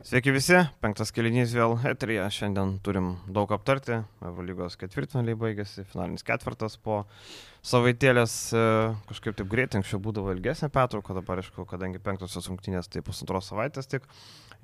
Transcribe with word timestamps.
Sveiki 0.00 0.32
visi, 0.32 0.56
penktas 0.80 1.10
kelinys 1.12 1.50
vėl 1.52 1.74
eterija, 1.84 2.24
šiandien 2.32 2.78
turim 2.80 3.10
daug 3.36 3.50
aptarti, 3.52 3.98
Eurolygos 4.24 4.78
ketvirtfinaliai 4.80 5.36
baigėsi, 5.36 5.84
finalinis 5.90 6.24
ketvirtas 6.24 6.78
po 6.80 7.02
savaitėlės 7.60 8.34
e, 8.56 8.62
kažkaip 9.10 9.36
taip 9.36 9.50
greitai, 9.52 9.82
anksčiau 9.82 10.00
būdavo 10.00 10.32
ilgesnė 10.32 10.70
pertrauka, 10.72 11.12
dabar 11.18 11.42
aišku, 11.42 11.66
kadangi 11.68 12.00
penktosios 12.00 12.48
rungtynės 12.48 12.88
tai 12.88 13.04
pusantros 13.04 13.50
savaitės 13.52 13.92
tik. 13.92 14.08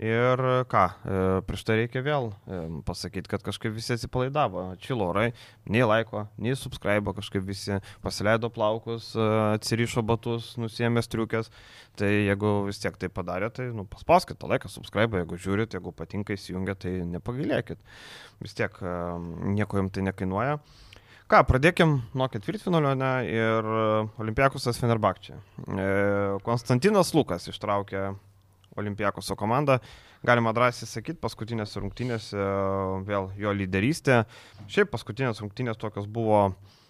Ir 0.01 0.41
ką, 0.69 0.83
e, 0.88 1.21
prieš 1.48 1.62
tai 1.68 1.79
reikia 1.82 2.03
vėl 2.05 2.30
e, 2.32 2.62
pasakyti, 2.89 3.29
kad 3.32 3.45
kažkaip 3.45 3.73
visi 3.77 3.95
atsipalaidavo, 3.95 4.64
čilo 4.80 5.11
orai, 5.12 5.30
nei 5.73 5.84
laiko, 5.84 6.27
nei 6.41 6.57
subscribe, 6.57 7.12
kažkaip 7.16 7.45
visi 7.45 7.79
pasileido 8.05 8.48
plaukus, 8.53 9.12
atsirišo 9.57 10.05
batus, 10.05 10.55
nusėmė 10.61 11.05
striukės. 11.05 11.53
Tai 11.96 12.09
jeigu 12.12 12.59
vis 12.66 12.80
tiek 12.80 12.96
tai 13.00 13.09
padarė, 13.09 13.48
tai 13.57 13.71
nu, 13.73 13.87
paspauskite 13.89 14.48
laiką, 14.48 14.68
subscribe, 14.68 15.16
jeigu 15.27 15.43
žiūrit, 15.43 15.74
jeigu 15.74 15.93
patinka 15.93 16.34
įsijungia, 16.36 16.77
tai 16.79 17.02
nepagailėkit. 17.11 17.82
Vis 18.40 18.54
tiek 18.54 18.72
nieko 19.57 19.82
jums 19.82 19.93
tai 19.93 20.07
nekainuoja. 20.07 20.61
Ką, 21.26 21.40
pradėkim 21.43 21.96
nuo 22.14 22.29
ketvirtfinalio 22.30 22.93
ne, 22.94 23.12
ir 23.26 23.68
Olimpiakusas 24.22 24.79
Fenerbakčia. 24.79 25.40
E, 25.67 25.86
Konstantinas 26.46 27.11
Lukas 27.18 27.48
ištraukė 27.50 28.12
Olimpiakuso 28.79 29.34
komandą. 29.34 29.81
Galima 30.26 30.53
drąsiai 30.54 30.86
sakyti, 30.86 31.18
paskutinėse 31.18 31.82
rungtynėse 31.82 32.47
vėl 33.08 33.33
jo 33.42 33.55
lyderystė. 33.58 34.22
Šiaip 34.70 34.92
paskutinės 34.95 35.42
rungtynės 35.42 35.83
tokios 35.83 36.06
buvo 36.06 36.45
e, 36.47 36.86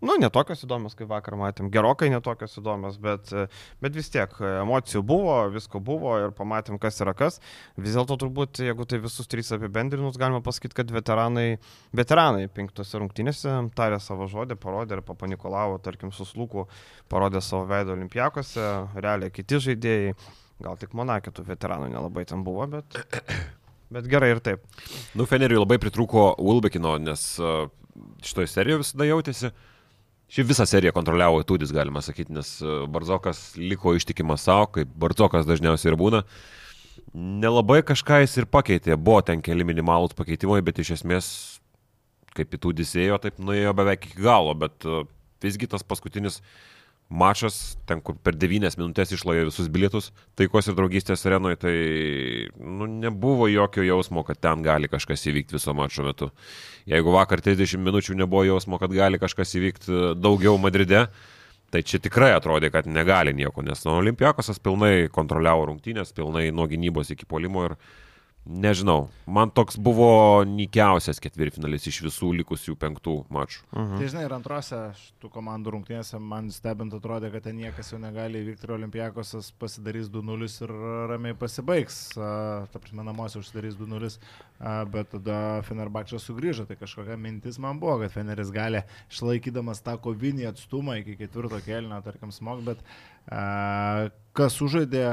nu, 0.00 0.14
netokios 0.20 0.64
įdomios, 0.64 0.94
kaip 0.98 1.10
vakar 1.10 1.36
matėm, 1.38 1.68
gerokai 1.72 2.08
netokios 2.12 2.56
įdomios, 2.60 2.96
bet, 3.02 3.30
bet 3.82 3.96
vis 3.96 4.08
tiek 4.12 4.32
emocijų 4.40 5.02
buvo, 5.06 5.36
visko 5.52 5.80
buvo 5.84 6.16
ir 6.22 6.34
pamatėm, 6.36 6.78
kas 6.82 7.00
yra 7.04 7.14
kas. 7.16 7.40
Vis 7.76 7.98
dėlto 7.98 8.16
turbūt, 8.22 8.62
jeigu 8.64 8.86
tai 8.88 9.00
visus 9.02 9.28
trys 9.30 9.52
apibendrinus, 9.56 10.18
galima 10.20 10.40
pasakyti, 10.44 10.78
kad 10.80 10.92
veteranai, 10.94 11.60
veteranai 11.96 12.48
penktose 12.54 13.00
rungtynėse 13.02 13.54
tarė 13.76 14.00
savo 14.02 14.28
žodį, 14.30 14.58
parodė 14.60 14.98
ir 14.98 15.04
papanikolavo, 15.06 15.78
tarkim, 15.84 16.14
suslūkų, 16.16 16.66
parodė 17.12 17.44
savo 17.44 17.66
veidą 17.70 17.94
olimpijakose, 17.98 18.68
realiai 18.98 19.34
kiti 19.34 19.60
žaidėjai, 19.68 20.14
gal 20.64 20.80
tik 20.80 20.96
Monakė 20.96 21.32
tų 21.34 21.46
veteranų 21.52 21.92
nelabai 21.92 22.26
ten 22.28 22.44
buvo, 22.46 22.68
bet... 22.78 23.00
Bet 23.90 24.06
gerai 24.06 24.28
ir 24.30 24.38
taip. 24.38 24.60
Nu, 25.18 25.24
Feneriui 25.26 25.58
labai 25.58 25.80
pritrūko 25.82 26.36
Ulbekino, 26.38 26.92
nes 27.02 27.24
šitoje 28.24 28.50
serijoje 28.50 28.84
visada 28.84 29.08
jautėsi, 29.08 29.52
Šį 30.30 30.44
visą 30.46 30.62
seriją 30.62 30.92
kontroliavo 30.94 31.40
Tudis, 31.42 31.72
galima 31.74 31.98
sakyti, 32.06 32.30
nes 32.36 32.52
e, 32.62 32.74
Barzokas 32.94 33.56
liko 33.58 33.96
ištikimas 33.98 34.44
savo, 34.46 34.68
kaip 34.76 34.92
Barzokas 35.02 35.48
dažniausiai 35.48 35.90
ir 35.90 35.96
būna. 35.98 36.20
Nelabai 37.10 37.80
kažką 37.82 38.20
jis 38.22 38.36
ir 38.38 38.46
pakeitė, 38.46 38.94
buvo 38.94 39.24
ten 39.26 39.42
keli 39.42 39.66
minimalūs 39.66 40.14
pakeitimai, 40.14 40.60
bet 40.62 40.78
iš 40.78 40.92
esmės, 41.00 41.32
kaip 42.38 42.54
į 42.54 42.60
Tudis 42.62 42.94
ėjo, 42.94 43.18
taip 43.24 43.42
nuėjo 43.42 43.74
beveik 43.74 44.06
iki 44.06 44.22
galo, 44.22 44.54
bet 44.54 44.86
e, 44.86 45.02
visgi 45.42 45.66
tas 45.72 45.82
paskutinis 45.82 46.38
uh, 46.38 46.54
mačas, 47.10 47.76
ten 47.90 48.00
kur 48.00 48.14
per 48.22 48.36
9 48.38 48.76
minutės 48.78 49.10
išlojo 49.16 49.48
visus 49.48 49.68
bilietus 49.72 50.10
taikos 50.38 50.70
ir 50.70 50.76
draugystės 50.78 51.26
arenoje, 51.26 51.58
tai 51.64 51.74
nu, 52.54 52.86
nebuvo 52.86 53.48
jokio 53.50 53.82
jausmo, 53.84 54.22
kad 54.26 54.38
ten 54.38 54.62
gali 54.62 54.88
kažkas 54.88 55.26
įvykti 55.26 55.58
viso 55.58 55.74
mačo 55.74 56.06
metu. 56.06 56.30
Jeigu 56.90 57.12
vakar 57.14 57.42
30 57.42 57.82
minučių 57.82 58.16
nebuvo 58.22 58.44
jausmo, 58.46 58.78
kad 58.78 58.94
gali 58.94 59.18
kažkas 59.20 59.56
įvykti 59.58 59.90
e, 59.90 60.12
daugiau 60.22 60.54
Madride, 60.62 61.08
tai 61.74 61.82
čia 61.86 61.98
tikrai 62.02 62.30
atrodė, 62.36 62.70
kad 62.74 62.86
negali 62.86 63.34
nieko, 63.34 63.62
nes 63.66 63.82
nu, 63.86 63.98
Olimpiakosas 63.98 64.62
pilnai 64.62 65.10
kontroliavo 65.10 65.66
rungtynės, 65.72 66.14
pilnai 66.14 66.48
nuo 66.54 66.70
gynybos 66.70 67.10
iki 67.14 67.26
polimo 67.30 67.66
ir 67.66 67.76
Nežinau, 68.48 69.10
man 69.28 69.50
toks 69.52 69.76
buvo 69.76 70.40
nikiausias 70.48 71.20
ketvirtfinalis 71.20 71.84
iš 71.90 71.98
visų 72.06 72.30
likusių 72.38 72.72
penktų 72.80 73.14
mačų. 73.30 73.60
Mhm. 73.74 73.98
Tai 74.00 74.06
žinai, 74.08 74.22
ir 74.24 74.32
antrose 74.32 74.78
tų 75.20 75.28
komandų 75.34 75.74
rungtynėse 75.74 76.18
man 76.18 76.48
stebint 76.50 76.94
atrodė, 76.96 77.28
kad 77.34 77.44
ten 77.44 77.58
niekas 77.60 77.92
jau 77.92 78.00
negali 78.00 78.40
įvykti 78.40 78.64
ir 78.64 78.72
Olimpijakosas 78.78 79.50
pasidarys 79.60 80.08
2-0 80.08 80.48
ir 80.64 80.72
ramiai 81.12 81.36
pasibaigs. 81.36 81.98
Ta 82.16 82.80
prasme, 82.80 83.04
namuose 83.04 83.42
užsidarys 83.42 83.76
2-0, 83.78 84.16
bet 84.94 85.12
tada 85.12 85.60
Fenerbakčas 85.68 86.24
sugrįžo. 86.24 86.64
Tai 86.70 86.78
kažkokia 86.80 87.18
mintis 87.20 87.60
man 87.60 87.78
buvo, 87.82 87.98
kad 88.00 88.14
Feneris 88.16 88.50
gali 88.54 88.80
išlaikydamas 89.12 89.84
tą 89.84 89.98
kovinį 90.00 90.48
atstumą 90.54 90.96
iki 91.02 91.18
ketvirto 91.20 91.60
kelnio, 91.68 92.00
tarkim, 92.08 92.32
smog, 92.32 92.64
bet 92.64 92.80
kas 94.32 94.56
sužaidė 94.56 95.04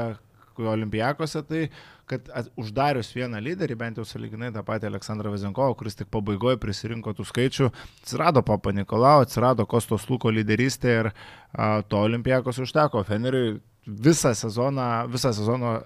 Olimpijakose, 0.58 1.44
tai 1.46 1.68
kad 2.08 2.28
uždarius 2.58 3.10
vieną 3.16 3.40
lyderį, 3.44 3.76
bent 3.78 4.00
jau 4.00 4.06
saliginai 4.08 4.50
tą 4.54 4.62
patį 4.66 4.88
Aleksandrą 4.90 5.32
Vezenkovą, 5.34 5.76
kuris 5.78 5.98
tik 5.98 6.10
pabaigoje 6.14 6.58
prisirinko 6.62 7.14
tų 7.16 7.26
skaičių, 7.28 7.70
atsirado 8.02 8.42
Papa 8.46 8.72
Nikolau, 8.76 9.22
atsirado 9.24 9.66
Kostos 9.68 10.08
Luko 10.10 10.32
lyderystė 10.32 10.94
ir 11.02 11.10
a, 11.12 11.82
to 11.84 12.00
Olimpijakos 12.08 12.60
užteko. 12.64 13.04
Feneriui 13.08 13.58
visą 13.88 14.34
sezoną, 14.36 14.88
visą 15.12 15.32
sezoną 15.36 15.78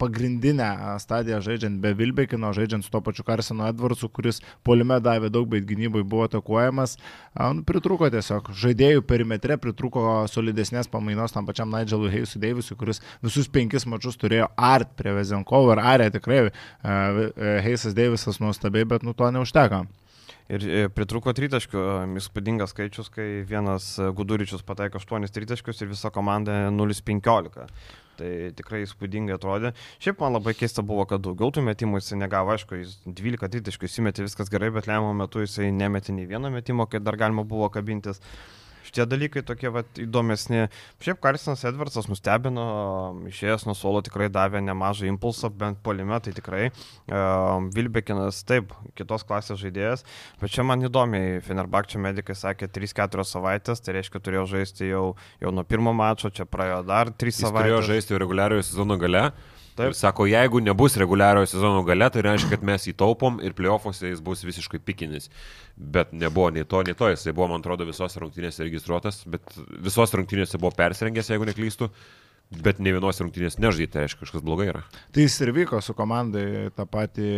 pagrindinę 0.00 0.68
stadiją 1.02 1.40
žaidžiant 1.44 1.80
be 1.82 1.92
Vilbekino, 1.98 2.52
žaidžiant 2.56 2.86
su 2.86 2.92
to 2.94 3.02
pačiu 3.04 3.24
Karsenu 3.26 3.66
Edvardsu, 3.68 4.08
kuris 4.08 4.40
polime 4.66 4.98
davė 5.04 5.30
daug, 5.32 5.48
bet 5.52 5.66
gynybai 5.68 6.02
buvo 6.02 6.26
atakuojamas, 6.28 6.96
nu, 7.36 7.64
pritruko 7.68 8.10
tiesiog 8.12 8.52
žaidėjų 8.62 9.04
perimetre, 9.08 9.60
pritruko 9.60 10.24
solidesnės 10.32 10.90
pamainos 10.90 11.36
tam 11.36 11.48
pačiam 11.48 11.70
Nigelui 11.72 12.12
Heisui 12.14 12.42
Davisui, 12.42 12.78
kuris 12.80 13.02
visus 13.24 13.50
penkis 13.52 13.86
mačius 13.86 14.18
turėjo 14.20 14.50
art 14.56 14.96
prie 14.98 15.14
Vezenkovo 15.16 15.76
ir 15.76 15.84
arė 15.94 16.10
tikrai 16.16 16.42
Heisas 17.66 17.96
Davisas 17.96 18.40
nuostabiai, 18.42 18.88
bet 18.88 19.06
nu 19.06 19.16
to 19.16 19.30
neužteko. 19.30 19.84
Ir 20.50 20.64
e, 20.66 20.86
pritruko 20.90 21.30
tritaškių, 21.36 21.82
įspūdingas 22.18 22.72
skaičius, 22.74 23.10
kai 23.14 23.28
vienas 23.46 23.92
Guduričius 24.18 24.64
pataiko 24.66 24.98
8 24.98 25.30
tritaškius 25.30 25.84
ir 25.84 25.92
visa 25.92 26.10
komanda 26.14 26.64
0-15. 26.74 27.68
Tai 28.20 28.30
tikrai 28.58 28.82
įspūdingai 28.84 29.36
atrodė. 29.38 29.72
Šiaip 30.02 30.20
man 30.20 30.36
labai 30.36 30.54
keista 30.58 30.84
buvo, 30.86 31.06
kad 31.08 31.24
daugiau 31.24 31.52
tų 31.54 31.64
metimų 31.70 32.02
jisai 32.02 32.20
negavo, 32.20 32.52
aišku, 32.54 32.80
jis 32.82 32.98
12 33.06 33.48
tritaškių 33.54 33.88
įsimetė 33.88 34.26
viskas 34.26 34.52
gerai, 34.52 34.68
bet 34.74 34.90
lemiamą 34.90 35.14
metu 35.22 35.44
jisai 35.44 35.70
nemetė 35.72 36.16
nei 36.16 36.28
vieno 36.28 36.52
metimo, 36.52 36.84
kai 36.90 37.00
dar 37.00 37.16
galima 37.20 37.46
buvo 37.48 37.70
kabintis 37.72 38.20
šitie 38.90 39.06
dalykai 39.08 39.42
tokie 39.46 39.70
vat, 39.72 39.88
įdomesni. 40.02 40.66
Šiaip 41.02 41.20
Karsinas 41.22 41.62
Edvardsas 41.68 42.08
nustebino, 42.10 42.64
išėjęs 43.30 43.66
nuo 43.68 43.76
suolo 43.78 44.02
tikrai 44.04 44.28
davė 44.32 44.62
nemažą 44.66 45.08
impulsą, 45.10 45.52
bent 45.54 45.80
polime 45.86 46.18
tai 46.22 46.34
tikrai. 46.36 46.68
Uh, 47.06 47.70
Vilbekinas 47.74 48.42
taip, 48.48 48.74
kitos 48.98 49.24
klasės 49.28 49.60
žaidėjas, 49.62 50.04
bet 50.42 50.54
čia 50.54 50.66
man 50.66 50.82
įdomiai, 50.86 51.38
Fenerbakčio 51.46 52.02
medikai 52.02 52.36
sakė 52.38 52.70
3-4 52.74 53.26
savaitės, 53.28 53.84
tai 53.84 53.96
reiškia 54.00 54.22
turėjo 54.24 54.48
žaisti 54.56 54.90
jau, 54.90 55.04
jau 55.40 55.54
nuo 55.54 55.64
pirmo 55.64 55.94
mačo, 55.96 56.32
čia 56.34 56.48
praėjo 56.48 56.82
dar 56.90 57.14
3 57.14 57.38
savaitės. 57.38 57.60
Turėjo 57.60 57.80
žaisti 57.94 58.20
reguliariojo 58.20 58.66
sezono 58.72 58.98
gale. 59.00 59.30
Taip. 59.80 59.96
Sako, 59.96 60.26
jeigu 60.28 60.60
nebus 60.60 60.96
reguliariojo 61.00 61.48
sezono 61.48 61.82
gale, 61.88 62.10
tai 62.12 62.24
reiškia, 62.26 62.50
kad 62.52 62.64
mes 62.68 62.84
įtaupom 62.92 63.38
ir 63.46 63.54
playoffuose 63.56 64.10
jis 64.10 64.20
bus 64.24 64.44
visiškai 64.44 64.80
pikinis. 64.84 65.30
Bet 65.76 66.12
nebuvo 66.12 66.50
nei 66.52 66.66
to, 66.68 66.82
nei 66.84 66.96
to, 66.98 67.08
jisai 67.12 67.32
buvo, 67.32 67.48
man 67.54 67.64
atrodo, 67.64 67.86
visos 67.88 68.18
rungtynėse 68.20 68.66
registruotas, 68.66 69.22
bet 69.30 69.56
visos 69.80 70.12
rungtynėse 70.16 70.60
buvo 70.60 70.74
persirengęs, 70.76 71.32
jeigu 71.32 71.48
neklystu. 71.48 71.88
Bet 72.50 72.80
ne 72.82 72.90
vienos 72.90 73.20
rungtynės 73.22 73.60
nežaidė, 73.62 73.92
tai 73.92 74.02
aišku, 74.08 74.24
kažkas 74.24 74.42
blogai 74.42 74.66
yra. 74.72 74.80
Tai 75.14 75.22
jis 75.22 75.36
ir 75.44 75.52
vyko 75.54 75.78
su 75.86 75.94
komandai 75.94 76.72
tą 76.74 76.82
patį 76.90 77.28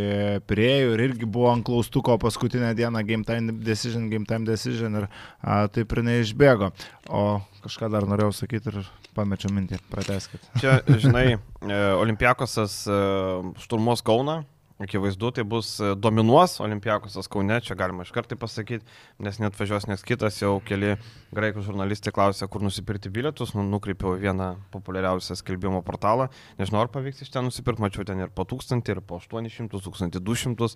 prieėjų 0.49 0.95
ir 0.95 1.03
irgi 1.05 1.29
buvo 1.29 1.51
ant 1.53 1.67
klaustuko 1.69 2.17
paskutinę 2.23 2.71
dieną 2.79 3.03
game 3.05 3.29
time 3.29 3.53
decision, 3.61 4.07
game 4.09 4.25
time 4.25 4.49
decision 4.49 5.03
ir 5.03 5.09
a, 5.11 5.67
taip 5.69 5.93
ir 5.93 6.01
neišbėgo. 6.09 6.71
O 7.13 7.27
kažką 7.61 7.93
dar 7.93 8.09
norėjau 8.09 8.33
sakyti 8.41 8.73
ir 8.73 8.81
pamečiau 9.13 9.53
mintį, 9.53 9.83
prateskit. 9.93 10.49
Čia, 10.63 10.79
žinai, 11.05 11.27
e, 11.37 11.83
Olimpiakosas 12.01 12.79
e, 12.89 12.99
šturmos 13.61 14.01
Kauna, 14.07 14.41
Akivaizdu, 14.83 15.31
tai 15.31 15.45
bus 15.47 15.77
e, 15.79 15.93
dominuos 15.95 16.57
Olimpiakosas 16.61 17.29
Kaune, 17.31 17.61
čia 17.63 17.77
galima 17.79 18.03
iš 18.03 18.11
kartai 18.11 18.35
pasakyti, 18.41 18.83
nes 19.23 19.39
net 19.39 19.55
važiuos 19.55 19.87
nes 19.87 20.03
kitas, 20.03 20.41
jau 20.43 20.57
keli 20.67 20.97
graikų 21.37 21.63
žurnalistai 21.69 22.11
klausė, 22.15 22.49
kur 22.51 22.65
nusipirkti 22.67 23.13
bilietus, 23.15 23.53
nu, 23.55 23.63
nukreipiau 23.69 24.17
vieną 24.19 24.49
populiariausią 24.75 25.39
skelbimo 25.39 25.85
portalą, 25.87 26.27
nežinau, 26.59 26.83
ar 26.83 26.91
pavyks 26.91 27.23
iš 27.23 27.31
ten 27.31 27.47
nusipirkti, 27.47 27.85
mačiau 27.85 28.09
ten 28.09 28.25
ir 28.25 28.35
po 28.35 28.43
1000, 28.49 28.91
ir 28.91 29.05
po 29.07 29.21
800, 29.23 29.71
1200, 29.71 30.75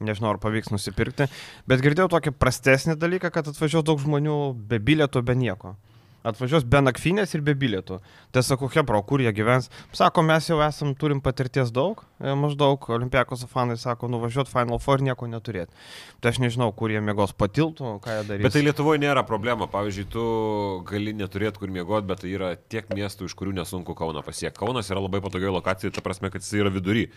nežinau, 0.00 0.32
ar 0.32 0.40
pavyks 0.40 0.72
nusipirkti, 0.72 1.28
bet 1.68 1.84
girdėjau 1.84 2.08
tokį 2.16 2.32
prastesnį 2.40 2.96
dalyką, 2.96 3.34
kad 3.34 3.52
atvažiuos 3.52 3.84
daug 3.84 4.00
žmonių 4.00 4.38
be 4.56 4.80
bilietų, 4.80 5.26
be 5.28 5.36
nieko. 5.36 5.76
Atvažiuos 6.26 6.64
be 6.68 6.80
nakvynės 6.84 7.34
ir 7.36 7.42
be 7.44 7.54
bilietų. 7.58 7.98
Tai 8.32 8.42
sakau, 8.46 8.70
Hebro, 8.72 9.00
kur 9.06 9.22
jie 9.22 9.32
gyvens. 9.36 9.68
Sako, 9.96 10.24
mes 10.26 10.48
jau 10.48 10.58
esam, 10.64 10.94
turim 10.98 11.20
patirties 11.24 11.72
daug, 11.74 12.04
e, 12.20 12.32
maždaug 12.38 12.86
Olimpiakos 12.94 13.44
fanai 13.50 13.76
sako, 13.80 14.08
nuvažiuot 14.12 14.50
Final 14.50 14.80
Four 14.82 15.02
nieko 15.04 15.28
neturėti. 15.30 15.72
Tai 16.22 16.32
aš 16.32 16.40
nežinau, 16.42 16.70
kur 16.76 16.92
jie 16.94 17.02
mėgos 17.04 17.34
patiltų, 17.36 17.96
ką 18.04 18.18
jie 18.18 18.26
darys. 18.30 18.46
Bet 18.46 18.56
tai 18.56 18.64
Lietuvoje 18.64 19.02
nėra 19.02 19.26
problema. 19.28 19.68
Pavyzdžiui, 19.72 20.06
tu 20.12 20.24
gali 20.88 21.14
neturėti 21.16 21.62
kur 21.62 21.72
miegoti, 21.72 22.06
bet 22.08 22.22
tai 22.24 22.32
yra 22.32 22.52
tiek 22.56 22.88
miestų, 22.94 23.28
iš 23.30 23.36
kurių 23.38 23.56
nesunku 23.60 23.96
Kauną 23.98 24.22
pasiekti. 24.24 24.60
Kaunas 24.62 24.90
yra 24.92 25.02
labai 25.02 25.20
patogioje 25.24 25.52
lokacijoje, 25.54 25.94
ta 25.96 26.04
prasme, 26.04 26.30
kad 26.32 26.44
jis 26.44 26.54
yra 26.60 26.72
vidury. 26.72 27.08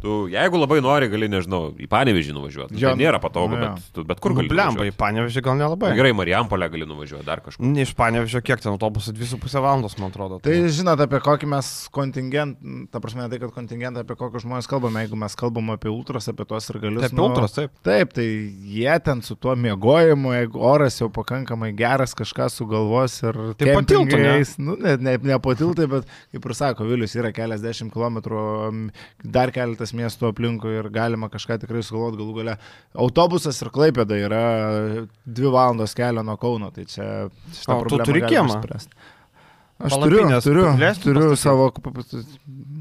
Tu, 0.00 0.16
jeigu 0.32 0.60
labai 0.60 0.80
nori, 0.84 1.08
gali, 1.12 1.28
nežinau, 1.32 1.74
į 1.76 1.88
Panevežį 1.90 2.34
nuvažiuoti. 2.36 2.78
Jo, 2.80 2.94
Tai 2.94 3.00
nėra 3.00 3.20
patogu, 3.22 3.58
bet, 3.60 4.00
bet 4.08 4.22
kur 4.22 4.34
gali. 4.38 4.48
Blemba, 4.50 4.86
į. 4.88 4.94
Panevežį 4.96 5.42
gal 5.44 5.58
nelabai. 5.60 5.92
Gerai, 5.98 6.12
Marijampolę 6.16 6.70
gali 6.72 6.88
nuvažiuoti, 6.88 7.26
dar 7.26 7.42
kažkur. 7.44 7.66
Ne 7.66 7.84
iš 7.84 7.92
Panevežio, 7.98 8.40
kiek 8.50 8.62
ten 8.62 8.72
autobusų, 8.74 9.14
2,5 9.14 9.62
valandos, 9.62 9.96
man 10.00 10.10
atrodo. 10.10 10.40
Tai 10.42 10.54
žinot, 10.74 11.00
apie 11.04 11.20
kokį 11.22 11.48
mes 11.50 11.68
kontingentą, 11.94 12.74
ta 12.90 13.00
prasme, 13.02 13.28
tai, 13.30 13.38
kad 13.42 13.52
kontingentą, 13.54 14.02
apie 14.04 14.16
kokius 14.18 14.44
žmonės 14.44 14.68
kalbame, 14.70 15.04
jeigu 15.04 15.18
mes 15.20 15.36
kalbam 15.38 15.70
apie 15.74 15.90
ultras, 15.92 16.28
apie 16.30 16.46
tuos 16.48 16.66
ir 16.72 16.80
galius. 16.82 17.06
Taip, 17.06 17.22
ultras, 17.22 17.54
taip. 17.56 17.74
Taip, 17.86 18.14
tai 18.16 18.26
jie 18.74 18.96
ten 19.06 19.22
su 19.26 19.36
tuo 19.38 19.54
miegojimu, 19.58 20.34
jeigu 20.34 20.62
oras 20.70 20.98
jau 21.00 21.10
pakankamai 21.14 21.70
geras, 21.78 22.14
kažką 22.18 22.50
sugalvos 22.52 23.20
ir... 23.22 23.38
Tai 23.60 23.76
po 23.76 23.84
tiltu, 23.86 24.18
ne? 24.20 24.36
Nu, 24.60 24.76
ne, 24.80 24.96
ne, 25.00 25.16
ne 25.30 25.40
po 25.42 25.54
tiltai, 25.58 25.86
bet, 25.90 26.10
kaip 26.34 26.50
ir 26.50 26.56
sako, 26.58 26.88
Vilius 26.90 27.14
yra 27.18 27.30
keliasdešimt 27.36 27.94
kilometrų, 27.94 28.42
dar 29.22 29.54
keletas 29.54 29.94
miestų 29.96 30.30
aplinkui 30.32 30.74
ir 30.80 30.90
galima 30.94 31.30
kažką 31.32 31.60
tikrai 31.62 31.84
sugalvoti 31.86 32.20
galų 32.20 32.36
gale. 32.40 32.56
Autobusas 32.98 33.60
ir 33.62 33.70
Klaipėda 33.74 34.18
yra 34.18 34.44
dvi 35.24 35.52
valandos 35.52 35.94
kelio 35.98 36.24
nuo 36.26 36.38
Kauno, 36.40 36.72
tai 36.74 36.86
čia... 36.90 37.06
O 37.70 37.82
tu 37.86 38.00
turi 38.02 38.22
galima 38.24 38.39
išspręst. 38.48 38.94
Aš 39.80 39.94
turiu, 39.96 40.20
Palapinės 40.20 40.44
turiu, 40.44 40.64
leistų 40.80 41.06
turiu 41.08 41.28
pastatyt? 41.96 42.34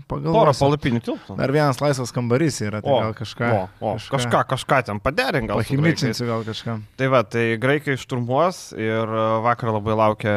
Savo 0.10 0.34
Porą 0.34 0.54
palapinių 0.58 1.02
tilpų. 1.06 1.36
Dar 1.38 1.52
vienas 1.54 1.80
laisvas 1.82 2.12
kambarys 2.16 2.58
yra, 2.66 2.82
tai 2.82 2.92
O, 2.92 2.98
gal 3.04 3.14
kažką. 3.18 3.50
O, 3.54 3.92
o, 3.92 3.94
kažką, 4.12 4.42
kažką 4.50 4.80
ten 4.88 5.00
paderink, 5.04 5.50
gal. 5.52 5.62
Pahimičinsiu 5.62 6.26
gal 6.30 6.46
kažką. 6.48 6.78
Tai 6.98 7.10
va, 7.14 7.22
tai 7.24 7.58
graikai 7.62 7.98
šturmuos 8.00 8.72
ir 8.78 9.06
e, 9.06 9.26
vakar 9.46 9.74
labai 9.76 9.98
laukia 10.00 10.36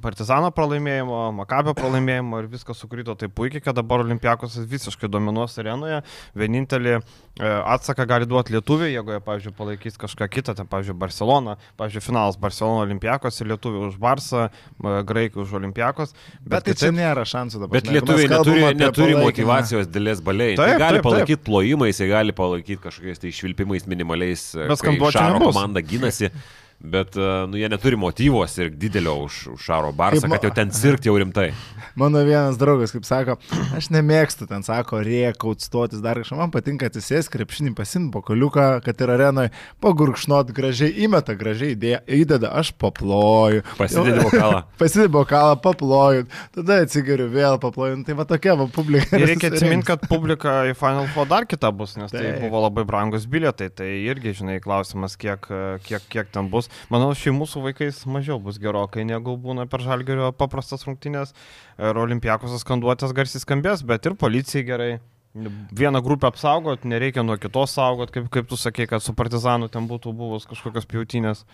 Partizano 0.00 0.52
pralaimėjimo, 0.54 1.20
Makabio 1.36 1.74
pralaimėjimo 1.76 2.40
ir 2.40 2.48
viskas 2.52 2.80
sukrito 2.80 3.14
taip 3.18 3.34
puikiai, 3.36 3.62
kad 3.64 3.76
dabar 3.76 4.04
Olimpiakos 4.04 4.56
visiškai 4.70 5.10
dominuos 5.10 5.58
arenoje. 5.60 6.00
Vienintelį 6.38 6.96
e, 6.96 7.00
atsaką 7.42 8.06
gali 8.08 8.28
duoti 8.30 8.54
lietuviai, 8.56 8.94
jeigu 8.94 9.16
jie, 9.16 9.20
pavyzdžiui, 9.26 9.54
palaikys 9.58 10.00
kažką 10.00 10.30
kitą, 10.32 10.54
ten, 10.56 10.68
pavyzdžiui, 10.70 10.96
Barcelona, 11.00 11.56
pavyzdžiui, 11.80 12.04
finalas 12.06 12.38
Barcelona 12.40 12.86
Olimpiakos 12.86 13.42
ir 13.42 13.50
lietuviai 13.52 13.90
už 13.90 13.98
Barsą, 14.00 14.48
e, 14.48 14.96
graikai 15.10 15.42
už 15.44 15.56
Olimpiakos. 15.60 16.14
Bet 16.46 16.68
tai 16.68 16.76
čia 16.78 16.92
nėra 16.94 17.26
šansų 17.28 17.64
dabar. 17.64 17.76
Bet 17.80 17.90
lietuviai 17.90 18.30
neturi, 18.30 18.66
neturi 18.78 19.09
motivacijos 19.18 19.88
dėlės 19.90 20.22
baliai. 20.24 20.54
Tai 20.58 20.68
Taip, 20.70 20.78
gali 20.78 20.98
taip, 20.98 21.02
taip. 21.02 21.08
palaikyti 21.08 21.44
plojimais, 21.48 22.00
jie 22.00 22.08
gali 22.10 22.34
palaikyti 22.36 22.80
kažkokiais 22.84 23.22
tai 23.22 23.32
išvilpimais 23.32 23.86
minimaliais, 23.90 24.46
e, 24.54 24.68
Šaro 24.70 25.38
nebus. 25.38 25.50
komanda 25.50 25.82
gynasi. 25.82 26.30
Bet 26.80 27.16
e, 27.16 27.20
nu, 27.46 27.58
jie 27.60 27.68
neturi 27.68 27.96
motyvos 28.00 28.54
ir 28.56 28.70
didelio 28.72 29.18
už, 29.26 29.34
už 29.52 29.64
Šaro 29.68 29.90
barsą, 29.92 30.24
Kaip 30.24 30.38
kad 30.38 30.46
jau 30.48 30.52
ten 30.56 30.70
sirgti 30.72 31.10
jau 31.10 31.16
rimtai. 31.20 31.50
Mano 32.00 32.22
vienas 32.24 32.56
draugas, 32.56 32.94
kaip 32.94 33.04
sako, 33.04 33.36
aš 33.76 33.90
nemėgstu 33.92 34.46
ten, 34.48 34.64
sako, 34.64 35.02
riekaut, 35.04 35.60
stotis 35.60 36.00
dar 36.00 36.16
kažką. 36.22 36.38
Man 36.40 36.54
patinka 36.54 36.88
atsisės, 36.88 37.28
krepšinį 37.28 37.74
pasimti 37.76 38.14
bokaliuką, 38.14 38.68
kad 38.86 39.04
ir 39.04 39.12
arenoje, 39.12 39.52
pagurkšnot 39.84 40.54
gražiai, 40.56 40.94
įmeta 41.04 41.36
gražiai, 41.36 41.74
įdė, 41.76 41.92
įdeda, 42.16 42.54
aš 42.62 42.72
paploju. 42.80 43.66
Pasidedi 43.76 44.24
vokalą. 44.24 44.62
Pasidedi 44.80 45.12
bokalą, 45.18 45.60
paploju, 45.60 46.24
tada 46.56 46.80
atsigeriu 46.86 47.28
vėl, 47.28 47.58
paploju. 47.60 48.00
Nu, 48.00 48.08
Tai 48.08 48.16
va 48.22 48.24
tokia 48.24 48.56
va 48.56 48.70
publika. 48.72 49.20
Ir 49.20 49.28
reikia 49.34 49.52
atsiminti, 49.52 49.90
kad 49.90 50.08
publika 50.08 50.62
į 50.70 50.72
Final 50.80 51.12
Four 51.12 51.28
dar 51.28 51.44
kita 51.50 51.68
bus, 51.76 51.98
nes 52.00 52.08
tai 52.08 52.24
Taip. 52.24 52.40
buvo 52.46 52.64
labai 52.64 52.86
brangus 52.88 53.28
bilietai. 53.28 53.68
Tai 53.68 53.90
irgi, 53.90 54.32
žinai, 54.40 54.56
klausimas, 54.64 55.18
kiek, 55.20 55.44
kiek, 55.84 56.08
kiek 56.08 56.32
ten 56.32 56.48
bus. 56.48 56.69
Manau, 56.92 57.12
šeimų 57.16 57.48
su 57.50 57.62
vaikais 57.64 58.02
mažiau 58.10 58.40
bus 58.42 58.60
gerokai, 58.62 59.06
negu 59.08 59.36
būna 59.40 59.66
per 59.70 59.84
žalgerio 59.86 60.32
paprastas 60.36 60.86
rungtynės. 60.88 61.34
Ir 61.78 62.02
olimpiakos 62.04 62.56
skanduotės 62.64 63.16
garsiai 63.16 63.42
skambės, 63.44 63.86
bet 63.86 64.08
ir 64.08 64.18
policijai 64.20 64.66
gerai. 64.68 64.92
Vieną 65.72 66.00
grupę 66.02 66.26
apsaugot, 66.26 66.82
nereikia 66.84 67.22
nuo 67.22 67.36
kitos 67.38 67.70
saugot, 67.76 68.10
kaip, 68.10 68.24
kaip 68.34 68.48
tu 68.50 68.56
sakei, 68.58 68.88
kad 68.90 68.98
su 69.04 69.12
partizanu 69.14 69.68
ten 69.70 69.84
būtų 69.86 70.10
buvus 70.18 70.42
kažkokios 70.50 70.88
pjautinės. 70.90 71.44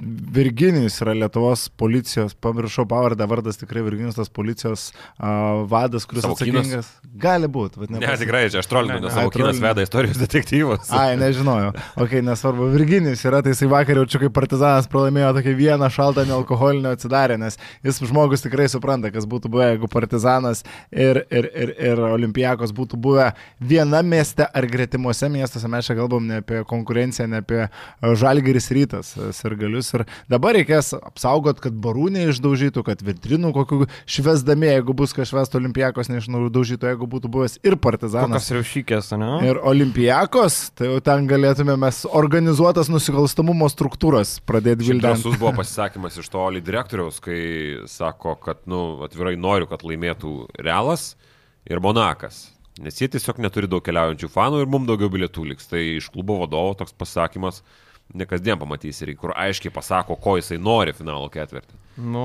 Virginijus 0.00 0.96
yra 1.04 1.12
Lietuvos 1.12 1.66
policijos, 1.76 2.32
pamiršau 2.40 2.86
pavardę, 2.88 3.26
vardas 3.28 3.60
tikrai 3.60 3.82
Virginijus 3.84 4.16
tas 4.16 4.30
policijos 4.32 4.86
uh, 5.20 5.66
vadas, 5.68 6.06
kuris 6.08 6.24
Savokynas? 6.24 6.64
atsakingas. 6.64 6.88
Gali 7.20 7.50
būti, 7.52 7.82
bet 7.82 7.90
Ne, 7.92 7.98
nepasi- 8.00 8.22
tikrai, 8.24 8.40
čia 8.54 8.62
aš 8.62 8.70
trolinu, 8.70 8.94
Ne, 8.96 9.00
nes 9.04 9.12
ne, 9.12 9.18
savo 9.20 9.34
kinas 9.36 9.60
veda 9.60 9.84
istorijos 9.84 10.16
detektyvas. 10.24 10.88
Ai, 10.96 11.16
nežinojau. 11.20 11.74
Ok, 12.00 12.16
nesvarbu. 12.24 12.70
Virginijus 12.78 13.26
yra, 13.28 13.42
tai 13.44 13.52
jisai 13.52 13.68
vakar 13.74 14.00
jaučiu, 14.00 14.22
kaip 14.24 14.32
partizanas 14.40 14.88
pralaimėjo 14.88 15.34
tokį 15.36 15.54
vieną 15.60 15.90
šaltą 15.92 16.24
nealkoholinio 16.32 16.96
atsidarę, 16.96 17.36
nes 17.44 17.60
jis 17.84 18.00
žmogus 18.08 18.46
tikrai 18.48 18.70
supranta, 18.72 19.12
kas 19.12 19.28
būtų 19.28 19.52
buvę, 19.52 19.68
jeigu 19.74 19.92
partizanas 19.92 20.64
ir, 20.92 21.26
ir, 21.28 21.52
ir, 21.52 21.74
ir 21.92 22.04
olimpijakos 22.08 22.72
būtų 22.72 22.96
buvę 22.96 23.17
viena 23.60 24.02
mieste 24.06 24.46
ar 24.46 24.66
gretimuose 24.68 25.28
miestuose. 25.32 25.70
Mes 25.70 25.88
čia 25.88 25.96
kalbam 25.98 26.26
ne 26.28 26.40
apie 26.42 26.62
konkurenciją, 26.68 27.28
ne 27.30 27.42
apie 27.42 27.66
žalgeris 28.02 28.70
rytas, 28.74 29.12
sirgalius. 29.36 29.90
Ir 29.96 30.04
dabar 30.30 30.56
reikės 30.58 30.94
apsaugot, 30.98 31.62
kad 31.64 31.76
barų 31.76 32.08
neišdaužytų, 32.16 32.84
kad 32.86 33.02
vitrinų 33.04 33.52
kokių 33.56 33.88
švesdami, 34.08 34.70
jeigu 34.72 34.96
bus 34.96 35.14
kažkas 35.16 35.54
olimpijakos 35.58 36.10
neišnaužytų, 36.12 36.92
jeigu 36.92 37.08
būtų 37.10 37.30
buvęs 37.32 37.58
ir 37.66 37.78
partizanas. 37.80 38.48
Kokios 38.48 38.54
riaušykės, 38.56 39.12
ne? 39.20 39.32
Ir 39.48 39.62
olimpijakos, 39.66 40.58
tai 40.78 40.90
jau 40.90 41.00
ten 41.04 41.28
galėtume 41.30 41.76
mes 41.80 42.02
organizuotas 42.08 42.90
nusikalstamumo 42.92 43.68
struktūras 43.72 44.38
pradėti 44.48 44.88
Šiaip 44.88 44.98
vildinti. 44.98 45.06
drąsus 45.06 45.40
buvo 45.40 45.54
pasisakymas 45.60 46.18
iš 46.20 46.30
to 46.32 46.42
Oli 46.42 46.62
direktoriaus, 46.64 47.20
kai 47.24 47.40
sako, 47.90 48.36
kad, 48.42 48.62
nu, 48.70 49.00
atvirai 49.06 49.36
noriu, 49.40 49.68
kad 49.70 49.84
laimėtų 49.86 50.34
Realas 50.62 51.12
ir 51.68 51.82
Monakas. 51.84 52.57
Nes 52.78 53.00
jie 53.00 53.08
tiesiog 53.10 53.40
neturi 53.42 53.68
daug 53.70 53.82
keliaujančių 53.82 54.30
fanų 54.30 54.62
ir 54.62 54.70
mums 54.70 54.86
daugiau 54.86 55.10
bilietų 55.10 55.48
liks. 55.50 55.66
Tai 55.70 55.80
iš 55.96 56.10
klubo 56.14 56.38
vadovo 56.42 56.76
toks 56.78 56.94
pasakymas 56.94 57.62
ne 58.14 58.26
kasdien 58.28 58.58
pamatysi, 58.60 59.14
kur 59.18 59.34
aiškiai 59.36 59.74
pasako, 59.74 60.16
ko 60.16 60.36
jisai 60.38 60.60
nori 60.62 60.94
finalo 60.96 61.28
ketvirtį. 61.32 61.76
Nu, 61.98 62.20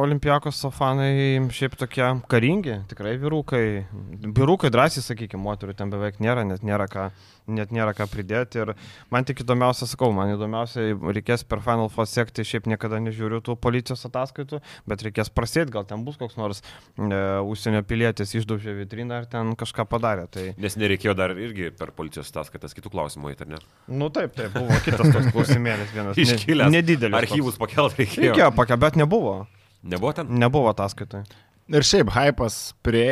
olimpijakos 0.00 0.62
fanai 0.72 1.36
šiaip 1.52 1.74
tokie 1.76 2.06
karingi, 2.32 2.78
tikrai 2.88 3.18
vyrukai. 3.20 3.64
Vyrukai 4.24 4.70
drąsiai, 4.72 5.04
sakykime, 5.04 5.42
moterų 5.44 5.74
ten 5.76 5.90
beveik 5.92 6.16
nėra, 6.24 6.46
net 6.48 6.62
nėra 6.64 6.86
ką, 6.88 7.10
net 7.52 7.74
nėra 7.74 7.92
ką 7.96 8.06
pridėti. 8.08 8.62
Ir 8.62 8.72
man 9.12 9.26
tik 9.28 9.42
įdomiausia, 9.44 9.84
sakau, 9.90 10.08
man 10.16 10.32
įdomiausia, 10.32 10.86
reikės 11.12 11.44
per 11.44 11.60
Final 11.64 11.90
Four 11.92 12.08
sekti, 12.08 12.46
šiaip 12.48 12.70
niekada 12.72 13.02
nežiūriu 13.04 13.42
tų 13.44 13.58
policijos 13.60 14.06
ataskaitų, 14.08 14.62
bet 14.88 15.04
reikės 15.04 15.28
prasėti, 15.34 15.74
gal 15.76 15.84
ten 15.88 16.06
bus 16.08 16.16
koks 16.16 16.40
nors 16.40 16.62
e, 16.64 17.20
užsienio 17.44 17.84
pilietis 17.84 18.32
išdaužė 18.40 18.78
vitriną 18.80 19.20
ar 19.20 19.28
ten 19.28 19.52
kažką 19.60 19.84
padarė. 19.92 20.24
Tai, 20.32 20.46
Nes 20.56 20.78
nereikėjo 20.80 21.16
dar 21.18 21.36
irgi 21.36 21.68
per 21.76 21.92
policijos 21.92 22.32
ataskaitas 22.32 22.72
kitų 22.78 22.94
klausimų, 22.96 23.36
ar 23.36 23.52
ne? 23.52 23.60
nu 23.92 24.08
taip, 24.14 24.32
taip, 24.38 24.56
buvo 24.56 24.80
kitas 24.88 25.04
toks 25.04 25.30
klausimėlis 25.36 25.92
vienas. 25.92 26.24
Iškilęs. 26.24 26.72
Nedidelis. 26.72 27.20
Archyvus 27.20 27.60
pakelt 27.60 28.00
reikėjo. 28.00 28.32
Reikėjo 28.32 28.50
pakė, 28.56 28.80
bet 28.80 28.96
nebuvo. 28.96 29.17
Nebuvo 29.88 30.14
ten? 30.16 30.32
Nebuvo 30.40 30.72
ataskaitai. 30.72 31.26
Ir 31.68 31.84
šiaip 31.84 32.08
hypas 32.14 32.54
prie 32.80 33.04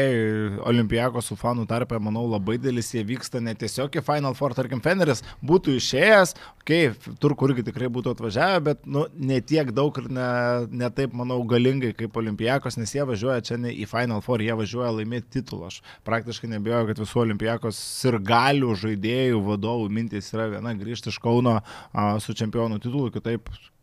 olimpijakos 0.65 1.27
su 1.29 1.35
fanų 1.37 1.67
tarpe, 1.69 1.99
manau, 2.01 2.23
labai 2.33 2.55
dėlis 2.57 2.89
jie 2.95 3.03
vyksta 3.05 3.43
ne 3.45 3.53
tiesiog 3.53 3.99
į 4.01 4.03
Final 4.07 4.33
Four, 4.39 4.55
tarkim, 4.57 4.81
Feneris 4.81 5.21
būtų 5.45 5.75
išėjęs, 5.77 6.33
okei, 6.63 6.87
okay, 6.89 7.13
turku 7.21 7.51
irgi 7.51 7.67
tikrai 7.67 7.91
būtų 7.93 8.15
atvažiavę, 8.17 8.63
bet 8.71 8.89
nu, 8.89 9.05
ne 9.13 9.43
tiek 9.45 9.75
daug 9.77 10.01
ir 10.01 10.09
ne, 10.09 10.31
ne 10.73 10.89
taip, 10.97 11.13
manau, 11.21 11.37
galingai 11.45 11.93
kaip 12.01 12.17
olimpijakos, 12.17 12.81
nes 12.81 12.97
jie 12.97 13.05
važiuoja 13.13 13.45
čia 13.45 13.61
ne 13.61 13.77
į 13.77 13.85
Final 13.93 14.25
Four, 14.25 14.41
jie 14.41 14.57
važiuoja 14.57 14.95
laimėti 15.03 15.37
titulą. 15.37 15.69
Aš 15.69 15.83
praktiškai 16.09 16.49
nebejoju, 16.57 16.95
kad 16.95 17.05
visų 17.05 17.27
olimpijakos 17.27 17.85
ir 18.09 18.23
galių 18.33 18.73
žaidėjų 18.87 19.45
vadovų 19.53 19.93
mintis 20.01 20.33
yra 20.33 20.49
viena 20.57 20.73
grįžti 20.81 21.13
iš 21.13 21.21
Kauno 21.21 21.59
a, 21.61 22.09
su 22.25 22.33
čempionų 22.33 22.81
titulu, 22.81 23.13
kitaip 23.13 23.53
ki- 23.53 23.76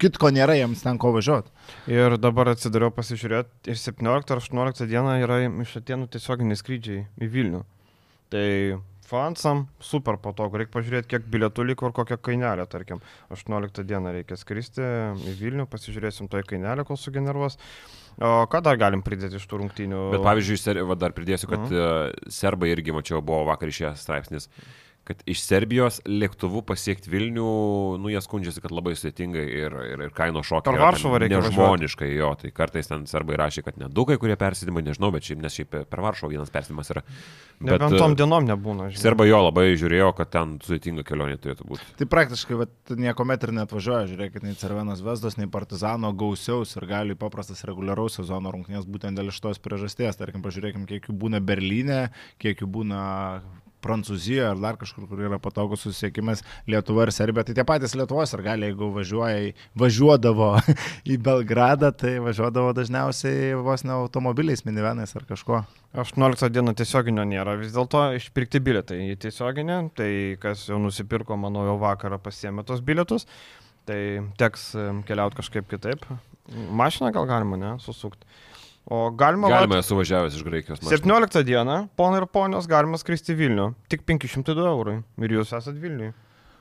kitko 0.00 0.30
nėra 0.34 0.54
jiems 0.58 0.82
ten 0.84 0.98
ko 1.00 1.12
važiuoti. 1.16 1.50
Ir 1.90 2.18
dabar 2.20 2.52
atsidariau 2.52 2.92
pasižiūrėti, 2.94 3.72
ir 3.72 3.80
17 3.80 4.34
ar 4.36 4.42
18 4.42 4.86
dieną 4.90 5.16
yra 5.24 5.40
iš 5.48 5.76
Atenų 5.80 6.10
tiesioginiai 6.12 6.58
skrydžiai 6.60 7.04
į 7.20 7.28
Vilnių. 7.34 7.64
Tai 8.30 8.46
fansam 9.10 9.64
super 9.82 10.20
patogu, 10.22 10.60
reikia 10.60 10.70
pažiūrėti, 10.76 11.08
kiek 11.10 11.24
bilietų 11.32 11.64
liko 11.66 11.88
ir 11.88 11.94
kokią 11.96 12.18
kainelę, 12.22 12.66
tarkim. 12.70 13.00
18 13.34 13.82
dieną 13.88 14.12
reikia 14.14 14.36
skristi 14.38 14.84
į 15.26 15.34
Vilnių, 15.40 15.66
pasižiūrėsim 15.72 16.28
toj 16.30 16.44
kainelę, 16.46 16.84
kol 16.86 17.00
sugeneruos. 17.00 17.58
O 18.20 18.44
ką 18.52 18.60
dar 18.62 18.76
galim 18.78 19.02
pridėti 19.02 19.38
iš 19.40 19.48
tų 19.50 19.62
rungtynių? 19.64 20.04
Bet 20.14 20.22
pavyzdžiui, 20.26 20.84
va, 20.86 20.94
dar 20.98 21.14
pridėsiu, 21.16 21.48
kad 21.50 21.64
Mhm. 21.64 21.74
uh, 21.74 22.30
serbai 22.30 22.70
irgi, 22.70 22.92
mačiau, 22.94 23.22
buvo 23.24 23.46
vakar 23.48 23.70
išėjęs 23.72 24.02
straipsnis, 24.04 24.48
kad 25.10 25.24
iš 25.26 25.42
Serbijos 25.42 25.98
lėktuvu 26.06 26.62
pasiekti 26.66 27.10
Vilnių, 27.10 27.50
nu 27.98 28.12
jie 28.12 28.20
skundžiasi, 28.22 28.62
kad 28.62 28.70
labai 28.74 28.92
sudėtingai 28.94 29.42
ir, 29.42 29.74
ir, 29.90 30.04
ir 30.06 30.12
kaino 30.14 30.44
šokiai. 30.46 30.70
Per 30.70 30.84
Varšuvą 30.84 31.18
reikia 31.24 31.40
Nežmoniškai 31.42 32.10
jo, 32.12 32.28
tai 32.38 32.52
kartais 32.54 32.86
ten 32.86 33.08
serbai 33.10 33.38
rašė, 33.40 33.64
kad 33.66 33.80
nedukai, 33.80 34.20
kurie 34.22 34.36
persidimai, 34.38 34.84
nežinau, 34.86 35.10
bet 35.14 35.26
šiaip, 35.26 35.40
nes 35.42 35.56
šiaip 35.58 35.74
per 35.90 36.04
Varšuvą 36.04 36.30
vienas 36.36 36.52
persidimas 36.54 36.92
yra. 36.94 37.02
Nebent 37.66 37.98
tom 37.98 38.14
e, 38.14 38.18
dienom 38.20 38.46
nebūna. 38.46 38.86
žinai. 38.92 39.02
Serbai 39.02 39.26
jo 39.26 39.40
labai 39.42 39.66
žiūrėjo, 39.80 40.12
kad 40.20 40.30
ten 40.32 40.54
sudėtinga 40.64 41.04
kelionė 41.08 41.40
turėtų 41.42 41.66
būti. 41.68 41.88
Tai 41.98 42.08
praktiškai 42.14 42.60
vat, 42.62 42.72
niekuomet 42.94 43.48
ir 43.48 43.54
netvažiuoja, 43.58 44.06
žiūrėkit, 44.12 44.46
nei 44.46 44.56
Cervenos 44.60 45.02
Vesdos, 45.04 45.36
nei 45.40 45.50
Partizano 45.50 46.14
gausiaus 46.16 46.76
ir 46.78 46.86
gali 46.88 47.18
paprastas 47.18 47.66
reguliaraus 47.68 48.20
sezono 48.20 48.54
rungtynės 48.54 48.86
būtent 48.88 49.18
dėl 49.18 49.34
šitos 49.34 49.60
priežasties. 49.60 50.16
Tarkim, 50.22 50.46
pažiūrėkim, 50.46 50.86
kiek 50.88 51.10
jų 51.10 51.18
būna 51.20 51.42
Berlyne, 51.44 52.06
kiek 52.40 52.62
jų 52.62 52.70
būna 52.78 53.02
Prancūzijoje 53.84 54.46
ar 54.50 54.60
dar 54.60 54.78
kažkur, 54.80 55.06
kur 55.10 55.22
yra 55.24 55.38
patogus 55.42 55.84
susisiekimas 55.86 56.44
Lietuva 56.70 57.06
ir 57.06 57.14
Serbija. 57.14 57.46
Tai 57.48 57.56
tie 57.56 57.64
patys 57.66 57.96
Lietuvos 57.98 58.34
ir 58.36 58.44
gali, 58.44 58.68
jeigu 58.68 58.90
važiuoja, 58.94 59.54
važiuodavo 59.80 60.50
į 61.12 61.18
Belgradą, 61.24 61.92
tai 61.96 62.18
važiuodavo 62.24 62.74
dažniausiai 62.76 63.54
vos 63.60 63.86
ne 63.86 63.96
automobiliais, 63.96 64.64
minivenais 64.68 65.16
ar 65.16 65.26
kažkuo. 65.28 65.62
18 66.00 66.52
dieną 66.54 66.76
tiesioginio 66.78 67.24
nėra, 67.26 67.56
vis 67.58 67.72
dėlto 67.74 68.04
išpirkti 68.18 68.60
bilietai 68.62 69.00
į 69.10 69.16
tiesioginę, 69.24 69.80
tai 69.98 70.10
kas 70.42 70.68
jau 70.68 70.78
nusipirko, 70.82 71.38
manau, 71.40 71.64
jau 71.66 71.80
vakarą 71.82 72.20
pasiemė 72.22 72.62
tos 72.68 72.84
bilietus, 72.84 73.26
tai 73.90 74.20
teks 74.38 74.70
keliauti 75.08 75.40
kažkaip 75.40 75.66
kitaip. 75.72 76.06
Mašiną 76.50 77.10
gal 77.14 77.26
galima, 77.30 77.58
ne, 77.58 77.74
susukti. 77.82 78.26
O 78.90 79.04
galima... 79.14 79.46
vat, 79.46 79.60
Galima 79.60 79.78
esu 79.84 79.94
važiavęs 80.00 80.34
iš 80.34 80.42
Graikijos. 80.46 80.80
mašina. 80.82 80.96
17 80.98 81.44
dieną, 81.46 81.76
ponai 81.96 82.24
ir 82.24 82.26
ponios, 82.26 82.66
galima 82.66 82.98
skristi 82.98 83.36
Vilnių. 83.38 83.68
Tik 83.92 84.02
502 84.08 84.66
eurų. 84.72 84.96
Ir 85.22 85.36
jūs 85.38 85.54
esat 85.54 85.78
Vilniui. 85.78 86.10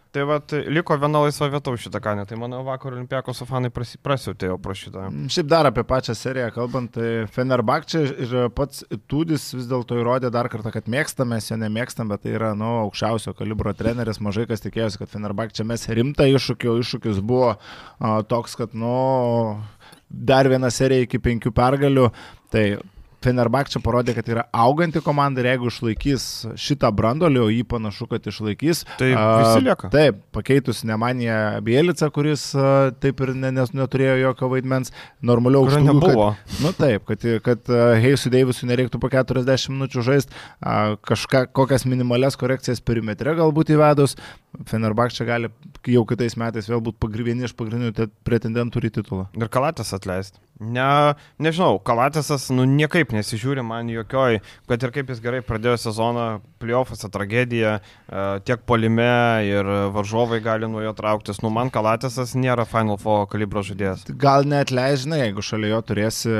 Tai 0.09 0.23
vad, 0.25 0.49
liko 0.73 0.95
viena 0.97 1.19
laisva 1.21 1.45
vieta 1.53 1.69
už 1.69 1.83
šitą 1.85 1.99
kainą. 2.01 2.23
Tai 2.25 2.37
mano 2.41 2.63
vakar 2.65 2.95
olimpiakos 2.95 3.43
fanai 3.45 3.69
prasi- 3.69 3.99
prasiautė 4.01 4.47
jau 4.49 4.55
pro 4.61 4.73
šitą. 4.73 5.03
Šiaip 5.29 5.45
dar 5.51 5.67
apie 5.69 5.83
pačią 5.85 6.15
seriją 6.17 6.47
kalbant, 6.55 6.89
tai 6.95 7.27
Fenerbakčia 7.29 8.01
ir 8.25 8.33
pats 8.57 8.81
Tudis 9.09 9.45
vis 9.53 9.67
dėlto 9.69 9.99
įrodė 10.01 10.31
dar 10.33 10.49
kartą, 10.49 10.71
kad 10.73 10.89
mėgstam, 10.89 11.29
mes 11.33 11.51
jo 11.51 11.59
nemėgstam, 11.61 12.09
bet 12.09 12.23
tai 12.25 12.33
yra, 12.39 12.55
nu, 12.57 12.71
aukščiausio 12.87 13.35
kalibro 13.37 13.73
treneris, 13.77 14.17
mažai 14.17 14.47
kas 14.49 14.65
tikėjosi, 14.65 14.97
kad 15.03 15.13
Fenerbakčia 15.13 15.65
mes 15.69 15.85
rimtą 15.85 16.25
iššūkį, 16.33 16.71
o 16.73 16.79
iššūkis 16.81 17.21
buvo 17.21 17.51
a, 17.53 18.15
toks, 18.33 18.57
kad, 18.57 18.73
nu, 18.73 18.95
dar 20.09 20.49
viena 20.49 20.71
serija 20.73 21.05
iki 21.05 21.21
penkių 21.21 21.53
pergalių, 21.55 22.09
tai 22.49 22.65
Fenerbakčia 23.23 23.81
parodė, 23.83 24.13
kad 24.15 24.29
yra 24.31 24.45
auganti 24.55 25.01
komanda 25.03 25.41
ir 25.43 25.49
jeigu 25.51 25.67
išlaikys 25.71 26.25
šitą 26.59 26.87
brandolį, 26.95 27.41
o 27.43 27.47
jį 27.51 27.65
panašu, 27.67 28.07
kad 28.11 28.23
išlaikys. 28.31 28.85
Tai 28.99 29.09
visi 29.11 29.63
lieka. 29.65 29.89
Taip, 29.91 30.21
pakeitus 30.35 30.83
Nemaniją 30.87 31.59
Bielica, 31.65 32.07
kuris 32.15 32.45
taip 33.03 33.23
ir 33.25 33.33
ne, 33.35 33.51
nes 33.59 33.73
neturėjo 33.75 34.15
jokio 34.21 34.49
vaidmens, 34.53 34.93
normaliau 35.21 35.65
Kurio 35.67 35.81
aukštųjų, 35.81 35.99
kad- 35.99 36.15
nebuvo. 36.15 36.29
Nu 36.63 36.71
taip, 36.79 37.05
kad, 37.11 37.27
kad 37.43 37.73
Heisui 37.99 38.31
Deivisui 38.33 38.69
nereiktų 38.71 39.01
po 39.03 39.11
40 39.11 39.73
minučių 39.75 40.05
žaisti, 40.07 40.39
kažką, 41.11 41.45
kokias 41.55 41.85
minimales 41.89 42.39
korekcijas 42.39 42.79
perimetre 42.81 43.35
galbūt 43.35 43.75
įvedus, 43.75 44.15
Fenerbakčia 44.65 45.27
gali 45.27 45.51
jau 45.85 46.01
kitais 46.09 46.33
metais 46.39 46.65
vėl 46.71 46.81
būti 46.81 47.23
vieni 47.23 47.45
iš 47.45 47.53
pagrindinių 47.53 47.93
te- 47.93 48.07
pretendentų 48.25 48.81
į 48.87 48.89
titulą. 48.97 49.27
Ir 49.37 49.47
kalatės 49.51 49.93
atleisti. 49.93 50.39
Ne, 50.59 51.15
nežinau, 51.39 51.77
kalatėsas, 51.87 52.49
nu, 52.51 52.65
niekaip 52.67 53.13
nesižiūri 53.15 53.63
man 53.63 53.87
jokioj, 53.87 54.41
kad 54.67 54.83
ir 54.83 54.91
kaip 54.91 55.11
jis 55.13 55.21
gerai 55.23 55.39
pradėjo 55.45 55.77
sezoną, 55.79 56.25
plyofose 56.59 57.07
tragedija, 57.13 57.77
e, 57.79 58.23
tiek 58.43 58.65
polime 58.67 59.07
ir 59.47 59.69
varžovai 59.95 60.41
gali 60.43 60.67
nuo 60.67 60.83
jo 60.83 60.91
trauktis. 60.97 61.39
Nu, 61.39 61.47
man 61.55 61.71
kalatėsas 61.71 62.35
nėra 62.35 62.65
Final 62.67 62.99
Four 62.99 63.23
kalibro 63.31 63.63
žaidėjas. 63.63 64.03
Gal 64.19 64.43
net 64.51 64.73
leidžinai, 64.75 65.21
jeigu 65.23 65.45
šalia 65.47 65.71
jo 65.77 65.81
turėsi 65.93 66.35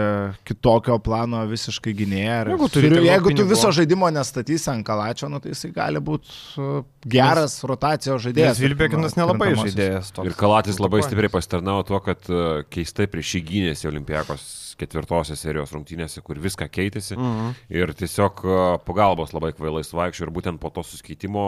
kitokio 0.50 1.00
plano 1.00 1.46
visiškai 1.48 1.96
gynėją. 2.02 2.42
Jeigu 2.52 2.70
turi 2.76 2.92
Turiu- 2.92 3.08
jeigu 3.08 3.36
tu 3.40 3.48
viso 3.48 3.72
žaidimo 3.72 4.12
nestatysi 4.12 4.68
ant 4.76 4.84
kalačio, 4.86 5.32
nu, 5.32 5.40
tai 5.40 5.56
jisai 5.56 5.72
gali 5.72 6.04
būti 6.04 6.84
geras 7.08 7.58
rotacijos 7.64 8.24
žaidėjas. 8.26 8.58
Nes 8.58 8.64
Vilbekinas 8.64 9.16
nelabai 9.18 9.54
žaidėjas. 9.58 10.12
Toks. 10.16 10.28
Ir 10.28 10.36
Kalatis 10.40 10.80
labai 10.82 11.02
stipriai 11.06 11.32
pasitarnavo 11.32 11.86
tuo, 11.88 12.00
kad 12.04 12.28
e, 12.28 12.64
keistai 12.72 13.08
prieš 13.12 13.38
jį 13.38 13.44
gynėsi 13.50 13.90
Olimpijakos 13.90 14.48
ketvirtosios 14.80 15.42
serijos 15.44 15.74
rungtynėse, 15.76 16.22
kur 16.24 16.40
viską 16.40 16.70
keitėsi. 16.72 17.18
Mhm. 17.18 17.52
Ir 17.82 17.94
tiesiog 18.00 18.44
e, 18.44 18.60
pagalbos 18.88 19.34
labai 19.36 19.52
kvailai 19.56 19.84
svaigščio 19.88 20.28
ir 20.28 20.34
būtent 20.36 20.62
po 20.62 20.72
to 20.76 20.84
susikeitimo 20.88 21.44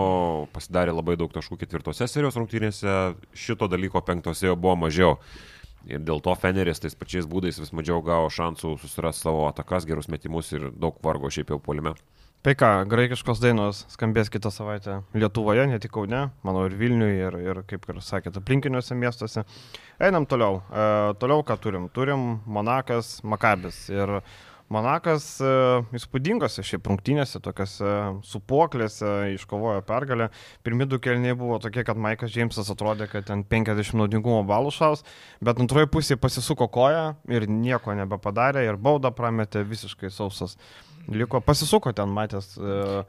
pasidarė 0.56 0.96
labai 0.96 1.18
daug 1.20 1.32
taškų 1.34 1.62
ketvirtose 1.64 2.08
serijos 2.12 2.40
rungtynėse, 2.40 3.16
šito 3.36 3.72
dalyko 3.72 4.04
penktose 4.08 4.50
jau 4.50 4.60
buvo 4.60 4.78
mažiau. 4.88 5.18
Ir 5.90 6.04
dėl 6.06 6.20
to 6.22 6.34
Feneris 6.38 6.78
tais 6.78 6.94
pačiais 6.94 7.26
būdais 7.26 7.58
vis 7.58 7.72
mažiau 7.74 8.04
gavo 8.06 8.28
šansų 8.30 8.76
susirasti 8.84 9.26
savo 9.26 9.48
atakas, 9.48 9.88
gerus 9.90 10.12
metimus 10.14 10.52
ir 10.54 10.70
daug 10.78 11.00
vargo 11.02 11.32
šiaip 11.34 11.56
jau 11.56 11.58
polime. 11.58 11.96
Tai 12.42 12.56
ką, 12.58 12.68
graikiškos 12.90 13.38
dainos 13.38 13.84
skambės 13.94 14.32
kitą 14.34 14.50
savaitę 14.50 14.96
Lietuvoje, 15.14 15.68
ne 15.70 15.78
tik 15.78 15.92
Kaune, 15.94 16.24
manau 16.42 16.64
ir 16.66 16.74
Vilniuje, 16.74 17.28
ir, 17.28 17.38
ir 17.38 17.60
kaip 17.70 17.86
ir 17.86 18.00
sakėte, 18.02 18.42
aplinkiniuose 18.42 18.98
miestuose. 18.98 19.44
Einam 20.02 20.26
toliau. 20.26 20.58
E, 20.74 20.88
toliau 21.22 21.46
ką 21.46 21.60
turim? 21.62 21.86
Turim 21.94 22.26
Monakas, 22.50 23.20
Makabis. 23.22 23.84
Ir 23.94 24.16
Monakas 24.74 25.30
e, 25.38 25.54
įspūdingose 26.02 26.66
šiaip 26.66 26.90
rungtynėse, 26.90 27.44
tokiose 27.46 27.94
supuoklėse 28.26 29.14
iškovojo 29.38 29.86
pergalę. 29.86 30.32
Pirmi 30.66 30.90
du 30.90 30.98
kelniai 30.98 31.38
buvo 31.38 31.62
tokie, 31.62 31.86
kad 31.86 32.02
Maikas 32.02 32.34
Džeimsas 32.34 32.74
atrodė, 32.74 33.06
kad 33.12 33.30
ten 33.30 33.46
50 33.46 34.02
naudingumo 34.02 34.42
balų 34.50 34.74
šaus, 34.74 35.06
bet 35.46 35.62
antroje 35.62 35.94
pusėje 35.94 36.18
pasisuko 36.18 36.74
koją 36.74 37.12
ir 37.30 37.46
nieko 37.46 37.94
nebepadarė 38.02 38.66
ir 38.66 38.82
baudą 38.82 39.14
prametė 39.14 39.62
visiškai 39.62 40.10
sausas. 40.10 40.58
Liko 41.10 41.42
pasisuko 41.42 41.94
ten, 41.94 42.10
matęs. 42.14 42.58
Uh, 42.58 43.04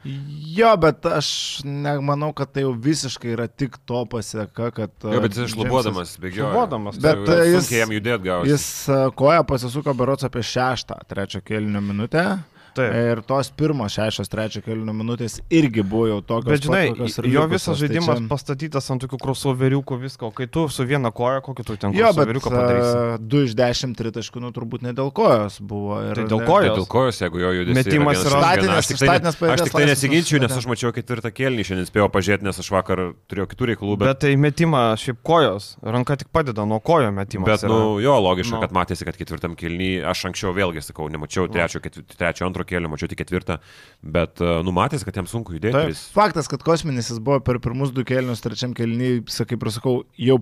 Jo, 0.56 0.76
bet 0.80 1.04
aš 1.06 1.60
nemanau, 1.64 2.32
kad 2.36 2.52
tai 2.52 2.62
jau 2.64 2.72
visiškai 2.72 3.34
yra 3.34 3.46
tik 3.48 3.76
to 3.86 4.04
pasieka, 4.10 4.70
kad... 4.74 4.90
Jo, 5.04 5.20
bet 5.20 5.32
jis 5.36 5.42
Džeimsas- 5.42 5.54
šlubuodamas 5.56 6.14
bėgiojo. 6.22 6.46
Šlubuodamas, 6.48 6.98
Bet, 7.02 7.24
Tai 7.26 7.36
e, 7.42 7.50
jis- 7.56 7.70
jam 7.76 7.92
judėti 7.92 8.24
gausi. 8.26 8.50
Jis 8.54 8.66
e, 8.88 8.98
koją 9.18 9.44
pasisuko 9.46 9.94
berots 9.94 10.24
apie 10.28 10.42
šeštą, 10.46 10.98
trečią 11.10 11.42
kėlinio 11.44 11.80
minutę. 11.84 12.24
Taip. 12.74 12.94
Ir 13.12 13.22
tos 13.26 13.50
pirmos 13.56 13.92
šešios, 13.96 14.28
trečio 14.32 14.62
kėlinio 14.64 14.94
minutės 14.96 15.40
irgi 15.50 15.82
buvo 15.84 16.06
jau 16.10 16.20
tokios. 16.22 16.50
Bet 16.52 16.66
žinai, 16.66 16.82
pat, 16.96 17.18
jo 17.26 17.44
likusios, 17.46 17.50
visas 17.52 17.66
tai 17.78 17.80
žaidimas 17.86 18.18
čia- 18.20 18.28
pastatytas 18.30 18.90
ant 18.94 19.02
tokių 19.04 19.18
crossoveriukų 19.22 19.98
visko, 20.02 20.30
kai 20.34 20.46
tu 20.46 20.66
su 20.68 20.84
viena 20.88 21.10
koja, 21.12 21.40
kokį 21.44 21.64
tu 21.66 21.76
ten 21.76 21.92
Jo, 21.96 22.12
bet 22.12 22.28
crossoveriuką 22.28 22.50
padarysi. 22.54 23.28
2 23.28 23.44
iš 23.48 23.54
10 23.58 23.96
tritaškų, 23.98 24.40
nu 24.40 24.52
turbūt 24.52 24.82
ne 24.82 24.92
dėl 24.92 25.12
kojos 25.12 25.60
buvo. 25.60 26.00
Ir 26.10 26.14
Tai 26.14 26.24
dėl 26.24 26.40
ne- 26.40 26.46
kojos? 26.46 26.68
Tai 26.72 26.78
dėl 26.82 26.88
kojos, 26.88 27.20
jeigu 27.22 27.38
jo 27.42 27.50
judesys. 27.60 27.78
Metimas 27.84 28.24
yra- 28.24 28.40
Aš 28.82 28.86
tik 28.88 28.98
tai, 28.98 29.06
Statinės 29.08 29.40
ne, 29.40 29.48
aš 29.52 29.60
tik 29.62 29.72
tai 29.72 29.84
nesiginčiu, 29.86 30.40
nes 30.40 30.52
aš 30.56 30.66
mačiau 30.66 30.92
ketvirtą 30.92 31.30
kelnį, 31.32 31.62
šiandien 31.66 31.86
spėjau 31.88 32.08
pažiūrėti, 32.10 32.42
nes 32.42 32.58
aš 32.58 32.68
vakar 32.72 33.14
turėjau 33.28 33.46
kitų 33.52 33.68
reikalų, 33.72 33.98
bet... 33.98 34.08
Bet 34.08 34.18
tai 34.24 34.32
metimą 34.36 34.96
šiaip 34.96 35.18
kojos, 35.22 35.76
ranka 35.82 36.16
tik 36.16 36.28
padeda 36.32 36.64
nuo 36.66 36.80
kojo 36.80 37.10
metimas. 37.12 37.46
Bet, 37.60 37.68
nu, 37.70 37.98
jo, 38.00 38.14
logiška, 38.20 38.56
Nu. 38.56 38.60
kad 38.60 38.72
matėsi, 38.72 39.04
kad 39.04 39.16
ketvirtam 39.16 39.54
kelnį, 39.56 40.02
aš 40.08 40.24
anksčiau 40.30 40.52
vėlgi 40.56 40.82
sakau, 40.82 41.08
nemačiau 41.12 41.48
trečio, 41.52 41.80
ketvi, 41.84 42.02
trečio 42.16 42.46
antro 42.46 42.61
kelio, 42.68 42.88
mačiau 42.92 43.08
tik 43.10 43.18
ketvirtą, 43.22 43.58
bet, 44.02 44.40
e, 44.40 44.62
nu, 44.66 44.72
matėsi, 44.76 45.04
kad 45.08 45.16
jam 45.20 45.26
sunku 45.30 45.54
judėti. 45.56 45.72
Taip. 45.72 45.88
ir 45.90 45.94
jis- 45.94 46.10
Faktas, 46.14 46.48
kad 46.48 46.62
kosminis 46.62 47.10
jis 47.10 47.18
buvo 47.18 47.40
per 47.40 47.58
pirmus 47.58 47.92
du 47.92 48.04
kėlinius, 48.04 48.42
trečiam 48.44 48.74
kėlinį, 48.74 49.28
sakai, 49.28 49.56
prasakau, 49.58 50.04
jau 50.18 50.38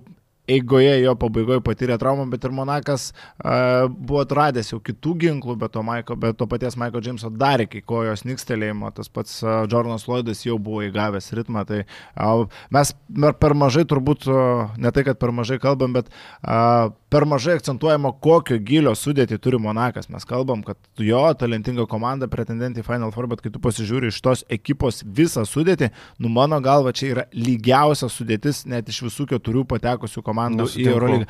eigoje 0.57 0.97
jo 1.05 1.15
pabaigoje 1.21 1.63
patyrė 1.67 1.99
traumą, 2.01 2.27
bet 2.33 2.45
ir 2.47 2.55
Monakas 2.55 3.11
uh, 3.13 3.89
buvo 3.91 4.23
atradęs 4.25 4.73
jau 4.73 4.81
kitų 4.85 5.17
ginklų, 5.25 5.57
bet 5.61 5.75
to, 5.77 5.85
Maiko, 5.87 6.17
bet 6.21 6.39
to 6.41 6.49
paties 6.51 6.79
Maiko 6.81 7.03
Džeimso 7.03 7.31
dar 7.31 7.63
iki 7.65 7.83
kojos 7.87 8.27
nikstelėjimo, 8.29 8.91
tas 8.97 9.11
pats 9.13 9.39
uh, 9.45 9.63
Jordanas 9.71 10.09
Lloydas 10.09 10.45
jau 10.47 10.59
buvo 10.59 10.83
įgavęs 10.89 11.31
ritmą, 11.39 11.65
tai 11.69 11.85
uh, 11.85 12.47
mes 12.75 12.95
per- 13.39 13.57
mažai 13.61 13.85
turbūt, 13.89 14.27
uh, 14.31 14.73
ne 14.81 14.91
tai, 14.95 15.05
kad 15.07 15.21
per 15.21 15.33
mažai 15.37 15.61
kalbam, 15.63 15.95
bet 15.97 16.11
uh, 16.11 16.91
per 17.11 17.27
mažai 17.27 17.57
akcentuojama, 17.59 18.13
kokio 18.23 18.59
gilio 18.63 18.93
sudėti 18.95 19.39
turi 19.43 19.59
Monakas. 19.59 20.09
Mes 20.13 20.25
kalbam, 20.29 20.63
kad 20.67 20.79
jo 21.03 21.23
talentinga 21.39 21.87
komanda 21.91 22.29
pretendentė 22.31 22.85
į 22.85 22.87
Final 22.87 23.11
Four, 23.15 23.27
bet 23.31 23.43
kai 23.43 23.51
tu 23.51 23.63
pasižiūri 23.63 24.13
iš 24.13 24.21
tos 24.23 24.45
ekipos 24.51 25.03
visą 25.05 25.43
sudėtį, 25.49 25.91
nu 26.23 26.31
mano 26.33 26.61
galva 26.63 26.95
čia 26.95 27.11
yra 27.11 27.25
lygiausia 27.35 28.09
sudėtis 28.11 28.63
net 28.71 28.89
iš 28.89 29.03
visų 29.09 29.27
keturių 29.35 29.67
patekusių 29.73 30.23
komandų 30.23 30.40
į 30.49 30.61
Nesutinku. 30.63 30.95
Eurolygą. 30.95 31.27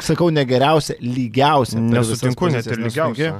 Sakau, 0.00 0.30
ne 0.32 0.44
geriausia, 0.48 0.96
lygiausia. 1.04 1.80
Nesutinku, 1.82 2.48
net 2.48 2.66
ir 2.66 2.80
lygiausia. 2.80 3.30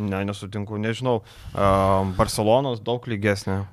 Ne, 0.00 0.22
nesutinku, 0.24 0.78
nežinau. 0.80 1.20
Uh, 1.50 2.12
Barcelonos 2.16 2.80
daug 2.86 3.04
lygesnė. 3.10 3.64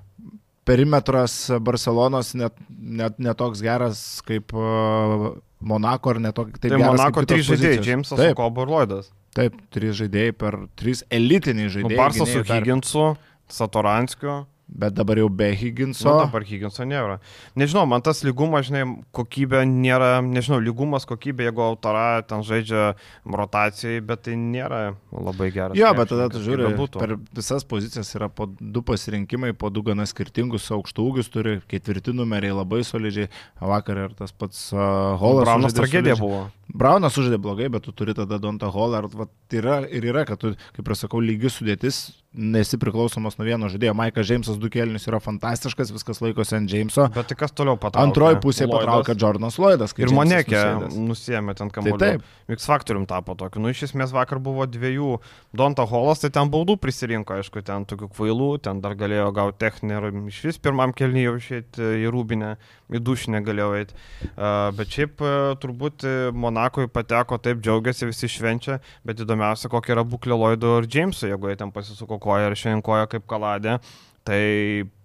Perimetras 0.67 1.35
Barcelonos 1.63 2.33
net, 2.35 2.57
net 2.67 3.21
netoks 3.23 3.61
geras 3.63 4.01
kaip 4.27 4.51
uh, 4.57 5.29
Monako 5.63 6.11
ar 6.15 6.19
netoks 6.25 6.57
Tai, 6.57 6.59
taip 6.59 6.73
tai 6.73 6.81
geras 6.81 6.97
Monako 6.97 7.23
trys 7.29 7.47
žaidėjai. 7.47 7.79
Džeimsas, 7.85 8.25
Kobo 8.35 8.65
ir 8.65 8.73
Lloydas. 8.73 9.07
taip, 9.37 9.55
trys 9.71 9.95
žaidėjai 10.01 10.33
per 10.35 10.57
trys 10.75 11.05
elitiniai 11.13 11.69
Nu, 11.69 11.73
žaidėjai. 11.77 11.97
Barsas 12.01 12.33
su 12.33 12.43
Higginsu, 12.49 13.05
Satoranskiu, 13.47 14.41
Bet 14.67 14.93
dabar 14.97 15.15
jau 15.15 15.29
be 15.31 15.47
Higginso. 15.55 16.09
Nu, 16.09 16.25
dabar 16.25 16.43
Higginso 16.43 16.83
nėra. 16.83 17.21
Nežinau, 17.55 17.85
man 17.87 18.03
tas 18.03 18.19
lygumas, 18.27 18.67
žinai, 18.67 18.83
kokybė 19.15 19.61
nėra, 19.69 20.17
nežinau, 20.25 20.59
lygumas, 20.59 21.07
kokybė, 21.07 21.45
jeigu 21.47 21.63
autora 21.63 22.19
ten 22.27 22.43
žaidžia 22.43 22.89
rotacijai, 23.23 24.01
bet 24.03 24.25
tai 24.27 24.35
nėra 24.35 24.81
labai 25.15 25.49
geras. 25.55 25.79
Jo, 25.79 25.93
bet 25.95 26.11
tada 26.11 26.27
tu 26.33 26.43
žiūri, 26.43 26.67
per 26.97 27.15
visas 27.39 27.63
pozicijas 27.67 28.11
yra 28.19 28.27
po 28.27 28.49
du 28.59 28.83
pasirinkimai, 28.83 29.53
po 29.55 29.71
du 29.71 29.85
gana 29.87 30.05
skirtingus 30.09 30.67
aukštūgius 30.75 31.31
turi, 31.31 31.57
ketvirti 31.71 32.11
numeriai 32.17 32.59
labai 32.59 32.83
solidžiai, 32.87 33.31
vakar 33.63 34.03
ir 34.03 34.19
tas 34.19 34.35
pats 34.35 34.67
uh, 34.75 35.15
Holas. 35.21 35.47
Braunas 35.47 35.79
tragedija 35.79 36.19
solidžiai. 36.19 36.27
buvo. 36.27 36.45
Braunas 36.77 37.15
sužaidė 37.15 37.39
blogai, 37.39 37.71
bet 37.71 37.87
tu 37.87 37.95
turi 37.95 38.13
tada 38.17 38.35
Donta 38.43 38.67
Holą. 38.73 39.05
Ir, 39.07 39.31
yra, 39.61 39.79
ir 39.87 40.11
yra, 40.11 40.27
kad 40.27 40.43
tu, 40.43 40.51
kaip 40.75 40.91
ir 40.91 40.99
sakau, 40.99 41.23
lygius 41.23 41.55
sudėtis, 41.61 42.01
nesi 42.37 42.77
priklausomas 42.79 43.37
nuo 43.39 43.47
vieno 43.47 43.69
žaidėjo. 43.71 43.95
Maikas 43.97 44.27
Džeimsas 44.29 44.59
du 44.61 44.69
kelnius 44.73 45.07
yra 45.09 45.19
fantastiškas, 45.23 45.91
viskas 45.95 46.21
laikosi 46.21 46.55
ant 46.59 46.69
Džeimso. 46.69 47.07
Bet 47.15 47.31
tai 47.31 47.37
kas 47.39 47.53
toliau 47.57 47.75
patraukė? 47.81 48.11
Antroji 48.11 48.39
pusė 48.43 48.67
Lloydas. 48.67 48.85
patraukė 48.85 49.15
Jordanas 49.17 49.57
Lloydas. 49.57 49.95
Ir 49.97 50.13
nusėdęs. 50.13 50.97
nusėmė 51.09 51.57
ten 51.57 51.71
Tai 51.73 51.81
kamuolį. 51.81 51.99
taip. 52.03 52.27
X 52.53 52.69
faktorium 52.69 53.07
tapo 53.09 53.35
tokiu. 53.35 53.61
Nu, 53.63 53.73
iš 53.73 53.87
esmės 53.89 54.13
vakar 54.15 54.39
buvo 54.39 54.67
dviejų. 54.69 55.17
Donta 55.57 55.83
Holas, 55.89 56.21
tai 56.21 56.29
ten 56.29 56.51
baudų 56.53 56.77
prisirinko, 56.79 57.39
aišku, 57.41 57.63
ten 57.65 57.85
tokių 57.89 58.11
kvailų, 58.13 58.49
ten 58.61 58.81
dar 58.83 58.93
galėjo 58.95 59.31
gauti 59.33 59.57
techninį 59.65 59.97
ir 59.97 60.07
iš 60.29 60.43
vis 60.51 60.61
pirmam 60.61 60.93
kelnyje 60.93 61.33
išėti 61.39 61.89
į 62.05 62.11
rūbinę, 62.13 62.53
į 62.93 63.01
dušinę 63.03 63.41
galėjo 63.43 63.71
eiti. 63.81 63.97
Uh, 64.37 64.69
bet 64.77 64.93
šiaip 64.93 65.23
uh, 65.23 65.55
turbūt 65.59 66.05
e, 66.07 66.13
Monakui 66.31 66.87
pateko 66.91 67.37
taip, 67.41 67.59
džiaugiasi, 67.63 68.07
visi 68.09 68.29
švenčia, 68.31 68.77
bet 69.07 69.19
įdomiausia, 69.23 69.69
kokia 69.71 69.95
yra 69.97 70.05
būklė 70.07 70.37
Lloydo 70.37 70.77
ir 70.81 70.87
Jameso, 70.91 71.27
jeigu 71.27 71.49
jie 71.51 71.57
ten 71.59 71.71
pasisuko 71.75 72.19
koją 72.27 72.51
ir 72.51 72.59
šiandien 72.59 72.83
koją 72.85 73.07
kaip 73.15 73.25
kaladė. 73.31 73.79
Tai 74.27 74.41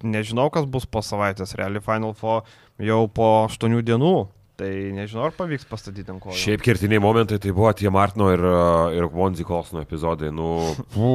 nežinau, 0.02 0.48
kas 0.50 0.66
bus 0.66 0.82
po 0.90 0.98
savaitės. 1.06 1.54
Realiai 1.58 1.82
Final 1.86 2.14
Four 2.18 2.42
jau 2.82 3.04
po 3.14 3.32
8 3.46 3.78
dienų. 3.86 4.14
Tai 4.62 4.68
nežinau, 4.94 5.22
ar 5.26 5.32
pavyks 5.34 5.64
pastatyti 5.66 6.10
ant 6.12 6.20
kojų. 6.22 6.34
Šiaip 6.38 6.60
kertiniai 6.62 7.00
momentai 7.02 7.38
tai 7.40 7.54
buvo 7.56 7.70
tie 7.74 7.88
Martino 7.90 8.26
ir, 8.30 8.42
uh, 8.44 8.92
ir 8.94 9.06
Vonzi 9.10 9.46
Kolsono 9.48 9.80
epizodai. 9.82 10.28
Nu, 10.34 10.50
pū, 10.92 11.08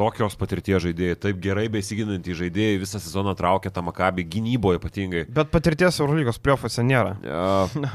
tokios 0.00 0.34
patirties 0.40 0.80
žaidėjai, 0.86 1.18
taip 1.26 1.42
gerai 1.44 1.66
besiginantys 1.70 2.38
žaidėjai 2.40 2.80
visą 2.80 2.98
sezoną 3.04 3.34
traukė 3.38 3.70
tą 3.76 3.84
makabį 3.84 4.24
gynyboje 4.32 4.80
ypatingai. 4.80 5.26
Bet 5.28 5.52
patirties 5.52 6.00
Eurolygos 6.00 6.40
plėfuose 6.42 6.82
nėra. 6.88 7.12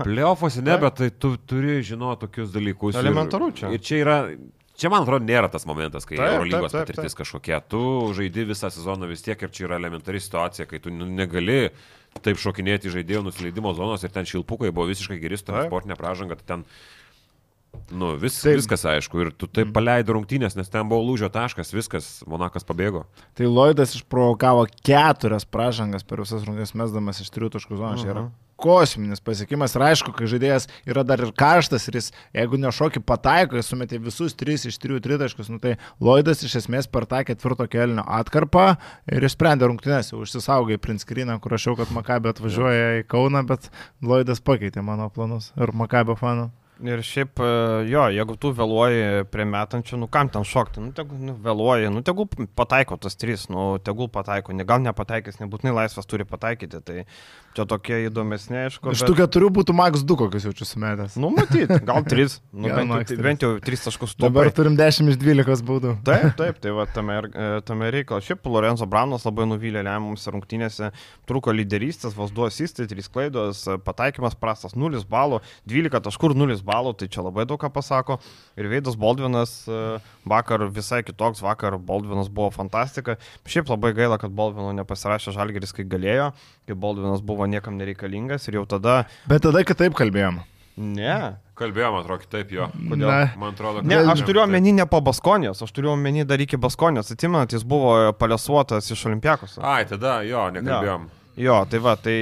Pleiofose 0.06 0.62
ne, 0.68 0.78
bet 0.86 1.02
tai 1.02 1.10
tu 1.12 1.34
turi 1.50 1.80
žinoti 1.84 2.28
tokius 2.28 2.54
dalykus. 2.54 2.96
ir- 2.96 3.02
Elementaru 3.08 3.50
čia. 3.58 3.74
Ir 3.76 3.82
čia 3.84 4.02
yra, 4.06 4.18
čia 4.78 4.90
man 4.94 5.04
atrodo 5.06 5.26
nėra 5.26 5.50
tas 5.52 5.66
momentas, 5.66 6.06
kai 6.08 6.18
Taip, 6.20 6.36
Eurolygos 6.38 6.72
taip, 6.72 6.86
taip, 6.86 6.96
patirtis 6.96 7.18
kažkokia. 7.18 7.62
Tu 7.72 7.82
žaidi 8.18 8.46
visą 8.52 8.70
sezoną 8.74 9.08
vis 9.10 9.24
tiek 9.26 9.42
ir 9.42 9.50
čia 9.56 9.68
yra 9.70 9.80
elementari 9.82 10.20
situacija, 10.22 10.68
kai 10.70 10.80
tu 10.84 10.92
negali 10.94 11.70
taip 12.24 12.38
šokinėti 12.40 12.92
žaidėjų 12.94 13.24
nusileidimo 13.28 13.74
zonos 13.76 14.04
ir 14.08 14.14
ten 14.16 14.28
šilpukai 14.28 14.72
buvo 14.72 14.88
visiškai 14.92 15.18
geri 15.20 15.36
su 15.40 15.44
Taip. 15.48 15.56
transportinė 15.56 15.98
pražanga, 16.00 16.38
tai 16.40 16.48
ten 16.56 16.68
Nu, 17.92 18.14
vis, 18.16 18.38
Taip. 18.40 18.56
viskas 18.56 18.86
aišku. 18.88 19.20
Ir 19.20 19.30
tu 19.36 19.50
taip 19.52 19.74
paleidai 19.76 20.14
rungtynės, 20.16 20.56
nes 20.56 20.70
ten 20.72 20.88
buvo 20.88 21.04
lūžio 21.04 21.28
taškas, 21.28 21.74
viskas, 21.76 22.06
Monakas 22.24 22.64
pabėgo. 22.64 23.02
Tai 23.36 23.50
Lloydas 23.52 23.98
išprovokavo 23.98 24.64
keturias 24.80 25.44
pražangas 25.44 26.08
per 26.08 26.24
visas 26.24 26.46
rungtynes 26.48 26.72
mesdamas 26.72 27.20
iš 27.20 27.30
trijų 27.36 27.52
taškų 27.58 27.76
zonos. 27.82 28.06
Yra 28.08 28.22
Mhm. 28.24 28.32
Kosminis 28.60 29.22
pasiekimas. 29.24 29.76
Ir 29.76 29.86
aišku, 29.90 30.14
kai 30.16 30.30
žaidėjas 30.32 30.68
yra 30.88 31.04
dar 31.08 31.24
ir 31.24 31.34
karštas 31.36 31.88
ir 31.90 32.00
jis, 32.00 32.12
jeigu 32.36 32.60
nešokį 32.62 33.04
pataiko, 33.06 33.60
jis 33.60 33.72
sumetė 33.72 34.02
visus 34.04 34.36
tris 34.38 34.66
iš 34.70 34.80
trijų 34.82 35.02
tritaškus, 35.06 35.52
nu 35.54 35.62
tai 35.64 35.76
Lloydas 36.04 36.44
iš 36.48 36.58
esmės 36.64 36.90
per 36.92 37.08
tą 37.10 37.24
ketvirto 37.28 37.68
kelnio 37.72 38.06
atkarpą 38.20 38.68
ir 39.12 39.30
išsprendė 39.30 39.70
rungtynes. 39.70 40.14
Jau 40.14 40.24
užsisaugai 40.24 40.80
Prinskriną, 40.82 41.40
kur 41.44 41.56
rašiau, 41.56 41.78
kad 41.80 41.94
Makabė 41.96 42.34
atvažiuoja 42.34 43.02
į 43.02 43.08
Kauną, 43.12 43.46
bet 43.48 43.72
Lloydas 44.04 44.44
pakeitė 44.44 44.86
mano 44.86 45.12
planus 45.14 45.52
ir 45.60 45.76
Makabė 45.76 46.18
fanų. 46.20 46.52
Ir 46.84 47.00
šiaip, 47.08 47.40
e, 47.40 47.52
jo, 47.88 48.02
jeigu 48.12 48.34
tu 48.36 48.50
vėluoji 48.52 49.24
prie 49.32 49.46
metančių, 49.48 49.96
nu 50.02 50.10
kam 50.12 50.28
ten 50.28 50.44
šokti, 50.44 50.82
nu 50.84 50.92
tegul 50.96 51.22
nu, 51.24 51.36
vėluoji, 51.40 51.88
nu 51.94 52.02
tegul 52.04 52.28
pataiko 52.60 52.98
tas 53.00 53.16
trys, 53.16 53.46
nu 53.48 53.78
tegul 53.80 54.10
pataiko, 54.12 54.52
ne, 54.52 54.66
gal 54.68 54.82
nepataikys, 54.84 55.40
nebūtinai 55.40 55.72
laisvas 55.78 56.10
turi 56.10 56.28
pataikyti, 56.28 56.82
tai 56.84 57.06
čia 57.56 57.64
tokie 57.64 58.02
įdomesni, 58.10 58.58
aišku. 58.66 58.92
Iš 58.92 59.06
tų 59.08 59.16
keturių 59.22 59.54
būtų 59.56 59.76
Max 59.78 60.04
2 60.04 60.18
kokius 60.20 60.50
jaučiu 60.50 60.68
sumetęs. 60.68 61.16
Nu, 61.16 61.30
matyt, 61.32 61.72
gal 61.88 62.04
trys, 62.12 62.42
nu, 62.52 62.68
Gal 62.68 62.82
bent, 62.82 62.92
maks 62.92 63.08
jau, 63.08 63.16
trys. 63.16 63.24
bent 63.30 63.46
jau 63.48 63.52
trys 63.64 63.86
taškus 63.88 64.18
Dabar 64.20 64.50
tupai. 64.52 64.58
turim 64.60 64.76
10 64.76 65.14
iš 65.14 65.22
12 65.24 65.64
būdų. 65.72 65.94
Taip, 66.04 66.28
taip, 66.42 66.60
tai 66.60 66.76
va 66.76 66.84
tame, 66.92 67.22
e, 67.32 67.48
tame 67.64 67.88
reikalo. 67.96 68.20
Šiaip 68.20 68.44
Lorenzo 68.52 68.84
Braunas 68.92 69.24
labai 69.24 69.48
nuvylė 69.48 69.80
lemiamus 69.88 70.28
rungtynėse, 70.28 70.92
trūko 71.32 71.56
lyderystės, 71.56 72.18
vos 72.20 72.36
du 72.36 72.44
asistai, 72.50 72.90
trys 72.92 73.08
klaidos, 73.08 73.64
e, 73.72 73.80
pataikymas 73.88 74.36
prastas, 74.36 74.76
0 74.76 75.06
balų, 75.08 75.40
12 75.72 76.04
taškų 76.10 76.34
ir 76.34 76.38
0 76.44 76.62
balų, 76.66 76.96
tai 77.00 77.08
čia 77.12 77.24
labai 77.26 77.46
daug 77.50 77.62
ką 77.62 77.70
pasako. 77.74 78.18
Ir 78.60 78.70
Veidas 78.72 78.98
Baldvinas 79.00 79.54
e, 79.70 79.80
vakar 80.28 80.66
visai 80.74 81.04
kitoks, 81.06 81.44
vakar 81.46 81.78
Baldvinas 81.78 82.32
buvo 82.34 82.50
fantastika. 82.56 83.20
Šiaip 83.46 83.70
labai 83.72 83.94
gaila, 83.98 84.20
kad 84.22 84.34
Baldvino 84.36 84.74
nepasirašė 84.82 85.36
Žalgeris, 85.38 85.76
kai 85.78 85.88
galėjo, 85.90 86.32
kai 86.68 86.78
Baldvinas 86.78 87.24
buvo 87.26 87.48
niekam 87.50 87.80
nereikalingas 87.80 88.50
ir 88.50 88.60
jau 88.60 88.68
tada... 88.76 89.04
Bet 89.30 89.46
tada 89.46 89.64
kitaip 89.68 89.98
kalbėjom. 89.98 90.42
Ne. 90.76 91.18
Kalbėjom, 91.56 92.02
atrodo, 92.02 92.20
kitaip 92.26 92.50
jo. 92.52 92.66
Kodėl? 92.76 93.08
Na, 93.08 93.20
Man 93.40 93.54
atrodo, 93.54 93.80
Ne, 93.80 93.96
kalbėjom 93.96 94.12
aš 94.12 94.24
turiu 94.28 94.42
omeny 94.44 94.74
ne 94.76 94.86
po 94.92 95.00
Baskonijos, 95.06 95.62
aš 95.64 95.72
turiu 95.72 95.94
omeny 95.94 96.26
dar 96.28 96.42
iki 96.44 96.60
Baskonijos. 96.60 97.14
Atsimenat, 97.16 97.56
jis 97.56 97.64
buvo 97.64 97.94
palesuotas 98.20 98.92
iš 98.92 99.06
Olimpiakos. 99.08 99.56
Ai, 99.64 99.86
tada 99.88 100.18
jo, 100.28 100.50
nekalbėjom. 100.58 101.08
Jo, 101.36 101.58
tai 101.68 101.82
va, 101.84 101.98
tai 102.00 102.16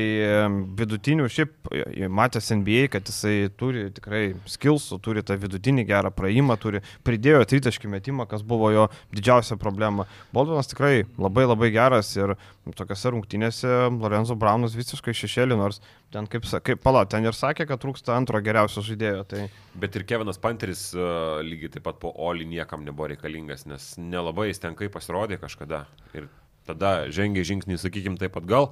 vidutinių 0.73 1.27
šiaip 1.29 1.69
e, 1.69 2.07
matęs 2.09 2.49
NBA, 2.57 2.87
kad 2.95 3.05
jisai 3.05 3.51
turi 3.53 3.83
tikrai 3.93 4.21
skilsų, 4.49 4.97
turi 5.05 5.21
tą 5.21 5.37
vidutinį 5.37 5.83
gerą 5.85 6.09
praėjimą, 6.17 6.55
turi 6.61 6.81
pridėjo 7.05 7.43
tritaškį 7.51 7.91
metimą, 7.93 8.25
kas 8.29 8.41
buvo 8.41 8.71
jo 8.73 8.87
didžiausia 9.13 9.59
problema. 9.61 10.07
Baldvinas 10.33 10.71
tikrai 10.71 11.03
labai 11.21 11.45
labai 11.45 11.69
geras 11.75 12.09
ir 12.17 12.33
tokiose 12.73 13.11
rungtynėse 13.13 13.75
Lorenzo 13.99 14.33
Braunas 14.39 14.73
visiškai 14.73 15.13
šešėlį, 15.19 15.59
nors 15.61 15.77
ten 16.13 16.25
kaip, 16.29 16.49
kaip 16.65 16.81
pala, 16.81 17.05
ten 17.05 17.29
ir 17.29 17.37
sakė, 17.37 17.67
kad 17.69 17.83
trūksta 17.85 18.15
antro 18.17 18.41
geriausio 18.41 18.81
žaidėjo. 18.85 19.27
Tai 19.29 19.43
Bet 19.77 19.93
ir 19.97 20.07
Kevinas 20.09 20.41
Panteris 20.41 20.87
uh, 20.97 21.37
lygiai 21.45 21.75
taip 21.75 21.85
pat 21.85 22.01
po 22.01 22.09
Oli 22.17 22.49
niekam 22.49 22.81
nebuvo 22.85 23.11
reikalingas, 23.13 23.67
nes 23.69 23.93
nelabai 24.01 24.49
jis 24.49 24.65
ten 24.65 24.77
kaip 24.79 24.93
pasirodė 24.97 25.37
kažkada. 25.41 25.85
Ir 26.17 26.31
tada 26.65 26.95
žengė 27.13 27.45
žingsnį, 27.45 27.77
sakykim, 27.81 28.17
taip 28.21 28.41
atgal. 28.41 28.71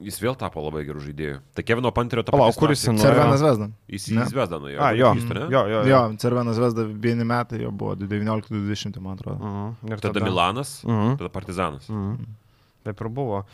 Jis 0.00 0.16
vėl 0.22 0.36
tapo 0.40 0.62
labai 0.64 0.80
gerų 0.88 1.02
žaidėjų. 1.04 1.38
Tai 1.54 1.62
Kevino 1.68 1.90
Panterio 1.92 2.22
tapo... 2.24 2.38
Palauk, 2.38 2.56
kur 2.56 2.72
jis 2.72 2.86
nuėjo? 2.88 3.02
Cervenas 3.04 3.42
Vesda. 3.44 3.66
Jis 3.92 4.06
Ne. 4.16 4.22
įsivesda 4.24 4.60
nuo 4.62 4.70
jo. 4.72 4.80
A, 4.80 4.92
jo, 4.96 5.10
ne? 5.14 5.42
jo, 5.52 5.62
jo, 5.68 5.82
Jo, 5.90 6.00
Cervenas 6.22 6.56
Vesda 6.62 6.86
vieni 6.88 7.26
metai 7.28 7.60
jo 7.60 7.70
buvo 7.70 7.92
19-20, 8.00 8.96
man 9.04 9.18
atrodo. 9.18 9.38
Mhm. 9.44 9.92
Ir 9.92 10.00
Tada 10.00 10.24
Milanas, 10.24 10.82
Mhm. 10.88 11.18
tada 11.20 11.28
Partizanas. 11.28 11.88
Mhm. 11.92 12.16
Taip 12.84 13.00
ir 13.04 13.08
buvo. 13.12 13.44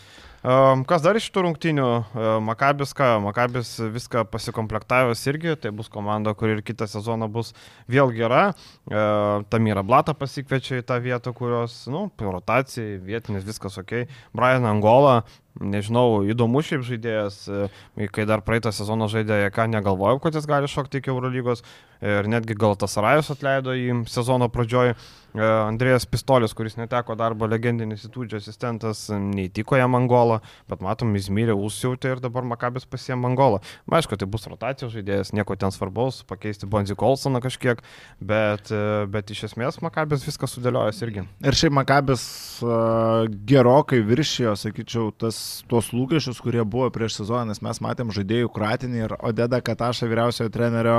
Kas 0.86 1.02
dar 1.02 1.18
iš 1.18 1.24
tų 1.34 1.42
rungtynių? 1.42 1.86
Uh, 2.14 2.26
Makabis, 2.46 2.92
ką? 2.94 3.16
Makabis 3.24 3.72
viską 3.90 4.22
pasikomplektavęs 4.30 5.24
irgi, 5.26 5.56
tai 5.58 5.72
bus 5.74 5.90
komanda, 5.90 6.36
kuri 6.38 6.54
ir 6.54 6.60
kitą 6.62 6.86
sezoną 6.86 7.26
bus 7.26 7.50
vėl 7.90 8.12
gera. 8.14 8.52
Tamira 9.50 9.82
Blata 9.82 10.14
pasikviečia 10.14 10.78
į 10.78 10.86
tą 10.86 11.00
vietą, 11.02 11.34
kurios, 11.34 11.80
nu, 11.90 12.04
rotacijai, 12.22 13.00
vietinis, 13.02 13.42
viskas 13.42 13.80
ok. 13.82 14.06
Brian 14.38 14.70
Angola, 14.70 15.24
nežinau, 15.58 16.22
įdomu 16.30 16.62
šiaip 16.62 16.86
žaidėjas, 16.86 17.42
kai 18.14 18.28
dar 18.30 18.46
praeitą 18.46 18.70
sezoną 18.70 19.10
žaidė, 19.10 19.42
ką 19.50 19.66
negalvojau, 19.72 20.22
kad 20.22 20.38
jis 20.38 20.46
gali 20.46 20.70
šokti 20.70 21.02
iki 21.02 21.10
Eurolygos 21.10 21.66
ir 22.04 22.28
netgi 22.30 22.54
gal 22.54 22.76
tas 22.78 22.94
Rajus 23.00 23.32
atleido 23.34 23.74
į 23.74 24.04
sezono 24.12 24.46
pradžioj. 24.52 24.94
Andrėjas 25.36 26.06
Pistolis, 26.08 26.54
kuris 26.56 26.78
neteko 26.78 27.12
darbo 27.18 27.44
legendinis 27.44 28.06
įtūdžio 28.06 28.38
asistentas, 28.40 29.02
neįtiko 29.12 29.76
jam 29.76 29.96
Angolą, 29.98 30.35
bet 30.70 30.84
matom, 30.84 31.14
Izmyrė 31.16 31.56
užsiautė 31.56 32.16
ir 32.16 32.22
dabar 32.24 32.46
Makabis 32.46 32.86
pasiemė 32.88 33.30
Angolą. 33.30 33.62
Aišku, 33.90 34.18
tai 34.20 34.28
bus 34.30 34.46
rotacijos 34.50 34.92
žaidėjas, 34.94 35.32
nieko 35.36 35.56
ten 35.58 35.72
svarbaus, 35.74 36.22
pakeisti 36.28 36.68
Bonzi 36.68 36.96
Kolsoną 36.98 37.40
kažkiek, 37.44 37.82
bet, 38.20 38.70
e, 38.70 39.06
bet 39.10 39.32
iš 39.32 39.46
esmės 39.50 39.80
Makabis 39.84 40.26
viską 40.26 40.48
sudėliojęs 40.50 41.02
irgi. 41.06 41.26
Ir 41.46 41.56
šiaip 41.56 41.74
Makabis 41.76 42.24
uh, 42.64 43.26
gerokai 43.48 44.00
viršijo, 44.06 44.54
sakyčiau, 44.58 45.10
tas, 45.16 45.62
tuos 45.70 45.90
lūkesčius, 45.94 46.40
kurie 46.42 46.64
buvo 46.64 46.88
prieš 46.94 47.20
sezoną, 47.20 47.50
nes 47.50 47.62
mes 47.64 47.80
matėm 47.84 48.12
žaidėjų 48.14 48.50
kratinį 48.54 49.02
ir 49.04 49.16
Odeda 49.18 49.60
Katašą 49.64 50.08
vyriausiojo 50.10 50.52
trenerio 50.54 50.96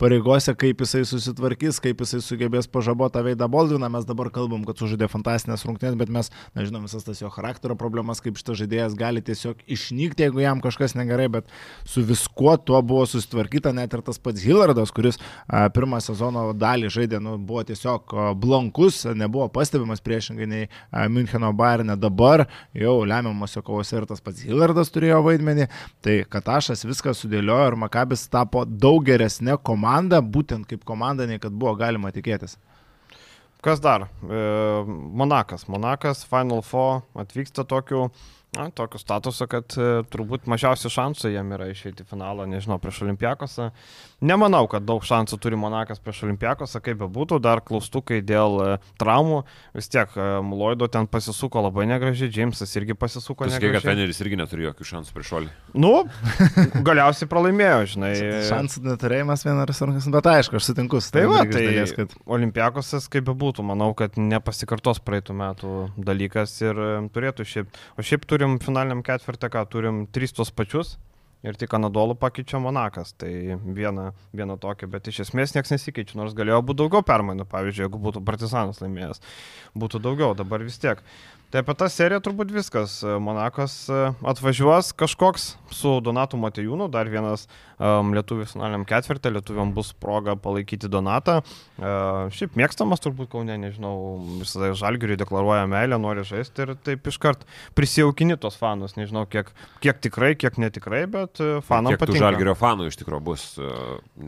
pareigose, 0.00 0.54
kaip 0.58 0.82
jisai 0.84 1.04
susitvarkys, 1.08 1.80
kaip 1.84 2.02
jisai 2.04 2.22
sugebės 2.24 2.68
pažaboti 2.70 3.18
tą 3.18 3.24
veidą 3.26 3.48
Boldviną. 3.50 3.90
Mes 3.92 4.06
dabar 4.08 4.30
kalbam, 4.34 4.64
kad 4.66 4.80
sužaidė 4.80 5.08
fantastiškas 5.12 5.66
rungtynės, 5.68 5.98
bet 6.00 6.12
mes, 6.12 6.30
nežinom, 6.58 6.86
visas 6.88 7.06
tas 7.06 7.20
jo 7.22 7.30
charakterio 7.32 7.76
problemas, 7.78 8.22
kaip 8.24 8.38
šitas 8.40 8.62
žaidėjas 8.62 8.63
gali 8.98 9.22
tiesiog 9.24 9.62
išnykti, 9.66 10.22
jeigu 10.26 10.40
jam 10.40 10.60
kažkas 10.60 10.94
negerai, 10.94 11.28
bet 11.28 11.48
su 11.84 12.02
viskuo 12.02 12.56
tuo 12.56 12.80
buvo 12.82 13.06
susitvarkyta, 13.06 13.72
net 13.72 13.94
ir 13.94 14.02
tas 14.02 14.18
pats 14.18 14.42
Hillardas, 14.44 14.90
kuris 14.94 15.18
pirmą 15.48 16.00
sezono 16.00 16.52
dalį 16.52 16.90
žaidė, 16.90 17.20
nu, 17.22 17.36
buvo 17.38 17.64
tiesiog 17.64 18.14
blankus, 18.40 19.04
nebuvo 19.14 19.48
pastebimas 19.48 20.00
priešingai 20.04 20.46
nei 20.50 20.68
Müncheno 21.08 21.52
Bayernė 21.56 21.96
dabar, 22.00 22.46
jau 22.74 23.00
lemiamose 23.04 23.62
kovose 23.64 23.96
ir 24.00 24.08
tas 24.10 24.20
pats 24.24 24.44
Hillardas 24.44 24.92
turėjo 24.94 25.22
vaidmenį, 25.26 25.68
tai 26.04 26.20
Katašas 26.28 26.84
viską 26.86 27.14
sudėliojo 27.16 27.72
ir 27.72 27.80
Makabis 27.86 28.28
tapo 28.32 28.64
daug 28.64 29.04
geresnė 29.06 29.58
komanda, 29.62 30.22
būtent 30.22 30.68
kaip 30.70 30.84
komanda, 30.88 31.28
nei 31.28 31.40
kad 31.42 31.52
buvo 31.52 31.76
galima 31.78 32.12
tikėtis. 32.14 32.58
Kas 33.64 33.80
dar? 33.80 34.02
E, 34.20 34.84
Monakas. 34.86 35.68
Monakas 35.68 36.24
Final 36.28 36.60
Four 36.62 37.00
atvyksta 37.16 37.64
tokiu, 37.64 38.10
na, 38.54 38.68
tokiu 38.70 39.00
statusu, 39.02 39.48
kad 39.50 39.76
e, 39.78 39.88
turbūt 40.10 40.48
mažiausi 40.50 40.90
šansai 40.92 41.34
jam 41.34 41.52
yra 41.56 41.68
išeiti 41.72 42.04
į 42.04 42.10
finalą, 42.12 42.46
nežinau, 42.50 42.78
prieš 42.82 43.02
Olimpiakosą. 43.06 43.70
Nemanau, 44.24 44.64
kad 44.70 44.84
daug 44.88 45.04
šansų 45.04 45.36
turi 45.42 45.56
Monakas 45.60 46.00
prieš 46.00 46.22
Olimpiakosą, 46.24 46.80
kaip 46.84 46.96
be 47.02 47.08
būtų, 47.12 47.36
dar 47.44 47.60
klaustukai 47.64 48.22
dėl 48.24 48.56
e, 48.62 48.68
traumų. 49.00 49.42
Vis 49.76 49.90
tiek 49.92 50.14
e, 50.16 50.28
Muloido 50.46 50.88
ten 50.88 51.08
pasisuko 51.10 51.60
labai 51.66 51.84
negražiai, 51.90 52.30
Džeimsas 52.32 52.72
irgi 52.80 52.96
pasisuko 52.96 53.44
Pasakai, 53.44 53.60
kad 53.60 53.66
negražiai. 53.68 53.90
Feneris 53.90 54.22
irgi 54.24 54.40
neturi 54.40 54.66
jokių 54.68 54.88
šansų 54.90 55.16
prieš 55.18 55.34
Olį. 55.40 55.52
Nu, 55.76 55.92
galiausiai 56.88 57.28
pralaimėjo, 57.28 57.84
žinai. 57.94 58.12
Šansų 58.48 58.84
neturėjimas 58.88 59.44
vienas 59.44 59.84
rungtynės, 59.84 60.10
bet 60.16 60.32
aišku, 60.32 60.60
aš 60.60 60.70
sutinku 60.70 61.02
su 61.04 61.12
Tai 61.12 61.26
tavim 61.26 61.34
va, 61.34 61.44
tai 61.44 61.64
dalies, 61.68 61.96
kad 61.98 62.18
Olimpiakosas 62.38 63.10
kaip 63.12 63.28
bebūtų, 63.28 63.66
manau, 63.66 63.92
kad 63.98 64.16
nepasikartos 64.16 65.04
praeitų 65.04 65.36
metų 65.44 65.74
dalykas 66.00 66.56
ir 66.64 66.80
e, 66.80 66.92
turėtų 67.12 67.48
šiaip. 67.50 67.82
O 68.00 68.06
šiaip 68.06 68.24
turim 68.30 68.56
finaliniam 68.64 69.04
ketvirtą, 69.04 69.52
ką 69.52 69.68
turim 69.68 70.06
tris 70.08 70.32
tos 70.32 70.54
pačius 70.54 70.96
ir 71.44 71.58
tik 71.60 71.74
Anadolų 71.76 72.16
pakeičia 72.20 72.60
Monakas. 72.62 73.12
Tai 73.20 73.30
viena, 73.76 74.10
viena 74.36 74.56
tokia, 74.60 74.88
bet 74.90 75.10
iš 75.12 75.24
esmės 75.26 75.54
niekas 75.54 75.74
nesikeičia, 75.76 76.18
nors 76.20 76.36
galėjo 76.36 76.62
būti 76.64 76.82
daugiau 76.82 77.04
permainų, 77.06 77.46
pavyzdžiui, 77.50 77.86
jeigu 77.86 78.00
būtų 78.08 78.24
Partizanas 78.24 78.80
laimėjęs, 78.82 79.22
būtų 79.78 80.02
daugiau, 80.04 80.32
dabar 80.38 80.64
vis 80.64 80.80
tiek. 80.82 81.04
Tai 81.54 81.60
apie 81.62 81.74
tą 81.78 81.86
seriją 81.86 82.18
turbūt 82.18 82.50
viskas. 82.50 82.96
Monakas 83.22 83.84
e, 83.86 83.98
atvažiuos 84.26 84.88
kažkoks 84.98 85.52
su 85.70 86.00
Donatu 86.02 86.34
Matejūnu, 86.38 86.88
dar 86.90 87.06
vienas 87.10 87.44
um, 87.78 88.12
lietuvis 88.14 88.52
finaliniam 88.54 88.84
ketvirtį, 88.86 89.32
lietuviam 89.36 89.70
bus 89.74 89.92
proga 89.98 90.34
palaikyti 90.38 90.90
Donatą. 90.90 91.40
Uh, 91.78 92.26
šiaip 92.34 92.54
mėgstamas 92.58 93.02
turbūt 93.02 93.30
Kaune, 93.32 93.54
nežinau, 93.58 93.94
visada 94.40 94.72
žalgiriui 94.78 95.18
deklaruoja 95.18 95.66
meilę, 95.70 95.98
nori 96.02 96.22
žaisti 96.26 96.62
ir 96.66 96.74
taip 96.86 97.06
iškart 97.10 97.46
prisijaukini 97.78 98.36
tos 98.40 98.58
fanus, 98.58 98.94
nežinau 98.98 99.24
kiek, 99.30 99.50
kiek 99.82 100.02
tikrai, 100.04 100.32
kiek 100.38 100.58
netikrai, 100.62 101.04
bet 101.10 101.42
uh, 101.42 101.58
fanam 101.66 101.94
Kiek 101.94 102.02
patinka. 102.02 102.22
žalgerio 102.22 102.54
fanų 102.58 102.90
iš 102.90 102.98
tikrųjų 103.02 103.24
bus, 103.30 103.46
e, 103.58 103.72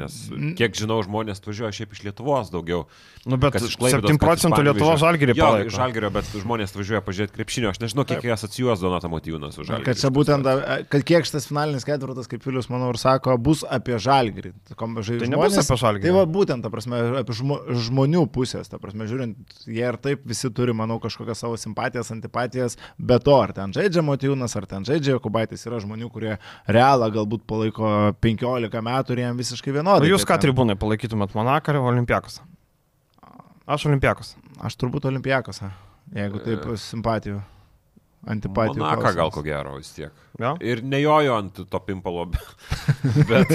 nes 0.02 0.18
kiek 0.58 0.74
žinau, 0.78 0.98
žmonės 1.06 1.42
važiuoja 1.46 1.74
šiaip 1.74 1.94
iš 1.94 2.02
Lietuvos 2.08 2.50
daugiau. 2.54 2.86
Nu, 3.26 3.38
bet 3.42 3.56
kas 3.56 3.66
iš 3.66 3.78
Klaipėdos, 3.78 4.10
7 4.10 4.18
kas 4.18 4.18
iš 4.18 4.22
procentų. 4.22 4.62
Lietuvos 4.66 5.00
žalgirį 5.02 5.34
Jo, 5.34 5.46
palaiko. 5.46 5.74
žalgerio, 5.74 6.10
bet 6.14 6.28
žmonės 6.34 6.74
važiuoja 6.76 7.02
pažiūrėti 7.02 7.15
krepšinio. 7.32 7.70
Aš 7.72 7.80
nežinau, 7.82 8.04
kiek 8.08 8.24
asocijuos 8.34 8.82
Donatą 8.82 9.08
Matijūną 9.12 9.50
su 9.54 9.64
žalgeriu. 9.64 9.86
Kad 9.88 10.00
čia 10.00 10.10
būtent, 10.14 10.48
kad 10.92 11.04
kiek 11.08 11.26
šitas 11.28 11.48
finalinis 11.48 11.86
ketvirtas, 11.88 12.28
kaip 12.30 12.44
Vilius, 12.46 12.68
manau, 12.72 12.92
ir 12.92 13.00
sako, 13.00 13.34
bus 13.40 13.64
apie 13.64 13.98
žalgirį. 14.02 14.52
Tai 14.68 14.76
nebus 15.32 15.58
apie 15.62 15.78
Žalgirį. 15.80 16.04
Tai 16.06 16.14
va 16.16 16.24
būtent, 16.36 16.64
ta 16.64 16.70
prasme, 16.72 17.00
apie 17.22 17.36
žmo, 17.36 17.58
žmonių 17.86 18.26
pusės, 18.34 18.70
ta 18.70 18.80
prasme, 18.82 19.08
žiūrint, 19.08 19.56
jie 19.64 19.84
ir 19.84 19.98
taip 20.02 20.26
visi 20.28 20.50
turi, 20.54 20.74
manau, 20.76 20.98
kažkokias 21.02 21.40
savo 21.44 21.58
simpatijas, 21.60 22.12
antipatijas, 22.14 22.78
bet 22.98 23.24
to, 23.26 23.36
ar 23.40 23.54
ten 23.56 23.74
žaidžia 23.76 24.04
Motijūnas, 24.06 24.56
ar 24.58 24.68
ten 24.70 24.86
žaidžia 24.88 25.16
Jokubaitis, 25.16 25.64
yra 25.68 25.80
žmonių, 25.82 26.10
kurie 26.12 26.36
realą 26.68 27.10
galbūt 27.14 27.46
palaiko 27.48 27.94
15 28.24 28.84
metų 28.90 29.16
ir 29.16 29.24
jiem 29.24 29.40
visiškai 29.40 29.76
vienodai. 29.78 30.10
jūs 30.10 30.26
Tai 30.26 30.34
ką 30.34 30.42
tribūnai 30.46 30.78
palaikytumėt 30.80 31.36
Monaką 31.36 31.74
ar 31.74 31.82
Olimpiakos? 31.92 32.40
Aš 33.66 33.88
Olimpiakos. 33.90 34.36
Aš 34.62 34.78
turbūt 34.80 35.08
Olimpijakose, 35.10 35.68
jeigu 36.14 36.42
taip 36.44 36.66
simpatijų. 36.80 37.42
Antipatijų. 38.26 38.80
Monaka 38.80 38.96
klausimas. 38.96 39.16
gal 39.20 39.30
ko 39.30 39.42
gero 39.46 39.72
vis 39.78 39.92
tiek. 39.94 40.14
Jo? 40.42 40.56
Ir 40.66 40.80
nejojo 40.82 41.34
ant 41.38 41.60
to 41.70 41.80
pimpalo, 41.86 42.24
bet, 43.30 43.52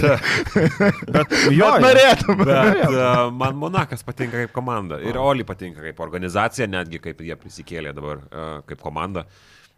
Bet 1.12 1.34
jo, 1.52 1.68
norėtum. 1.84 2.40
bet 2.46 2.80
e, 2.88 3.02
man 3.36 3.58
Monakas 3.60 4.06
patinka 4.08 4.40
kaip 4.46 4.54
komanda. 4.56 5.02
Ir 5.04 5.20
Oli 5.20 5.44
patinka 5.48 5.84
kaip 5.84 6.00
organizacija, 6.00 6.70
netgi 6.72 7.02
kaip 7.04 7.20
jie 7.26 7.36
prisikėlė 7.36 7.92
dabar 7.98 8.24
e, 8.24 8.46
kaip 8.72 8.80
komanda. 8.86 9.26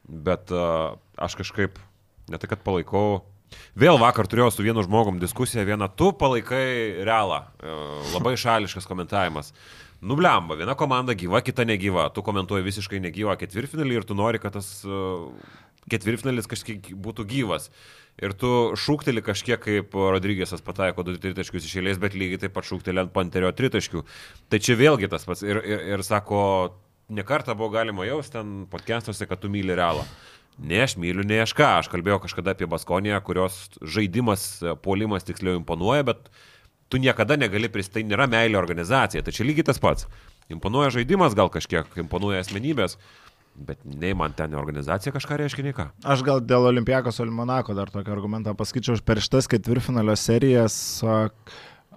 Bet 0.06 0.54
e, 0.54 0.64
aš 1.26 1.40
kažkaip, 1.42 1.82
ne 2.30 2.38
tai 2.38 2.52
kad 2.54 2.62
palaikau. 2.66 3.24
Vėl 3.78 3.98
vakar 4.02 4.30
turėjau 4.30 4.52
su 4.54 4.64
vienu 4.66 4.82
žmogum 4.86 5.18
diskusiją, 5.22 5.66
vieną 5.68 5.90
tu 5.98 6.12
palaikai 6.18 7.02
realą. 7.06 7.44
E, 7.62 7.74
Labai 8.14 8.38
šališkas 8.38 8.86
komentavimas. 8.90 9.54
Nublemba, 10.04 10.58
viena 10.60 10.76
komanda 10.76 11.16
gyva, 11.16 11.40
kita 11.46 11.64
negyva. 11.68 12.10
Tu 12.12 12.24
komentuoji 12.26 12.66
visiškai 12.66 13.00
negyvą 13.06 13.38
ketvirtfinalį 13.40 14.02
ir 14.02 14.08
tu 14.08 14.18
nori, 14.20 14.42
kad 14.44 14.58
tas 14.58 14.68
uh, 14.84 15.30
ketvirtfinalis 15.92 16.50
kažkiek 16.52 16.92
būtų 17.04 17.26
gyvas. 17.30 17.70
Ir 18.22 18.36
tu 18.38 18.50
šūkteli 18.78 19.24
kažkiek 19.26 19.62
kaip 19.64 19.96
Rodrygėsas 19.96 20.62
pataiko 20.66 21.06
2 21.08 21.22
tritaškius 21.24 21.66
iš 21.66 21.78
eilės, 21.80 22.02
bet 22.02 22.18
lygiai 22.18 22.44
taip 22.44 22.54
pat 22.54 22.68
šūkteli 22.68 23.02
ant 23.02 23.14
Panterio 23.16 23.50
tritaškių. 23.56 24.04
Tai 24.52 24.60
čia 24.62 24.78
vėlgi 24.78 25.10
tas 25.10 25.26
pats. 25.26 25.42
Ir, 25.46 25.58
ir, 25.66 25.88
ir 25.96 26.06
sako, 26.06 26.44
nekarta 27.10 27.58
buvo 27.58 27.72
galima 27.74 28.06
jausti 28.06 28.38
ten 28.38 28.54
podcastuose, 28.70 29.28
kad 29.30 29.42
tu 29.42 29.50
myli 29.54 29.76
realą. 29.78 30.06
Ne 30.62 30.84
aš 30.84 31.00
myliu, 31.02 31.26
ne 31.26 31.42
aš 31.42 31.56
ką. 31.58 31.72
Aš 31.82 31.90
kalbėjau 31.90 32.20
kažkada 32.28 32.54
apie 32.54 32.70
Baskoniją, 32.70 33.18
kurios 33.26 33.64
žaidimas, 33.82 34.46
puolimas 34.86 35.26
tiksliau 35.26 35.58
imponuoja, 35.58 36.06
bet 36.12 36.30
tu 36.94 37.02
niekada 37.02 37.34
negali 37.42 37.72
pristaiti, 37.74 38.06
nėra 38.06 38.28
meilė 38.30 38.60
organizacija. 38.62 39.24
Tai 39.26 39.34
čia 39.34 39.48
lygiai 39.48 39.66
tas 39.72 39.82
pats. 39.82 40.06
Imponuoja 40.54 40.92
žaidimas 40.94 41.34
gal 41.34 41.50
kažkiek, 41.50 41.90
imponuoja 41.98 42.44
asmenybės, 42.44 43.00
bet 43.58 43.80
nei 43.88 44.14
man 44.18 44.36
ten 44.38 44.54
organizacija 44.60 45.14
kažką 45.16 45.40
reiškia, 45.42 45.66
nei 45.66 45.74
ką. 45.74 45.88
Aš 46.06 46.22
gal 46.28 46.44
dėl 46.46 46.68
Olimpijakos 46.70 47.18
Olimonako 47.24 47.74
dar 47.78 47.90
tokį 47.94 48.14
argumentą 48.14 48.54
pasakyčiau. 48.60 49.00
Per 49.02 49.24
šitas 49.24 49.50
ketvirtfinalio 49.50 50.14
serijas 50.20 50.76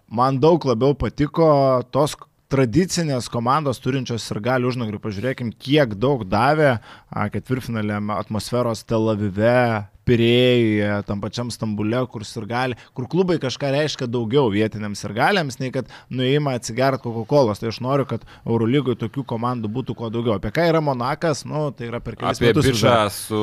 man 0.09 0.41
daug 0.41 0.65
labiau 0.65 0.97
patiko 0.97 1.51
tos 1.93 2.17
tradicinės 2.53 3.31
komandos 3.33 3.81
turinčios 3.83 4.27
ir 4.31 4.41
gali 4.45 4.69
užnugarį. 4.69 5.01
Pažiūrėkim, 5.03 5.51
kiek 5.59 5.97
daug 5.99 6.25
davė 6.29 6.77
a, 6.77 7.27
ketvirtfinaliam 7.33 8.13
atmosferos 8.17 8.85
Tel 8.87 9.11
Avive, 9.13 9.87
Pirėjuje, 10.07 11.01
tam 11.03 11.19
pačiam 11.19 11.49
Stambule, 11.51 11.99
kur 12.07 12.23
sirgali, 12.23 12.77
kur 12.95 13.09
klubai 13.11 13.41
kažką 13.43 13.73
reiškia 13.75 14.07
daugiau 14.07 14.53
vietiniams 14.55 15.03
sirgaliams, 15.03 15.59
nei 15.59 15.73
kad 15.75 15.91
nuėjimą 16.15 16.55
atsigerti 16.61 17.03
Coca-Cola. 17.03 17.57
Tai 17.59 17.73
aš 17.73 17.81
noriu, 17.83 18.07
kad 18.07 18.23
Eurolygoje 18.45 19.01
tokių 19.01 19.27
komandų 19.35 19.73
būtų 19.81 19.99
kuo 19.99 20.13
daugiau. 20.15 20.39
Apie 20.39 20.55
ką 20.55 20.69
yra 20.71 20.79
Monakas, 20.79 21.43
nu, 21.43 21.73
tai 21.75 21.91
yra 21.91 21.99
per 21.99 22.15
kelis 22.21 22.39
Apie 22.39 22.53
metus 22.53 22.71
bičią 22.71 22.79
uždar- 22.79 23.11
su 23.17 23.43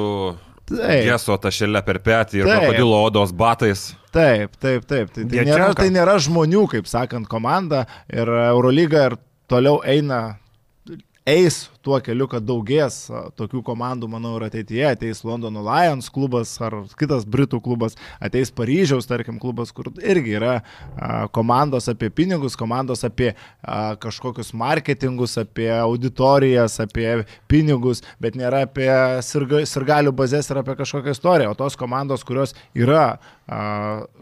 Taip. 0.70 1.04
geso 1.10 1.36
tašelė 1.42 1.82
per 1.86 2.00
petį 2.04 2.40
ir 2.44 2.48
krokodilo 2.48 3.02
odos 3.10 3.34
batais. 3.36 3.92
Taip, 4.14 4.56
taip, 4.62 4.86
taip. 4.88 5.12
Tai, 5.12 5.26
tai, 5.28 5.44
nėra, 5.50 5.74
tai 5.76 5.90
nėra 5.92 6.16
žmonių, 6.22 6.64
kaip 6.72 6.88
sakant, 6.90 7.28
komanda 7.32 7.84
ir 8.08 8.30
Eurolyga 8.30 9.08
ir 9.10 9.18
toliau 9.52 9.82
eina, 9.84 10.38
eis 11.28 11.66
tuo 11.84 12.00
keliu, 12.04 12.30
kad 12.32 12.46
daugės 12.48 13.06
tokių 13.38 13.62
komandų, 13.68 14.08
manau, 14.12 14.38
ir 14.40 14.48
ateityje. 14.48 14.86
Ateis 14.94 15.24
Londono 15.28 15.64
Lions 15.68 16.10
klubas 16.14 16.56
ar 16.64 16.80
kitas 17.00 17.28
Britų 17.28 17.60
klubas, 17.64 17.98
ateis 18.24 18.52
Paryžiaus, 18.56 19.08
tarkim, 19.10 19.40
klubas, 19.42 19.74
kur 19.76 19.92
irgi 20.00 20.38
yra 20.40 20.56
komandos 21.36 21.90
apie 21.92 22.10
pinigus, 22.14 22.56
komandos 22.60 23.04
apie 23.08 23.34
kažkokius 24.04 24.54
marketingus, 24.58 25.36
apie 25.42 25.70
auditorijas, 25.76 26.80
apie 26.84 27.26
pinigus, 27.52 28.04
bet 28.24 28.40
nėra 28.40 28.64
apie 28.68 28.90
sirga, 29.26 29.64
sirgalių 29.68 30.16
bazės 30.16 30.52
ir 30.52 30.64
apie 30.64 30.78
kažkokią 30.80 31.16
istoriją. 31.18 31.52
O 31.54 31.60
tos 31.60 31.78
komandos, 31.80 32.24
kurios 32.28 32.56
yra 32.74 33.18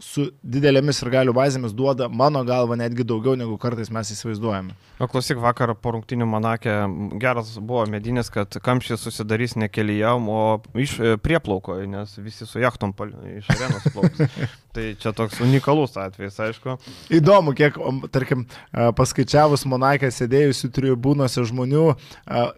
su 0.02 0.26
didelėmis 0.42 0.98
sirgalių 0.98 1.30
bazėmis, 1.36 1.74
duoda 1.78 2.08
mano 2.10 2.42
galva 2.42 2.74
netgi 2.80 3.06
daugiau 3.06 3.36
negu 3.38 3.54
kartais 3.62 3.92
mes 3.94 4.10
įsivaizduojame. 4.16 4.74
O 4.98 5.06
klausyk, 5.10 5.38
vakar 5.42 5.76
po 5.78 5.92
rungtinių 5.94 6.26
Monakė 6.26 6.74
geras 7.22 7.51
buvo 7.60 7.84
medinis, 7.90 8.30
kad 8.32 8.54
kamščiai 8.62 9.00
susidarys 9.00 9.56
ne 9.60 9.68
kelyje, 9.72 10.14
o 10.32 10.40
iš 10.78 10.94
e, 11.00 11.16
prieplaukoje, 11.20 11.88
nes 11.90 12.14
visi 12.22 12.46
su 12.48 12.62
jachtom 12.62 12.94
iš 13.36 13.50
arenos 13.52 13.88
plauks. 13.92 14.40
tai 14.74 14.92
čia 15.00 15.12
toks 15.16 15.40
unikalus 15.44 15.98
atvejis, 16.00 16.38
aišku. 16.46 16.78
Įdomu, 17.12 17.54
kiek, 17.58 17.76
tarkim, 18.14 18.46
a, 18.72 18.90
paskaičiavus 18.96 19.66
Monakę 19.68 20.10
sėdėjusių 20.12 20.72
tribūnose 20.78 21.44
žmonių, 21.50 21.86
a, 22.26 22.48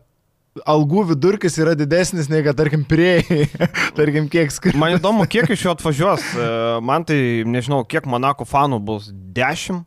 algų 0.62 1.09
vidurkis 1.11 1.59
yra 1.59 1.74
didesnis 1.78 2.30
nei 2.30 2.44
kad, 2.46 2.57
tarkim, 2.59 2.85
prieėjai. 2.87 3.48
tarkim, 3.98 4.30
kiek 4.33 4.54
skirta. 4.54 4.78
Man 4.80 4.96
įdomu, 4.98 5.26
kiek 5.30 5.50
iš 5.50 5.66
jo 5.66 5.74
atvažiuos. 5.74 6.30
E, 6.35 6.48
Man 6.85 7.07
tai, 7.09 7.18
nežinau, 7.48 7.83
kiek 7.88 8.07
Monako 8.11 8.46
fanų 8.48 8.80
bus. 8.85 9.11
10, 9.35 9.83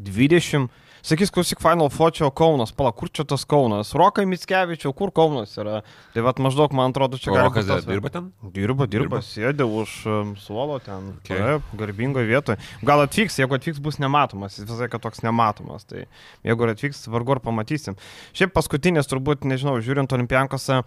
20. 0.00 0.70
Sakys, 1.02 1.30
klausyk, 1.32 1.60
Final 1.64 1.88
Fočio 1.88 2.28
Kaunas, 2.30 2.72
pala, 2.76 2.90
kur 2.92 3.08
čia 3.08 3.24
tas 3.24 3.44
Kaunas? 3.48 3.94
Rokai 3.96 4.26
Mitskevičiau, 4.28 4.92
kur 4.96 5.10
Kaunas 5.16 5.54
yra? 5.56 5.80
Tai 6.14 6.24
vad 6.26 6.38
maždaug, 6.44 6.74
man 6.76 6.92
atrodo, 6.92 7.16
čia 7.16 7.32
gali 7.32 7.46
Rokas 7.48 7.64
būt 7.64 7.72
tas- 7.72 7.86
dirba 7.88 8.10
ten? 8.12 8.26
Dirba, 8.52 8.84
dirba, 8.86 9.16
Dirba. 9.16 9.20
sėdė 9.24 9.64
už 9.64 9.94
um, 10.06 10.34
suolo 10.36 10.76
ten, 10.84 11.14
Okay. 11.24 11.60
garbingoje 11.76 12.26
vietoje. 12.28 12.58
Gal 12.84 13.00
atvyks, 13.06 13.38
jeigu 13.40 13.56
atvyks 13.56 13.80
bus 13.80 13.96
nematomas, 13.98 14.58
jis 14.60 14.68
visai 14.68 14.90
kad 14.92 15.00
toks 15.00 15.22
nematomas. 15.24 15.84
Tai 15.88 16.04
jeigu 16.44 16.68
atvyks, 16.68 17.06
vargu 17.08 17.32
ar 17.32 17.40
pamatysim. 17.40 17.96
Šiaip 18.36 18.52
paskutinis, 18.52 19.08
turbūt, 19.08 19.48
nežinau, 19.48 19.78
žiūrint 19.80 20.12
Olimpiankose, 20.12 20.82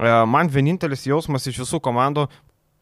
e, 0.00 0.24
man 0.26 0.48
vienintelis 0.48 1.04
jausmas 1.06 1.44
iš 1.46 1.60
visų 1.60 1.80
komandų, 1.84 2.28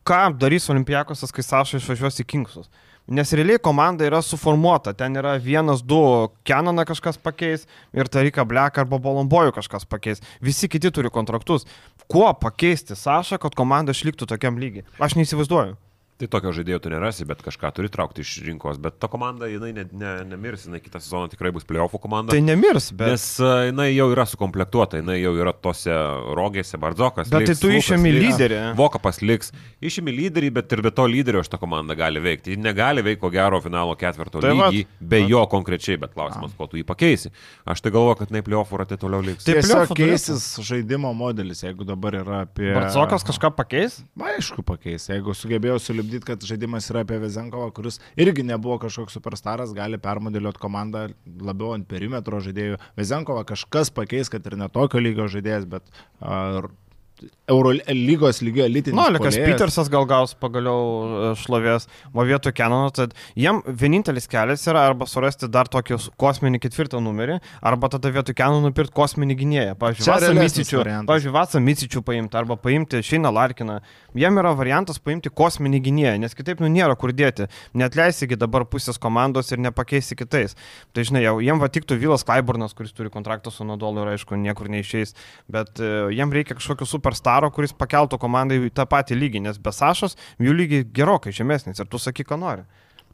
ką 0.06 0.38
darys 0.38 0.70
Olimpiakosas, 0.70 1.32
kai 1.34 1.42
Saša 1.42 1.80
išvažiuos 1.82 2.22
į 2.22 2.26
Kingsus. 2.30 2.70
Nes 3.06 3.30
realiai 3.38 3.60
komanda 3.62 4.02
yra 4.02 4.18
suformuota, 4.18 4.90
ten 4.90 5.14
yra 5.14 5.36
vienas, 5.38 5.78
du, 5.86 6.00
Kenaną 6.42 6.82
kažkas 6.88 7.20
pakeis 7.22 7.68
ir 7.94 8.10
Tariką 8.10 8.42
Bleką 8.42 8.82
arba 8.82 8.98
Bolombojų 8.98 9.54
kažkas 9.54 9.86
pakeis. 9.86 10.18
Visi 10.42 10.66
kiti 10.66 10.90
turi 10.90 11.12
kontraktus. 11.14 11.68
Kuo 12.10 12.32
pakeisti 12.34 12.98
Sašą, 12.98 13.38
kad 13.38 13.54
komanda 13.54 13.94
išliktų 13.94 14.26
tokiam 14.26 14.58
lygiai? 14.58 14.82
Aš 14.98 15.14
neįsivaizduoju. 15.20 15.78
Tai 16.16 16.30
tokio 16.32 16.48
žaidėjo 16.56 16.78
tu 16.80 16.88
nerasi, 16.88 17.26
bet 17.28 17.42
kažką 17.44 17.68
turi 17.76 17.90
traukti 17.92 18.22
iš 18.24 18.38
rinkos. 18.46 18.78
Bet 18.80 18.94
ta 18.96 19.08
komanda, 19.12 19.50
jinai 19.52 19.74
ne, 19.76 19.82
ne, 19.92 20.12
nemirs, 20.24 20.62
jinai 20.64 20.78
kitą 20.80 20.96
sezoną 21.04 21.28
tikrai 21.28 21.50
bus 21.52 21.66
playoffų 21.68 22.00
komanda. 22.00 22.32
Tai 22.32 22.40
nemirs, 22.40 22.86
bet... 22.96 23.12
Nes 23.12 23.24
a, 23.44 23.66
jinai 23.68 23.90
jau 23.90 24.06
yra 24.14 24.24
sukomplektuota, 24.24 25.02
jinai 25.02 25.18
jau 25.18 25.34
yra 25.36 25.52
tose 25.52 25.92
rogėse, 26.38 26.80
Bardzokas. 26.80 27.28
Bet 27.28 27.36
tai 27.36 27.52
liks, 27.52 27.60
tu 27.60 27.68
Lukas 27.68 27.84
išėmi 27.84 28.12
lyderį. 28.16 28.60
Vokapas 28.78 29.20
liks. 29.20 29.52
Išėmi 29.84 30.14
lyderį, 30.16 30.50
bet 30.56 30.72
ir 30.72 30.82
be 30.86 30.94
to 30.96 31.04
lyderio 31.04 31.42
šitą 31.44 31.60
komandą 31.60 31.98
gali 32.00 32.22
veikti. 32.24 32.54
Ji 32.54 32.62
negali 32.64 33.04
veikti 33.04 33.20
ko 33.20 33.32
gero 33.36 33.60
finalo 33.60 33.92
ketvirto 34.00 34.40
Tai 34.40 34.54
tai 34.54 34.54
vat. 34.56 34.72
lygį, 34.72 34.88
be 35.12 35.20
jo 35.28 35.44
konkrečiai, 35.52 36.00
bet 36.00 36.16
klausimas, 36.16 36.56
kuo 36.56 36.64
tu 36.72 36.80
jį 36.80 36.86
pakeisi. 36.88 37.34
Aš 37.68 37.84
tai 37.84 37.92
galvoju, 37.92 38.22
kad 38.22 38.32
jinai 38.32 38.44
playoffų 38.48 38.80
rate 38.80 38.96
toliau 39.04 39.20
liks. 39.20 39.44
Tai 39.44 39.58
turėtų. 39.60 40.00
keisis 40.00 40.48
žaidimo 40.64 41.12
modelis, 41.12 41.60
jeigu 41.66 41.84
dabar 41.84 42.16
yra 42.22 42.42
apie... 42.46 42.72
Barcokas 42.72 43.28
kažką 43.28 43.52
pakeis? 43.60 44.00
Na, 44.16 44.32
aišku, 44.38 44.64
pakeis. 44.64 45.10
Jeigu 45.12 45.36
sugebėjau 45.36 45.76
sulibdyti, 46.06 46.26
kad 46.26 46.44
žaidimas 46.46 46.90
yra 46.90 47.02
apie 47.04 47.18
Vezenkovą, 47.18 47.70
kuris 47.74 47.98
irgi 48.16 48.44
nebuvo 48.46 48.78
kažkoks 48.78 49.16
superstaras, 49.16 49.74
gali 49.74 49.98
permodeliuoti 49.98 50.60
komandą 50.62 51.08
labiau 51.26 51.74
ant 51.74 51.86
perimetro 51.88 52.40
žaidėjų. 52.40 52.78
Vezenkovą 52.96 53.44
kažkas 53.46 53.90
pakeis, 53.90 54.30
kad 54.30 54.46
ir 54.46 54.56
netokio 54.56 55.00
lygio 55.00 55.26
žaidėjas, 55.28 55.66
bet 55.66 55.82
ar 56.20 56.70
Euro 57.48 57.70
lygos 57.88 58.40
lygio 58.42 58.64
elitinis. 58.66 58.96
Nu, 58.98 59.06
Likas 59.14 59.36
puolėjas. 59.36 59.52
Petersas 59.54 59.88
gal 59.92 60.04
gaus 60.10 60.32
pagaliau 60.34 60.80
e, 60.82 61.28
šlovės, 61.38 61.86
o 62.10 62.24
vietoj 62.26 62.52
Kenono, 62.58 62.90
tad 62.94 63.14
jiem 63.38 63.60
vienintelis 63.66 64.26
kelias 64.28 64.64
yra 64.66 64.82
arba 64.90 65.06
surasti 65.06 65.46
dar 65.52 65.70
tokį 65.70 66.00
kosminį 66.18 66.58
ketvirtą 66.64 66.98
numerį, 67.02 67.38
arba 67.62 67.90
tada 67.92 68.10
vietoj 68.12 68.34
Kenono 68.36 68.66
nupirkti 68.66 68.96
kosminį 68.98 69.36
gynėją. 69.38 69.76
Pavyzdžiui, 69.78 70.10
Vasą 70.10 70.32
Micičių, 70.34 70.80
variantas. 70.82 71.10
pavyzdžiui, 71.12 71.34
Vasą 71.38 71.62
Micičių 71.68 72.02
paimti, 72.10 72.40
arba 72.42 72.58
paimti 72.58 73.02
Šeiną 73.06 73.32
Larkiną. 73.36 73.78
Jiem 74.16 74.42
yra 74.42 74.52
variantas 74.58 74.98
paimti 74.98 75.30
kosminį 75.30 75.80
gynėją, 75.86 76.16
nes 76.24 76.34
kitaip 76.34 76.60
nu 76.64 76.72
nėra 76.72 76.98
kur 76.98 77.14
dėti. 77.14 77.46
Netleisigi 77.76 78.38
dabar 78.40 78.66
pusės 78.66 78.98
komandos 78.98 79.52
ir 79.52 79.62
nepakeisi 79.62 80.16
kitais. 80.18 80.56
Tai 80.96 81.06
žinai, 81.06 81.22
jau 81.28 81.36
jiem 81.44 81.60
va 81.62 81.70
tiktų 81.70 82.00
Vilas 82.00 82.24
Klaiburnas, 82.26 82.74
kuris 82.74 82.96
turi 82.96 83.12
kontraktą 83.12 83.52
su 83.52 83.66
Nadolu 83.68 84.02
ir 84.02 84.14
aišku, 84.14 84.38
niekur 84.40 84.72
neišeis, 84.72 85.12
bet 85.52 85.76
uh, 85.84 86.08
jiem 86.10 86.32
reikia 86.32 86.56
kažkokio 86.56 86.88
superstaro, 87.06 87.50
kuris 87.54 87.74
pakeltų 87.76 88.18
komandą 88.18 88.58
į 88.58 88.72
tą 88.74 88.86
patį 88.88 89.20
lygį, 89.20 89.46
nes 89.46 89.58
be 89.62 89.72
Sašos 89.72 90.16
jų 90.42 90.56
lygiai 90.56 90.84
gerokai 90.84 91.32
žemesnis 91.32 91.78
ir 91.78 91.86
tu 91.86 91.98
sakyk, 91.98 92.28
ką 92.32 92.40
nori. 92.40 92.66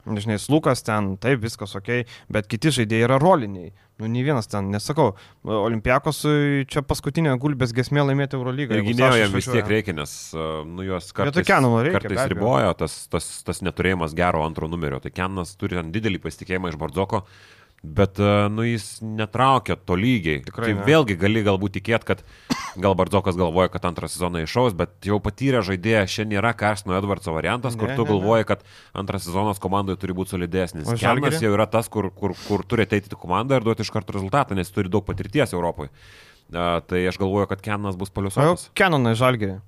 Žinai, 0.03 0.35
Lukas 0.51 0.83
ten, 0.83 1.13
taip, 1.23 1.39
viskas 1.45 1.77
ok, 1.79 2.09
bet 2.33 2.49
kiti 2.51 2.73
žaidėjai 2.75 3.07
yra 3.07 3.21
roliniai. 3.23 3.71
Nu, 4.03 4.09
nei 4.11 4.25
vienas 4.27 4.49
ten, 4.51 4.67
nesakau, 4.73 5.13
Olimpiakosui 5.47 6.65
čia 6.67 6.83
paskutinė 6.83 7.37
gulbės 7.39 7.71
gesmė 7.77 8.03
laimėti 8.09 8.35
Eurolygą. 8.35 8.81
Gynėjo 8.83 9.21
jam 9.21 9.37
vis 9.37 9.47
tiek 9.47 9.69
reikia, 9.71 9.95
nes 9.95 10.17
a, 10.35 10.49
nu, 10.67 10.83
juos 10.89 11.13
Vietoj 11.13 11.29
kartais, 11.31 11.47
Kenono 11.47 11.85
reikia, 11.87 12.01
kartais 12.01 12.33
ribojo 12.33 12.75
tas, 12.81 12.97
tas, 13.13 13.29
tas 13.47 13.63
neturėjimas 13.63 14.17
gero 14.19 14.43
antro 14.43 14.67
numerio. 14.73 14.99
Tai 15.05 15.15
Kenas 15.15 15.55
turi 15.61 15.79
ten 15.79 15.95
didelį 15.95 16.19
pasitikėjimą 16.25 16.73
iš 16.73 16.81
Bardzoko, 16.83 17.23
bet 17.83 18.21
a, 18.23 18.47
nu, 18.49 18.63
jis 18.67 19.01
netraukia 19.03 19.77
to 19.77 19.97
lygiai. 19.99 20.41
Tikrai 20.47 20.71
tai 20.71 20.75
ne. 20.79 20.85
vėlgi 20.87 21.17
gali 21.19 21.43
galbūt 21.43 21.77
tikėti, 21.81 22.07
kad 22.13 22.23
gal 22.83 22.95
Bardzokas 22.99 23.37
galvoja, 23.39 23.73
kad 23.75 23.85
antrą 23.91 24.09
sezoną 24.11 24.45
iššaus, 24.47 24.77
bet 24.79 24.95
jau 25.07 25.19
patyrę 25.23 25.65
žaidėją 25.67 26.05
šiandien 26.07 26.39
nėra 26.39 26.55
Karstino 26.59 26.95
Edvardso 26.97 27.35
variantas, 27.35 27.77
kur 27.79 27.91
Ne, 27.91 27.97
tu 27.99 28.07
ne, 28.07 28.13
galvoji, 28.15 28.47
kad 28.49 28.63
antras 28.95 29.27
sezonas 29.27 29.61
komandoje 29.63 29.99
turi 30.01 30.17
būti 30.17 30.37
solidesnis. 30.37 30.87
Žalgiry? 31.03 31.41
jau 31.43 31.55
yra 31.57 31.67
tas, 31.71 31.91
kur, 31.93 32.13
kur, 32.15 32.37
kur 32.47 32.63
turi 32.69 32.87
ateiti 32.87 33.11
į 33.13 33.19
komandą 33.19 33.59
ir 33.59 33.67
duoti 33.67 33.85
iš 33.85 33.91
karto 33.93 34.15
rezultatą, 34.17 34.57
nes 34.59 34.71
turi 34.73 34.93
daug 34.93 35.05
patirties 35.09 35.53
Europoje. 35.53 35.91
A, 36.53 36.79
tai 36.87 37.03
aš 37.09 37.19
galvoju, 37.21 37.49
kad 37.51 37.65
Kenas 37.65 37.99
bus 37.99 38.13
paliusotas. 38.15 38.69
Kenonai 38.79 39.17
žalgerį. 39.19 39.59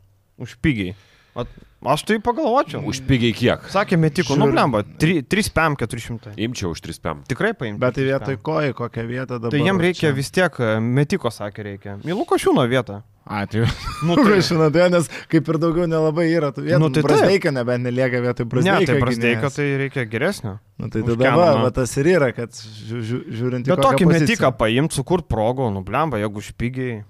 Už 0.43 0.57
pigiai. 0.63 0.95
At, 1.35 1.49
aš 1.83 2.05
tai 2.07 2.17
pagalvočiau. 2.23 2.81
Už 2.87 3.01
pigiai 3.09 3.35
kiek? 3.35 3.65
Sakė 3.73 3.99
metiko, 3.99 4.37
nu 4.39 4.47
blemba, 4.53 4.85
3 5.03 5.25
PM 5.51 5.75
400. 5.81 6.37
Imčiau 6.39 6.71
už 6.71 6.81
3 6.87 7.01
PM. 7.03 7.25
Tikrai 7.27 7.51
paimti. 7.59 7.81
Bet 7.83 7.97
tai 7.99 8.05
vietoj 8.07 8.39
ko, 8.39 8.61
į 8.63 8.77
kokią 8.79 9.05
vietą 9.09 9.41
dabar? 9.41 9.51
Tai 9.51 9.59
jiem 9.65 9.81
reikia 9.83 10.09
čia? 10.09 10.15
vis 10.15 10.31
tiek, 10.31 10.61
e, 10.63 10.77
metiko 10.81 11.33
sakė 11.35 11.67
reikia. 11.67 11.97
Į 12.07 12.15
Lukošiūno 12.15 12.65
vietą. 12.71 13.03
A, 13.25 13.47
tai 13.49 13.65
Nu, 14.05 14.15
Nu, 14.15 14.17
tai, 14.29 14.41
žinot, 14.45 14.73
tai, 14.77 14.87
nes 14.93 15.07
kaip 15.33 15.49
ir 15.49 15.59
daugiau 15.59 15.87
nelabai 15.89 16.27
yra 16.29 16.51
tų 16.53 16.67
vietų. 16.67 16.79
Nu, 16.79 16.91
Nu, 16.91 16.93
tai. 16.93 17.03
Brasdeikio 17.07 17.51
nebent 17.57 17.87
nelieka 17.89 18.21
vietoj 18.21 18.45
ne, 18.45 18.51
Brasdeikio. 18.53 18.87
tai 18.93 19.15
gynėjas. 19.17 19.55
tai 19.57 19.69
reikia 19.81 20.05
geresnio. 20.05 20.59
Nu, 20.79 20.91
tai 20.93 21.01
tada 21.03 21.17
va, 21.17 21.25
Kenoną. 21.25 21.63
va, 21.65 21.71
tas 21.73 21.97
ir 21.97 22.11
yra, 22.15 22.29
kad 22.37 22.53
žiū, 22.53 23.01
žiū, 23.01 23.19
žiūrint 23.41 23.65
į 23.65 23.73
Bet 23.73 23.81
tokį 23.81 24.09
metiką 24.13 24.53
paimti, 24.61 24.99
sukurt 25.01 25.27
progų, 25.27 25.71
nu 25.73 25.81
blemba, 25.83 26.21
jeigu 26.21 26.45
špigiai. 26.45 27.01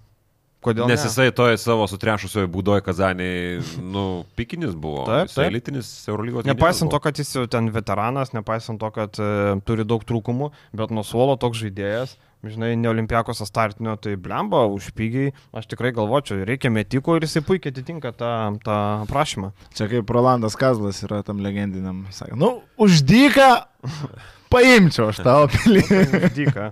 Kodėl? 0.64 0.88
Nes 0.88 1.02
ne? 1.02 1.08
jisai 1.10 1.28
toje 1.36 1.58
savo 1.60 1.86
sutrešusioje 1.90 2.48
būdoje 2.52 2.84
Kazanėje, 2.86 3.62
nu, 3.84 4.24
pikinis 4.38 4.72
buvo. 4.72 5.04
Taip, 5.08 5.32
taip. 5.32 5.48
elitinis 5.50 5.90
Eurolygos. 6.08 6.46
Nepaisant 6.48 6.92
to, 6.92 7.00
kad 7.04 7.20
jis 7.20 7.34
jau 7.36 7.44
ten 7.50 7.68
veteranas, 7.74 8.32
nepaisant 8.36 8.80
to, 8.80 8.90
kad 8.94 9.20
e, 9.20 9.32
turi 9.68 9.84
daug 9.88 10.04
trūkumų, 10.08 10.50
bet 10.76 10.94
nuo 10.94 11.04
suolo 11.04 11.36
toks 11.40 11.60
žaidėjas, 11.60 12.16
žinai, 12.48 12.74
ne 12.80 12.88
olimpiakos 12.90 13.42
startinio, 13.44 13.96
tai 14.00 14.16
blemba, 14.20 14.64
už 14.72 14.90
pigiai, 14.96 15.32
aš 15.56 15.68
tikrai 15.70 15.92
galvočiau, 15.96 16.44
reikia 16.48 16.72
metiko 16.72 17.16
ir 17.16 17.26
jisai 17.26 17.44
puikiai 17.44 17.72
atitinka 17.74 18.14
tą, 18.16 18.32
tą 18.64 18.78
prašymą. 19.10 19.52
Čia 19.76 19.88
kaip 19.92 20.14
Rolandas 20.16 20.56
Kazlas 20.60 21.02
yra 21.06 21.22
tam 21.26 21.44
legendiniam. 21.44 22.04
Sakė, 22.14 22.38
nu, 22.40 22.56
uždyka, 22.80 23.50
paimčiau 24.54 25.10
aš 25.10 25.20
tavo 25.24 25.48
pilį. 25.52 25.82
Dyka. 26.36 26.68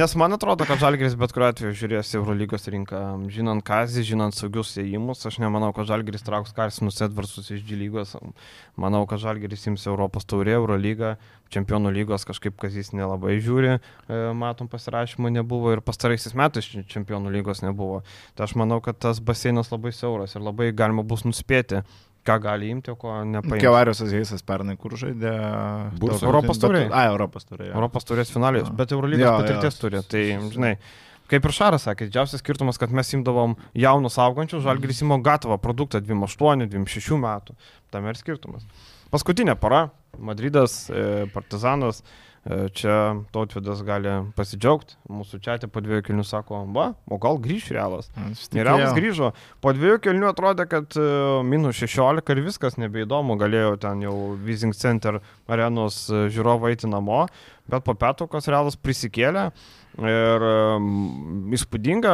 Nes 0.00 0.14
man 0.18 0.36
atrodo, 0.36 0.66
kad 0.68 0.80
Žalgeris 0.80 1.16
bet 1.20 1.34
kuriuo 1.36 1.50
atveju 1.52 1.76
žiūrės 1.82 2.14
Eurolygos 2.18 2.68
rinką. 2.72 3.02
Žinant 3.32 3.64
Kazį, 3.66 4.04
žinant 4.12 4.36
saugius 4.36 4.72
įėjimus, 4.80 5.26
aš 5.28 5.40
nemanau, 5.42 5.72
kad 5.76 5.88
Žalgeris 5.90 6.24
trauks 6.26 6.54
Karsinus 6.56 7.00
Edvarsus 7.04 7.50
iš 7.52 7.62
G 7.66 7.78
lygos. 7.80 8.16
Manau, 8.80 9.04
kad 9.10 9.22
Žalgeris 9.22 9.68
ims 9.70 9.86
Europos 9.90 10.28
taurė, 10.28 10.56
Eurolygą, 10.58 11.16
Čempionų 11.50 11.90
lygos 11.90 12.22
kažkaip 12.28 12.54
Kazys 12.62 12.92
nelabai 12.94 13.40
žiūri. 13.42 13.72
E, 13.76 14.18
Matom, 14.38 14.68
pasirašymo 14.70 15.32
nebuvo 15.34 15.72
ir 15.74 15.82
pastaraisiais 15.82 16.36
metais 16.38 16.68
Čempionų 16.70 17.32
lygos 17.34 17.64
nebuvo. 17.64 18.04
Tai 18.38 18.46
aš 18.46 18.54
manau, 18.60 18.78
kad 18.84 19.00
tas 19.02 19.18
baseinas 19.18 19.72
labai 19.74 19.90
siauras 19.96 20.36
ir 20.36 20.46
labai 20.46 20.70
galima 20.76 21.02
bus 21.02 21.26
nuspėti, 21.26 21.82
ką 22.26 22.36
gali 22.42 22.68
imti, 22.70 22.90
o 22.92 22.96
ko 23.00 23.24
nepaimti. 23.24 23.62
Kevarius 23.64 24.02
Azijasas 24.04 24.42
pernai 24.46 24.76
kur 24.76 24.92
žaidė. 25.00 25.30
Tarptautin- 25.98 26.26
Europos 26.28 26.58
taurėj. 26.60 26.88
A, 26.92 27.04
Europos 27.08 27.46
turėjo. 27.48 27.72
Europos 27.74 28.04
turės 28.04 28.30
finalės, 28.32 28.68
Jo. 28.68 28.74
bet 28.76 28.92
Eurolygos 28.92 29.24
Jo, 29.24 29.36
patirties 29.40 29.78
jo. 29.78 29.80
turi. 29.88 30.02
Tai, 30.06 30.24
žinai, 30.52 30.72
kaip 31.30 31.44
ir 31.44 31.50
Šaras 31.56 31.86
sakė, 31.88 32.10
didžiausias 32.10 32.42
skirtumas, 32.44 32.78
kad 32.78 32.90
mes 32.92 33.08
imdavom 33.16 33.56
jaunus 33.74 34.18
augančius, 34.18 34.62
žalgris 34.62 35.00
įmo 35.02 35.20
gatavą 35.22 35.58
produktą 35.58 36.00
28, 36.04 36.68
26 36.68 37.16
metų. 37.16 37.54
Tam 37.90 38.06
ir 38.06 38.14
skirtumas. 38.20 38.66
Paskutinė 39.10 39.56
para- 39.58 39.90
Madridas, 40.18 40.90
e, 40.90 41.26
Partizanas. 41.32 42.02
E, 42.50 42.68
Čia 42.74 43.22
tautvidas 43.30 43.82
gali 43.86 44.10
pasidžiaugti. 44.34 44.96
Mūsų 45.10 45.38
čia 45.44 45.54
po 45.70 45.82
dviejų 45.84 46.02
kilnių 46.08 46.24
sako, 46.26 46.64
va, 46.74 46.88
o 47.06 47.18
gal 47.22 47.38
grįž 47.38 47.68
realas. 47.76 48.10
Ir 48.50 48.66
Realas 48.66 48.94
grįžo. 48.96 49.30
Po 49.62 49.70
dviejų 49.76 50.00
kelnių 50.02 50.30
atrodė, 50.32 50.66
kad 50.70 50.96
e, 50.98 51.04
minus 51.46 51.78
16 51.78 52.34
ir 52.34 52.42
viskas 52.42 52.78
nebeįdomu. 52.80 53.38
Galėjo 53.38 53.76
ten 53.84 54.02
jau 54.02 54.16
Vising 54.42 54.74
Center 54.74 55.20
arenos 55.46 56.08
e, 56.10 56.26
žiūrovai 56.34 56.74
eiti 56.74 56.90
namo, 56.90 57.26
bet 57.70 57.86
po 57.86 57.94
petokos 57.94 58.50
Realas 58.50 58.78
prisikėlė. 58.80 59.50
Ir 60.00 60.44
um, 60.44 61.52
įspūdinga, 61.54 62.12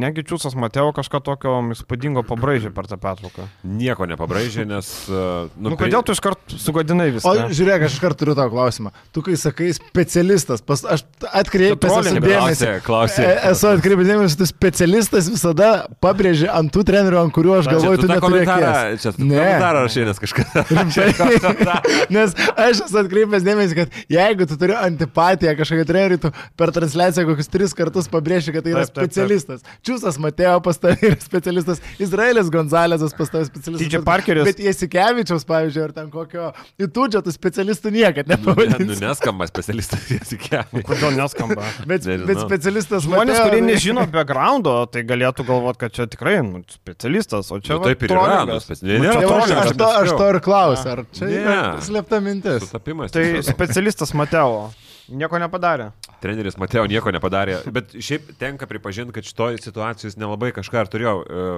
negi 0.00 0.24
Čiūsas 0.26 0.54
Mateo 0.58 0.88
kažką 0.96 1.20
tokio 1.24 1.54
įspūdingo 1.74 2.22
pabraižė 2.28 2.70
per 2.74 2.88
tą 2.90 2.98
petruką. 3.00 3.46
Nieko 3.64 4.06
nepabraižė, 4.10 4.66
nes... 4.68 4.90
Uh, 5.10 5.48
Nu, 5.56 5.70
nu 5.72 5.76
kodėl 5.78 6.02
tu 6.06 6.14
iškart 6.16 6.52
sugadinai 6.60 7.08
O 7.10 7.14
viską? 7.16 7.32
žiūrėk, 7.56 7.84
aš 7.86 7.96
iškart 7.96 8.18
turiu 8.20 8.34
tavo 8.36 8.52
klausimą. 8.52 8.90
Tu 9.14 9.22
kai 9.24 9.36
sakai 9.40 9.70
specialistas, 9.76 10.62
pas, 10.64 10.82
aš 10.96 11.04
atkreipiu 11.30 11.78
dėmesį. 11.80 12.22
Klausė, 12.26 12.72
klausė. 12.86 13.24
E, 13.24 13.36
Esu 13.52 13.68
atkreipęs 13.70 14.10
dėmesį, 14.10 14.38
tu 14.40 14.48
specialistas 14.50 15.30
visada 15.32 15.70
pabrėži 16.04 16.48
ant 16.52 16.72
tų 16.74 16.84
trenerių, 16.88 17.20
ant 17.22 17.34
kurių 17.36 17.54
aš 17.60 17.70
galvoju, 17.72 18.02
tu 18.02 18.08
tą 18.10 18.16
neturi 18.16 18.42
komentarą, 18.42 18.72
akės. 18.74 19.04
čia 19.04 19.14
tu 19.16 19.24
Ne. 19.26 19.38
komentarą 19.40 19.84
rašai, 19.86 20.06
nes. 20.10 20.22
Rimtai. 20.76 21.78
Nes 22.16 22.36
aš 22.56 22.84
esu 22.86 23.00
atkreipęs 23.02 23.46
dėmesį, 23.46 23.78
kad 23.80 24.00
jeigu 24.12 24.48
tu 24.50 24.58
turi 24.60 24.76
ant 24.76 24.96
antipatiją 24.96 25.54
kažkokią 25.58 25.86
trenerių, 25.88 26.18
tu 26.22 26.30
per 26.58 26.72
transliaciją 26.74 27.25
kokius 27.28 27.48
tris 27.52 27.74
kartus 27.76 28.08
pabrėži, 28.12 28.54
kad 28.54 28.64
tai 28.66 28.72
yra 28.74 28.84
Taip, 28.86 28.94
taip, 28.94 29.02
taip. 29.02 29.12
specialistas. 29.12 29.64
Čiūsas 29.86 30.18
Matėjo 30.22 30.60
pas 30.64 30.78
tave 30.82 30.96
yra 31.10 31.18
specialistas, 31.22 31.82
Izraelis 32.02 32.50
Gonzalesas 32.54 33.14
pas 33.18 33.30
tave 33.32 33.48
specialistas. 33.48 33.88
TJ 33.90 34.02
Parkeris. 34.06 34.46
Bet 34.48 34.62
Jasikevičiaus, 34.64 35.44
pavyzdžiui, 35.48 35.84
ar 35.88 35.92
ten 35.96 36.10
kokio 36.14 36.50
Itudžio, 36.80 37.22
tu 37.26 37.34
specialistų 37.34 37.92
niekad 37.94 38.28
Nu, 38.30 38.54
ne, 38.58 38.78
nu, 38.86 38.94
neskamba 39.00 39.46
specialistas 39.50 40.06
Jasikėvė. 40.16 40.82
Kodėl 40.86 41.14
neskamba? 41.18 41.66
Bet, 41.86 42.04
Nežinau. 42.06 42.26
bet 42.30 42.42
specialistas 42.44 43.06
Žmonės, 43.06 43.36
Mateo, 43.38 43.48
kurie 43.50 43.60
tai- 43.62 43.68
nežino 43.70 44.06
backgroundo, 44.12 44.74
tai 44.92 45.02
galėtų 45.08 45.46
galvoti, 45.48 45.80
kad 45.84 45.94
čia 45.96 46.06
tikrai 46.10 46.36
nu, 46.46 46.62
specialistas, 46.70 47.50
o 47.54 47.58
čia 47.60 47.76
Nu, 47.76 47.82
va, 47.82 47.90
taip 47.92 48.02
ir 48.06 48.14
yra, 48.16 48.38
nu, 48.48 48.56
speci- 48.62 48.86
ne, 48.86 48.98
Nu, 48.98 49.04
nėra 49.04 49.14
čia 49.16 49.20
Tai 49.26 49.30
va, 49.30 49.38
aš, 49.42 49.54
aš, 49.66 49.76
to, 49.76 49.88
aš 50.02 50.10
to 50.20 50.28
ir 50.32 50.38
klausiu, 50.44 50.90
ar 50.94 51.04
čia 51.16 51.24
Ne. 51.26 51.38
yra 51.42 51.58
slėpta 51.86 52.20
mintis. 52.22 52.66
Sutapimas. 52.68 53.10
Tai 53.14 53.24
specialistas 53.46 54.14
Mateo 54.16 54.70
nieko 55.08 55.40
nepadarė. 55.42 55.90
Treneris 56.22 56.58
Mateo 56.60 56.86
nieko 56.90 57.12
nepadarė, 57.14 57.60
bet 57.72 57.94
šiaip 57.94 58.32
tenka 58.40 58.68
pripažinti, 58.70 59.14
kad 59.14 59.26
šitoje 59.26 59.60
situacijoje 59.64 60.12
jis 60.12 60.20
nelabai 60.20 60.52
kažką 60.56 60.84
ir 60.84 60.92
turėjo 60.92 61.16
e, 61.22 61.48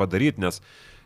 padaryti, 0.00 0.42
nes 0.44 0.60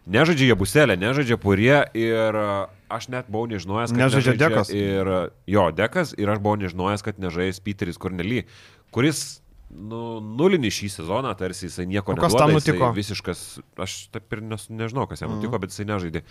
nežaidžia 0.09 0.51
jie 0.51 0.59
buselę, 0.59 0.97
nežaidžia 1.01 1.39
purie 1.41 1.77
ir 1.99 2.41
e, 2.43 2.47
aš 2.93 3.11
net 3.13 3.29
buvau 3.33 3.51
nežinojęs, 3.51 3.93
kad 3.95 4.03
Nežaidžia 4.05 4.37
Dekas. 4.41 4.73
Ir 4.75 5.13
jo, 5.49 5.69
Dekas 5.77 6.15
ir 6.19 6.33
aš 6.33 6.43
buvau 6.45 6.61
nežinojęs, 6.61 7.05
kad 7.07 7.21
nežais 7.23 7.61
Peteris 7.65 8.01
Kornely, 8.01 8.45
kuris 8.95 9.41
nu, 9.69 10.01
nulinį 10.21 10.71
šį 10.73 10.89
sezoną, 10.97 11.33
tarsi 11.39 11.67
jisai 11.67 11.87
nieko 11.89 12.15
O 12.15 12.17
kas 12.17 12.33
neduoda, 12.33 12.45
tam 12.45 12.55
nutiko? 12.57 12.91
Visiškas, 12.97 13.43
aš 13.85 13.97
taip 14.15 14.37
ir 14.37 14.43
nes, 14.49 14.67
nežinau, 14.73 15.07
kas 15.11 15.23
jam 15.23 15.35
nutiko, 15.37 15.61
bet 15.61 15.75
jisai 15.75 15.89
nežaidė. 15.91 16.23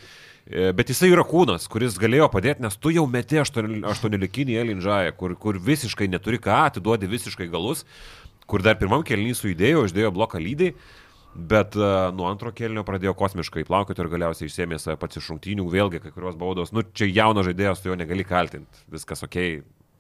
E, 0.48 0.70
Bet 0.78 0.92
jisai 0.94 1.12
yra 1.14 1.26
kūnas, 1.28 1.68
kuris 1.72 2.00
galėjo 2.02 2.30
padėti, 2.34 2.64
nes 2.66 2.78
tu 2.82 2.94
jau 2.94 3.06
meti 3.10 3.40
aštuonelikinį 3.42 4.58
Elindžąją, 4.64 5.18
kur, 5.20 5.36
kur 5.40 5.60
visiškai 5.62 6.10
neturi 6.12 6.42
ką, 6.42 6.64
atiduodi 6.72 7.10
visiškai 7.12 7.50
galus, 7.54 7.86
kur 8.50 8.66
dar 8.66 8.80
pirmam 8.80 9.06
kelnys 9.06 9.44
sujudėjo, 9.44 9.86
uždėjo 9.88 10.14
bloką 10.16 10.42
lydai. 10.42 10.74
Bet 11.38 11.76
uh, 11.78 12.08
nuo 12.18 12.26
antro 12.32 12.50
kelnio 12.56 12.82
pradėjo 12.82 13.12
kosmiškai 13.20 13.62
plaukioti 13.68 14.02
ir 14.02 14.08
galiausiai 14.10 14.48
išsėmė 14.50 14.80
save 14.82 14.98
pats 14.98 15.20
iš 15.20 15.28
šimtinių, 15.30 15.68
vėlgi 15.70 16.00
kai 16.02 16.10
kurios 16.16 16.38
baudos. 16.40 16.72
Nu, 16.74 16.82
čia 16.98 17.06
jaunas 17.12 17.46
žaidėjas, 17.46 17.84
tu 17.84 17.92
jo 17.92 17.98
negali 18.00 18.26
kaltinti. 18.26 18.82
Viskas 18.90 19.22
ok, 19.28 19.38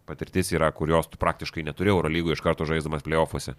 patirtis 0.08 0.52
yra, 0.56 0.72
kurios 0.76 1.10
tu 1.12 1.20
praktiškai 1.22 1.66
neturi 1.68 1.92
Eurolygoje 1.94 2.38
iš 2.38 2.44
karto 2.46 2.68
žaisdamas 2.70 3.06
playoffuose. 3.06 3.58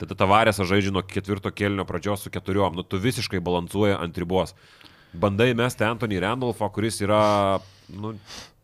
Tada 0.00 0.16
tavarės 0.16 0.60
žaidžia 0.64 0.92
nuo 0.94 1.02
ketvirto 1.04 1.52
kelnio 1.52 1.84
pradžios 1.88 2.24
su 2.24 2.32
keturiom, 2.32 2.76
nu 2.78 2.84
tu 2.86 3.00
visiškai 3.00 3.42
balansuoji 3.44 3.98
ant 3.98 4.20
ribos. 4.20 4.54
Bandai 5.12 5.50
mesti 5.58 5.84
Anthony 5.84 6.20
Randolphą, 6.22 6.68
kuris 6.72 7.00
yra, 7.02 7.58
nu, 7.90 8.14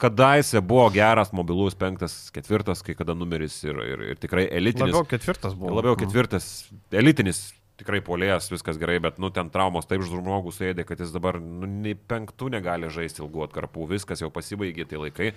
kadaise 0.00 0.62
buvo 0.62 0.86
geras, 0.94 1.32
mobilus 1.34 1.74
penktas, 1.74 2.14
ketvirtas, 2.34 2.84
kai 2.86 2.94
kada 2.94 3.16
numeris 3.18 3.58
ir, 3.66 3.80
ir, 3.82 4.04
ir 4.12 4.20
tikrai 4.22 4.46
elitinis. 4.46 4.94
Labiau 4.94 5.08
ketvirtas 5.10 5.56
buvo. 5.58 5.74
Labiau 5.80 5.98
ketvirtas, 5.98 6.46
elitinis, 6.94 7.48
tikrai 7.80 8.00
polėjas, 8.04 8.48
viskas 8.52 8.78
gerai, 8.80 8.96
bet, 9.04 9.18
nu, 9.22 9.28
ten 9.34 9.50
traumos 9.52 9.86
taip 9.88 10.04
žmogų 10.06 10.52
suėdė, 10.54 10.84
kad 10.88 11.00
jis 11.02 11.12
dabar, 11.14 11.36
nu, 11.40 11.68
nei 11.68 11.92
penktų 11.96 12.48
negali 12.54 12.88
žaisti 12.92 13.20
ilgų 13.20 13.44
atkarpų, 13.46 13.86
viskas 13.90 14.22
jau 14.22 14.30
pasibaigė 14.32 14.86
tai 14.88 15.00
laikai. 15.02 15.32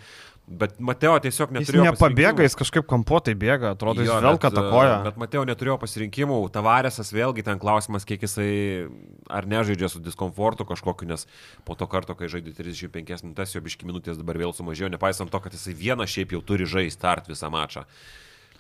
Bet 0.48 0.78
Mateo 0.80 1.18
tiesiog 1.22 1.52
Jis 1.52 1.60
neturėjo. 1.60 1.84
nepabėga, 1.90 2.32
pasirinkimų. 2.40 2.48
jis 2.48 2.58
kažkaip 2.62 2.88
kampuotai 2.90 3.36
bėga, 3.40 3.74
atrodo, 3.76 4.02
jis 4.06 4.10
Jo, 4.10 4.22
vėl 4.24 4.38
bet, 4.38 4.44
katakoja. 4.48 4.96
Bet 5.06 5.20
Mateo 5.22 5.44
neturėjo 5.50 5.76
pasirinkimų, 5.84 6.40
Tavarėsas 6.56 7.12
vėlgi 7.14 7.46
ten 7.46 7.60
klausimas, 7.62 8.08
kiek 8.08 8.24
jisai 8.26 8.88
ar 9.30 9.46
nežaidžia 9.50 9.92
su 9.92 10.02
diskomfortu 10.02 10.66
kažkokiu, 10.70 11.10
nes 11.12 11.28
po 11.68 11.76
to 11.76 11.88
karto, 11.92 12.16
kai 12.18 12.32
žaidė 12.32 12.56
35 12.58 13.28
minutės, 13.28 13.54
jo 13.54 13.62
biški 13.68 13.86
minutės 13.90 14.18
dabar 14.18 14.40
vėl 14.42 14.56
sumažėjo, 14.56 14.90
nepaisant 14.96 15.30
to, 15.30 15.44
kad 15.44 15.54
jisai 15.54 15.76
vieną 15.78 16.08
šiaip 16.10 16.34
jau 16.38 16.42
turi 16.42 16.66
žaisti 16.70 16.98
start 17.00 17.30
visą 17.30 17.52
mačą. 17.54 17.86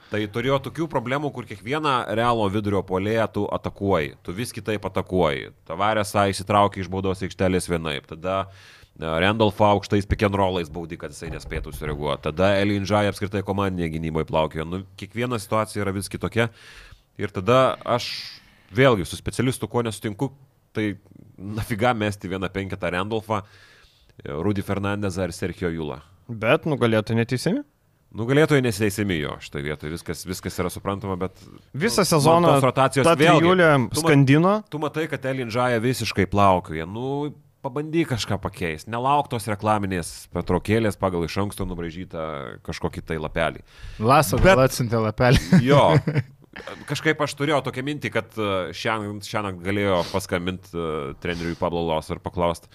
Tai 0.09 0.19
turėjo 0.33 0.57
tokių 0.65 0.87
problemų, 0.89 1.29
kur 1.33 1.45
kiekvieną 1.45 1.93
realo 2.17 2.47
vidurio 2.49 2.81
polėją 2.85 3.27
tu 3.35 3.43
atakuoji, 3.53 4.15
tu 4.25 4.33
vis 4.33 4.49
kitaip 4.55 4.87
atakuoji. 4.89 5.51
Tavarėsą 5.69 6.25
įsitraukia 6.31 6.81
iš 6.81 6.89
baudos 6.89 7.21
aikštelės 7.25 7.69
vienaip, 7.69 8.07
tada 8.09 8.39
e, 8.41 9.05
Randolfą 9.05 9.69
aukštais 9.75 10.09
rollais 10.33 10.69
baudi, 10.73 10.97
kad 10.97 11.13
jisai 11.13 11.29
nespėtų 11.29 11.75
sureaguoti. 11.77 12.23
Tada 12.23 12.55
Elinžai 12.57 13.05
apskritai 13.11 13.43
komandinėje 13.45 13.93
gynyboje 13.99 14.25
plaukėjo. 14.25 14.65
Nu, 14.65 14.81
kiekviena 14.97 15.37
situacija 15.37 15.85
yra 15.85 15.93
vis 15.93 16.09
kitokia. 16.09 16.49
Ir 17.21 17.29
tada 17.29 17.77
aš 17.85 18.09
vėlgi 18.73 19.05
su 19.05 19.15
specialistu 19.15 19.69
ko 19.69 19.83
nesutinku, 19.85 20.33
tai 20.73 20.95
nafiga 21.37 21.93
mesti 21.93 22.29
vieną 22.29 22.49
penketą 22.49 22.89
Randolfą, 22.89 23.43
Rudy 24.25 24.65
Fernandezą 24.65 25.29
ir 25.29 25.33
Sergio 25.33 25.69
Julą. 25.69 26.01
Bet 26.29 26.65
nugalėtų 26.65 27.13
neteisimi. 27.13 27.61
Nugalėtojai 28.17 28.63
nesiteisimi 28.65 29.19
jo 29.19 29.35
šitoje 29.43 29.67
vietoje, 29.67 29.91
viskas, 29.93 30.23
viskas 30.25 30.55
yra 30.57 30.71
suprantama, 30.73 31.13
bet... 31.21 31.37
Visą 31.77 32.01
man 32.01 32.07
sezoną 32.09 32.53
rotacijos 32.63 33.05
ta 33.05 33.13
vėlgi. 33.13 33.43
trijulė 33.43 33.67
Tu 33.93 34.01
skandino. 34.01 34.53
Tu 34.73 34.81
matai, 34.81 35.03
kad 35.11 35.27
Elinžaja 35.29 35.77
visiškai 35.83 36.25
plaukioja. 36.31 36.87
Nu, 36.89 37.29
pabandyk 37.61 38.09
kažką 38.15 38.39
pakeisti. 38.41 38.89
Nelauk 38.89 39.29
tos 39.29 39.45
reklaminės 39.51 40.09
patraukėlės 40.33 40.97
pagal 40.97 41.27
iš 41.27 41.37
anksto 41.43 41.67
nubražytą 41.69 42.25
kažkokį 42.65 43.05
tai 43.11 43.19
lapelį. 43.21 43.61
Laso, 44.01 44.39
Bet- 44.41 44.63
atsintė 44.65 45.03
lapelį. 45.05 45.43
Jo. 45.69 45.83
Kažkaip 46.89 47.21
aš 47.23 47.37
turėjau 47.39 47.61
tokią 47.63 47.83
mintį, 47.87 48.09
kad 48.11 48.33
šiandien, 48.75 49.21
šiandien 49.23 49.61
galėjo 49.63 49.99
paskambinti 50.09 50.73
uh, 50.73 51.13
treneriui 51.21 51.55
Pablo 51.59 51.85
Los 51.87 52.09
ir 52.11 52.19
paklausti. 52.25 52.67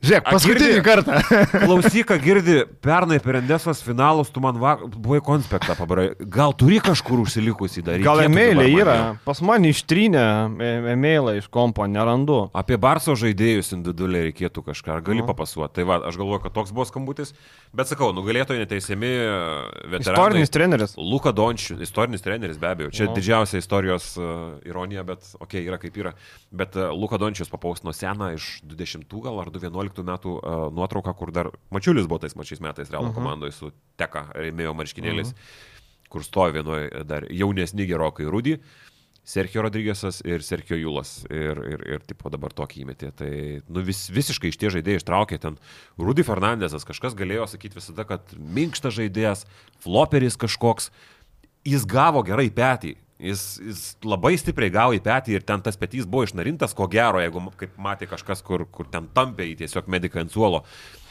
Žiūrėk, 0.00 0.24
paskutinį 0.32 0.68
girdi? 0.70 0.82
kartą. 0.84 1.16
Klausyk, 1.66 2.06
ką 2.08 2.16
girdi, 2.24 2.54
pernai 2.80 3.18
per 3.20 3.36
Endesos 3.42 3.82
finalus 3.84 4.30
tu 4.32 4.40
man 4.40 4.56
va, 4.56 4.72
buvai 4.80 5.18
konspektą 5.24 5.74
pabarai. 5.76 6.06
Gal 6.24 6.54
turi 6.56 6.78
kažkur 6.80 7.20
užsilikusi 7.20 7.82
dar? 7.84 8.00
Gal 8.00 8.22
emailė 8.24 8.64
yra. 8.80 8.94
Pas 9.26 9.42
mane 9.44 9.68
ištrynė 9.74 10.22
e- 10.56 10.70
emailą 10.94 11.34
iš 11.42 11.50
kompo, 11.52 11.84
nerandu. 11.84 12.46
Apie 12.56 12.78
Barso 12.80 13.12
žaidėjus 13.12 13.74
individualiai 13.76 14.30
reikėtų 14.30 14.64
kažką, 14.70 14.94
ar 14.96 15.04
gali 15.04 15.20
Nu. 15.20 15.26
papasuoti. 15.28 15.76
Tai 15.76 15.86
va, 15.92 16.00
aš 16.08 16.16
galvoju, 16.16 16.40
kad 16.46 16.56
toks 16.56 16.72
buvo 16.72 16.88
skambutis, 16.88 17.34
bet 17.76 17.92
sakau, 17.92 18.08
nugalėtojai 18.16 18.64
neteisiami 18.64 19.12
e, 19.12 19.28
veteranai. 19.84 20.16
Istorinis 20.16 20.54
treneris. 20.56 20.96
Luka 20.96 21.34
Dončius, 21.36 21.76
istorinis 21.84 22.24
treneris 22.24 22.56
be 22.56 22.72
abejo. 22.72 22.88
Čia 22.96 23.10
Nu. 23.10 23.18
didžiausia 23.20 23.60
istorijos 23.60 24.14
uh, 24.16 24.56
ironija, 24.64 25.04
bet 25.04 25.28
okei, 25.36 25.60
okay, 25.60 25.68
yra 25.68 25.76
kaip 25.82 26.00
yra. 26.00 26.16
Bet 26.50 26.72
uh, 26.80 26.88
Luka 26.96 27.20
Dončius 27.20 27.52
papausino 27.52 27.92
seną 27.92 28.32
iš 28.40 28.62
20 28.64 29.04
gal 29.20 29.44
ar 29.44 29.52
11 29.90 30.06
metų 30.06 30.36
uh, 30.38 30.68
nuotrauką, 30.74 31.14
kur 31.18 31.32
dar 31.34 31.50
Mačiulis 31.74 32.06
buvo 32.06 32.20
tais 32.22 32.34
pačiais 32.34 32.60
metais 32.62 32.90
Realo 32.90 33.10
Mhm. 33.10 33.14
komandoje 33.18 33.52
su 33.52 33.72
Teka, 33.98 34.30
rėmėjo 34.34 34.74
marškinėliais, 34.78 35.34
kur 36.10 36.22
stovi 36.24 36.56
vienoje 36.60 37.04
dar 37.06 37.26
jaunesni 37.30 37.86
gerokai 37.86 38.30
Rudy. 38.30 38.56
Sergio 39.30 39.62
Rodrygėsas 39.62 40.22
ir 40.26 40.40
Sergio 40.42 40.74
Julas. 40.80 41.24
Ir, 41.30 41.58
ir, 41.68 41.82
ir 41.86 42.00
tipo 42.08 42.30
dabar 42.32 42.50
tokį 42.56 42.80
įmetė. 42.82 43.10
Tai 43.14 43.28
nu, 43.68 43.82
vis, 43.84 44.08
visiškai 44.10 44.48
iš 44.48 44.56
tie 44.58 44.70
žaidėjai 44.72 45.02
ištraukė 45.02 45.38
ten. 45.38 45.58
Rudy 46.00 46.24
Fernandesas 46.26 46.86
kažkas 46.88 47.14
galėjo 47.14 47.44
sakyti 47.52 47.78
visada, 47.78 48.06
kad 48.08 48.32
minkštas 48.34 48.96
žaidėjas, 48.96 49.44
floperis 49.84 50.38
kažkoks. 50.40 50.88
Jis 51.68 51.84
gavo 51.86 52.24
gerai 52.26 52.48
petį. 52.50 52.96
Jis, 53.20 53.42
jis 53.60 53.82
labai 54.06 54.32
stipriai 54.40 54.72
gavo 54.72 54.94
į 54.96 55.02
petį 55.04 55.34
ir 55.36 55.44
ten 55.44 55.60
tas 55.60 55.76
petys 55.76 56.06
buvo 56.08 56.24
išnarintas, 56.24 56.72
ko 56.76 56.86
gero, 56.88 57.20
jeigu 57.20 57.42
kaip 57.60 57.76
matė 57.76 58.08
kažkas, 58.08 58.40
kur, 58.46 58.64
kur 58.72 58.88
ten 58.88 59.10
tampė 59.12 59.50
į 59.50 59.58
tiesiog 59.60 59.90
mediką 59.92 60.22
ant 60.24 60.32
suolo. 60.32 60.62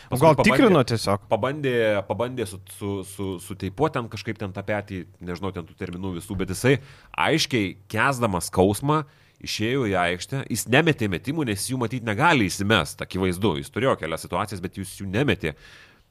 Paskui 0.10 0.26
gal 0.26 0.34
pabandė- 0.40 0.56
tikrino 0.58 0.82
tiesiog? 0.90 1.28
Pabandė, 1.30 1.74
pabandė 2.08 2.48
su, 2.50 2.58
su, 2.74 2.94
su, 3.06 3.28
suteipuoti 3.46 4.00
ten 4.00 4.08
kažkaip 4.10 4.40
ten 4.42 4.54
tą 4.56 4.64
petį, 4.66 5.04
nežinau, 5.22 5.52
ten 5.54 5.68
tų 5.68 5.78
terminų 5.78 6.16
visų, 6.18 6.38
bet 6.40 6.50
jisai 6.50 6.80
aiškiai 7.14 7.76
kesdamas 7.94 8.50
skausmą 8.50 9.04
išėjo 9.46 9.86
į 9.92 9.94
aikštę, 10.02 10.42
jis 10.50 10.66
nemetė 10.68 11.12
metimų, 11.14 11.46
nes 11.52 11.68
jų 11.70 11.78
matyti 11.80 12.08
negali 12.10 12.50
įsimest, 12.50 13.06
akivaizdu, 13.06 13.54
jis 13.62 13.70
turėjo 13.70 13.94
kelias 14.02 14.26
situacijas, 14.26 14.64
bet 14.66 14.82
jūs 14.82 14.98
jų 15.00 15.08
nemetė. 15.14 15.54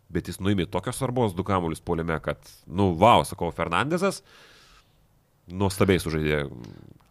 Bet 0.09 0.31
jis 0.31 0.39
nuėmė 0.41 0.65
tokios 0.73 0.97
svarbos 0.97 1.35
du 1.37 1.45
kamuolius 1.45 1.83
poliame, 1.85 2.17
kad, 2.25 2.39
nu, 2.65 2.95
wow, 2.97 3.27
sakau, 3.29 3.51
Fernandezas 3.53 4.23
nuostabiai 5.51 6.03
sužaidė. 6.03 6.45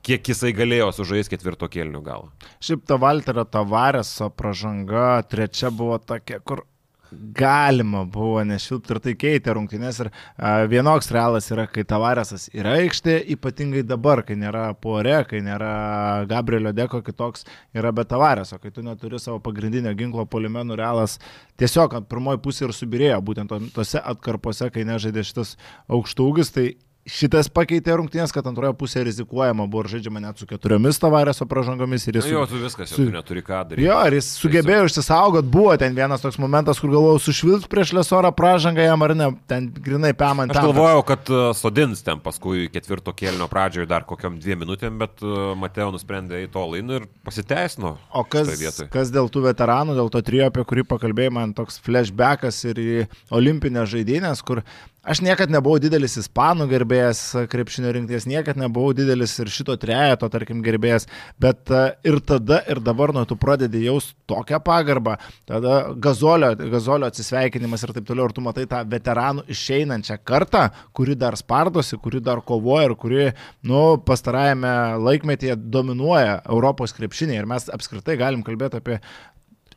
Kiek 0.08 0.30
jisai 0.32 0.54
galėjo 0.56 0.91
sužaisti 0.95 1.36
ketvirto 1.36 1.67
kelnių 1.67 2.00
galą. 2.06 2.32
Šiaip 2.63 2.86
ta 2.88 2.95
Valterio 3.02 3.43
Tavareso 3.43 4.30
pražanga 4.32 5.21
trečia 5.28 5.71
buvo 5.73 5.97
tokia, 6.00 6.39
kur 6.39 6.63
galima 7.12 8.04
buvo 8.06 8.41
nešilpti 8.43 8.93
ir 8.93 9.00
tai 9.04 9.13
keitė 9.19 9.54
rungtynės. 9.56 10.00
Ir 10.04 10.10
a, 10.12 10.54
vienoks 10.69 11.10
realas 11.15 11.50
yra, 11.54 11.67
kai 11.71 11.86
Tavaresas 11.88 12.47
yra 12.56 12.78
aikštė, 12.82 13.17
ypatingai 13.36 13.84
dabar, 13.88 14.23
kai 14.28 14.36
nėra 14.39 14.69
Pore, 14.80 15.15
kai 15.30 15.41
nėra 15.43 16.26
Gabrielio 16.30 16.73
Deko, 16.76 17.02
kitoks 17.06 17.45
yra 17.76 17.93
be 17.95 18.04
Tavareso, 18.08 18.60
kai 18.63 18.71
tu 18.76 18.84
neturi 18.86 19.19
savo 19.23 19.39
pagrindinio 19.43 19.93
ginklo 19.97 20.28
polimenų 20.30 20.80
realas 20.80 21.17
tiesiog 21.60 21.95
pirmoji 22.10 22.43
pusė 22.43 22.67
ir 22.67 22.76
subirėjo, 22.76 23.21
būtent 23.23 23.52
to- 23.52 23.71
tose 23.76 24.04
atkarpose, 24.04 24.71
kai 24.71 24.84
nežaidė 24.88 25.23
šitas 25.28 25.56
aukštūgis, 25.88 26.54
tai 26.54 26.67
šitas 27.07 27.47
pakeitė 27.53 27.95
rungtynės, 27.97 28.33
kad 28.35 28.45
antroje 28.49 28.73
pusėje 28.77 29.05
rizikuojama 29.07 29.65
buvo 29.71 29.85
ir 29.85 29.91
žaidžiama 29.95 30.21
net 30.23 30.41
su 30.41 30.47
keturiomis 30.49 30.99
tavarėso 31.01 31.47
pražangomis 31.49 32.07
jis... 32.07 32.19
Nu, 32.19 32.33
jo, 32.33 32.43
tu 32.51 32.59
viskas, 32.61 32.91
su- 32.91 33.05
tu 33.05 33.13
neturi 33.13 33.43
ką 33.45 33.61
daryti. 33.69 33.85
Jo, 33.87 33.97
ir 34.09 34.17
jis 34.17 34.29
sugebėjo 34.41 34.89
išsisaugot, 34.89 35.47
buvo 35.51 35.75
ten 35.79 35.95
vienas 35.97 36.23
toks 36.23 36.39
momentas, 36.41 36.81
kur 36.83 36.91
galvojau, 36.91 37.21
sušvilps 37.23 37.69
prieš 37.71 37.93
lesorą 37.97 38.31
pražangą 38.35 38.83
jam 38.85 39.05
ar 39.07 39.15
ne, 39.17 39.29
ten 39.49 39.69
grinai 39.71 40.11
pamant. 40.17 40.51
Aš 40.51 40.67
galvojau, 40.69 41.05
kad 41.07 41.31
uh, 41.31 41.45
sodins 41.57 42.03
ten 42.05 42.19
paskui 42.23 42.67
ketvirto 42.73 43.15
kėlinio 43.15 43.47
pradžioje 43.51 43.87
dar 43.89 44.08
kokiam 44.10 44.35
dviem 44.41 44.65
minutėm, 44.65 44.99
bet 44.99 45.23
uh, 45.23 45.53
Mateo 45.60 45.89
nusprendė 45.95 46.43
į 46.43 46.51
to 46.53 46.65
lainą 46.73 47.01
ir 47.01 47.08
pasiteisino. 47.27 47.95
O 48.12 48.25
kas, 48.27 48.51
kas 48.91 49.13
dėl 49.15 49.31
tų 49.31 49.47
veteranų, 49.47 49.95
dėl 49.97 50.12
to 50.13 50.23
trijo, 50.27 50.51
apie 50.51 50.67
kurį 50.67 50.83
pakalbėjai, 50.91 51.33
man 51.39 51.55
toks 51.58 51.79
flashbackas 51.85 52.60
ir 52.67 52.83
į 52.83 52.91
olimpinės 53.37 53.91
žaidynės, 53.95 54.43
kur 54.45 54.63
aš 55.08 55.21
niekada 55.23 55.55
nebuvau 55.55 55.79
didelis 55.81 56.17
ispanų 56.19 56.67
gerbėjas 56.71 57.21
krepšinio 57.51 57.93
rinkties, 57.95 58.27
niekada 58.29 58.60
nebuvau 58.65 58.91
didelis 58.97 59.33
ir 59.39 59.51
šito 59.51 59.77
trejeto, 59.79 60.27
tarkim, 60.33 60.60
gerbėjas, 60.65 61.08
bet 61.41 61.71
ir 62.08 62.19
tada, 62.27 62.60
ir 62.67 62.81
dabar 62.83 63.13
nuo 63.15 63.23
tu 63.29 63.37
pradedi 63.39 63.85
jaus 63.85 64.12
tokią 64.29 64.60
pagarbą, 64.65 65.15
tada 65.47 65.77
gazolio, 66.03 66.51
gazolio 66.73 67.08
atsisveikinimas 67.08 67.85
ir 67.87 67.95
taip 67.95 68.10
toliau, 68.10 68.27
ir 68.27 68.35
tu 68.35 68.43
matai 68.43 68.67
tą 68.69 68.83
veteranų 68.91 69.47
išeinančią 69.53 70.19
kartą, 70.27 70.67
kuri 70.97 71.15
dar 71.19 71.39
spardosi, 71.39 71.99
kuri 72.03 72.21
dar 72.23 72.43
kovoja 72.43 72.91
ir 72.91 72.97
kuri, 72.99 73.31
nu, 73.67 73.85
pastarajame 74.03 74.75
laikmetyje 75.08 75.55
dominuoja 75.71 76.41
Europos 76.45 76.95
krepšinį 76.97 77.39
ir 77.39 77.49
mes 77.49 77.71
apskritai 77.73 78.19
galim 78.19 78.43
kalbėti 78.45 78.81
apie 78.81 78.99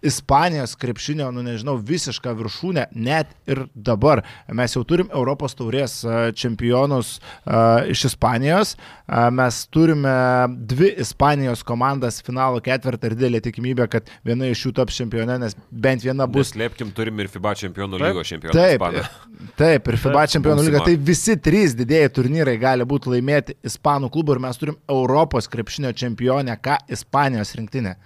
Ispanijos 0.03 0.75
krepšinio, 0.81 1.29
nu 1.35 1.43
nežinau, 1.45 1.77
visišką 1.77 2.33
viršūnę, 2.39 2.87
net 2.97 3.33
ir 3.51 3.67
dabar. 3.75 4.23
Mes 4.49 4.75
jau 4.77 4.83
turim 4.89 5.11
Europos 5.13 5.55
taurės 5.59 6.01
a, 6.05 6.31
čempionus 6.37 7.19
a, 7.45 7.83
iš 7.91 8.07
Ispanijos, 8.11 8.75
a, 9.07 9.29
mes 9.35 9.63
turime 9.73 10.15
dvi 10.71 10.93
Ispanijos 11.05 11.65
komandas 11.67 12.23
finalo 12.25 12.63
ketvirtą 12.65 13.11
ir 13.11 13.17
didelė 13.19 13.43
tikimybė, 13.45 13.89
kad 13.93 14.09
viena 14.27 14.49
iš 14.49 14.67
jų 14.67 14.73
taps 14.81 14.97
čempionė, 15.01 15.37
nes 15.43 15.57
bent 15.71 16.05
viena 16.07 16.27
bus 16.27 16.41
Bus 16.41 16.55
slėpkim, 16.55 16.93
turim 16.97 17.21
ir 17.21 17.29
FIBA 17.31 17.53
čempionų 17.61 18.01
lygos 18.01 18.31
čempionų. 18.33 18.57
Taip, 18.57 18.81
Ispaną. 18.81 19.51
taip, 19.61 19.91
ir 19.93 19.99
FIBA 20.01 20.23
čempionų 20.35 20.65
lyga. 20.65 20.85
Tai 20.87 20.95
visi 21.11 21.37
trys 21.37 21.77
didėjai 21.77 22.13
turnyrai 22.17 22.57
gali 22.61 22.87
būti 22.89 23.13
laimėti 23.13 23.59
Ispanų 23.69 24.09
klubų 24.15 24.39
ir 24.39 24.43
mes 24.47 24.63
turim 24.63 24.81
Europos 24.89 25.51
krepšinio 25.53 25.93
čempionę, 25.93 26.57
ką 26.65 26.81
Ispanijos 26.97 27.53
rinktinė. 27.59 27.99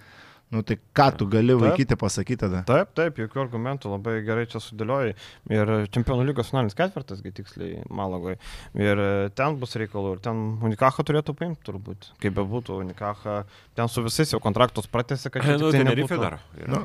Nu 0.55 0.63
tai 0.63 0.77
ką 0.95 1.09
tu 1.19 1.27
gali 1.31 1.57
vaikyti 1.59 1.97
pasakyti 1.99 2.39
tada? 2.45 2.61
Taip, 2.69 2.93
taip, 2.95 3.17
jokių 3.19 3.41
argumentų, 3.43 3.91
labai 3.91 4.21
gerai 4.27 4.45
čia 4.51 4.61
sudėliojai. 4.63 5.17
Ir 5.51 5.73
čempionų 5.95 6.29
lygos 6.29 6.53
finalinis 6.53 6.79
ketvirtas, 6.79 7.23
kai 7.25 7.33
tiksliai 7.35 7.83
Malagoje. 7.91 8.39
Ir 8.79 9.03
e, 9.03 9.09
ten 9.35 9.59
bus 9.59 9.75
reikalų, 9.81 10.15
ir 10.15 10.23
ten 10.23 10.45
Unikachą 10.65 11.03
turėtų 11.09 11.35
paimti 11.41 11.67
turbūt. 11.67 12.13
Kaip 12.23 12.39
bebūtų, 12.39 12.79
Unikachą 12.85 13.41
ten 13.75 13.91
su 13.91 14.05
visais 14.07 14.31
jau 14.31 14.39
kontraktus 14.45 14.87
pratęsė, 14.91 15.35
kad 15.35 15.43
čia 15.49 15.59
Nu, 15.59 15.73
tiktai 15.73 15.83
Tenerife 15.83 16.15
nebūtų 16.15 16.23
dar. 16.23 16.39
Nu, 16.71 16.85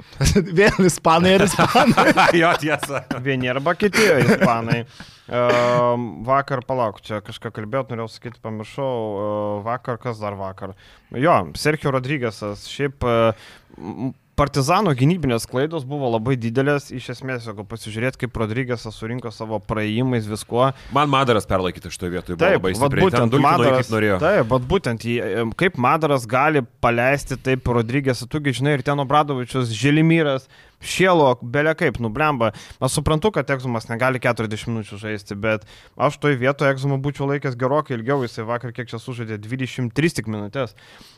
vėl 0.63 0.89
ispanai 0.89 1.37
ir 1.37 1.45
ispanai. 1.45 2.09
jo, 2.41 2.51
tiesa. 2.65 3.05
Vieni 3.21 3.53
arba 3.53 3.77
kiti 3.77 4.09
ispanai. 4.25 4.83
Ehm, 5.29 6.05
vakar, 6.25 6.63
palauk, 6.65 7.03
čia 7.05 7.19
kažką 7.21 7.51
kalbėjot, 7.53 7.91
norėjau 7.93 8.09
sakyti, 8.15 8.41
pamiršau. 8.41 8.89
Ehm, 8.89 9.59
Vakar, 9.67 9.99
kas 10.01 10.17
dar 10.21 10.33
vakar? 10.39 10.73
Jo, 11.13 11.35
Sergio 11.59 11.91
Rodrygėsas, 11.93 12.63
šiaip 12.69 13.03
e, 13.05 13.13
m, 13.35 13.35
Partizano 14.39 14.93
gynybinės 14.95 15.43
klaidos 15.51 15.83
buvo 15.83 16.07
labai 16.13 16.37
didelės, 16.39 16.85
iš 16.95 17.09
esmės, 17.11 17.43
jeigu 17.49 17.65
pasižiūrėt, 17.67 18.15
kaip 18.21 18.37
Rodrygėsas 18.39 18.95
surinko 18.95 19.33
savo 19.35 19.57
praėjimais 19.59 20.29
viskuo. 20.31 20.69
Man 20.95 21.11
Madaras 21.11 21.47
perlaikyti 21.49 21.91
šitoje 21.91 22.13
vietoje 22.13 22.37
buvo 22.39 22.53
labai 22.55 22.71
vat 22.71 22.79
stipriai. 22.79 23.11
Ten 23.17 23.33
dulkino, 23.33 23.49
Madaras, 23.49 23.91
taip, 24.23 24.47
bet 24.53 24.69
būtent 24.71 25.03
jį, 25.03 25.17
em, 25.41 25.51
kaip 25.59 25.75
Madaras 25.75 26.23
gali 26.29 26.63
paleisti 26.79 27.35
taip 27.35 27.67
Rodrygėsą, 27.67 28.29
tugi 28.31 28.55
žinai, 28.61 28.77
ir 28.79 28.85
ten 28.87 29.03
Obradovičius, 29.03 29.75
Želimyras, 29.75 30.47
Šielo, 30.79 31.33
belia 31.43 31.73
kaip, 31.75 31.97
nublemba. 31.99 32.53
Aš 32.79 32.99
suprantu, 32.99 33.33
kad 33.35 33.49
Egzumas 33.51 33.89
negali 33.89 34.21
40 34.23 34.71
minučių 34.71 34.99
žaisti, 35.01 35.35
bet 35.35 35.65
aš 35.99 36.19
toj 36.23 36.37
vietoje 36.39 36.71
Egzumą 36.71 36.95
būčiau 37.03 37.27
laikęs 37.33 37.57
gerokai 37.59 37.97
ilgiau, 37.97 38.23
jisai 38.23 38.45
vakar 38.47 38.71
kiek 38.75 38.87
čia 38.87 39.01
sužaidė 39.03 39.41
23 39.43 40.15
tik 40.21 40.31
minutės. 40.31 40.77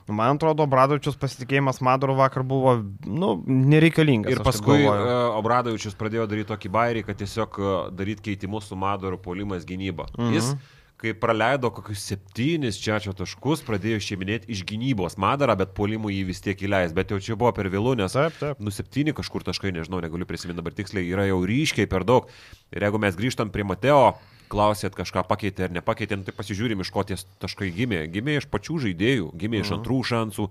Man 0.10 0.40
atrodo, 0.40 0.66
Obradovičius 0.66 1.20
pasitikėjimas 1.22 1.82
Madaru 1.86 2.18
vakar 2.18 2.44
buvo, 2.48 2.80
nu, 3.06 3.36
nereikalingas. 3.46 4.34
Ir 4.34 4.42
taip 4.42 4.50
paskui 4.50 4.82
galvoju. 4.82 5.06
uh, 5.06 5.38
Obradovičius 5.38 5.98
pradėjo 6.00 6.26
daryti 6.32 6.50
tokį 6.50 6.74
bairį, 6.74 7.06
kad 7.08 7.22
tiesiog 7.22 7.62
uh, 7.62 7.74
daryti 7.94 8.32
keitimus 8.32 8.72
su 8.72 8.80
Madaru 8.80 9.22
polimas 9.22 9.68
gynyba. 9.70 10.10
Mhm. 10.18 10.34
Jis, 10.40 10.56
kai 11.02 11.14
praleido 11.18 11.72
kokius 11.74 12.04
septynis 12.12 12.78
čiačio 12.82 13.14
taškus, 13.18 13.64
pradėjo 13.66 14.02
šeiminėti 14.06 14.52
iš 14.54 14.62
gynybos 14.70 15.18
Madarą, 15.22 15.56
bet 15.58 15.74
polimų 15.78 16.12
jį 16.14 16.26
vis 16.30 16.44
tiek 16.46 16.60
įleis. 16.62 16.94
Bet 16.94 17.14
jau 17.14 17.18
čia 17.24 17.38
buvo 17.40 17.50
per 17.58 17.72
vėlų, 17.74 17.96
nes 18.04 18.14
Taip, 18.14 18.36
taip. 18.38 18.62
nu 18.62 18.74
septyni 18.74 19.16
kažkur 19.18 19.46
taškai, 19.48 19.74
nežinau, 19.74 20.02
negaliu 20.04 20.28
prisiminti 20.30 20.62
dabar 20.62 20.76
tiksliai, 20.78 21.08
yra 21.10 21.26
jau 21.30 21.40
ryškiai 21.48 21.90
per 21.90 22.06
daug. 22.06 22.30
Ir 22.70 22.86
jeigu 22.86 23.02
mes 23.02 23.18
grįžtam 23.18 23.50
prie 23.54 23.66
Mateo, 23.66 24.14
klausėt 24.52 24.94
kažką 24.98 25.24
pakeitė 25.30 25.70
ar 25.70 25.74
nepakeitė, 25.80 26.20
nu, 26.20 26.28
tai 26.28 26.36
pasižiūrim, 26.38 26.84
iš 26.84 26.92
ko 26.94 27.06
tie 27.08 27.18
taškai 27.42 27.72
gimė. 27.74 28.04
Gimė 28.12 28.38
iš 28.42 28.50
pačių 28.52 28.78
žaidėjų, 28.86 29.32
gimė 29.42 29.64
iš 29.64 29.74
antrų 29.78 30.02
šansų, 30.12 30.48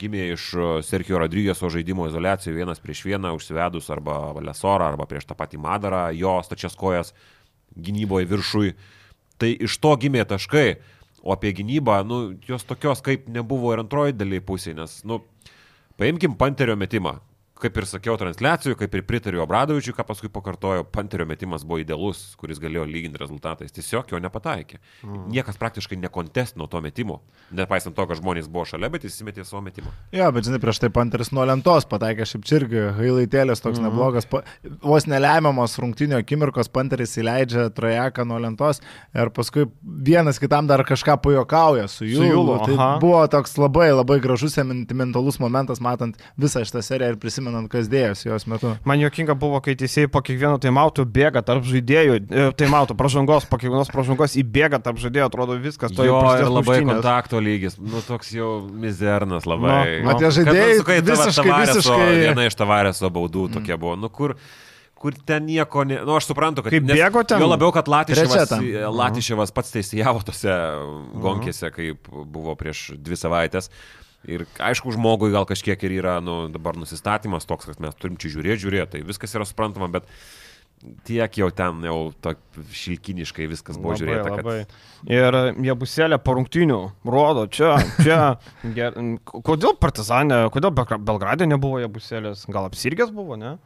gimė 0.00 0.26
iš 0.32 0.48
uh, 0.56 0.72
Sergio 0.82 1.20
Rodrygėso 1.22 1.70
žaidimo 1.70 2.08
izolacijų 2.08 2.56
vienas 2.56 2.82
prieš 2.82 3.04
vieną 3.06 3.34
užsivedus 3.36 3.90
arba 3.94 4.34
Lesorą, 4.42 4.90
arba 4.90 5.06
prieš 5.10 5.28
tą 5.28 5.38
patį 5.38 5.60
Madarą, 5.62 6.08
jo 6.16 6.38
stačias 6.46 6.74
kojas 6.78 7.12
gynyboje 7.76 8.30
viršui. 8.32 8.74
Tai 9.38 9.50
iš 9.66 9.78
to 9.82 9.94
gimė 10.00 10.24
taškai, 10.30 10.78
o 11.24 11.32
apie 11.34 11.54
gynybą, 11.56 12.00
nu, 12.06 12.18
jos 12.46 12.66
tokios 12.68 13.02
kaip 13.04 13.28
nebuvo 13.32 13.72
ir 13.74 13.82
antroji 13.82 14.16
dalyje 14.16 14.44
pusėje, 14.46 14.76
nes, 14.78 14.98
nu, 15.08 15.22
paimkim 16.00 16.36
Panterio 16.38 16.76
metimą. 16.78 17.16
Kaip 17.54 17.76
ir 17.78 17.86
sakiau 17.86 18.16
transliacijų, 18.18 18.74
kaip 18.80 18.94
ir 18.98 19.04
pritariu 19.06 19.44
Obradovičiui, 19.44 19.94
ką 19.94 20.02
paskui 20.08 20.28
pakartojo, 20.32 20.82
Panterio 20.90 21.26
metimas 21.28 21.62
buvo 21.62 21.78
idealus, 21.78 22.34
kuris 22.40 22.58
galėjo 22.62 22.82
lyginti 22.90 23.20
rezultatais. 23.20 23.70
Tiesiog 23.72 24.10
jo 24.10 24.18
nepataikė. 24.18 24.80
Mm. 25.06 25.20
Niekas 25.30 25.60
praktiškai 25.60 25.98
nekontestino 26.02 26.66
to 26.70 26.82
metimo. 26.82 27.20
Nepaisant 27.54 27.94
to, 27.94 28.08
kad 28.10 28.18
žmonės 28.18 28.50
buvo 28.50 28.66
šalia, 28.66 28.90
bet 28.90 29.06
jis 29.06 29.20
įmetė 29.22 29.46
savo 29.46 29.62
metimą. 29.64 29.92
Jo, 30.14 30.32
bet 30.34 30.48
žinai, 30.48 30.58
prieš 30.62 30.82
tai 30.82 30.90
Panteris 30.94 31.30
nuo 31.36 31.46
lentos 31.46 31.86
pataikė 31.90 32.26
šiaip 32.26 32.50
irgi, 32.58 32.82
hailaitėlės 32.98 33.62
toks 33.62 33.78
mm 33.78 33.84
neblogas, 33.84 34.26
pa, 34.28 34.40
vos 34.82 35.06
nelemiamos 35.10 35.76
rungtinio 35.82 36.18
akimirkos 36.22 36.70
Panteris 36.72 37.14
įleidžia 37.20 37.68
trojeką 37.76 38.24
nuo 38.28 38.38
lentos 38.40 38.80
ir 39.14 39.30
paskui 39.34 39.66
vienas 39.82 40.40
kitam 40.42 40.68
dar 40.70 40.84
kažką 40.86 41.18
pajokauja 41.24 41.86
su 41.92 42.08
jų. 42.08 42.30
Tai 42.64 42.76
aha. 42.76 42.88
buvo 43.02 43.20
toks 43.30 43.56
labai 43.60 43.90
labai 43.92 44.18
gražus 44.24 44.56
sentimentalus 44.56 45.38
momentas, 45.42 45.82
matant 45.84 46.18
visą 46.40 46.64
šitą 46.64 46.82
seriją 46.84 47.14
ir 47.14 47.20
prisimenant, 47.44 47.68
kas 47.70 47.88
dėjosi 47.90 48.28
jos 48.28 48.46
metu. 48.48 48.72
Man 48.88 49.00
juokinga 49.02 49.34
buvo, 49.38 49.60
kai 49.64 49.74
teisėjai 49.78 50.10
po 50.12 50.20
kiekvieno 50.24 50.58
taimauto 50.62 51.04
bėga 51.04 51.42
tarp 51.44 51.64
žaidėjų, 51.68 52.16
e, 52.30 52.46
taimauto 52.58 52.96
pražangos, 52.96 53.46
po 53.50 53.58
kiekvienos 53.60 53.90
pražangos 53.92 54.36
įbėga 54.40 54.80
tarp 54.82 54.98
žaidėjų, 55.02 55.28
atrodo 55.28 55.56
viskas 55.60 55.92
to 55.94 56.04
Jo, 56.06 56.20
ir 56.38 56.48
labai 56.48 56.80
kontakto 56.84 57.40
lygis, 57.40 57.76
nu 57.78 58.02
toks 58.06 58.32
jau 58.34 58.62
mizernas 58.68 59.46
labai. 59.48 60.02
Nu, 60.04 60.12
O 60.14 60.18
tie 60.18 60.28
Kad, 60.28 60.36
žaidėjai 60.40 60.76
nu, 60.78 60.84
kai 60.84 61.00
visiškai, 61.00 61.48
Tavareso- 61.48 61.80
visiškai... 61.80 62.12
Viena 62.24 62.46
iš 62.48 62.54
tavarėso 62.58 63.10
baudų 63.12 63.48
tokia 63.58 63.76
buvo. 63.80 63.96
Nu, 63.98 64.08
kur, 64.12 64.36
kur 65.00 65.16
ten 65.26 65.44
nieko, 65.48 65.84
ne... 65.88 66.00
nu 66.06 66.16
aš 66.16 66.30
suprantu, 66.30 66.64
kad... 66.64 66.72
Kaip 66.74 66.86
bėgo 66.88 67.24
ten? 67.28 67.42
Jo 67.42 67.50
labiau, 67.50 67.72
kad 67.74 67.88
Latiševas, 67.90 68.48
ten. 68.54 68.70
Latiševas 68.94 69.52
pats 69.54 69.74
teisėjavo 69.74 70.22
tose 70.24 70.54
gonkėse, 71.24 71.70
kaip 71.74 72.08
buvo 72.08 72.54
prieš 72.60 72.92
dvi 72.96 73.18
savaitės. 73.18 73.70
Ir 74.30 74.46
aišku, 74.62 74.94
žmogui 74.94 75.32
gal 75.34 75.44
kažkiek 75.48 75.80
ir 75.84 75.98
yra 76.00 76.16
nu, 76.24 76.44
dabar 76.52 76.78
nusistatymas 76.80 77.48
toks, 77.48 77.68
kad 77.70 77.82
mes 77.82 77.96
turim 78.00 78.16
čia 78.20 78.32
žiūrėti, 78.36 78.64
žiūrėti, 78.64 78.90
tai 78.94 79.04
viskas 79.04 79.36
yra 79.36 79.46
suprantama, 79.48 79.90
bet 79.92 80.08
tiek 81.08 81.38
jau 81.40 81.48
ten 81.54 81.84
jau 81.86 81.98
šilkiniškai 82.76 83.48
viskas 83.50 83.78
buvo 83.80 83.94
Labai, 83.94 84.00
žiūrėta. 84.00 84.24
Kad... 84.28 84.40
labai. 84.40 84.56
Ir 85.12 85.38
jie 85.68 85.76
buselė 85.80 86.18
po 86.20 86.36
rungtinių 86.38 86.80
rodo, 87.08 87.46
čia, 87.52 87.76
čia. 88.00 88.18
Ger... 88.76 88.96
Kodėl 89.24 89.76
Partizanė, 89.80 90.44
kodėl 90.54 90.74
Belgra- 90.76 91.00
Belgrade 91.00 91.48
nebuvo 91.48 91.80
jie 91.82 91.88
buselės? 91.92 92.44
Gal 92.52 92.68
apsirgęs 92.68 93.12
buvo, 93.14 93.38
ne? 93.40 93.56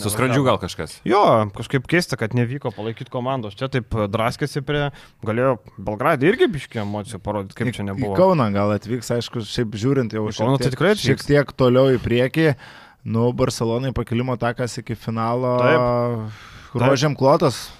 Su 0.00 0.12
skrandžiu 0.12 0.44
gal 0.46 0.58
kažkas. 0.62 0.98
Jo, 1.06 1.20
kažkaip 1.56 1.86
keista, 1.90 2.16
kad 2.20 2.34
nevyko 2.36 2.72
palaikyti 2.74 3.12
komandos. 3.12 3.56
Čia 3.58 3.68
taip 3.72 3.92
draskėsi 4.12 4.62
prie, 4.66 4.88
galėjo 5.26 5.58
Belgradė 5.76 6.30
irgi 6.32 6.48
biškiai 6.56 6.82
emocijų 6.84 7.20
parodyti, 7.24 7.58
kaip 7.60 7.74
čia 7.76 7.84
Į 7.84 7.90
nebuvo. 7.90 8.16
Kauną 8.18 8.48
gal 8.54 8.74
atvyks, 8.78 9.12
aišku, 9.18 9.44
šiaip 9.46 9.76
žiūrint 9.76 10.16
jau 10.16 10.26
Į 10.30 10.36
Kauną 10.38 10.58
tai 10.62 10.72
tikrai 10.74 10.96
šiek 10.96 11.20
atvyks. 11.20 11.30
tiek 11.30 11.54
toliau 11.60 11.92
į 11.94 12.02
priekį. 12.04 12.50
Nu, 13.06 13.28
Barcelonai 13.36 13.92
pakilimo 13.94 14.34
takas 14.40 14.80
iki 14.80 14.96
finalo. 14.98 15.56
Rožiam 16.76 17.14
klotas. 17.16 17.70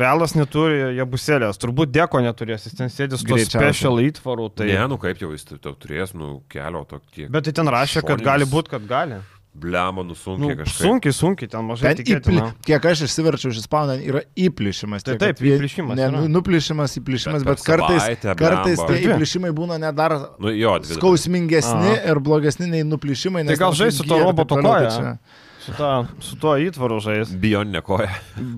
Realas 0.00 0.34
neturi 0.34 0.96
jie 0.98 1.04
buselės, 1.08 1.58
turbūt 1.62 1.92
deko 1.94 2.20
neturės, 2.24 2.66
jis 2.66 2.76
ten 2.76 2.90
sėdės 2.92 3.22
su 3.22 3.38
special 3.46 4.00
įtvarų. 4.02 4.48
Tai... 4.50 4.66
Tai... 4.66 4.72
Ne, 4.72 4.88
nu 4.90 4.98
kaip 5.00 5.22
jau 5.22 5.30
jis 5.32 5.46
turės, 5.46 6.12
nu 6.18 6.40
kelio 6.50 6.82
tokie. 6.90 7.28
Bet 7.32 7.46
tai 7.46 7.54
ten 7.56 7.70
rašė, 7.70 8.02
kad 8.02 8.18
Šoninis. 8.18 8.26
gali 8.26 8.48
būti, 8.50 8.74
kad 8.74 8.88
gali. 8.90 9.20
Bliamo, 9.54 10.02
Nu, 10.02 10.08
nusunkiai 10.10 10.56
kažkaip. 10.58 10.82
sunkiai, 10.82 11.12
sunkiai, 11.14 11.48
ten 11.48 11.62
mažai 11.62 11.94
Ten 11.94 12.04
įpli, 12.16 12.40
kiek 12.66 12.84
aš 12.90 13.04
išsiverčiau 13.06 13.52
iš 13.54 13.60
ispanų, 13.62 13.94
yra 14.02 14.22
įplyšimas. 14.34 15.04
Tai 15.06 15.14
taip, 15.22 15.38
įplyšimas 15.38 15.94
Ne, 15.94 16.08
yra. 16.08 16.10
nu, 16.10 16.26
nuplyšimas, 16.28 16.96
įplyšimas, 16.98 17.44
Bet 17.46 17.60
bet, 17.60 17.62
kartais, 17.62 18.02
savaitę, 18.02 18.34
kartais 18.40 18.80
blemba. 18.82 18.98
tie 18.98 19.14
įplyšimai 19.14 19.52
būna 19.54 19.78
net 19.78 19.94
dar 19.94 20.16
Nu 20.42 20.50
jo, 20.50 20.74
skausmingesni 20.82 21.92
Aha. 21.94 22.10
ir 22.10 22.18
blogesni 22.18 22.66
nei 22.66 22.82
nuplyšimai. 22.82 23.44
Tai 23.46 23.52
nes 23.54 23.58
gal 23.62 23.70
ten 23.70 23.78
žais 23.86 23.94
su 23.96 24.02
taip 24.02 24.22
roboto 24.26 24.54
tai 24.58 24.62
koja? 24.66 24.90
čia- 24.90 25.18
Su, 25.64 25.72
ta, 25.78 25.90
su 26.20 26.36
tuo 26.36 26.54
įtvaru 26.60 26.98
žais. 27.00 27.30
Bioninė 27.40 27.80
koja. 27.84 28.10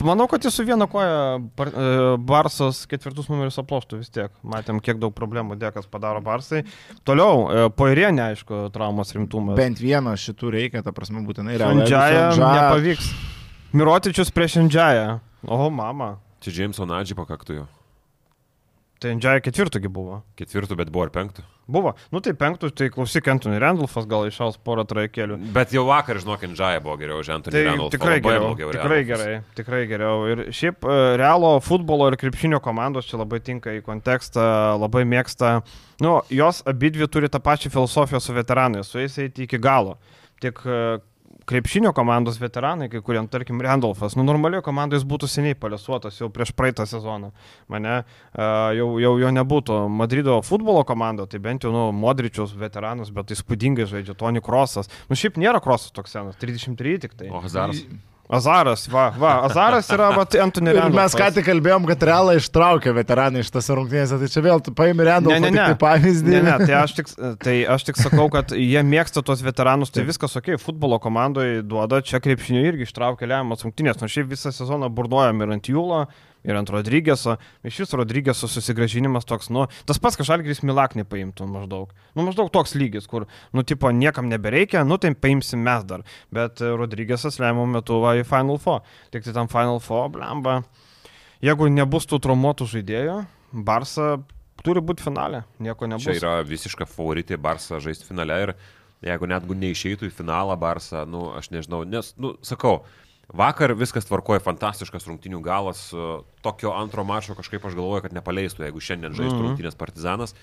Manau, 0.03 0.27
kad 0.31 0.43
jis 0.43 0.57
su 0.59 0.65
viena 0.67 0.89
koja 0.91 1.37
bar, 1.59 1.71
e, 1.71 1.85
Barsas 2.19 2.81
ketvirtus 2.91 3.29
numerius 3.31 3.61
aploštų 3.63 4.01
vis 4.01 4.11
tiek. 4.11 4.33
Matėm, 4.43 4.81
kiek 4.83 4.99
daug 5.03 5.15
problemų 5.15 5.55
dėkas 5.61 5.87
padaro 5.91 6.19
Barsai. 6.25 6.65
Toliau, 7.07 7.47
e, 7.47 7.69
Poirė, 7.79 8.09
neaišku, 8.17 8.65
traumos 8.75 9.15
rimtumas. 9.15 9.55
Bent 9.61 9.79
vieno 9.83 10.17
šitų 10.19 10.51
reikia, 10.57 10.83
ta 10.83 10.91
prasme, 10.97 11.23
būtinai 11.29 11.55
Šandžiaja 11.63 12.27
Šandžaja- 12.35 12.59
nepavyks. 12.59 13.11
Mirotičius 13.77 14.35
prieš 14.35 14.59
Šandžiają. 14.59 15.21
O, 15.47 15.71
mama. 15.71 16.17
Čia 16.43 16.63
Jameso 16.67 16.87
Nadži 16.89 17.15
pakaktų 17.15 17.61
jo. 17.61 17.67
Tai 18.97 19.11
Šandžiaja 19.13 19.43
ketvirtugi 19.45 19.91
buvo. 19.93 20.23
Ketvirtų, 20.41 20.77
bet 20.81 20.89
buvo 20.89 21.05
ir 21.05 21.11
penktų. 21.13 21.43
Buvo. 21.69 21.91
Nu 22.15 22.21
tai 22.25 22.33
penktų, 22.39 22.71
tai 22.73 22.87
klausyk, 22.95 23.27
Antony 23.29 23.59
Randolphas 23.61 24.07
gal 24.09 24.25
išaus 24.29 24.55
porą 24.65 24.85
trajekėlių. 24.89 25.37
Bet 25.53 25.75
jau 25.75 25.83
vakar, 25.89 26.17
žinok, 26.23 26.47
Indžaja 26.49 26.81
buvo 26.81 26.95
geriau 27.01 27.19
už 27.21 27.29
Antonį 27.35 27.53
Tai 27.59 27.65
Randolphą. 27.67 27.91
tikrai 27.97 28.15
geriau. 28.25 28.45
blogiau 28.47 28.71
Tikrai 28.73 29.01
Randolphas. 29.03 29.25
gerai. 29.27 29.57
Tikrai 29.59 29.81
geriau. 29.91 30.23
Ir 30.33 30.43
šiaip 30.57 30.87
e, 30.89 30.97
realo 31.21 31.51
futbolo 31.61 32.07
ir 32.09 32.17
krepšinio 32.23 32.63
komandos 32.65 33.11
čia 33.11 33.21
labai 33.21 33.43
tinka 33.45 33.75
į 33.77 33.83
kontekstą, 33.85 34.47
labai 34.81 35.05
mėgsta. 35.05 35.59
Nu, 36.01 36.23
jos 36.33 36.63
abidvi 36.65 37.11
turi 37.11 37.29
tą 37.29 37.43
pačią 37.45 37.69
filosofiją 37.75 38.23
su 38.23 38.33
veteranais, 38.33 38.87
su 38.89 39.03
jais 39.03 39.19
eiti 39.27 39.45
iki 39.45 39.59
galo. 39.61 39.99
Tik 40.41 40.63
e, 40.65 40.81
krepšinio 41.47 41.93
komandos 41.97 42.41
veteranai, 42.43 42.89
kai 42.91 43.01
kuriem, 43.07 43.29
tarkim, 43.31 43.61
Randolphas, 43.63 44.17
nu 44.19 44.25
normalioje 44.27 44.65
komandoje 44.67 45.01
jis 45.01 45.07
būtų 45.09 45.31
seniai 45.31 45.59
palesuotas 45.59 46.19
jau 46.21 46.29
prieš 46.33 46.53
praeitą 46.59 46.87
sezoną. 46.91 47.31
Mane 47.73 48.01
jau, 48.79 48.89
jau 49.03 49.15
jo 49.23 49.31
nebūtų. 49.39 49.79
Madrido 50.01 50.41
futbolo 50.47 50.83
komanda, 50.89 51.29
tai 51.31 51.41
bent 51.43 51.67
jau, 51.67 51.73
nu, 51.75 51.87
Modričius 51.95 52.57
veteranas, 52.59 53.15
bet 53.15 53.31
įspūdingai 53.37 53.87
žaidžia, 53.91 54.19
Tony 54.19 54.43
Krosas. 54.43 54.91
Nu, 55.11 55.19
šiaip 55.19 55.39
nėra 55.41 55.63
Krosas 55.63 55.95
toks 55.95 56.19
senas, 56.19 56.39
33 56.43 57.07
tik 57.07 57.17
tai. 57.19 57.31
O 57.31 57.43
Hazaras. 57.45 57.85
Azaras, 58.29 58.89
va, 58.91 59.11
va, 59.15 59.33
Azaras 59.47 59.87
yra 59.95 60.09
va, 60.17 60.25
tai 60.27 60.41
Antony 60.43 60.73
Ir 60.73 60.81
Randolphas. 60.81 61.15
mes 61.15 61.17
ką 61.21 61.29
tik 61.37 61.47
kalbėjom, 61.47 61.85
kad 61.87 62.03
realą 62.09 62.35
ištraukė 62.41 62.95
veteranai 62.97 63.45
iš 63.45 63.53
tas 63.55 63.69
rungtynėse, 63.71 64.19
tai 64.19 64.29
čia 64.33 64.43
vėl 64.43 64.63
paimi 64.75 65.07
Randolphą 65.07 65.39
Ne, 65.45 65.51
ne, 65.51 65.55
ne. 65.55 65.67
tai 65.71 65.79
pavyzdį. 65.85 66.33
Ne, 66.35 66.41
ne, 66.43 66.57
tai 66.67 66.75
aš, 66.81 66.97
tik, 66.99 67.13
tai 67.45 67.57
aš 67.77 67.87
tik 67.87 68.01
sakau, 68.03 68.27
kad 68.35 68.51
jie 68.57 68.83
mėgsta 68.83 69.23
tuos 69.23 69.45
veteranus, 69.47 69.95
tai 69.95 70.03
viskas 70.09 70.35
ok, 70.41 70.57
futbolo 70.59 70.99
komandoje 71.03 71.63
duoda, 71.63 72.03
čia 72.03 72.19
krepšinio 72.25 72.65
irgi 72.67 72.89
ištraukia 72.91 73.31
lemiamas 73.31 73.63
rungtynės, 73.63 74.03
nors 74.03 74.17
šiaip 74.19 74.33
visą 74.35 74.51
sezoną 74.55 74.91
burduojam 74.91 75.47
ir 75.47 75.55
ant 75.55 75.71
Jūlo, 75.71 76.07
ir 76.47 76.59
ant 76.59 76.71
Rodrygėso, 76.73 77.37
iš 77.67 77.81
vis 77.83 77.95
Rodrygėso 77.99 78.49
susigražinimas 78.51 79.27
toks, 79.29 79.51
nu, 79.55 79.67
tas 79.89 80.01
pats 80.03 80.19
kažkaip 80.21 80.63
Milaknį 80.67 81.07
paimtų 81.11 81.49
maždaug. 81.51 81.93
Nu, 82.15 82.25
maždaug 82.27 82.51
toks 82.55 82.77
lygis, 82.79 83.09
kur, 83.11 83.27
nu, 83.53 83.65
tipo, 83.67 83.91
niekam 83.91 84.31
nebereikia, 84.31 84.85
nu, 84.87 84.99
tai 85.03 85.13
paimsim 85.15 85.63
mes 85.67 85.85
dar. 85.89 86.07
Bet 86.35 86.63
e, 86.63 86.73
Rodrygėsas 86.79 87.41
lemiamų 87.43 87.81
metų 87.81 88.01
va 88.03 88.17
į 88.21 88.25
Final 88.29 88.61
Four. 88.63 88.87
Tik 89.15 89.27
tai 89.27 89.35
tam 89.37 89.51
Final 89.53 89.83
Four, 89.85 90.09
blemba. 90.15 90.61
Jeigu 91.45 91.69
nebus 91.71 92.09
tų 92.09 92.23
traumuotų 92.25 92.69
žaidėjų, 92.73 93.21
Barsa 93.67 94.17
turi 94.65 94.83
būti 94.85 95.05
finale, 95.05 95.45
nieko 95.63 95.89
nebus. 95.89 96.07
Čia 96.09 96.17
yra 96.19 96.35
visiška 96.47 96.89
favoritė 96.89 97.39
Barsa 97.41 97.81
žaisti 97.83 98.09
finale 98.09 98.39
ir 98.47 98.55
jeigu 99.05 99.29
netgi 99.29 99.57
neišeitų 99.61 100.09
į 100.09 100.15
finalą 100.17 100.57
Barsa, 100.61 101.05
nu, 101.09 101.29
aš 101.37 101.51
nežinau, 101.55 101.85
nes, 101.89 102.15
nu, 102.21 102.35
sakau, 102.47 102.81
vakar 103.35 103.75
viskas 103.75 104.07
tvarkoja, 104.07 104.41
fantastiškas 104.45 105.07
rungtinių 105.09 105.41
galas, 105.43 105.89
e, 105.93 106.23
tokio 106.43 106.73
antro 106.77 107.05
mačo 107.05 107.35
kažkaip 107.35 107.65
aš 107.67 107.75
galvoju, 107.75 108.03
kad 108.03 108.13
nepaleistų, 108.15 108.67
jeigu 108.67 108.81
šiandien 108.81 109.13
žaistų 109.17 109.39
Mhm. 109.41 109.47
rungtinės 109.49 109.77
partizanas. 109.79 110.35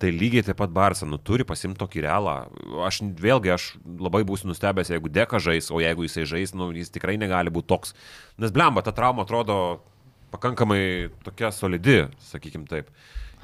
Tai 0.00 0.08
lygiai 0.10 0.42
taip 0.42 0.56
pat 0.56 0.70
Barsa, 0.72 1.04
nu, 1.04 1.18
turi 1.18 1.44
pasimti 1.44 1.76
tokį 1.78 2.00
realą. 2.06 2.48
Aš 2.86 3.00
vėlgi, 3.20 3.52
aš 3.52 3.76
labai 3.84 4.24
būsiu 4.24 4.48
nustebęs, 4.48 4.88
jeigu 4.88 5.10
Deka 5.12 5.36
žais, 5.36 5.70
o 5.70 5.76
jeigu 5.76 6.06
jisai 6.08 6.24
žais, 6.24 6.54
nu, 6.54 6.72
jis 6.72 6.88
tikrai 6.88 7.18
negali 7.18 7.50
būti 7.50 7.66
toks. 7.68 7.92
Nes 8.38 8.50
blemba, 8.50 8.80
ta 8.82 8.92
trauma 8.92 9.24
atrodo 9.24 9.80
pakankamai 10.32 11.10
tokia 11.22 11.50
solidi, 11.52 12.08
sakykim 12.18 12.66
taip. 12.66 12.88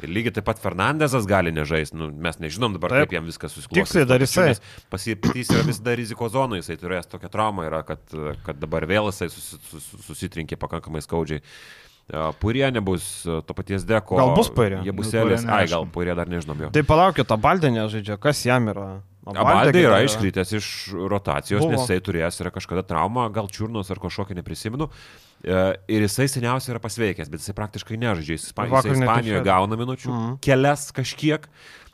Ir 0.05 0.13
lygiai 0.13 0.35
taip 0.37 0.45
pat 0.45 0.59
Fernandezas 0.61 1.25
gali 1.29 1.53
nežaisti, 1.57 1.97
nu, 1.97 2.11
mes 2.13 2.37
nežinom 2.43 2.75
dabar, 2.77 2.93
Taip. 2.93 3.07
kaip 3.07 3.17
jam 3.17 3.29
viskas 3.29 3.55
susiklostys. 3.57 3.89
Tiksliai 3.89 4.09
dar 4.11 4.21
jisai. 4.21 4.51
Pasipitys 4.93 5.53
yra 5.55 5.65
vis 5.65 5.81
dar 5.85 5.97
riziko 5.97 6.29
zonoje, 6.33 6.61
jisai 6.65 6.77
turės 6.83 7.09
tokią 7.09 7.31
traumą, 7.33 7.65
yra, 7.71 7.81
kad, 7.89 8.03
kad 8.45 8.61
dabar 8.61 8.85
vėl 8.89 9.09
jisai 9.09 9.31
susi, 9.33 9.57
sus, 9.71 9.89
susitrinkė 10.05 10.59
pakankamai 10.61 11.01
skaudžiai. 11.05 11.41
Purie 12.41 12.71
nebus 12.71 13.27
to 13.47 13.55
paties 13.55 13.83
deko. 13.85 14.17
Gal 14.17 14.35
bus 14.37 14.49
Poirier? 14.55 14.83
Jie 14.87 14.93
bus 14.95 15.11
Nu, 15.13 15.19
elės. 15.25 15.43
Ai, 15.51 15.67
gal. 15.67 15.87
Purie 15.91 16.15
dar 16.15 16.29
nežinom 16.31 16.61
jo. 16.67 16.71
Tai 16.71 16.83
palaukit, 16.87 17.27
tą 17.27 17.37
baldę 17.41 17.71
nežaidžia, 17.75 18.15
kas 18.23 18.45
jam 18.47 18.69
yra? 18.71 19.03
Abaldė 19.27 19.81
yra 19.83 19.97
iškritęs 20.07 20.53
iš 20.55 20.67
rotacijos, 21.11 21.59
Buvo. 21.65 21.73
nes 21.75 21.83
jisai 21.83 21.99
turėjęs 21.99 22.37
yra 22.45 22.53
kažkada 22.55 22.85
traumą, 22.87 23.25
gal 23.35 23.49
čiurnos 23.51 23.91
ar 23.91 23.99
kažkokią 23.99 24.37
neprisimenu. 24.39 24.87
E, 25.43 25.75
Ir 25.91 26.05
jisai 26.07 26.29
seniausiai 26.31 26.77
yra 26.77 26.81
pasveikęs, 26.85 27.27
bet 27.29 27.43
jisai 27.43 27.57
praktiškai 27.59 27.99
nežaidžia. 27.99 28.39
Jis 28.39 28.53
Ispanijoje 28.55 29.43
gauna 29.43 29.75
minučių, 29.77 30.07
Mhm. 30.15 30.39
kelias 30.41 30.93
kažkiek, 30.95 31.43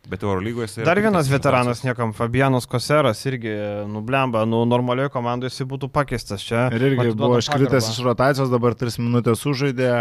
bet 0.08 0.22
Eurolygoje 0.22 0.66
jisai... 0.66 0.82
yra 0.82 0.90
Dar 0.90 1.00
vienas 1.04 1.28
veteranas 1.30 1.82
niekam, 1.86 2.12
Fabianas 2.16 2.66
Koseras 2.66 3.20
irgi 3.28 3.52
nublemba, 3.90 4.44
nu 4.48 4.64
normalioje 4.68 5.12
komandoje 5.14 5.52
jis 5.52 5.68
būtų 5.70 5.90
pakeistas 5.94 6.42
čia. 6.46 6.66
Ir 6.74 6.88
irgi 6.90 7.04
atiduoda 7.06 7.28
buvo 7.28 7.42
iškritęs 7.42 7.92
iš 7.92 8.00
rotacijos, 8.06 8.50
dabar 8.52 8.74
3 8.78 8.98
minutės 9.02 9.44
sužaidė. 9.44 9.92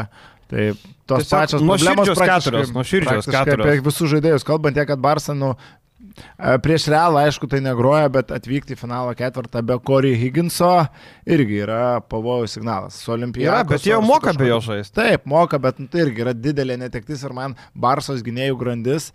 Tai 0.52 0.64
tos 1.08 1.22
Tiesiog 1.22 1.38
pačios 1.38 1.62
nuoširdžios 1.64 1.86
problemos 1.86 2.18
praktiškai- 2.18 2.42
keturios, 2.42 2.72
nuoširdžios 2.76 3.12
praktiškai 3.12 3.46
keturios. 3.46 3.68
Apie 3.70 3.86
visus 3.86 4.10
žaidėjus, 4.12 4.48
kalbant 4.48 4.76
tiek, 4.76 4.88
kad 4.90 5.00
Barsa, 5.00 5.36
nu, 5.38 5.54
e, 5.56 6.58
prieš 6.66 6.88
realą, 6.92 7.22
aišku, 7.24 7.48
tai 7.48 7.62
negroja, 7.64 8.10
bet 8.12 8.34
atvykti 8.36 8.76
į 8.76 8.80
finalo 8.82 9.14
ketvirtą 9.16 9.62
be 9.64 9.78
Corey 9.80 10.18
Higginso 10.20 10.74
irgi 11.24 11.62
yra 11.64 12.02
pavojų 12.04 12.50
signalas. 12.52 13.00
Su 13.00 13.14
Olimpija. 13.16 13.48
Yra, 13.48 13.62
bet 13.70 13.86
jie 13.88 13.94
jau 13.94 14.02
moka 14.04 14.34
be 14.36 14.50
jo 14.50 14.60
žaisti. 14.60 14.98
Taip, 14.98 15.24
moka, 15.24 15.62
bet 15.62 15.80
nu, 15.80 15.88
tai 15.88 16.04
irgi 16.10 16.26
yra 16.26 16.34
didelė 16.36 16.76
netektis 16.82 17.24
ir 17.24 17.32
man 17.38 17.56
Barsos 17.72 18.20
gynėjų 18.26 18.60
grandis 18.60 19.14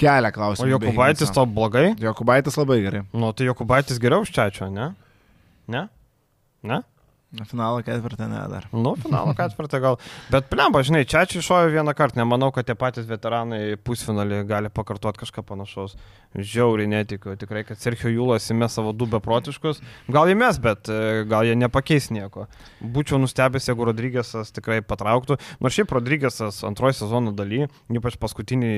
kelia 0.00 0.32
O 0.32 0.36
klausimą. 0.36 0.68
Jokubaitis 0.74 1.32
to 1.36 1.46
blogai? 1.46 1.90
Jokubaitis 2.00 2.56
labai 2.60 2.80
gerai. 2.84 3.02
Nu, 3.12 3.32
tai 3.36 3.48
Jokubaitis 3.50 4.00
geriau 4.02 4.24
už 4.24 4.32
Čiačio, 4.34 4.70
ne? 4.72 4.92
Ne? 5.70 5.86
Ne? 6.66 6.80
Finalo 7.46 7.78
ketvirtą 7.86 8.26
ne 8.26 8.40
dar. 8.50 8.64
Nu, 8.74 8.96
finalo 8.98 9.36
ketvirtą 9.38 9.78
gal. 9.82 9.98
Bet 10.32 10.48
plemba, 10.50 10.82
žinai, 10.82 11.04
Čiačiai 11.06 11.38
iššovė 11.38 11.68
vieną 11.76 11.94
kartą. 11.94 12.18
Nemanau, 12.18 12.50
kad 12.54 12.66
tie 12.66 12.74
patys 12.74 13.06
veteranai 13.06 13.76
pusfinalį 13.86 14.40
gali 14.50 14.72
pakartoti 14.74 15.22
kažką 15.22 15.44
panašaus. 15.46 15.94
Žiauriai 16.30 16.86
netikiu. 16.86 17.34
Tikrai, 17.34 17.64
kad 17.66 17.80
Sergio 17.82 18.10
Jūlas 18.12 18.44
įmės 18.54 18.76
savo 18.78 18.92
du 18.94 19.08
beprotiškus. 19.10 19.80
Gal 20.14 20.30
įmės, 20.30 20.60
bet 20.62 20.86
e, 20.86 21.24
gal 21.26 21.48
jie 21.48 21.56
nepakeis 21.58 22.10
nieko. 22.14 22.44
Būčiau 22.78 23.18
nustebęs, 23.18 23.66
jeigu 23.66 23.88
Rodrygėsas 23.88 24.52
tikrai 24.54 24.78
patrauktų. 24.86 25.40
Nors 25.58 25.74
šiaip 25.74 25.90
Rodrygėsas 25.96 26.60
antrojo 26.68 26.94
sezono 27.00 27.34
daly, 27.34 27.64
ypač 27.90 28.14
paskutinį 28.22 28.70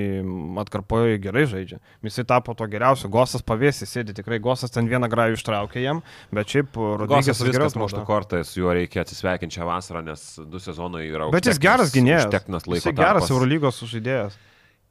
atkarpoje 0.63 1.21
gerai 1.21 1.45
žaidžia. 1.51 1.83
Jisai 2.07 2.25
tapo 2.31 2.57
to 2.57 2.69
geriausiu. 2.73 3.11
Gosas 3.13 3.45
pavėsi 3.45 3.89
sėdi. 3.89 4.17
Tikrai 4.17 4.41
Gosas 4.41 4.73
ten 4.73 4.89
vieną 4.89 5.11
grajų 5.13 5.37
ištraukė 5.37 5.85
jam. 5.85 6.01
Bet 6.33 6.55
šiaip 6.55 6.79
Rodrygėsas 7.05 7.45
geriau 7.45 7.69
viskas 7.69 7.77
muštų 7.83 8.47
su 8.49 8.63
juo 8.63 8.73
reikia 8.73 9.05
atsisveikinti 9.05 9.59
šią 9.59 9.69
vasarą, 9.69 10.01
nes 10.07 10.25
du 10.49 10.61
sezonai 10.63 11.05
yra 11.11 11.29
Bet 11.33 11.51
jis 11.51 11.61
geras 11.61 11.93
gynėjas. 11.93 12.31
Jis 12.33 12.89
geras. 12.97 13.29
Eurolygos 13.29 13.85
žaidėjas. 13.93 14.41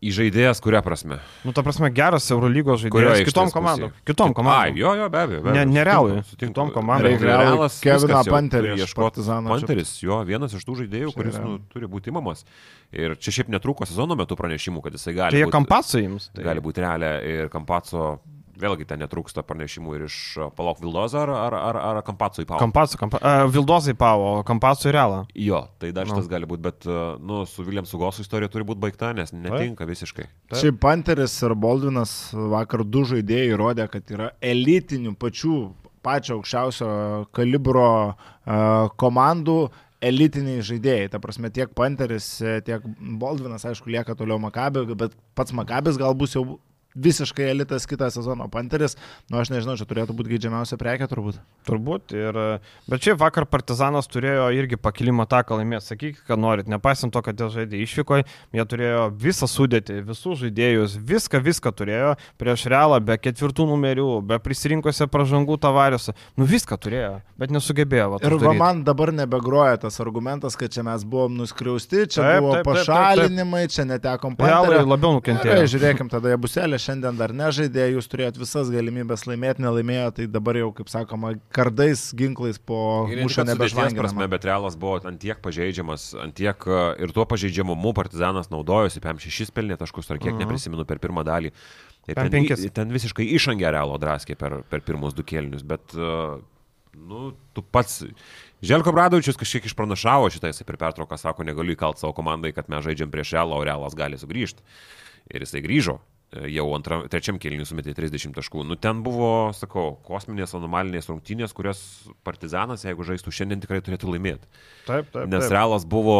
Įžaidėjas, 0.01 0.57
kuria 0.65 0.79
prasme? 0.81 1.19
Nu, 1.45 1.51
ta 1.53 1.61
prasme, 1.61 1.85
geras 1.93 2.25
Eurolygos 2.33 2.81
žaidėjas. 2.81 3.19
Kitom 3.27 3.51
komandom. 3.53 3.91
Kitom 4.01 4.31
Ai, 4.31 4.33
komandom. 4.39 4.77
jo, 4.81 4.93
jo, 4.97 5.09
be 5.13 5.19
abejo. 5.21 5.41
be 5.45 5.51
Ne- 5.53 5.61
abejo, 5.61 5.73
nerealui, 5.75 6.15
sutinku, 6.15 6.29
sutinku. 6.31 6.53
kitom 6.55 6.71
komandom. 6.73 7.17
Realas 7.21 7.75
iš 7.77 8.81
ieškot. 8.81 9.03
Partizano 9.13 9.45
čia. 9.53 9.67
Panteris, 9.67 9.91
jo, 10.01 10.17
vienas 10.25 10.55
iš 10.57 10.65
tų 10.65 10.79
žaidėjų, 10.81 11.13
kuris 11.13 11.37
nu, 11.37 11.59
turi 11.69 11.85
būti 11.85 12.09
imamas. 12.09 12.41
Ir 12.91 13.13
čia 13.15 13.29
šiaip 13.31 13.53
netruko 13.53 13.85
sezono 13.85 14.17
metu 14.17 14.33
pranešimų, 14.35 14.81
kad 14.81 14.93
jisai 14.97 15.13
Tai 15.13 15.19
gali 15.21 15.37
jie 15.37 15.45
būti 15.45 15.51
kampaco 15.59 16.01
jums. 16.01 16.29
Tai. 16.33 16.43
gali 16.49 16.59
būti 16.65 16.81
realią 16.81 17.11
ir 17.23 17.49
Kampaco, 17.53 18.19
vėlgi 18.61 18.85
ten 18.89 19.01
netrūksta 19.03 19.43
pranešimų 19.47 19.95
ir 19.97 20.05
iš 20.07 20.17
uh, 20.39 20.49
Palok 20.55 20.79
Vildozo 20.83 21.19
ar, 21.23 21.31
ar, 21.33 21.57
ar, 21.57 21.79
ar 21.89 22.01
Kampaco 22.07 22.43
į 22.43 22.47
Palok. 22.49 22.61
Kampaco, 22.63 22.99
kampa, 23.01 23.19
uh, 23.21 23.43
Vildozai 23.51 23.95
pavo, 23.97 24.31
Kampaco 24.47 24.87
į 24.89 24.95
realą. 24.95 25.19
Jo, 25.35 25.63
tai 25.81 25.91
dar 25.95 26.07
Nu. 26.07 26.15
šitas 26.15 26.29
gali 26.31 26.49
būti, 26.49 26.63
bet 26.69 26.87
uh, 26.89 27.17
nu, 27.19 27.43
su 27.49 27.65
William 27.67 27.87
Sugosu 27.89 28.23
istorija 28.25 28.51
turi 28.53 28.65
būti 28.67 28.81
baigta, 28.85 29.11
nes 29.17 29.33
netinka 29.33 29.85
visiškai. 29.89 30.29
Taip. 30.51 30.57
Šiaip 30.61 30.79
Panteris 30.83 31.35
ir 31.43 31.55
Baldvinas 31.57 32.15
vakar 32.33 32.85
du 32.85 33.03
žaidėjai 33.09 33.53
įrodė, 33.53 33.87
kad 33.91 34.15
yra 34.15 34.31
elitinių 34.41 35.13
pačių, 35.21 35.59
pačio 36.05 36.39
aukščiausio 36.39 36.89
kalibro 37.37 37.87
uh, 38.09 38.89
komandų 39.01 39.61
elitiniai 40.01 40.63
žaidėjai. 40.65 41.11
Ta 41.13 41.19
prasme, 41.21 41.51
tiek 41.53 41.69
Panteris, 41.77 42.33
e, 42.41 42.57
tiek 42.65 42.81
Baldvinas, 43.21 43.65
aišku, 43.69 43.91
lieka 43.93 44.15
toliau 44.17 44.39
Makabė, 44.41 44.87
bet 44.97 45.13
pats 45.37 45.53
Makabis 45.53 45.99
gal 46.01 46.17
bus 46.17 46.33
jau 46.33 46.57
visiškai 46.95 47.49
elitas 47.53 47.85
kitą 47.89 48.09
sezoną. 48.11 48.49
Panteris, 48.51 48.97
nu 49.31 49.39
aš 49.41 49.51
nežinau, 49.53 49.77
čia 49.79 49.85
turėtų 49.89 50.15
būti 50.17 50.33
geidžiamiausia 50.35 50.77
prekė 50.81 51.07
turbūt. 51.11 51.37
Turbūt. 51.67 52.11
Ir, 52.17 52.39
bet 52.89 53.05
šiaip 53.05 53.19
vakar 53.21 53.45
Partizanas 53.49 54.09
turėjo 54.11 54.49
irgi 54.57 54.79
pakilimą 54.81 55.27
taką 55.29 55.59
laimėti. 55.61 55.85
Sakykit, 55.91 56.23
ką 56.27 56.37
norit. 56.39 56.67
Nepaisant 56.71 57.13
to, 57.13 57.21
kad 57.25 57.37
jie 57.39 57.47
žaidė 57.53 57.81
išvykoje, 57.85 58.25
jie 58.57 58.65
turėjo 58.73 59.05
visą 59.21 59.47
sudėtį, 59.49 60.01
visus 60.09 60.41
žaidėjus, 60.41 60.97
viską, 60.97 61.41
viską 61.45 61.71
turėjo 61.77 62.15
prieš 62.41 62.65
realą, 62.71 62.99
be 63.03 63.17
ketvirtų 63.21 63.67
numerių, 63.69 64.07
be 64.27 64.39
prisirinkusią 64.41 65.07
pražangų 65.11 65.59
tavariusą. 65.63 66.15
Nu 66.39 66.47
viską 66.49 66.77
turėjo, 66.81 67.13
bet 67.39 67.53
nesugebėjo. 67.55 68.09
Va, 68.15 68.21
Ir 68.25 68.35
va 68.41 68.53
man 68.57 68.83
dabar 68.87 69.13
nebegroja 69.15 69.77
tas 69.85 69.99
argumentas, 70.03 70.57
kad 70.59 70.73
čia 70.73 70.83
mes 70.87 71.05
buvom 71.07 71.37
nuskriausti, 71.41 72.07
čia 72.15 72.21
Taip, 72.25 72.41
buvo 72.43 72.55
taip, 72.57 72.65
taip, 72.65 72.75
taip, 72.75 72.85
taip. 72.85 72.87
pašalinimai, 72.87 73.63
čia 73.71 73.85
netekom 73.87 74.35
Realai 74.39 74.67
panterio. 74.73 74.89
labiau 74.89 75.11
Gerai, 75.11 75.19
nukentėjo. 75.21 75.69
žiūrėkim, 75.75 76.09
tada 76.11 76.33
jie 76.33 76.39
buselė 76.41 76.80
šiandien 76.81 77.17
dar 77.19 77.31
nežaidė, 77.37 77.85
jūs 77.93 78.07
turėjot 78.11 78.37
visas 78.41 78.69
galimybės 78.73 79.23
laimėti, 79.29 79.61
nelaimėjo, 79.63 80.07
tai 80.17 80.25
dabar 80.27 80.57
jau, 80.59 80.71
kaip 80.77 80.89
sakoma, 80.91 81.33
kardais, 81.55 82.07
ginklais 82.17 82.57
po 82.57 83.07
mūšio 83.09 83.45
nebežvanginama. 83.47 84.27
bet 84.33 84.45
realas 84.49 84.75
buvo 84.75 84.99
ant 85.05 85.19
tiek 85.21 85.39
pažeidžiamas, 85.41 86.09
ant 86.21 86.35
tiek 86.37 86.55
e, 86.67 86.81
ir 87.05 87.13
tuo 87.15 87.25
pažeidžiamumu 87.29 87.93
partizanas 87.97 88.49
naudojosi, 88.53 88.99
PM 89.03 89.21
6 89.21 89.51
pelnė 89.55 89.77
taškus, 89.77 90.09
ar 90.11 90.17
kiek 90.19 90.33
Mhm. 90.33 90.43
neprisimenu 90.45 90.85
per 90.87 90.97
pirmą 90.99 91.23
dalį. 91.23 91.51
Ir 92.09 92.15
ten, 92.15 92.33
i- 92.33 92.69
ten 92.73 92.89
visiškai 92.91 93.27
išangė 93.37 93.71
realo 93.71 93.97
draskė 94.01 94.35
per, 94.35 94.63
per 94.69 94.81
pirmus 94.81 95.13
du 95.13 95.21
kėlinius, 95.23 95.61
bet, 95.63 95.81
e, 95.93 96.41
nu, 96.97 97.33
tu 97.53 97.61
pats, 97.61 98.03
Želko 98.61 98.91
Bradovičius 98.93 99.37
kažkiek 99.41 99.65
išpranašavo 99.65 100.27
šitą, 100.29 100.51
jisai 100.51 100.65
per 100.67 100.77
pertrauką 100.77 101.17
sako, 101.17 101.41
negaliu 101.43 101.73
įkalt 101.73 101.97
savo 101.97 102.13
komandai, 102.13 102.51
kad 102.53 102.67
mes 102.69 102.83
žaidžiam 102.85 103.09
prieš 103.09 103.31
realą, 103.33 103.57
o 103.57 103.63
realas 103.65 103.95
gali 103.97 104.17
sugrįžti. 104.21 104.61
Ir 105.33 105.41
jisai 105.41 105.61
grįžo. 105.65 105.95
E, 106.31 106.47
Jau 106.55 106.65
antram, 106.75 107.03
trečiam 107.11 107.39
kėliniui 107.41 107.67
sumetė 107.67 107.95
30 107.97 108.35
taškų. 108.37 108.63
Nu, 108.67 108.77
ten 108.79 109.03
buvo, 109.05 109.51
sakau, 109.57 109.97
kosminės 110.07 110.55
anomalinės 110.57 111.09
rungtynės, 111.11 111.55
kurias 111.57 111.81
partizanas, 112.27 112.85
jeigu 112.87 113.07
žaistų 113.07 113.33
šiandien, 113.35 113.61
tikrai 113.63 113.81
turėtų 113.85 114.13
laimėti. 114.15 114.47
Taip, 114.87 115.11
taip. 115.11 115.27
Nes 115.31 115.45
taip. 115.45 115.53
realas 115.55 115.85
buvo 115.87 116.17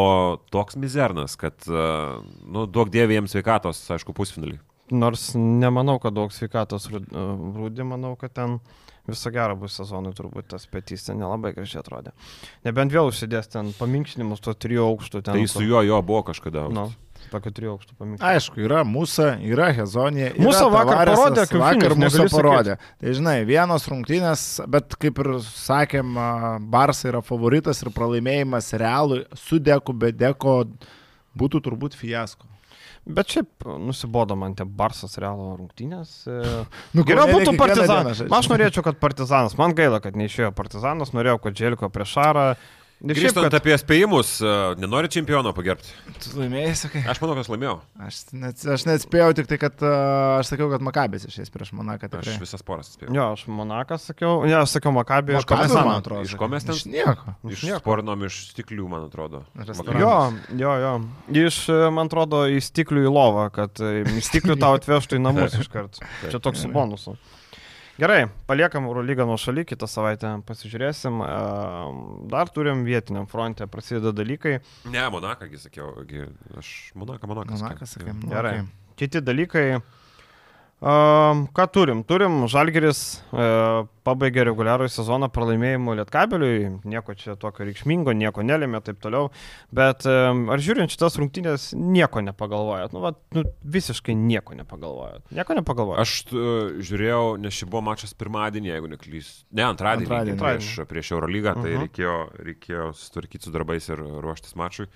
toks 0.54 0.80
mizernas, 0.80 1.38
kad, 1.40 1.58
e, 1.68 1.88
nu, 2.46 2.68
duok 2.68 2.94
dievė 2.94 3.20
jiems 3.20 3.36
sveikatos, 3.38 3.84
aišku, 3.98 4.16
pusfinalį. 4.18 4.60
Nors 4.92 5.32
nemanau, 5.40 5.96
kad 6.04 6.16
daug 6.18 6.34
sveikatos 6.36 6.90
rūdį, 6.92 7.86
manau, 7.88 8.18
kad 8.20 8.34
ten 8.36 8.58
viso 9.08 9.32
gero 9.34 9.56
bus 9.60 9.76
sezonui, 9.80 10.14
turbūt 10.18 10.52
tas 10.54 10.68
petys 10.70 11.06
ten 11.08 11.20
nelabai 11.22 11.54
gražiai 11.56 11.82
atrodė. 11.82 12.14
Nebent 12.68 12.94
vėl 12.94 13.10
užsidės 13.10 13.50
ten 13.52 13.72
paminkštinimus, 13.78 14.44
to 14.44 14.54
trijų 14.54 14.86
aukštų 14.92 15.24
ten. 15.26 15.40
Tai 15.40 15.48
su 15.50 15.64
juo 15.66 15.82
jo 15.86 16.02
buvo 16.06 16.26
kažkada. 16.30 16.68
Nu, 16.74 16.90
tokio 17.32 17.52
trijų 17.56 17.72
aukštų 17.76 17.96
paminkštinimus. 18.00 18.28
Aišku, 18.32 18.62
yra 18.66 18.82
mūsų, 18.88 19.28
yra 19.52 19.68
Hezonija. 19.78 20.32
yra 20.34 20.44
Musa 20.46 20.68
vakar 20.74 21.02
parodė 21.12 21.46
kiaušinius, 21.52 21.60
Vakar 21.62 21.96
sakyt. 22.18 22.36
parodė. 22.36 22.78
Tai 23.02 23.14
žinai, 23.20 23.36
vienos 23.48 23.88
rungtynės, 23.92 24.46
bet 24.72 24.96
kaip 25.02 25.20
ir 25.24 25.32
sakėm, 25.46 26.16
a, 26.18 26.30
Barsai 26.74 27.12
yra 27.14 27.22
favoritas 27.26 27.82
ir 27.86 27.92
pralaimėjimas 27.96 28.72
realui 28.82 29.24
su 29.38 29.60
deku, 29.60 29.94
be 29.94 30.12
deko 30.12 30.64
būtų 31.38 31.62
turbūt 31.68 31.96
fiasko. 32.00 32.48
Bet 33.02 33.32
šiaip 33.34 33.66
nusibodo 33.82 34.36
man 34.38 34.54
tie 34.54 34.62
Barsas 34.66 35.16
Realo 35.18 35.56
rungtynės. 35.58 36.12
e, 36.30 36.42
Nu, 36.96 37.02
Geriau 37.08 37.32
būtų 37.32 37.56
partizanas. 37.58 38.20
Aš 38.30 38.50
norėčiau, 38.52 38.84
kad 38.86 39.00
partizanas. 39.02 39.56
Man 39.58 39.74
gaila, 39.74 39.98
kad 40.04 40.14
neišėjo 40.20 40.52
partizanas. 40.54 41.10
Norėjau, 41.16 41.40
kad 41.42 41.58
Dželiko 41.58 41.90
prieš 41.90 42.14
Šarą. 42.20 42.46
Grįžtant 43.02 43.48
kad... 43.48 43.56
apie 43.58 43.74
spėjimus, 43.82 44.36
e, 44.46 44.50
nenori 44.78 45.10
čempiono 45.10 45.50
pagerbti. 45.58 45.90
Tu 46.22 46.36
laimėjai, 46.38 46.74
sakai? 46.78 47.02
Aš 47.10 47.18
manau, 47.24 47.34
kad 47.34 47.48
aš 47.48 47.50
laimėjau. 47.50 47.74
Aš, 48.06 48.20
net, 48.38 48.62
aš 48.76 48.84
net 48.86 49.02
spėjau 49.02 49.32
tik 49.40 49.48
tai, 49.50 49.58
kad 49.64 49.82
a, 49.82 49.94
aš 50.38 50.52
sakiau, 50.52 50.68
kad 50.70 50.86
Makabės 50.86 51.26
išės 51.26 51.50
prieš 51.50 51.72
Monaką. 51.74 52.12
Aš 52.12 52.28
tikrai. 52.28 52.36
visas 52.44 52.62
poras 52.68 52.92
spėjau. 52.94 53.16
Jo, 53.18 53.26
aš 53.34 53.48
Monakas 53.50 54.06
sakiau. 54.12 54.44
Ne, 54.46 54.54
aš 54.60 54.76
sakiau 54.78 54.94
Makabį 54.94 55.34
iš 55.34 55.48
Makabis, 55.48 55.74
man 55.74 55.82
Partizano. 55.82 55.96
atrodo. 55.98 56.28
Iš 56.30 56.38
ko 56.38 56.52
mes 56.54 56.68
ten- 56.70 56.78
Iš 56.78 56.86
nieko. 56.94 57.36
Iš 57.50 57.66
nieko. 57.72 57.82
sporinom 57.82 58.28
iš 58.30 58.40
stiklių, 58.54 58.86
man 58.94 59.10
atrodo. 59.10 59.44
Jo, 59.98 60.16
jo, 60.62 60.78
jo. 60.86 60.94
Iš, 61.48 61.62
e, 61.74 61.82
man 61.90 62.06
atrodo, 62.06 62.46
į 62.54 62.62
stiklių 62.70 63.08
į 63.10 63.14
lovą, 63.18 63.50
kad 63.58 63.82
e, 63.82 64.06
stiklių 64.22 64.60
tau 64.62 64.78
atvežtų 64.78 65.18
į 65.18 65.26
namus 65.26 65.58
iš 65.64 65.74
karto. 65.74 66.06
Čia 66.30 66.38
toks 66.38 66.62
su 66.68 66.70
bonusu. 66.70 67.18
Gerai, 68.00 68.26
paliekam 68.48 68.86
Eurolygą 68.88 69.26
nuo 69.28 69.38
šaly, 69.38 69.66
kitą 69.68 69.88
savaitę 69.90 70.32
pasižiūrėsim. 70.48 71.20
Dar 72.32 72.50
turim 72.54 72.86
vietiniam 72.88 73.28
fronte, 73.30 73.68
prasideda 73.68 74.14
dalykai. 74.16 74.60
Ne, 74.90 75.04
Monaką, 75.14 75.50
gi 75.52 75.60
sakiau. 75.62 75.92
Gi, 76.08 76.24
aš 76.58 76.92
Monaką, 76.96 77.28
Monakas. 77.28 77.60
Monakas, 77.62 77.98
sakai. 77.98 78.16
nu, 78.16 78.32
Gerai. 78.32 78.62
Kiti 79.00 79.22
dalykai. 79.22 79.82
Ką 80.82 81.66
turim? 81.70 82.00
Turim 82.10 82.48
Žalgeris 82.50 83.22
uh, 83.30 83.84
pabaigė 84.02 84.48
reguliarų 84.48 84.88
sezoną 84.90 85.28
pralaimėjimu 85.30 85.94
Lietkabeliui, 86.00 86.72
nieko 86.90 87.14
čia 87.14 87.36
tokio 87.38 87.68
reikšmingo, 87.68 88.16
nieko 88.18 88.42
nelėmė 88.42 88.80
ir 88.80 88.86
taip 88.88 88.98
toliau, 89.04 89.28
bet 89.70 90.08
um, 90.10 90.48
ar 90.50 90.64
žiūrint 90.66 90.90
šitas 90.90 91.20
rungtynės 91.22 91.68
nieko 91.78 92.24
nepagalvojat, 92.26 92.96
nu, 92.98 93.04
va, 93.06 93.12
nu 93.38 93.44
visiškai 93.78 94.16
nieko 94.18 94.58
nepagalvojat, 94.58 95.28
nieko 95.38 95.60
nepagalvojat. 95.60 96.02
Aš 96.02 96.16
uh, 96.34 96.74
žiūrėjau, 96.82 97.22
nes 97.46 97.62
šį 97.62 97.70
buvo 97.70 97.84
mačas 97.92 98.18
pirmadienį, 98.18 98.74
jeigu 98.74 98.90
neklys. 98.96 99.32
Ne, 99.54 99.68
antradienį. 99.70 100.10
Antradienį. 100.10 100.36
antradienį. 100.40 100.66
Prieš, 100.66 100.90
prieš 100.90 101.14
Eurolygą, 101.14 101.56
tai 101.62 101.76
Mhm. 101.76 101.86
reikėjo, 101.86 102.18
reikėjo 102.50 102.90
sutvarkyti 102.98 103.46
su 103.46 103.54
darbais 103.54 103.86
ir 103.94 104.02
ruoštis 104.02 104.58
mačui. 104.58 104.90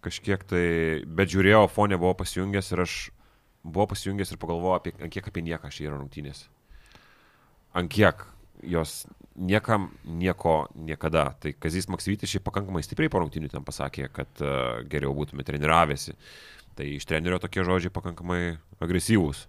Kažkiek 0.00 0.40
tai, 0.48 0.64
bet 1.04 1.28
žiūrėjau, 1.36 1.66
fonė 1.68 2.00
buvo 2.00 2.14
pasijungęs 2.16 2.72
ir 2.72 2.84
aš 2.88 2.96
buvau 3.68 3.88
pasijungęs 3.92 4.34
ir 4.34 4.40
pagalvojau, 4.40 4.80
apie, 4.80 4.94
ant 4.98 5.12
kiek 5.14 5.30
apie 5.30 5.44
nieką 5.46 5.70
šį 5.72 5.88
yra 5.90 6.00
rungtynės. 6.00 6.46
Ant 7.76 7.92
kiek 7.92 8.24
jos 8.62 9.04
niekam 9.38 9.90
nieko 10.04 10.66
niekada. 10.74 11.32
Tai 11.40 11.52
Kazis 11.60 11.88
Maksytis 11.88 12.30
šiaip 12.32 12.46
pakankamai 12.48 12.82
stipriai 12.82 13.12
po 13.12 13.22
rungtynių 13.22 13.52
ten 13.52 13.66
pasakė, 13.66 14.08
kad 14.12 14.42
uh, 14.42 14.80
geriau 14.90 15.14
būtume 15.14 15.46
treniravęsi. 15.46 16.16
Tai 16.78 16.86
iš 16.94 17.06
trenerio 17.10 17.38
tokie 17.42 17.64
žodžiai 17.66 17.94
pakankamai 17.94 18.58
agresyvūs. 18.82 19.46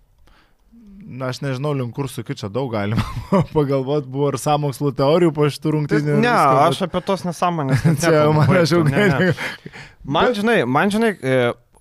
Na, 1.00 1.32
aš 1.32 1.40
nežinau, 1.42 1.72
link 1.74 1.96
kur 1.96 2.10
su 2.12 2.22
čia 2.22 2.50
daug 2.54 2.70
galima 2.74 3.02
pagalvoti, 3.56 4.10
buvo 4.12 4.30
ir 4.34 4.38
samokslo 4.42 4.92
teorijų 4.94 5.32
po 5.34 5.48
šitų 5.50 5.74
rungtynių. 5.74 6.18
ne, 6.22 6.30
viską, 6.30 6.60
aš 6.68 6.82
apie 6.86 7.02
tos 7.08 7.26
nesąmonės. 7.26 7.86
net 7.88 8.02
Čia. 8.04 9.34
Man 10.04 10.36
žinai, 10.38 10.60
man 10.70 10.94
žinai, 10.94 11.16
e, 11.18 11.40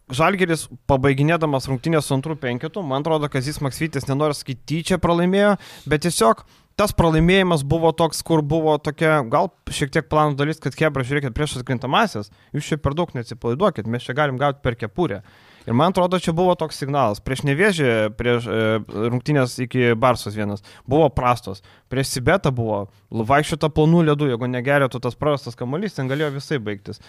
Žalgeris 0.08 0.66
pabaiginėdamas 0.88 1.68
rungtynės 1.68 2.06
su 2.08 2.14
antrų 2.16 2.38
penketu, 2.40 2.80
man 2.86 3.04
atrodo, 3.04 3.28
kad 3.32 3.44
jis 3.44 3.60
Maksvytis 3.64 4.08
nenori 4.08 4.36
sakyti 4.36 4.64
tyčia 4.70 4.98
pralaimėjo, 5.02 5.56
bet 5.90 6.06
tiesiog 6.06 6.46
tas 6.78 6.94
pralaimėjimas 6.94 7.64
buvo 7.66 7.90
toks, 7.96 8.22
kur 8.24 8.40
buvo 8.46 8.76
tokia, 8.80 9.18
gal 9.28 9.50
šiek 9.74 9.92
tiek 9.92 10.08
planų 10.08 10.38
dalis, 10.38 10.60
kad 10.62 10.76
Hebra, 10.78 11.04
žiūrėkit, 11.04 11.34
prieš 11.36 11.58
atkrintamasis, 11.58 12.30
jūs 12.54 12.70
čia 12.70 12.78
per 12.80 12.94
daug 12.96 13.12
neatsipalaiduokit, 13.16 13.90
mes 13.90 14.06
čia 14.06 14.14
galim 14.16 14.38
gauti 14.40 14.62
per 14.64 14.78
kepurę. 14.78 15.20
Ir 15.68 15.76
man 15.76 15.92
atrodo, 15.92 16.16
čia 16.22 16.32
buvo 16.32 16.54
toks 16.56 16.78
signalas. 16.80 17.18
Prieš 17.20 17.42
nevėžį, 17.44 17.88
prieš 18.16 18.46
e, 18.48 18.60
rungtynės 19.12 19.58
iki 19.66 19.90
Barsos 20.00 20.32
vienas, 20.38 20.62
buvo 20.88 21.10
prastos. 21.12 21.60
Prieš 21.92 22.14
Sibetą 22.14 22.54
buvo 22.56 22.86
vaikščiota 23.12 23.68
plonų 23.76 24.06
ledų, 24.06 24.30
jeigu 24.30 24.48
negerėtų 24.48 25.02
tas 25.04 25.18
prarastas 25.18 25.58
kamuolys, 25.58 25.98
ten 25.98 26.08
galėjo 26.08 26.30
visai 26.38 26.56
baigtis. 26.62 27.02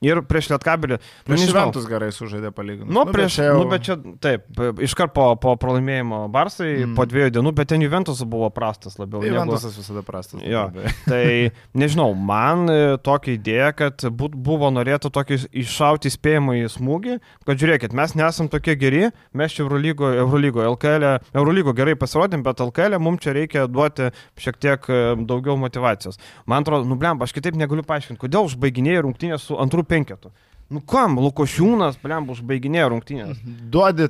Ir 0.00 0.22
prieš 0.24 0.46
Lietkabelį. 0.48 0.96
nu, 0.96 1.24
Prieš 1.28 1.40
nežinau. 1.44 1.66
šventus 1.68 1.84
gerai 1.86 2.08
sužaidė 2.08 2.50
palyginus. 2.56 2.88
Nu, 2.88 3.02
prieš, 3.04 3.34
bet 3.34 3.36
čia 3.36 3.44
jau- 3.50 3.56
nu, 3.60 3.64
bet 3.68 3.82
čia, 3.84 3.96
taip, 4.24 4.46
iškart 4.80 5.12
po, 5.12 5.36
po 5.36 5.56
pralaimėjimo 5.60 6.30
Barsai, 6.32 6.86
Mm. 6.86 6.94
po 6.96 7.04
dviejų 7.04 7.30
dienų, 7.36 7.52
bet 7.54 7.68
ten 7.68 7.82
Juventus 7.84 8.22
buvo 8.24 8.48
prastas 8.50 8.96
labiau. 8.96 9.20
negu- 9.20 9.34
Juventusas 9.34 9.76
visada 9.76 10.00
prastas. 10.02 10.40
Jo. 10.40 10.70
Tai 11.04 11.52
nežinau, 11.76 12.14
man 12.16 12.64
e, 12.70 12.96
tokia 12.96 13.36
idėja, 13.36 13.76
kad 13.76 13.96
būt, 14.08 14.32
buvo 14.40 14.70
norėta 14.72 15.10
tokį 15.12 15.50
iššauti 15.52 16.08
įspėjimą 16.08 16.56
į 16.64 16.72
smūgį, 16.72 17.20
kad 17.44 17.58
žiūrėkit, 17.60 17.92
mes 17.92 18.14
nesam 18.16 18.48
tokie 18.48 18.74
geri, 18.80 19.10
mes 19.34 19.52
čia 19.52 19.64
Eurolygo, 19.68 20.08
Eurolygo, 20.16 20.64
LKL, 20.64 21.20
Eurolygo 21.34 21.74
gerai 21.76 21.94
pasirodėm, 21.94 22.42
bet 22.42 22.56
LKL 22.56 22.98
mums 22.98 23.20
čia 23.20 23.34
reikia 23.36 23.66
duoti 23.68 24.08
šiek 24.40 24.56
tiek 24.58 24.80
e, 24.88 25.14
daugiau 25.28 25.58
motivacijos. 25.60 26.16
Man 26.46 26.64
atrodo, 26.64 26.88
nublem, 26.88 27.20
aš 27.20 27.32
kitaip 27.36 27.52
negaliu 27.54 27.84
paaiškinti, 27.84 28.16
kodėl 28.18 28.48
užbaiginėjai 28.48 29.04
rungtynės 29.04 29.44
su 29.44 29.54
antrų 29.60 29.84
penketu. 29.90 30.32
Nu 30.70 30.78
kam, 30.86 31.16
Lukošiūnas, 31.18 31.96
blem, 31.98 32.28
užbaiginėjo 32.30 32.90
rungtynės. 32.92 33.38
Duodi, 33.74 34.06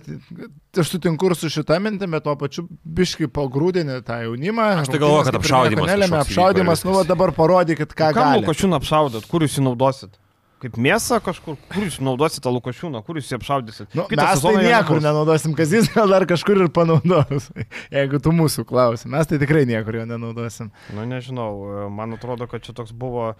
aš 0.76 0.90
sutinku 0.92 1.30
ir 1.30 1.34
su 1.40 1.48
šitą 1.48 1.78
mintimi, 1.80 2.12
bet 2.18 2.26
tuo 2.26 2.34
pačiu 2.36 2.66
biškai 2.84 3.30
pagrūdinį 3.32 3.96
tą 4.04 4.18
jaunimą. 4.26 4.66
Aš 4.82 4.90
tai 4.92 5.00
galvoju, 5.00 5.30
kad 5.30 5.38
nieko 5.40 5.86
Nelėmė, 5.88 6.18
apšaudimas, 6.20 6.84
nu, 6.84 6.98
dabar 7.08 7.32
parodykit, 7.32 7.94
ką 7.96 8.10
Kam 8.12 8.34
gali. 8.34 8.42
Lukošiūną 8.44 8.76
apšaudot, 8.76 9.24
kur 9.30 9.46
jūs 9.46 9.56
jį 9.56 9.64
naudosit? 9.70 10.20
Kaip 10.60 10.76
mėsą 10.76 11.22
kažkur, 11.24 11.56
kur 11.72 11.86
jūs 11.86 11.96
naudosit 12.04 12.44
tą 12.44 12.52
Lukošiūną, 12.52 13.00
kur 13.06 13.16
jūs 13.16 13.32
jį 13.32 13.38
apšaudysit? 13.38 13.96
Nu, 13.96 14.04
Kitą 14.10 14.26
mes 14.28 14.44
tai 14.44 14.52
niekur 14.58 14.98
nebus. 14.98 15.06
nenaudosim, 15.06 15.56
kas 15.56 15.72
jis 15.72 15.88
gal 15.94 16.12
dar 16.12 16.28
kažkur 16.28 16.60
ir 16.60 16.68
panaudos. 16.76 17.48
Jeigu 17.96 18.20
tu 18.20 18.36
mūsų 18.36 18.66
klausi, 18.68 19.08
mes 19.08 19.32
tai 19.32 19.40
tikrai 19.40 19.64
niekur 19.70 20.02
jo 20.02 20.04
nenaudosim. 20.12 20.68
Nu, 20.92 21.08
nežinau, 21.08 21.88
man 21.88 22.12
atrodo, 22.20 22.44
kad 22.52 22.68
čia 22.68 22.76
toks 22.76 22.92
buvo 22.92 23.30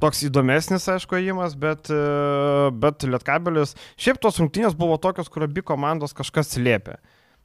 toks 0.00 0.22
įdomesnis, 0.28 0.86
aišku, 0.92 1.18
įimas, 1.20 1.56
bet, 1.58 1.90
e, 1.92 2.70
bet 2.84 3.06
Lietkabelis, 3.08 3.74
šiaip 4.00 4.20
tos 4.22 4.40
rungtynės 4.40 4.76
buvo 4.78 4.98
tokios, 5.02 5.30
kur 5.32 5.46
abi 5.48 5.64
komandos 5.66 6.16
kažkas 6.16 6.54
slėpė. 6.56 6.98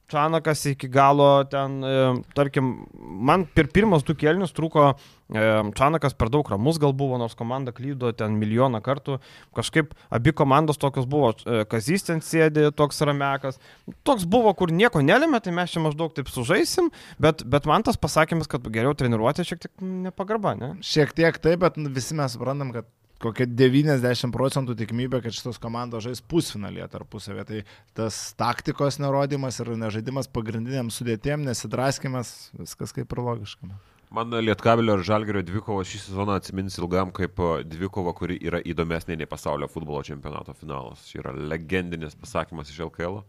Čanakas 0.08 0.64
iki 0.70 0.88
galo 0.88 1.44
ten, 1.50 1.78
e, 1.84 1.94
tarkim, 2.36 2.72
man 2.96 3.44
per 3.54 3.68
pirmas 3.68 4.04
du 4.08 4.14
kelnius 4.16 4.54
trūko 4.56 4.86
e, 4.88 5.42
Čanakas 5.76 6.16
per 6.16 6.30
daug 6.32 6.48
ramus 6.48 6.80
gal 6.80 6.94
buvo, 6.96 7.18
nors 7.20 7.36
komanda 7.36 7.74
klydo 7.76 8.14
ten 8.16 8.38
milijoną 8.40 8.80
kartų. 8.84 9.18
Kažkaip 9.56 9.92
abi 10.08 10.32
komandos 10.32 10.80
tokios 10.80 11.08
buvo, 11.08 11.34
e, 11.44 11.60
Kazys 11.68 12.08
ten 12.08 12.24
sėdė, 12.24 12.70
toks 12.72 13.04
ramekas. 13.04 13.60
Toks 14.08 14.24
buvo, 14.24 14.54
kur 14.56 14.72
nieko 14.72 15.04
nelėmė, 15.04 15.42
tai 15.44 15.52
mes 15.56 15.76
čia 15.76 15.84
maždaug 15.84 16.16
taip 16.16 16.32
sužaisim, 16.32 16.88
bet, 17.20 17.44
bet 17.44 17.68
man 17.68 17.84
tas 17.84 18.00
pasakymas, 18.00 18.48
kad 18.48 18.64
geriau 18.72 18.96
treniruoti 18.96 19.44
šiek 19.44 19.66
tiek 19.66 19.88
nepagarba, 20.08 20.56
ne? 20.56 20.74
Šiek 20.80 21.12
tiek 21.16 21.36
taip, 21.36 21.60
bet 21.66 21.76
visi 21.92 22.16
mes 22.16 22.32
suprantam, 22.32 22.72
kad 22.72 22.88
kokia 23.22 23.46
90 23.50 24.32
procentų 24.34 24.76
tikimybė, 24.78 25.20
kad 25.24 25.34
šitos 25.34 25.60
komandos 25.62 26.06
žais 26.06 26.22
pusfinalėje 26.22 26.88
tarpusavė. 26.94 27.44
Tai 27.48 27.60
tas 27.98 28.20
taktikos 28.38 29.00
nerodymas 29.02 29.60
ir 29.62 29.74
nežaidimas 29.78 30.30
pagrindiniam 30.30 30.92
sudėtėm, 30.94 31.46
nesidraskimas, 31.48 32.50
viskas 32.58 32.94
kaip 32.96 33.14
ir 33.14 33.24
logiška. 33.26 33.70
Man 34.14 34.32
Lietkabelio 34.32 34.94
ir 34.96 35.02
Žalgerio 35.04 35.42
dvikova 35.44 35.82
šį 35.84 35.98
sezoną 36.00 36.38
atsimins 36.38 36.78
ilgam 36.80 37.10
kaip 37.12 37.36
dvikova, 37.68 38.14
kuri 38.16 38.38
yra 38.40 38.62
įdomesnė 38.64 39.18
nei 39.20 39.28
pasaulio 39.28 39.68
futbolo 39.68 40.00
čempionato 40.06 40.54
finalas. 40.56 41.02
Čia 41.10 41.20
yra 41.20 41.34
legendinis 41.52 42.16
pasakymas 42.16 42.72
iš 42.72 42.86
LKL. 42.86 43.20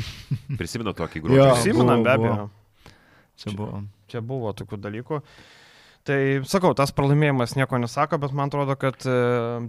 Prisimenu 0.60 0.94
tokį 0.94 1.24
gruodį. 1.24 1.48
Prisimenam 1.56 2.06
be 2.06 2.14
abejo. 2.14 2.46
Čia 3.42 3.56
buvo. 3.56 3.80
Čia, 3.80 4.12
čia 4.14 4.22
buvo 4.30 4.54
tokių 4.54 4.78
dalykų. 4.86 5.20
Tai 6.10 6.42
sakau, 6.48 6.72
tas 6.74 6.90
pralaimėjimas 6.96 7.52
nieko 7.54 7.78
nesako, 7.78 8.18
bet 8.24 8.32
man 8.34 8.50
atrodo, 8.50 8.74
kad 8.80 9.04
e, 9.06 9.12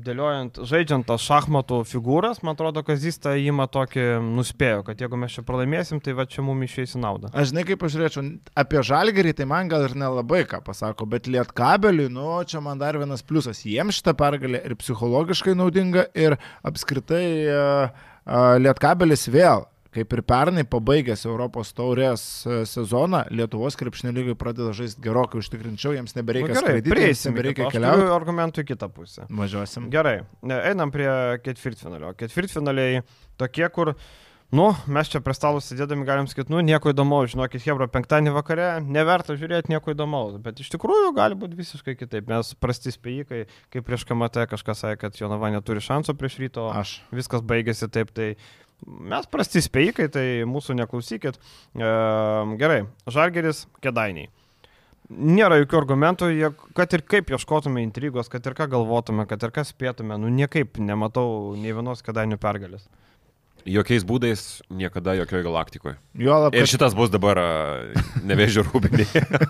dėliojant, 0.02 0.58
žaidžiant 0.66 1.06
tas 1.06 1.22
šachmatų 1.22 1.84
figūras, 1.86 2.40
man 2.42 2.56
atrodo, 2.58 2.82
kad 2.88 3.04
jis 3.04 3.20
tą 3.22 3.36
įimą 3.38 3.68
tokį 3.70 4.06
nuspėjo, 4.26 4.80
kad 4.88 5.04
jeigu 5.04 5.20
mes 5.22 5.36
čia 5.38 5.44
pralaimėsim, 5.46 6.02
tai 6.02 6.16
va 6.18 6.26
čia 6.26 6.42
mums 6.46 6.66
išeis 6.66 6.96
į 6.98 7.04
naudą. 7.04 7.30
Aš 7.38 7.52
žinai, 7.52 7.66
kaip 7.70 7.86
aš 7.86 7.94
žiūrėčiau, 7.94 8.26
apie 8.58 8.82
žalgerį 8.90 9.36
tai 9.38 9.50
man 9.54 9.70
gal 9.70 9.86
ir 9.86 9.94
nelabai 10.02 10.42
ką 10.50 10.64
pasako, 10.66 11.06
bet 11.14 11.30
liet 11.30 11.54
kabeliui, 11.54 12.10
nu, 12.10 12.32
čia 12.50 12.64
man 12.66 12.82
dar 12.82 12.98
vienas 12.98 13.22
pliusas. 13.22 13.62
Jiems 13.68 14.02
šitą 14.02 14.18
pergalę 14.18 14.64
ir 14.66 14.80
psichologiškai 14.82 15.54
naudinga, 15.60 16.08
ir 16.18 16.40
apskritai 16.66 17.26
uh, 17.52 18.02
uh, 18.26 18.56
liet 18.58 18.82
kabelis 18.82 19.30
vėl 19.30 19.68
kaip 19.92 20.14
ir 20.16 20.22
pernai 20.24 20.64
pabaigęs 20.72 21.26
Europos 21.28 21.74
taurės 21.76 22.24
e, 22.48 22.62
sezoną, 22.70 23.26
Lietuvos 23.36 23.76
krepšinio 23.80 24.14
lygai 24.16 24.38
pradeda 24.40 24.72
žaisti 24.78 25.04
gerokai 25.04 25.42
užtikrinčiau, 25.44 25.92
jiems 25.98 26.16
nebereikia 26.16 26.54
Nu, 26.56 26.62
skraidyti, 26.64 26.94
prieisim 26.94 27.36
nebereikia 27.36 27.68
keliauti. 27.74 28.08
argumentų 28.16 28.64
į 28.64 28.70
kitą 28.72 28.88
pusę. 28.96 29.28
Važiuosim. 29.30 29.90
Gerai, 29.92 30.22
einam 30.48 30.94
prie 30.96 31.10
ketvirtfinalio. 31.44 32.14
Ketvirtfinaliai 32.20 33.02
tokie, 33.42 33.68
kur, 33.76 33.94
nu, 34.56 34.70
mes 34.88 35.12
čia 35.12 35.20
prie 35.24 35.36
stalo 35.36 35.60
sėdėdami 35.64 36.08
galim 36.08 36.28
sakyti, 36.32 36.52
nu, 36.56 36.64
nieko 36.64 36.92
įdomaus, 36.96 37.32
žinokit, 37.36 37.64
Hebro 37.68 37.88
penktadienį 37.92 38.34
vakare, 38.40 38.70
neverta 38.88 39.36
žiūrėti 39.40 39.72
nieko 39.76 39.92
įdomaus, 39.96 40.40
bet 40.44 40.60
iš 40.64 40.72
tikrųjų 40.76 41.12
gali 41.20 41.36
būti 41.40 41.60
visiškai 41.60 41.96
kitaip. 42.00 42.32
Mes 42.32 42.56
prasti 42.64 42.92
spėjikai, 42.96 43.44
kai 43.72 43.84
prieš 43.84 44.08
KMT 44.08 44.48
kažkas 44.56 44.84
sakė, 44.86 45.00
kad 45.06 45.20
Jonava 45.20 45.52
neturi 45.52 45.84
šansų 45.84 46.16
prieš 46.20 46.40
ryto, 46.44 46.68
Aš. 46.72 47.02
viskas 47.12 47.44
baigėsi 47.44 47.92
taip, 47.92 48.12
tai 48.16 48.34
mes 48.86 49.28
prasti 49.32 49.62
spėjikai, 49.64 50.08
tai 50.14 50.26
mūsų 50.50 50.76
neklausykit. 50.82 51.38
E, 51.38 51.92
gerai, 52.62 52.84
Žalgeris, 53.10 53.66
Kedainiai. 53.84 54.32
Nėra 55.12 55.58
jokių 55.60 55.78
argumentų, 55.82 56.30
jie, 56.32 56.50
kad 56.78 56.94
ir 56.96 57.04
kaip 57.04 57.34
ieškotume 57.36 57.84
intrigos, 57.84 58.30
kad 58.32 58.46
ir 58.48 58.56
ką 58.56 58.70
galvotume, 58.72 59.26
kad 59.28 59.44
ir 59.44 59.52
ką 59.52 59.66
spėtume, 59.68 60.16
nu 60.22 60.32
niekaip 60.32 60.80
nematau 60.80 61.52
nei 61.60 61.76
vienos 61.76 62.04
Kedainių 62.06 62.40
pergalės. 62.40 62.88
Jokiais 63.66 64.06
būdais 64.08 64.42
niekada 64.74 65.14
jokioje 65.20 65.46
galaktikoje. 65.46 65.96
Juolab, 66.18 66.56
Ir 66.56 66.66
kad, 66.66 66.72
šitas 66.74 66.96
bus 66.98 67.12
dabar 67.14 67.40
nevežiu 68.28 68.64
rūbinį. 68.68 69.06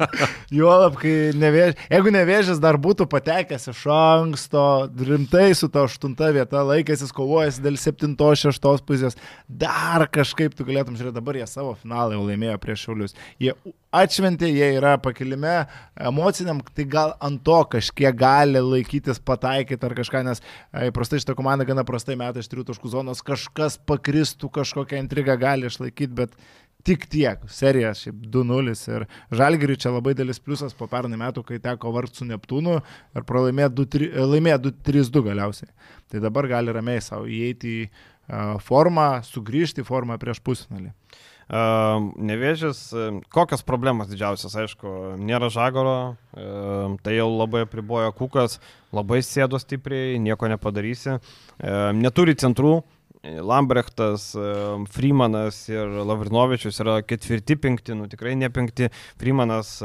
juolab, 0.60 0.98
kai 1.02 1.32
nevėž... 1.38 1.76
jeigu 1.92 2.14
nevėžės 2.14 2.62
dar 2.64 2.80
būtų 2.82 3.08
patekęs 3.12 3.70
iš 3.72 3.84
anksto, 3.96 4.66
rimtai 5.08 5.52
su 5.58 5.72
to 5.72 5.86
aštunta 5.88 6.32
vieta, 6.36 6.64
laikęsis 6.68 7.14
kovojasi 7.16 7.64
dėl 7.66 7.80
septintos, 7.82 8.44
šeštos 8.44 8.84
pusės, 8.88 9.20
dar 9.48 10.08
kažkaip 10.12 10.56
tu 10.58 10.68
galėtum 10.68 11.00
žiūrėti, 11.00 11.18
dabar 11.20 11.40
jie 11.40 11.48
savo 11.50 11.76
finalą 11.80 12.18
jau 12.18 12.26
laimėjo 12.28 12.58
prieš 12.62 12.88
Šiaulius. 12.88 13.16
Jie 13.42 13.56
atšventė, 13.92 14.48
jie 14.52 14.70
yra 14.78 14.96
pakilime 15.04 15.66
emociniam, 16.00 16.62
tai 16.76 16.86
gal 16.90 17.14
ant 17.24 17.42
to 17.46 17.58
kažkiek 17.76 18.16
gali 18.18 18.62
laikytis, 18.64 19.20
pataikyti 19.24 19.88
ar 19.88 19.96
kažką, 19.98 20.24
nes 20.28 20.44
įprastai 20.88 21.20
šitą 21.22 21.36
komandą 21.38 21.68
gana 21.68 21.84
prastai 21.88 22.16
metai 22.20 22.44
iš 22.44 22.50
trijų 22.52 22.70
taškų 22.72 22.94
zonos, 22.94 23.24
kažkas 23.26 23.78
pakristų, 24.02 24.50
kažkokią 24.50 25.00
intrigą 25.06 25.38
gali 25.40 25.70
išlaikyti, 25.70 26.14
bet 26.18 26.34
tik 26.84 27.06
tiek. 27.12 27.42
Serija 27.50 27.94
šiaip 27.98 28.24
2-0 28.34 28.74
ir 28.96 29.06
Žalgiriui 29.38 29.80
čia 29.80 29.94
labai 29.94 30.16
didelis 30.16 30.42
pliusas 30.42 30.74
po 30.78 30.88
pernai 30.90 31.20
metų, 31.22 31.44
kai 31.46 31.62
teko 31.62 31.94
vargti 31.94 32.22
su 32.22 32.30
Neptūnu 32.30 32.80
ir 32.82 33.36
laimėjo 33.38 34.64
2-3-2 34.72 35.26
galiausiai. 35.30 35.70
Tai 36.12 36.24
dabar 36.24 36.50
gali 36.50 36.74
ramiai 36.74 37.04
savo 37.06 37.30
įeiti 37.30 37.76
į 37.84 37.92
formą, 38.66 39.22
sugrįžti 39.28 39.84
į 39.84 39.88
formą 39.88 40.18
prieš 40.22 40.42
pusfinalį. 40.44 40.94
Uh, 41.52 42.14
nevėžis, 42.16 42.80
kokios 43.28 43.60
problemos 43.68 44.08
didžiausias, 44.08 44.54
aišku, 44.56 45.18
nėra 45.20 45.50
žagoro, 45.52 45.96
uh, 46.16 46.94
tai 47.04 47.18
jau 47.18 47.26
labai 47.28 47.66
apribojo 47.66 48.14
kukas, 48.16 48.62
labai 48.96 49.20
sėdo 49.20 49.60
stipriai, 49.60 50.16
nieko 50.24 50.48
nepadarysi, 50.48 51.18
uh, 51.18 51.90
neturi 51.92 52.38
centrų, 52.40 52.78
Lambrechtas, 53.22 54.32
Freemanas 54.90 55.58
ir 55.70 55.92
Lavrinovičius 56.10 56.82
yra 56.82 56.96
ketvirti 57.06 57.58
penkti, 57.62 57.94
nu 57.94 58.08
tikrai 58.10 58.34
ne 58.40 58.50
penkti. 58.50 58.90
Freemanas 59.22 59.76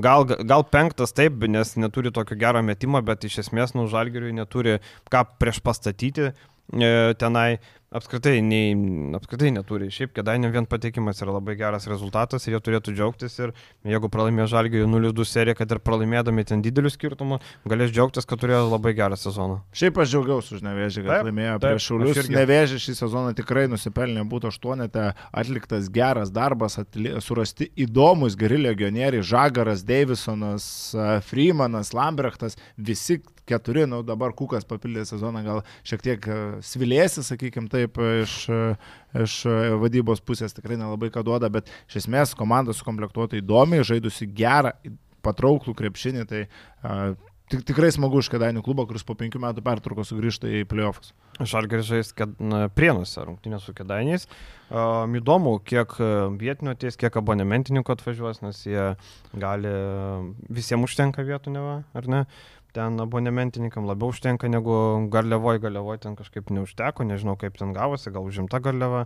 gal, 0.00 0.24
gal 0.24 0.64
penktas 0.64 1.12
taip, 1.12 1.44
nes 1.44 1.74
neturi 1.76 2.12
tokio 2.14 2.38
gero 2.40 2.62
metimo, 2.64 3.02
bet 3.04 3.28
iš 3.28 3.42
esmės, 3.44 3.76
nu, 3.76 3.84
Žalgiriui 3.90 4.32
neturi 4.36 4.78
ką 5.12 5.26
prieš 5.42 5.60
pastatyti 5.66 6.32
tenai 7.20 7.58
apskritai, 7.90 8.38
nei, 8.44 8.70
apskritai 9.18 9.50
neturi. 9.54 9.88
Šiaip, 9.90 10.12
kedainio 10.14 10.50
vien 10.54 10.66
patekimas 10.70 11.18
yra 11.24 11.34
labai 11.34 11.56
geras 11.58 11.88
rezultatas 11.90 12.46
ir 12.46 12.54
jie 12.54 12.60
turėtų 12.66 12.94
džiaugtis 12.94 13.34
ir 13.42 13.52
jeigu 13.90 14.10
pralaimėjo 14.12 14.46
Žalgiui 14.52 14.84
0-2 14.86 15.26
seriją, 15.26 15.56
kad 15.58 15.74
ir 15.74 15.80
pralaimėdami 15.82 16.44
ten 16.46 16.62
didelių 16.62 16.92
skirtumų, 16.94 17.40
galės 17.70 17.90
džiaugtis, 17.94 18.28
kad 18.30 18.42
turėjo 18.42 18.62
labai 18.70 18.94
gerą 18.98 19.18
sezoną. 19.18 19.58
Šiaip 19.74 19.98
aš 20.04 20.12
džiaugiausi 20.14 20.54
už 20.58 20.62
Nevežį, 20.68 21.04
kad 21.06 21.12
Taip, 21.16 21.26
laimėjo 21.30 21.56
taip, 21.56 21.66
prieš 21.66 21.88
Šiaulius. 21.90 22.22
irgi. 22.22 22.36
Nevežį 22.38 22.80
šį 22.86 22.96
sezoną 23.00 23.34
tikrai 23.40 23.66
nusipelnė 23.72 24.24
būtų 24.30 24.52
aštuonete, 24.54 25.08
atliktas 25.42 25.90
geras 25.90 26.30
darbas, 26.34 26.78
atli, 26.78 27.16
surasti 27.24 27.72
įdomus 27.74 28.38
geri 28.38 28.62
legionieriai, 28.62 29.26
Žagaras, 29.26 29.82
Davisonas, 29.86 30.70
Freemanas, 31.26 31.90
Lambrechtas, 31.96 32.54
visi 32.78 33.18
keturi, 33.50 33.84
nu 33.90 34.02
dabar 34.06 34.34
Kukas 34.36 34.66
papildė 34.68 35.02
sezoną, 35.08 35.42
gal 35.46 35.62
šiek 35.86 36.04
tiek 36.04 36.28
svilėsi, 36.66 37.24
sakykime 37.26 37.70
taip, 37.80 38.00
iš, 38.22 38.36
e, 38.52 38.60
iš 39.24 39.40
e, 39.48 39.56
vadybos 39.80 40.22
pusės 40.24 40.54
tikrai 40.56 40.78
nelabai 40.80 41.10
ką 41.12 41.24
duoda, 41.26 41.50
bet 41.52 41.70
iš 41.88 42.04
esmės 42.04 42.36
komanda 42.38 42.76
sukomplektuota 42.76 43.40
įdomiai, 43.40 43.86
žaidusi 43.86 44.28
gerą, 44.36 44.74
patrauklų 45.24 45.74
krepšinį, 45.76 46.26
tai 46.28 46.46
a, 46.84 47.12
tik, 47.50 47.64
tikrai 47.68 47.90
smagu 47.94 48.20
už 48.20 48.30
Kedainių 48.32 48.62
klubą, 48.64 48.86
kuris 48.88 49.04
po 49.06 49.16
penkių 49.18 49.42
metų 49.42 49.64
pertraukos 49.66 50.12
sugrįžta 50.12 50.50
į 50.60 50.62
playoffs. 50.70 51.12
Žalgiris 51.40 51.88
žais 51.88 52.12
prienuose 52.76 53.24
rungtynės 53.24 53.64
su 53.64 53.74
kedainiais. 53.76 54.26
Um, 54.70 55.16
įdomu, 55.18 55.56
kiek 55.66 55.96
e, 55.98 56.10
vietinių 56.38 56.74
ateis, 56.74 56.98
kiek 57.00 57.16
abonementininkų 57.16 57.94
atvažiuos, 57.96 58.42
nes 58.44 58.60
jie 58.68 58.90
gali, 59.40 59.72
visiems 60.52 60.86
užtenka 60.86 61.24
vietų, 61.26 61.54
ne, 61.56 61.64
ar 61.96 62.10
ne? 62.12 62.24
Ten 62.76 63.00
abonementininkam 63.02 63.86
labiau 63.88 64.12
užtenka 64.14 64.48
negu 64.48 64.74
garliavoj, 65.10 65.58
garliavoj 65.64 65.98
ten 66.06 66.16
kažkaip 66.18 66.50
neužteko, 66.54 67.04
nežinau 67.08 67.36
kaip 67.40 67.58
ten 67.58 67.72
gavosi, 67.76 68.10
gal 68.14 68.22
užimta 68.30 68.60
garliava. 68.62 69.04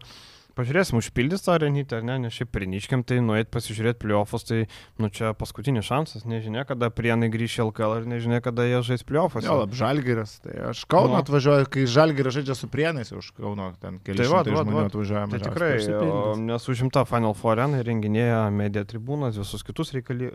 Pažiūrėsim, 0.54 1.00
užpildys 1.00 1.42
tą 1.42 1.56
arenytę 1.56 1.96
ar 1.98 2.04
ne, 2.06 2.14
nes 2.22 2.34
šiaip 2.36 2.52
priniškiam, 2.54 3.00
tai 3.02 3.16
nueit 3.18 3.48
pasižiūrėti 3.50 3.98
pliofus, 4.04 4.44
tai 4.46 4.58
nu 5.02 5.08
čia 5.10 5.32
paskutinis 5.34 5.82
šansas, 5.88 6.22
nežinia, 6.30 6.62
kada 6.68 6.92
prienai 6.94 7.26
grįš 7.26 7.56
į 7.58 7.64
LKL 7.64 7.96
ir 7.98 8.06
nežinia, 8.12 8.38
kada 8.44 8.62
jie 8.62 8.78
žais 8.86 9.02
pliofus. 9.02 9.42
Jo, 9.48 9.56
lab, 9.64 9.74
Žalgiris. 9.74 10.36
Tai 10.44 10.54
aš 10.70 10.84
Kauno 10.86 11.16
Nu. 11.16 11.24
atvažiuoju, 11.24 11.66
kai 11.74 11.88
Žalgiris 11.90 12.36
žaidžia 12.38 12.54
su 12.54 12.68
Prienais, 12.70 13.10
už 13.10 13.32
Kauno 13.34 13.72
ten 13.82 13.98
keli 13.98 14.22
Tai 14.22 14.28
va, 14.30 14.44
šimtai 14.44 14.54
va, 14.54 14.62
žmonių 14.62 14.78
va. 14.78 14.86
atvažiuoja. 14.92 15.24
Tai 15.34 15.40
tikrai, 15.48 15.72
Užsipildys. 15.80 16.14
o, 16.14 16.36
nes 16.46 16.68
užimta 16.70 17.02
Final 17.10 17.34
Four 17.34 17.58
arena 17.58 17.82
renginėja 17.82 18.44
media 18.54 18.86
tribūnas, 18.86 19.34
visus 19.42 19.66
kitus 19.66 19.90
reikali, 19.90 20.30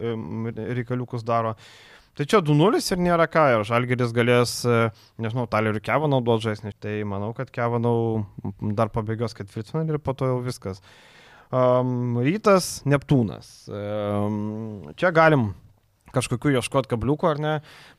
reikaliukus 0.75 1.23
daro. 1.23 1.55
Tai 2.17 2.25
čia 2.27 2.41
2-0 2.43 2.79
ir 2.79 3.03
nėra 3.05 3.27
ką, 3.31 3.45
ir 3.53 3.67
Žalgeris 3.67 4.11
galės, 4.15 4.55
e, 4.67 4.89
nežinau, 5.21 5.45
Talerių 5.51 5.81
Kevanau 5.85 6.19
duoti 6.25 6.49
žaisti, 6.49 6.73
tai 6.81 6.97
manau, 7.07 7.31
kad 7.37 7.51
Kevanau 7.53 8.25
dar 8.75 8.91
pabėgios 8.91 9.37
ketvirtfinalį 9.37 9.95
ir 9.95 10.03
po 10.03 10.15
to 10.17 10.27
jau 10.27 10.41
viskas. 10.43 10.83
Um, 11.49 12.19
rytas 12.21 12.83
Neptūnas. 12.85 13.47
Um, 13.73 14.91
čia 14.99 15.13
galim 15.15 15.51
kažkokių 16.15 16.53
ieškoti 16.57 16.89
kabliukų 16.91 17.29
ar 17.29 17.39
ne, 17.43 17.53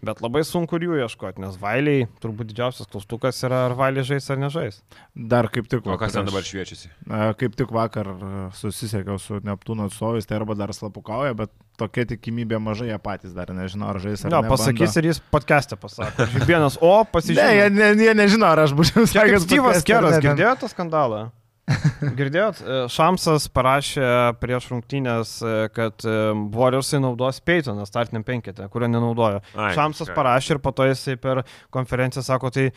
bet 0.04 0.20
labai 0.24 0.42
sunku 0.46 0.76
ir 0.78 0.86
jų 0.88 0.98
ieškoti, 1.04 1.40
nes 1.44 1.56
Vailiai 1.61 2.06
turbūt 2.22 2.50
didžiausias 2.52 2.90
klaustukas 2.90 3.38
yra, 3.46 3.64
ar 3.70 3.76
Vailiai 3.78 4.04
žais 4.08 4.28
ar 4.34 4.40
nežais. 4.42 4.80
Dar 5.14 5.48
kaip 5.52 5.68
tik 5.70 5.86
O 5.86 5.96
kas 6.00 6.14
ten 6.16 6.28
dabar 6.28 6.44
šviečiasi? 6.46 6.90
A, 7.08 7.32
Kaip 7.40 7.56
tik 7.58 7.72
vakar 7.74 8.11
a, 8.12 8.44
susisiekiau 8.56 9.18
su 9.22 9.40
Neptūno 9.44 9.88
atstovais, 9.90 10.26
tai 10.28 10.38
arba 10.40 10.54
dar 10.58 10.72
slapukauja, 10.76 11.34
bet 11.38 11.50
tokia 11.80 12.04
tikimybė 12.11 12.58
mažai, 12.61 12.90
jie 12.92 12.98
patys 13.00 13.32
dar 13.32 13.48
nežino, 13.56 13.88
ar 13.88 13.98
žais 14.02 14.26
ar 14.26 14.34
Ne, 14.34 14.42
ne. 14.44 14.50
pasakys 14.52 14.96
ir 15.00 15.08
jis 15.14 15.22
podcast'e 15.32 15.78
pasako. 15.80 16.26
Žibienas, 16.36 16.76
o 16.82 16.92
Ne, 17.00 17.04
jie, 17.06 17.11
pasižiūrėjau. 17.14 17.70
ne, 17.78 17.92
jie 18.04 18.14
nežino, 18.18 18.46
ar 18.50 18.66
aš 18.66 18.74
būčiau 18.76 19.06
sakęs. 19.08 19.46
Ar 19.50 19.84
Keras, 19.88 20.18
girdėjote 20.20 20.61
tą 20.66 20.68
skandalą? 20.74 21.22
Girdėjot, 22.18 22.60
E, 22.70 22.78
Šamsas 22.92 23.46
parašė 23.52 24.06
prieš 24.40 24.68
rungtynės, 24.70 25.32
e, 25.42 25.54
kad 25.74 26.04
e, 26.06 26.14
Warriorsai 26.54 27.00
naudos 27.02 27.40
Peytoną 27.44 27.86
startiniam 27.88 28.24
penketę, 28.26 28.68
kurio 28.72 28.88
nenaudojo. 28.90 29.40
Ai, 29.54 29.72
Šamsas 29.76 30.08
kažką. 30.08 30.16
parašė 30.16 30.54
ir 30.54 30.60
po 30.62 30.72
to 30.76 30.86
jisai 30.88 31.16
per 31.20 31.42
konferenciją 31.74 32.24
sako, 32.26 32.50
tai 32.54 32.70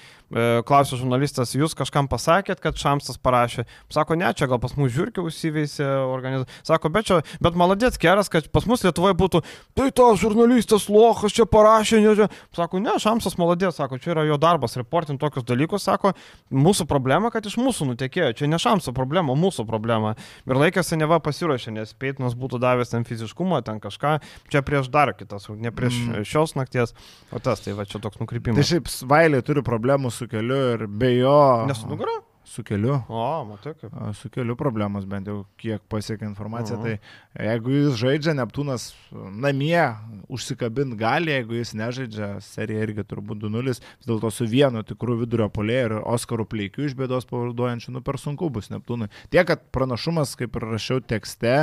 klausė 0.66 0.98
žurnalistas, 0.98 1.54
jūs 1.54 1.76
kažkam 1.78 2.08
pasakėt, 2.10 2.62
kad 2.64 2.78
Šamsas 2.80 3.20
parašė. 3.22 3.68
Sako, 3.94 4.18
ne, 4.20 4.32
čia 4.34 4.48
gal 4.50 4.60
pas 4.64 4.74
mus 4.80 4.94
žiūrkiau 4.96 5.28
užsiveisė 5.30 5.86
organizacija. 6.08 6.64
Sako, 6.72 6.92
bet 6.94 7.10
čia, 7.10 7.20
bet 7.44 7.58
maladėts 7.60 8.02
keras, 8.02 8.32
kad 8.34 8.48
pas 8.54 8.66
mus 8.70 8.86
Lietuvoje 8.86 9.18
būtų, 9.20 9.44
tai 9.78 9.90
tas 9.94 10.18
žurnalistas 10.22 10.88
Lochas 10.90 11.36
čia 11.36 11.46
parašė, 11.50 12.02
ne, 12.02 12.16
čia. 12.18 12.30
Sako, 12.56 12.82
ne, 12.84 12.96
Šamsas 13.02 13.38
maladėts, 13.38 13.78
sako, 13.82 14.02
čia 14.02 14.16
yra 14.16 14.26
jo 14.28 14.40
darbas, 14.42 14.78
reportinti 14.80 15.22
tokius 15.22 15.46
dalykus, 15.48 15.86
sako, 15.86 16.16
mūsų 16.50 16.88
problema, 16.90 17.30
kad 17.34 17.46
iš 17.46 17.60
mūsų 17.62 17.92
nutekėjo, 17.94 18.34
čia 18.40 18.50
ne 18.50 18.62
Šamsas 18.62 18.83
problema, 18.92 19.32
o 19.32 19.36
mūsų 19.40 19.64
problema. 19.70 20.16
Ir 20.44 20.60
laikėsi 20.60 20.98
neva 21.00 21.22
pasiruošė, 21.24 21.72
nes 21.72 21.94
Peitinas 21.94 22.36
būtų 22.36 22.60
davęs 22.60 22.92
ten 22.92 23.06
fiziškumą, 23.08 23.64
ten 23.64 23.80
kažką, 23.80 24.18
čia 24.52 24.62
prieš 24.62 24.90
dar 24.92 25.14
kitas, 25.16 25.48
ne 25.56 25.72
prieš 25.72 25.94
Mm. 26.04 26.24
šios 26.28 26.56
nakties, 26.60 26.92
o 27.32 27.40
tas, 27.40 27.62
tai 27.64 27.72
va 27.74 27.86
čia 27.86 28.00
toks 28.04 28.18
Tai 28.18 28.26
nukrypimas. 28.26 28.68
šiaip 28.68 28.88
Svailiai 28.92 29.42
turi 29.42 29.62
problemų 29.64 30.12
su 30.12 30.28
keliu 30.28 30.74
ir 30.74 30.88
be 30.88 31.16
jo. 31.22 31.66
Nesu 31.70 31.88
nugarą? 31.88 32.20
Su 32.46 32.64
keliu. 32.64 32.98
O, 33.08 33.46
matai 33.48 33.72
kaip. 33.80 33.94
Su 34.20 34.30
keliu 34.30 34.56
problemos, 34.60 35.06
bent 35.08 35.30
jau 35.30 35.46
kiek 35.60 35.82
pasiekia 35.90 36.28
informacija. 36.28 36.76
Mhm. 36.78 36.84
Tai 36.84 37.46
jeigu 37.48 37.72
jis 37.72 38.00
žaidžia, 38.02 38.36
Neptūnas 38.36 38.90
namie 39.14 39.80
užsikabint 40.28 40.98
gali, 41.00 41.32
jeigu 41.32 41.56
jis 41.56 41.72
nežaidžia, 41.80 42.30
serija 42.44 42.84
irgi 42.84 43.06
turbūt 43.08 43.40
2-0, 43.46 43.78
vis 43.80 44.10
dėlto 44.10 44.32
su 44.34 44.48
vienu 44.50 44.84
tikru 44.88 45.16
vidurio 45.22 45.48
polėju 45.54 45.88
ir 45.88 45.96
Oskaru 46.02 46.46
Pleikiu 46.50 46.84
iš 46.90 46.98
bėdos 47.00 47.30
pavaduojančiu, 47.32 47.94
nu 47.96 48.04
per 48.04 48.20
sunku 48.20 48.52
bus 48.54 48.68
Neptūnui. 48.74 49.08
Tiek, 49.32 49.48
kad 49.48 49.64
pranašumas, 49.76 50.36
kaip 50.40 50.60
ir 50.60 50.68
rašiau 50.74 51.00
tekste, 51.00 51.56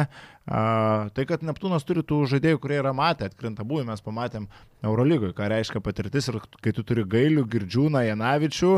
a, 0.49 0.65
tai 1.13 1.29
kad 1.29 1.45
Neptūnas 1.45 1.85
turi 1.85 2.07
tų 2.07 2.23
žaidėjų, 2.33 2.63
kurie 2.65 2.81
yra 2.81 2.95
matę, 2.97 3.29
atkrinta 3.29 3.69
buvę, 3.69 3.85
mes 3.93 4.01
pamatėm 4.05 4.49
Eurolygoje, 4.81 5.37
ką 5.37 5.53
reiškia 5.53 5.85
patirtis 5.85 6.33
ir 6.33 6.41
kai 6.65 6.73
tu 6.73 6.87
turi 6.89 7.05
gailių, 7.05 7.45
girdžiūną, 7.53 8.07
Janavičių, 8.09 8.75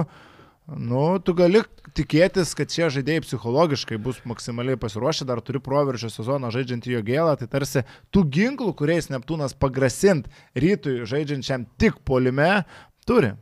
Nu, 0.70 1.18
tu 1.18 1.34
gali 1.34 1.64
tikėtis, 1.98 2.52
kad 2.54 2.70
šie 2.70 2.86
žaidėjai 2.94 3.24
psichologiškai 3.24 3.98
bus 4.00 4.20
maksimaliai 4.28 4.78
pasiruošę, 4.80 5.26
dar 5.26 5.42
turi 5.42 5.58
proveržio 5.60 6.10
sezoną 6.12 6.52
žaidžiantį 6.54 6.94
jo 6.94 7.00
gėlą, 7.08 7.34
tai 7.40 7.48
tarsi 7.50 7.82
tų 8.14 8.22
ginklų, 8.36 8.70
kuriais 8.78 9.10
Neptūnas 9.10 9.56
pagrasint 9.58 10.30
rytui 10.54 11.02
žaidžiančiam 11.08 11.66
tik 11.82 11.98
polime, 12.06 12.62
turi. 13.08 13.34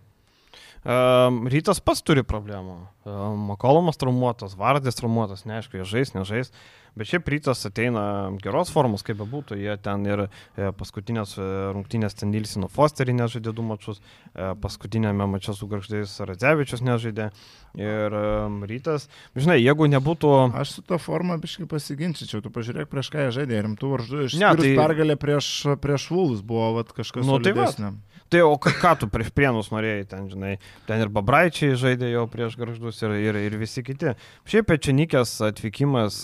Um, 0.80 1.42
rytas 1.52 1.76
pats 1.84 2.00
turi 2.00 2.22
problemų. 2.24 2.78
Makolomas 3.50 4.00
traumuotas, 4.00 4.54
Vardės 4.56 4.96
traumuotas, 4.96 5.42
neaišku, 5.48 5.76
jie 5.76 5.84
žais, 5.88 6.14
nežais. 6.14 6.54
Bet 6.98 7.06
šiaip 7.06 7.28
rytas 7.30 7.60
ateina 7.68 8.02
geros 8.42 8.72
formos, 8.74 9.04
kaip 9.06 9.20
bebūtų. 9.20 9.58
Jie 9.60 9.76
ten 9.82 10.02
ir 10.08 10.24
e, 10.24 10.70
paskutinės 10.74 11.36
e, 11.38 11.44
rungtynės 11.76 12.16
ten 12.18 12.32
Nilsino 12.34 12.66
Fosterį 12.72 13.14
nežaidė 13.20 13.52
du 13.54 13.62
mačius, 13.62 14.00
e, 14.34 14.48
paskutinėme 14.58 15.28
mače 15.30 15.54
su 15.54 15.68
Garždėjus 15.70 16.16
Radzevičius 16.26 16.82
nežaidė. 16.82 17.28
Ir 17.78 18.16
e, 18.18 18.26
rytas, 18.72 19.06
žinai, 19.38 19.60
jeigu 19.60 19.86
nebūtų... 19.92 20.32
Aš 20.64 20.78
su 20.80 20.86
to 20.88 20.98
forma 20.98 21.38
biškai 21.40 21.68
pasiginčičiau, 21.70 22.42
tu 22.42 22.50
pažiūrėk 22.56 22.90
prieš 22.90 23.12
ką 23.14 23.28
jie 23.28 23.36
žaidė, 23.38 23.62
rimtų 23.68 23.94
varžų. 23.94 24.26
Iš 24.26 24.40
Ne, 24.42 24.50
tai... 24.58 24.74
pergalė 24.80 25.20
prieš, 25.20 25.52
prieš 25.84 26.10
Vulus 26.10 26.42
buvo 26.42 26.72
vat, 26.80 26.90
kažkas 26.96 27.28
Nu, 27.28 27.38
tai 27.38 27.54
va. 27.54 27.70
Tai 28.30 28.44
o 28.46 28.52
ką, 28.62 28.92
tu 28.94 29.08
prieš 29.10 29.32
prienus 29.34 29.72
norėjai 29.74 30.04
ten, 30.06 30.26
žinai, 30.30 30.52
ten 30.86 31.00
ir 31.02 31.08
Babraičiai 31.10 31.74
žaidė 31.74 32.12
jau 32.12 32.28
prieš 32.30 32.54
garždus 32.60 33.00
ir, 33.02 33.16
ir, 33.18 33.38
ir 33.42 33.56
visi 33.58 33.82
kiti. 33.82 34.12
Šiaip 34.46 34.70
Čianikės 34.70 35.32
atvykimas, 35.48 36.20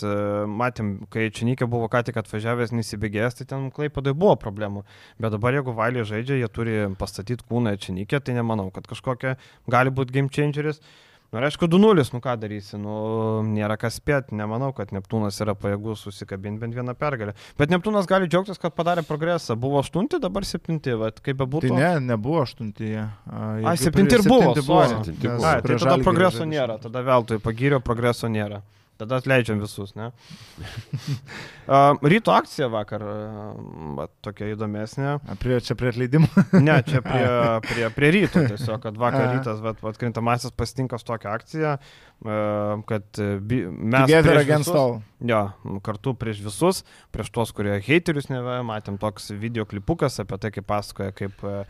matėm, 0.47 0.93
kai 1.11 1.25
Čianikė 1.35 1.67
buvo 1.67 1.89
ką 1.91 2.05
tik 2.07 2.21
atvažiavęs, 2.21 2.71
nesibėgėjęs, 2.79 3.41
tai 3.41 3.47
ten 3.49 3.65
klaipadai 3.75 4.13
buvo 4.15 4.37
problemų. 4.39 4.85
Bet 5.19 5.35
dabar 5.35 5.59
jeigu 5.59 5.75
Vailė 5.75 6.07
žaidžia, 6.07 6.39
jie 6.39 6.47
turi 6.47 6.77
pastatyti 6.95 7.43
kūną 7.43 7.75
Čianikę, 7.75 8.23
tai 8.23 8.37
nemanau, 8.39 8.69
kad 8.71 8.87
kažkokia 8.87 9.35
gali 9.67 9.91
būti 9.91 10.15
game 10.15 10.31
changeris. 10.31 10.79
Na, 11.27 11.41
ir 11.41 11.49
aišku, 11.49 11.67
2-0, 11.67 12.07
nu 12.15 12.21
ką 12.23 12.33
darysi, 12.39 12.77
nu, 12.79 12.93
nėra 13.43 13.75
kas 13.79 13.97
spėti, 13.99 14.31
nemanau, 14.39 14.69
kad 14.75 14.93
Neptūnas 14.95 15.35
yra 15.43 15.57
pajėgus 15.59 16.05
susikabinti 16.07 16.61
bent 16.61 16.77
vieną 16.77 16.93
pergalę. 16.95 17.33
Bet 17.59 17.73
Neptūnas 17.73 18.07
gali 18.07 18.29
džiaugtis, 18.31 18.61
kad 18.61 18.71
padarė 18.77 19.03
progresą. 19.03 19.57
Buvo 19.59 19.81
8, 19.83 20.07
dabar 20.23 20.47
7, 20.47 20.79
bet 21.03 21.19
kaip 21.25 21.41
bebūtų. 21.41 21.73
Tai 21.73 21.81
ne, 21.81 21.91
nebuvo 22.13 22.45
aštuntyje. 22.45 23.03
Ai, 23.27 23.75
septinti 23.81 24.15
ir 24.15 24.23
buvo, 24.23 24.53
sorry. 24.55 24.93
Septinti 24.95 25.27
nes 25.27 25.35
buvo. 25.35 25.51
Ai, 25.51 25.59
tai 25.67 25.79
tada 25.83 25.97
progreso 26.07 26.47
nėra, 26.47 26.79
tada 26.87 27.03
veltui 27.11 27.41
pagyrio 27.43 27.81
progreso 27.83 28.31
nėra. 28.31 28.63
Tada 28.97 29.19
atleidžiam 29.21 29.59
visus, 29.61 29.91
ne? 29.97 30.07
ryto 32.11 32.31
akcija 32.33 32.67
vakar, 32.71 33.03
uh, 33.03 34.05
tokia 34.25 34.51
įdomesnė. 34.55 35.09
A, 35.21 35.35
Prie, 35.39 35.59
čia 35.61 35.75
prie 35.77 35.91
atleidimo. 35.93 36.27
Ne, 36.67 36.79
čia 36.87 37.01
prie, 37.05 37.25
prie, 37.67 37.89
prie 37.93 38.09
ryto 38.15 38.41
tiesiog, 38.49 38.79
kad 38.83 38.97
vakar 38.99 39.27
A. 39.27 39.33
rytas, 39.37 39.61
bet 39.63 39.83
atkrintamasis 39.85 40.53
pasitinkas 40.57 41.05
tokią 41.07 41.33
akciją, 41.37 41.75
kad 42.89 43.21
uh, 43.21 43.35
bi- 43.41 43.65
mes... 43.69 44.07
Together 44.07 44.39
against 44.41 44.71
visus- 44.71 44.79
all. 44.81 44.97
Jo, 45.27 45.43
kartu 45.85 46.13
prieš 46.17 46.41
visus, 46.45 46.83
prieš 47.13 47.31
tuos, 47.33 47.49
kurie 47.57 47.77
haterius 47.81 48.27
neve, 48.29 48.59
matėm 48.67 48.99
toks 49.01 49.31
video 49.33 49.65
klipukas 49.65 50.19
apie 50.21 50.37
tai, 50.41 50.51
kaip 50.53 50.67
pasakoja, 50.69 51.13
kaip 51.17 51.41
um, 51.41 51.63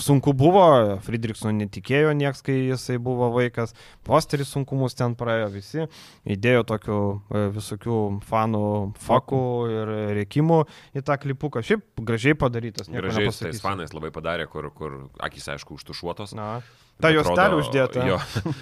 sunku 0.00 0.34
buvo, 0.36 0.64
Friedrichson 1.04 1.56
netikėjo 1.62 2.12
nieks, 2.18 2.42
kai 2.44 2.56
jisai 2.68 2.98
buvo 3.00 3.30
vaikas, 3.32 3.72
posteris 4.06 4.50
sunkumus 4.52 4.96
ten 4.98 5.14
praėjo 5.18 5.48
visi, 5.54 5.86
įdėjo 6.28 6.66
tokių 6.68 6.98
e, 7.00 7.44
visokių 7.56 7.96
fanų 8.28 8.62
fakų 9.06 9.40
ir 9.72 9.94
reikimų 10.20 10.60
į 11.00 11.04
tą 11.08 11.16
klipuką. 11.22 11.62
Šiaip 11.64 12.04
gražiai 12.04 12.36
padarytas, 12.38 12.90
Gražiai 12.92 13.32
su 13.32 13.46
tais 13.46 13.62
fanais 13.64 13.94
labai 13.96 14.12
padarė, 14.14 14.48
kur, 14.50 14.70
kur 14.76 14.98
akis 15.24 15.48
aišku 15.56 15.78
užtušuotos. 15.78 16.36
Na, 16.36 16.60
ta 17.00 17.08
juostelė 17.14 17.48
rodo- 17.54 17.62
uždėta. 17.64 18.04
Jo, 18.10 18.18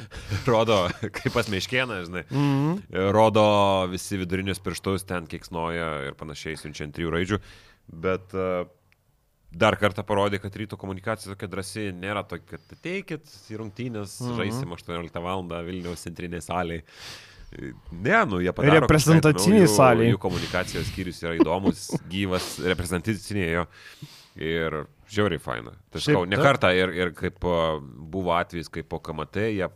rodo, 0.52 0.80
kaip 1.02 1.32
pas 1.34 1.50
meškieną, 1.50 2.02
žinai. 2.06 2.24
Mhm. 2.30 2.78
Rodo 3.16 3.48
visi 3.90 4.20
vidurinius 4.20 4.62
pirštus, 4.62 5.06
ten 5.08 5.26
kiksnoja 5.26 5.90
ir 6.10 6.18
panašiai, 6.18 6.58
siunčiant 6.60 6.94
trijų 6.94 7.14
raidžių. 7.16 7.40
Bet 7.88 8.34
e, 8.36 8.48
dar 9.52 9.76
kartą 9.80 10.02
parodė, 10.04 10.40
kad 10.42 10.54
ryto 10.56 10.76
komunikacija 10.76 11.32
tokia 11.34 11.48
drąsi 11.48 11.86
nėra 11.96 12.22
tokia, 12.28 12.56
kad 12.58 12.76
ateikit 12.76 13.24
į 13.50 13.56
rungtynės, 13.62 14.18
Mhm. 14.20 14.36
žaisim 14.36 14.72
18 14.76 15.22
val. 15.24 15.42
Vilniaus 15.64 16.04
centrinėje 16.04 16.44
salėje. 16.50 16.82
Ne, 17.92 18.24
nu 18.28 18.42
jie 18.44 18.52
padaro. 18.52 18.80
Reprezentaciniai 18.82 19.64
įdomiau, 19.64 20.12
jų- 20.12 20.18
komunikacijos 20.20 20.90
skyrius 20.92 21.22
yra 21.24 21.38
įdomus, 21.40 21.86
gyvas, 22.12 22.58
reprezentacinėjo. 22.60 23.66
Ir 24.38 24.86
žiauriai 25.10 25.40
faina. 25.40 25.72
Sakau, 25.96 26.26
ne 26.28 26.36
kartą 26.36 26.68
ir, 26.76 26.92
ir 26.94 27.10
kaip 27.16 27.40
buvo 27.40 28.36
atvejis, 28.36 28.68
kaip 28.70 28.86
po 28.88 29.00
KMT, 29.00 29.48
jie 29.56 29.66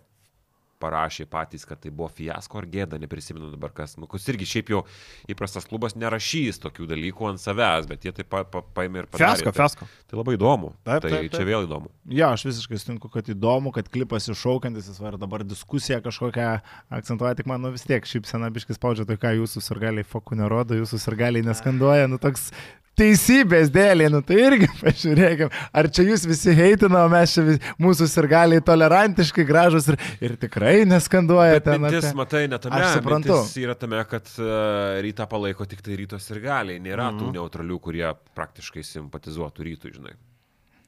parašė 0.82 1.26
patys, 1.30 1.64
kad 1.68 1.80
tai 1.82 1.92
buvo 1.94 2.10
fiasko 2.12 2.60
ar 2.60 2.66
gėda, 2.70 2.98
neprisimenu 3.02 3.52
dabar 3.52 3.72
kas. 3.76 3.94
Nu, 4.00 4.08
kus 4.10 4.26
irgi 4.32 4.48
šiaip 4.48 4.72
jau 4.74 4.82
įprastas 5.30 5.68
klubas 5.68 5.96
nerašys 5.98 6.60
tokių 6.62 6.88
dalykų 6.90 7.30
ant 7.30 7.42
savęs, 7.42 7.88
bet 7.90 8.06
jie 8.06 8.14
taip 8.16 8.30
pa, 8.32 8.42
pa, 8.48 8.64
paėmė 8.76 9.04
ir 9.04 9.10
padarė. 9.10 9.28
Fiasko, 9.28 9.52
tai, 9.52 9.58
fiasko. 9.60 9.88
tai 10.10 10.20
labai 10.20 10.36
įdomu. 10.38 10.72
Taip, 10.82 11.04
tai 11.06 11.14
taip, 11.14 11.28
taip. 11.28 11.38
čia 11.38 11.48
vėl 11.48 11.66
įdomu. 11.68 11.92
Ja, 12.10 12.32
aš 12.34 12.46
visiškai 12.50 12.80
sutinku, 12.82 13.12
kad 13.12 13.30
įdomu, 13.32 13.72
kad 13.74 13.90
klipas 13.92 14.28
iššaukiantis, 14.32 14.90
jis 14.90 15.00
var 15.02 15.18
dabar 15.22 15.46
diskusiją 15.46 16.02
kažkokią 16.04 16.50
akcentuoja, 16.98 17.36
tik 17.38 17.50
man 17.50 17.62
nu, 17.62 17.72
vis 17.74 17.86
tiek 17.88 18.06
šypsena 18.08 18.50
biškis 18.54 18.80
spaudžia, 18.80 19.06
tai 19.08 19.18
ką 19.22 19.34
jūsų 19.38 19.62
sirgaliai 19.64 20.06
fokų 20.08 20.42
nerodo, 20.42 20.78
jūsų 20.78 21.00
sirgaliai 21.02 21.46
neskanduoja, 21.46 22.10
nu 22.10 22.20
toks 22.22 22.50
teisybės 22.99 23.70
dėlė, 23.72 24.09
nu 24.12 24.20
tai 24.26 24.38
irgi 24.47 24.68
pažiūrėkime, 24.82 25.49
ar 25.80 25.88
čia 25.95 26.05
jūs 26.07 26.26
visi 26.28 26.55
heitina, 26.57 27.05
o 27.07 27.11
mes 27.12 27.34
čia 27.36 27.45
vis, 27.47 27.61
mūsų 27.82 28.09
sirgaliai 28.12 28.64
tolerantiškai 28.66 29.47
gražus 29.49 29.88
ir, 29.93 29.99
ir 30.22 30.36
tikrai 30.40 30.74
neskanduoja 30.88 31.59
Bet 31.59 31.68
ten. 31.68 31.82
mintis, 31.82 32.09
apie- 32.11 32.20
matai, 32.20 32.45
ne 32.53 32.61
tame. 32.62 32.80
Aš 32.80 32.99
suprantu. 33.01 33.38
Yra 33.62 33.76
tame, 33.78 34.03
kad 34.11 34.32
uh, 34.38 35.01
rytą 35.05 35.28
palaiko 35.30 35.68
tik 35.68 35.84
tai 35.84 35.99
rytos 36.01 36.28
ir 36.34 36.43
galiai. 36.45 36.80
Nėra 36.82 37.11
mm 37.11 37.18
-hmm. 37.18 37.22
tų 37.22 37.38
neutralių, 37.38 37.78
kurie 37.82 38.09
praktiškai 38.36 38.84
simpatizuotų 38.86 39.68
rytui, 39.70 39.95
žinai. 39.97 40.16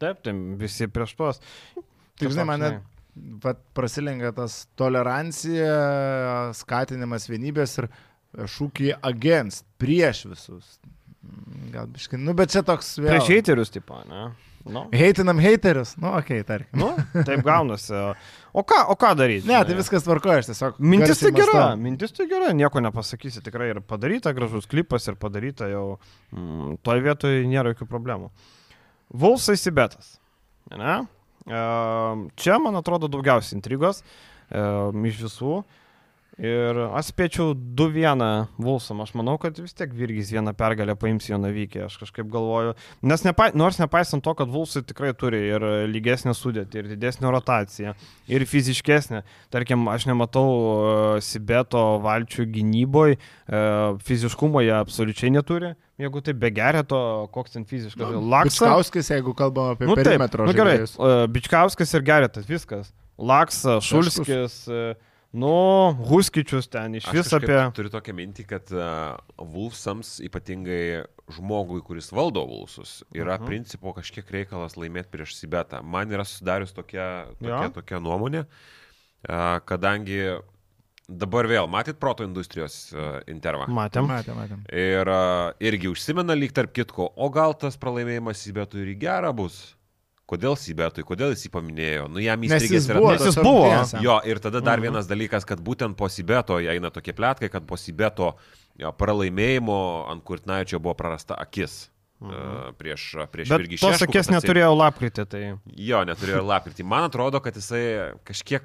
Taip, 0.02 0.24
tai 0.24 0.34
visi 0.60 0.88
prieš 0.90 1.14
tuos. 1.16 1.40
Tik 2.18 2.30
žinai, 2.30 2.44
mane 2.44 2.74
vat, 3.42 3.60
prasilengia 3.74 4.32
tas 4.34 4.64
tolerancija, 4.78 6.50
skatinimas 6.56 7.28
vienybės 7.30 7.78
ir 7.82 7.88
šūkiai 8.34 8.98
against, 9.06 9.66
prieš 9.78 10.24
visus. 10.32 10.78
Gal 11.74 11.86
biškai. 11.90 12.20
Nu, 12.22 12.34
bet 12.38 12.52
čia 12.54 12.62
toks 12.66 12.96
vėl. 13.00 13.12
Prieš 13.14 13.30
heiterius, 13.32 13.72
tipo, 13.74 13.98
ne? 14.08 14.28
Nu, 14.64 14.86
Heitinam 14.96 15.38
heiterius. 15.38 15.92
Nu, 16.00 16.08
okei, 16.16 16.40
okay, 16.40 16.44
tarkim. 16.44 16.80
nu, 16.80 17.22
taip 17.26 17.42
gaunasi. 17.44 17.92
O 18.52 18.62
ką, 18.64 18.78
o 18.88 18.96
ką 18.96 19.10
daryti? 19.18 19.48
Ne, 19.50 19.58
tai 19.66 19.76
viskas 19.76 20.06
tvarkoja, 20.06 20.40
aš 20.40 20.48
tiesiog. 20.48 20.78
Mintis 20.80 21.20
tai 21.20 21.32
gera, 21.36 21.52
mąstau. 21.52 21.82
mintis 21.84 22.14
tai 22.16 22.26
gera, 22.30 22.52
nieko 22.56 22.80
nepasakysi, 22.80 23.42
tikrai 23.44 23.74
ir 23.74 23.82
padaryta 23.84 24.32
gražus 24.36 24.68
klipas 24.70 25.04
ir 25.10 25.18
padaryta 25.20 25.68
jau, 25.68 25.98
mm, 26.32 26.78
toj 26.86 27.04
vietoje 27.04 27.44
nėra 27.50 27.74
jokių 27.74 27.90
problemų. 27.90 28.30
Vulsai 29.12 29.58
Sibetas. 29.60 30.14
Ne? 30.72 31.02
Ehm, 31.44 32.28
Čia, 32.40 32.56
man 32.62 32.80
atrodo, 32.80 33.10
daugiausiai 33.12 33.58
intrigos 33.58 34.00
ehm, 34.48 35.04
iš 35.10 35.20
visų. 35.26 35.58
Ir 36.34 36.78
aš 36.90 37.12
spėčiau 37.12 37.52
2-1 37.54 38.48
Vulsam. 38.58 38.98
Aš 39.04 39.12
manau, 39.14 39.36
kad 39.38 39.54
vis 39.60 39.76
tiek 39.76 39.92
Virgis 39.94 40.32
vieną 40.34 40.50
pergalę 40.58 40.96
paims 40.98 41.28
jo 41.28 41.38
navykį. 41.38 41.84
Aš 41.86 42.00
kažkaip 42.00 42.26
galvoju. 42.32 42.72
Nes 43.06 43.22
nepa, 43.22 43.52
nors 43.54 43.78
nepaisant 43.78 44.24
to, 44.24 44.34
kad 44.34 44.50
Vulsai 44.50 44.82
tikrai 44.82 45.12
turi 45.14 45.44
ir 45.52 45.62
lygesnę 45.92 46.34
sudėtį, 46.34 46.80
ir 46.80 46.90
didesnę 46.96 47.30
rotaciją, 47.30 47.94
ir 48.26 48.46
fiziškesnę. 48.50 49.22
Tarkim, 49.54 49.86
aš 49.92 50.08
nematau 50.10 50.44
uh, 50.50 51.22
Sibeto 51.22 51.84
valčių 52.02 52.48
gynyboje, 52.58 53.20
uh, 53.20 54.02
fiziškumo 54.02 54.64
jie 54.66 54.74
absoliučiai 54.80 55.30
neturi. 55.38 55.76
Jeigu 56.02 56.18
tai 56.26 56.34
be 56.34 56.50
gereto, 56.50 56.98
koks 57.30 57.54
ten 57.54 57.70
fiziškas. 57.70 58.10
Nu, 58.10 58.26
Laksa. 58.26 58.66
Bičkauskis, 58.66 59.14
jeigu 59.14 59.38
kalbam 59.38 59.76
apie 59.76 59.86
Nu, 59.86 59.94
perimetro 59.94 60.50
nu, 60.50 60.58
gerai. 60.58 60.80
Uh, 60.98 61.28
Bičkauskas 61.30 61.94
ir 61.94 62.02
Geretas, 62.02 62.50
viskas. 62.50 62.90
Laksa, 63.14 63.78
Šulskis, 63.78 64.64
uh, 64.66 64.96
nu, 65.34 65.50
Huskičius 66.08 66.68
ten 66.70 66.94
iš 66.94 67.08
Aš 67.10 67.16
vis 67.18 67.32
apie... 67.34 67.56
Turiu 67.74 67.90
tokią 67.92 68.14
mintį, 68.14 68.44
kad 68.46 68.70
uh, 68.74 69.18
Wolfsams, 69.38 70.16
ypatingai 70.24 71.04
žmogui, 71.34 71.82
kuris 71.86 72.12
valdo 72.14 72.44
Wolfsus, 72.46 73.02
yra 73.10 73.34
uh 73.34 73.40
Mhm. 73.40 73.42
-huh. 73.42 73.46
principo 73.50 73.92
kažkiek 73.92 74.30
reikalas 74.30 74.76
laimėti 74.78 75.10
prieš 75.10 75.34
Sibetą. 75.40 75.82
Man 75.82 76.10
yra 76.10 76.24
susidarius 76.24 76.72
tokia, 76.72 77.26
tokia, 77.40 77.62
Jo. 77.66 77.70
tokia 77.74 77.98
nuomonė, 78.00 78.44
uh, 78.44 79.60
kadangi 79.66 80.38
dabar 81.08 81.44
vėl, 81.46 81.68
matyt, 81.68 81.98
proto 82.00 82.24
industrijos 82.24 82.92
uh, 82.92 83.20
intervą. 83.26 83.66
Matėm. 83.68 84.06
Matėm, 84.08 84.36
matėm. 84.40 84.60
Ir 84.72 85.08
uh, 85.08 85.52
irgi 85.60 85.88
užsimena 85.90 86.32
lyg 86.34 86.52
tarp 86.52 86.72
kitko, 86.72 87.10
o 87.16 87.28
gal 87.30 87.52
tas 87.54 87.76
pralaimėjimas 87.76 88.40
Sibetui 88.40 88.80
ir 88.86 88.94
į 88.94 88.98
gerą 89.00 89.32
bus? 89.36 89.74
Kodėl 90.24 90.54
Sibetui, 90.56 91.04
kodėl 91.04 91.34
jis 91.34 91.42
jį 91.44 91.50
paminėjo? 91.52 92.04
Nu, 92.08 92.18
jam 92.24 92.40
įstrigęs 92.46 92.86
yra. 92.88 93.00
Nes 93.12 93.26
jis 93.28 93.36
buvo. 93.44 93.66
Jo, 94.00 94.20
ir 94.24 94.38
tada 94.40 94.62
dar 94.64 94.78
Mhm. 94.80 94.86
vienas 94.88 95.06
dalykas, 95.06 95.44
kad 95.44 95.60
būtent 95.60 95.96
po 95.96 96.08
Sibeto 96.08 96.56
eina 96.58 96.90
tokie 96.90 97.12
plėtkai, 97.12 97.50
kad 97.52 97.66
po 97.66 97.76
Sibeto 97.76 98.34
pralaimėjimo 98.98 100.10
ant 100.10 100.24
Kurtnaičio 100.24 100.80
buvo 100.80 100.94
prarasta 100.94 101.36
akis. 101.38 101.90
Mhm. 102.22 102.30
Uh, 102.30 102.72
prieš 102.78 103.02
prieš 103.32 103.50
Bet 103.52 103.60
Virgį 103.60 103.78
tos 103.82 103.98
Šeškų, 103.98 104.06
akės 104.08 104.30
neturėjo 104.32 104.70
lapkritį, 104.78 105.24
tai... 105.28 105.42
Jo, 105.76 106.04
neturėjo 106.08 106.44
lapkritį. 106.46 106.86
Man 106.86 107.04
atrodo, 107.10 107.40
kad 107.44 107.58
jisai 107.58 108.14
kažkiek, 108.24 108.64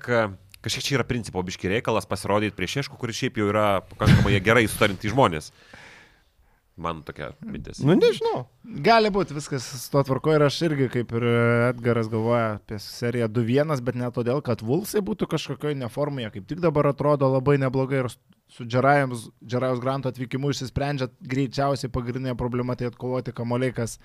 kažkiek 0.64 0.86
čia 0.86 0.96
yra 1.00 1.04
principo 1.04 1.42
biški 1.44 1.68
reikalas 1.74 2.08
pasirodyti 2.08 2.56
prieš 2.56 2.78
Šeškų, 2.78 3.00
kuris 3.02 3.20
šiaip 3.20 3.42
jau 3.42 3.50
yra 3.52 3.82
pakankamai 3.90 4.40
gerai 4.46 4.64
sutarinti 4.70 5.12
žmonės. 5.12 5.52
Man 6.80 7.02
tokia 7.04 7.34
mintis. 7.44 7.82
Nu, 7.84 7.96
nežinau. 8.00 8.46
Gali 8.86 9.12
būti 9.12 9.36
viskas 9.36 9.66
su 9.68 9.92
to 9.92 10.04
tvarko 10.08 10.32
ir 10.38 10.46
aš 10.46 10.62
irgi, 10.70 10.88
kaip 10.94 11.12
ir 11.20 11.26
Edgaras 11.74 12.08
galvoja 12.12 12.56
apie 12.56 12.80
seriją 12.84 13.28
2-1, 13.36 13.84
bet 13.84 14.00
ne 14.00 14.10
todėl, 14.16 14.40
kad 14.46 14.64
Vulsai 14.64 15.04
būtų 15.04 15.28
kažkokioje 15.34 15.76
neformoje, 15.82 16.32
kaip 16.38 16.48
tik 16.48 16.64
dabar 16.64 16.94
atrodo 16.94 17.28
labai 17.34 17.58
neblogai 17.60 18.06
ir 18.06 18.12
su 18.50 18.66
Džerajus 18.66 19.82
Granto 19.84 20.10
atvykimu 20.10 20.50
išsisprendžia 20.54 21.10
greičiausiai 21.22 21.92
pagrindinė 21.94 22.34
problema 22.40 22.76
tai 22.80 22.90
atkovoti 22.90 23.36
kamoliai, 23.36 23.76
kas 23.76 24.00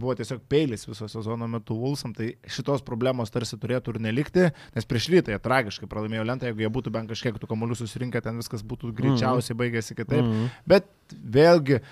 buvo 0.00 0.14
tiesiog 0.18 0.42
peilis 0.50 0.86
viso 0.88 1.08
sezono 1.10 1.48
metu 1.50 1.76
Vulsam, 1.78 2.14
tai 2.16 2.32
šitos 2.48 2.84
problemos 2.86 3.32
tarsi 3.34 3.58
turėtų 3.60 3.96
ir 3.96 4.02
nelikti, 4.08 4.48
nes 4.76 4.88
prieš 4.88 5.10
rytą 5.14 5.34
jie 5.34 5.40
tragiškai 5.44 5.88
pralaimėjo 5.90 6.26
lentą, 6.28 6.50
jeigu 6.50 6.64
jie 6.64 6.72
būtų 6.78 6.94
bent 6.94 7.10
kažkiek 7.12 7.38
tų 7.40 7.50
kamolių 7.50 7.78
susirinkę, 7.78 8.22
ten 8.24 8.40
viskas 8.40 8.64
būtų 8.66 8.94
greičiausiai 8.98 9.58
baigėsi 9.58 9.98
kitaip. 9.98 10.22
Mhm. 10.24 10.52
Bet 10.68 10.88
vėlgi 11.38 11.82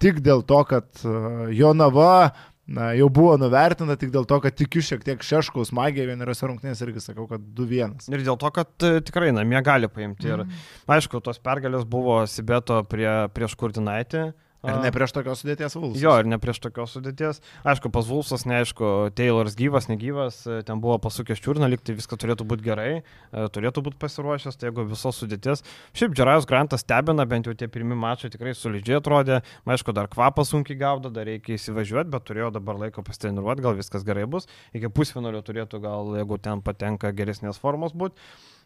tik 0.00 0.22
dėl 0.24 0.42
to, 0.48 0.62
kad 0.68 1.04
uh, 1.04 1.50
Jonava 1.52 2.32
na, 2.70 2.90
jau 2.94 3.08
buvo 3.12 3.34
nuvertinta, 3.40 3.96
tik 3.98 4.12
dėl 4.14 4.26
to, 4.30 4.38
kad 4.44 4.54
tikiu 4.56 4.82
šiek 4.84 5.02
tiek 5.06 5.24
šeškaus 5.26 5.72
magiją 5.76 6.06
vieneriose 6.12 6.46
rungtynėse 6.46 6.86
irgi 6.86 7.02
sakau, 7.02 7.26
kad 7.30 7.42
2-1. 7.58 7.96
Ir 8.14 8.22
dėl 8.26 8.38
to, 8.40 8.50
kad 8.54 8.86
e, 8.86 9.00
tikrai 9.06 9.32
namie 9.34 9.58
gali 9.66 9.90
paimti. 9.90 10.30
Ir 10.30 10.44
aišku, 10.90 11.22
tos 11.24 11.42
pergalės 11.42 11.86
buvo 11.90 12.20
Sibeto 12.30 12.78
prie, 12.90 13.08
prieš 13.34 13.56
Kurtinaitį. 13.58 14.28
Ar 14.60 14.76
ne 14.84 14.90
prieš 14.92 15.14
tokios 15.16 15.40
sudėties 15.40 15.72
Vulsas? 15.72 16.02
Jo, 16.02 16.12
ir 16.20 16.26
ne 16.28 16.36
prieš 16.40 16.58
tokios 16.60 16.92
sudėties. 16.92 17.38
Aišku, 17.64 17.88
pas 17.94 18.04
Vulsas, 18.04 18.44
neaišku, 18.48 19.08
Tayloras 19.16 19.56
gyvas, 19.56 19.88
negyvas, 19.88 20.42
e, 20.44 20.58
ten 20.68 20.82
buvo 20.84 20.98
pasukęs 21.00 21.40
čiurną, 21.40 21.70
liktai 21.72 21.96
viskas 21.96 22.20
turėtų 22.20 22.44
būti 22.50 22.66
gerai, 22.66 22.90
e, 23.00 23.46
turėtų 23.54 23.84
būti 23.86 23.96
pasiruošęs, 24.02 24.60
tai 24.60 24.68
jeigu 24.68 24.84
visos 24.90 25.22
sudėties. 25.22 25.64
Šiaip 25.96 26.12
Džerajus 26.12 26.48
Grantas 26.50 26.84
stebina, 26.84 27.24
bent 27.24 27.48
jau 27.48 27.56
tie 27.56 27.70
pirmi 27.72 27.96
mačai 27.96 28.28
tikrai 28.34 28.52
solidžiai 28.52 29.00
atrodė. 29.00 29.40
Aišku, 29.64 29.96
dar 29.96 30.12
kvapą 30.12 30.44
sunkiai 30.44 30.76
gaudo, 30.76 31.08
dar 31.08 31.24
reikia 31.30 31.56
įsivažiuoti, 31.56 32.12
bet 32.12 32.28
turėjo 32.28 32.52
dabar 32.60 32.76
laiko 32.84 33.04
pasitreniruoti, 33.06 33.64
gal 33.64 33.80
viskas 33.80 34.04
gerai 34.04 34.28
bus. 34.28 34.50
Iki 34.76 34.92
pusfinalio 34.92 35.40
turėtų 35.46 35.80
gal, 35.80 36.16
jeigu 36.20 36.36
ten 36.36 36.60
patenka 36.60 37.14
geresnės 37.16 37.56
formos 37.62 37.96
būti. 37.96 38.20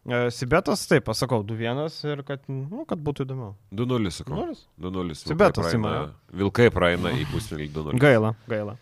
Sibetas, 0.04 0.82
taip, 0.84 1.06
pasakau, 1.06 1.40
2-1 1.48 1.94
ir 2.12 2.20
kad, 2.28 2.42
nu, 2.52 2.82
kad 2.88 3.00
būtų 3.00 3.24
įdomiau. 3.24 3.54
2-0, 3.72 4.10
sakau. 4.12 4.36
2-0. 4.36 4.58
2-0. 4.84 5.14
Sibetas 5.16 5.70
praeina- 5.70 6.10
Vilkai 6.36 6.66
praeina 6.74 7.12
į 7.16 7.24
pusfinalį 7.30 7.70
2-0. 7.72 7.98
Gaila, 8.02 8.34
gaila. 8.50 8.76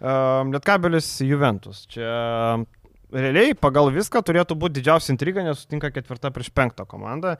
Um, 0.00 0.52
Lietkabelis 0.52 1.08
Juventus. 1.24 1.86
Čia 1.88 2.60
realiai 3.12 3.54
pagal 3.56 3.88
viską 3.92 4.20
turėtų 4.24 4.56
būti 4.60 4.80
didžiausia 4.80 5.14
intriga, 5.14 5.42
nes 5.44 5.64
sutinka 5.64 5.90
ketvirta 5.92 6.30
prieš 6.32 6.52
penktą 6.52 6.84
komandą. 6.88 7.38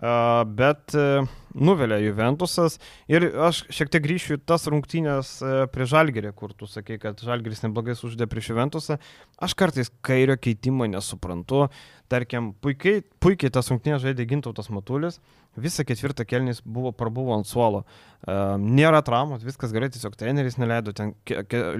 Uh, 0.00 0.42
bet 0.48 0.96
uh, 0.98 1.28
nuvelia 1.54 2.00
Juventusas 2.02 2.78
ir 3.10 3.28
aš 3.46 3.64
šiek 3.72 3.92
tiek 3.94 4.04
grįšiu 4.04 4.38
į 4.38 4.42
tas 4.48 4.66
rungtynės 4.70 5.34
uh, 5.42 5.54
prie 5.72 5.86
Žalgerį, 5.88 6.34
kur 6.36 6.54
tu 6.56 6.68
sakai, 6.70 6.98
kad 7.02 7.22
Žalgeris 7.22 7.64
neblogai 7.64 7.96
suždė 7.98 8.28
prieš 8.30 8.52
Juventusą. 8.52 8.98
Aš 9.42 9.56
kartais 9.58 9.92
kairio 10.04 10.36
keitimo 10.40 10.88
nesuprantu. 10.90 11.68
Tarkim, 12.12 12.52
puikiai, 12.60 13.00
puikiai 13.22 13.50
tas 13.50 13.70
rungtynės 13.72 14.02
žaidė 14.02 14.26
Gintautas 14.28 14.68
Matulis, 14.68 15.16
visą 15.56 15.86
ketvirtą 15.88 16.26
kelnys 16.28 16.60
buvo 16.60 16.92
prabuvo 16.92 17.32
ant 17.32 17.48
suolo. 17.48 17.84
Uh, 18.24 18.54
nėra 18.60 19.00
traumos, 19.04 19.42
viskas 19.44 19.72
gerai, 19.72 19.88
tiesiog 19.92 20.14
treneris 20.20 20.58
neleido, 20.60 20.92
ten 20.96 21.14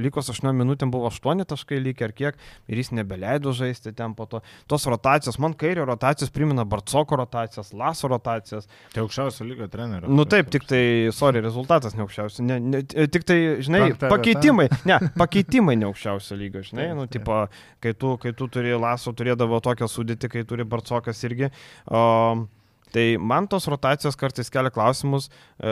likus 0.01 0.29
8 0.33 0.53
minutėm 0.57 0.91
buvo 0.93 1.11
8 1.11 1.45
taškai 1.49 1.79
lygiai 1.81 2.09
ar 2.09 2.14
kiek 2.16 2.41
ir 2.68 2.81
jis 2.81 2.93
nebeleido 2.97 3.53
žaisti 3.57 3.95
ten 3.97 4.16
po 4.16 4.27
to. 4.31 4.41
Tos 4.70 4.85
rotacijos, 4.89 5.39
man 5.41 5.57
kairio 5.57 5.87
rotacijos 5.89 6.33
primena 6.33 6.64
Barcoko 6.64 7.16
rotacijas, 7.20 7.72
Laso 7.77 8.09
rotacijas. 8.12 8.68
Tai 8.93 9.05
aukščiausio 9.05 9.49
lygio 9.49 9.64
trenerio. 9.73 10.11
Nu 10.11 10.27
taip, 10.29 10.51
tik 10.53 10.67
tai, 10.71 10.83
sorry, 11.15 11.43
rezultatas 11.45 11.97
neaukščiausias. 11.99 12.43
Ne, 12.47 12.59
ne, 12.62 12.83
tik 12.85 13.27
tai, 13.29 13.39
žinai, 13.65 13.85
vieta. 13.91 14.11
pakeitimai, 14.12 14.69
ne, 14.89 14.99
pakeitimai 15.21 15.77
neaukščiausio 15.83 16.39
lygio, 16.41 16.65
žinai, 16.67 16.91
nu, 16.99 17.07
tipo, 17.11 17.45
kai 17.85 17.95
tu, 17.99 18.17
kai 18.23 18.35
tu 18.37 18.51
turi 18.53 18.75
Laso, 18.79 19.15
turėdavo 19.17 19.62
tokią 19.65 19.89
sudėtį, 19.91 20.33
kai 20.37 20.45
turi 20.49 20.69
Barcokas 20.69 21.25
irgi. 21.29 21.53
O, 21.89 22.05
Tai 22.95 23.17
man 23.19 23.49
tos 23.51 23.67
rotacijos 23.67 24.15
kartais 24.15 24.53
kelia 24.55 24.71
klausimus, 24.71 25.27
e, 25.59 25.71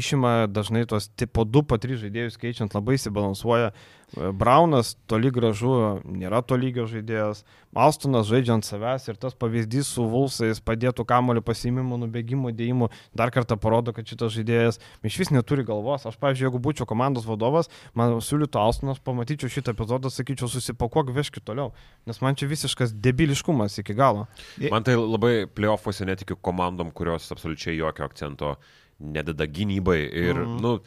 išima 0.00 0.46
dažnai 0.48 0.86
tos 0.88 1.10
tipo 1.12 1.44
2, 1.44 1.60
po 1.68 1.76
3 1.76 1.98
žaidėjus 2.00 2.40
keičiant 2.40 2.72
labai 2.72 2.96
įsibalansuoja. 2.96 3.74
Braunas 4.14 4.94
toli 5.10 5.30
gražu 5.34 6.00
nėra 6.06 6.40
to 6.46 6.56
lygio 6.60 6.86
žaidėjas, 6.90 7.42
Alstonas 7.74 8.28
žaidžia 8.30 8.54
ant 8.54 8.66
savęs 8.66 9.08
ir 9.10 9.16
tas 9.18 9.34
pavyzdys 9.34 9.88
su 9.96 10.04
Vulsais 10.06 10.60
padėtų 10.62 11.02
kamoliu 11.10 11.42
pasimimų, 11.42 11.98
nubėgimų, 12.04 12.52
dėjimų 12.54 12.88
dar 13.18 13.32
kartą 13.34 13.56
parodo, 13.58 13.90
kad 13.96 14.06
šitas 14.06 14.30
žaidėjas 14.36 14.78
iš 15.02 15.16
vis 15.24 15.32
neturi 15.34 15.64
galvos. 15.66 16.06
Aš, 16.06 16.18
pavyzdžiui, 16.22 16.46
jeigu 16.46 16.60
būčiau 16.62 16.86
komandos 16.86 17.26
vadovas, 17.26 17.70
man 17.98 18.14
siūlytų 18.22 18.60
Alstonas, 18.62 19.02
pamatyčiau 19.02 19.50
šitą 19.50 19.74
epizodą, 19.74 20.12
sakyčiau, 20.14 20.46
susipakuok 20.52 21.10
vieški 21.16 21.42
toliau, 21.42 21.72
nes 22.06 22.22
man 22.22 22.38
čia 22.38 22.46
visiškas 22.52 22.94
debiliškumas 22.94 23.80
iki 23.82 23.98
galo. 23.98 24.28
Man 24.70 24.86
tai 24.86 24.94
labai 25.00 25.48
playoffuose 25.50 26.06
netikiu 26.06 26.38
komandom, 26.38 26.94
kurios 26.94 27.26
absoliučiai 27.34 27.74
jokio 27.80 28.06
akcento 28.06 28.54
nededa 29.02 29.50
gynybai. 29.50 29.98
Ir, 30.06 30.38
mm. 30.38 30.62
nu, 30.62 30.78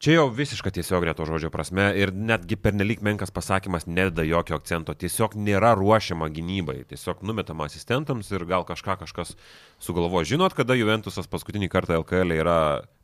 čia 0.00 0.16
jau 0.16 0.28
visiška 0.32 0.72
tiesioginė 0.72 1.12
to 1.16 1.26
žodžio 1.28 1.50
prasme 1.52 1.90
ir 2.00 2.12
netgi 2.16 2.56
pernelyg 2.56 3.02
menkas 3.04 3.32
pasakymas 3.34 3.86
nededa 3.86 4.24
jokio 4.24 4.56
akcento. 4.56 4.94
Tiesiog 4.96 5.36
nėra 5.36 5.74
ruošiama 5.78 6.30
gynybai. 6.32 6.80
Tiesiog 6.88 7.20
numetama 7.26 7.68
asistentams 7.68 8.32
ir 8.32 8.46
gal 8.48 8.64
kažką 8.68 8.96
kažkas 9.04 9.36
sugalvo. 9.82 10.24
Žinot, 10.24 10.56
kada 10.56 10.78
Juventusas 10.78 11.28
paskutinį 11.30 11.68
kartą 11.72 12.00
LKL 12.00 12.38
yra 12.40 12.58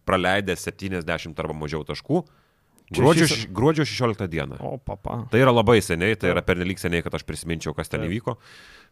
praleidęs 0.09 0.65
70 0.71 1.45
arba 1.45 1.57
mažiau 1.57 1.85
taškų? 1.85 2.25
Gruodžio, 2.95 3.27
šis- 3.27 3.49
gruodžio 3.51 3.83
16 3.85 4.29
dieną. 4.31 4.57
O, 4.63 4.77
papa. 4.79 5.25
Tai 5.31 5.41
yra 5.43 5.51
labai 5.51 5.81
seniai, 5.83 6.15
tai 6.15 6.31
yra 6.31 6.43
pernelyg 6.47 6.79
seniai, 6.79 7.03
kad 7.03 7.15
aš 7.19 7.25
prisiminčiau, 7.27 7.75
kas 7.75 7.91
ten 7.91 8.05
Taip. 8.05 8.11
įvyko. 8.13 8.37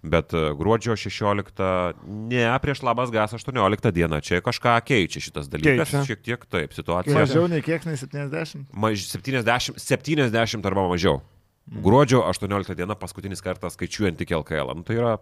Bet 0.03 0.35
e, 0.35 0.41
gruodžio 0.59 0.97
16, 0.99 1.63
ne, 2.05 2.43
prieš 2.61 2.83
labas 2.83 3.13
gas 3.15 3.37
18 3.39 3.93
dieną, 3.95 4.19
čia 4.21 4.43
kažką 4.43 4.75
keičia 4.83 5.23
šitas 5.23 5.47
dalykas. 5.49 5.95
Keičia. 5.95 6.03
Šiek 6.11 6.25
tiek 6.27 6.43
taip, 6.51 6.75
situacija. 6.75 7.15
Mažiau 7.15 7.47
nei 7.49 7.63
kiek, 7.63 7.87
nei 7.87 7.95
70. 7.95 8.67
Maž, 8.75 9.07
70, 9.15 9.79
70 9.79 10.67
arba 10.67 10.89
mažiau. 10.91 11.23
Gruodžio 11.71 12.21
18 12.27 12.75
diena 12.77 12.99
paskutinis 12.99 13.41
kartas 13.41 13.79
skaičiuojant 13.79 14.19
tik 14.19 14.35
LKL. 14.37 14.75
Nu, 14.75 14.83
tai 14.85 14.99
yra, 14.99 15.15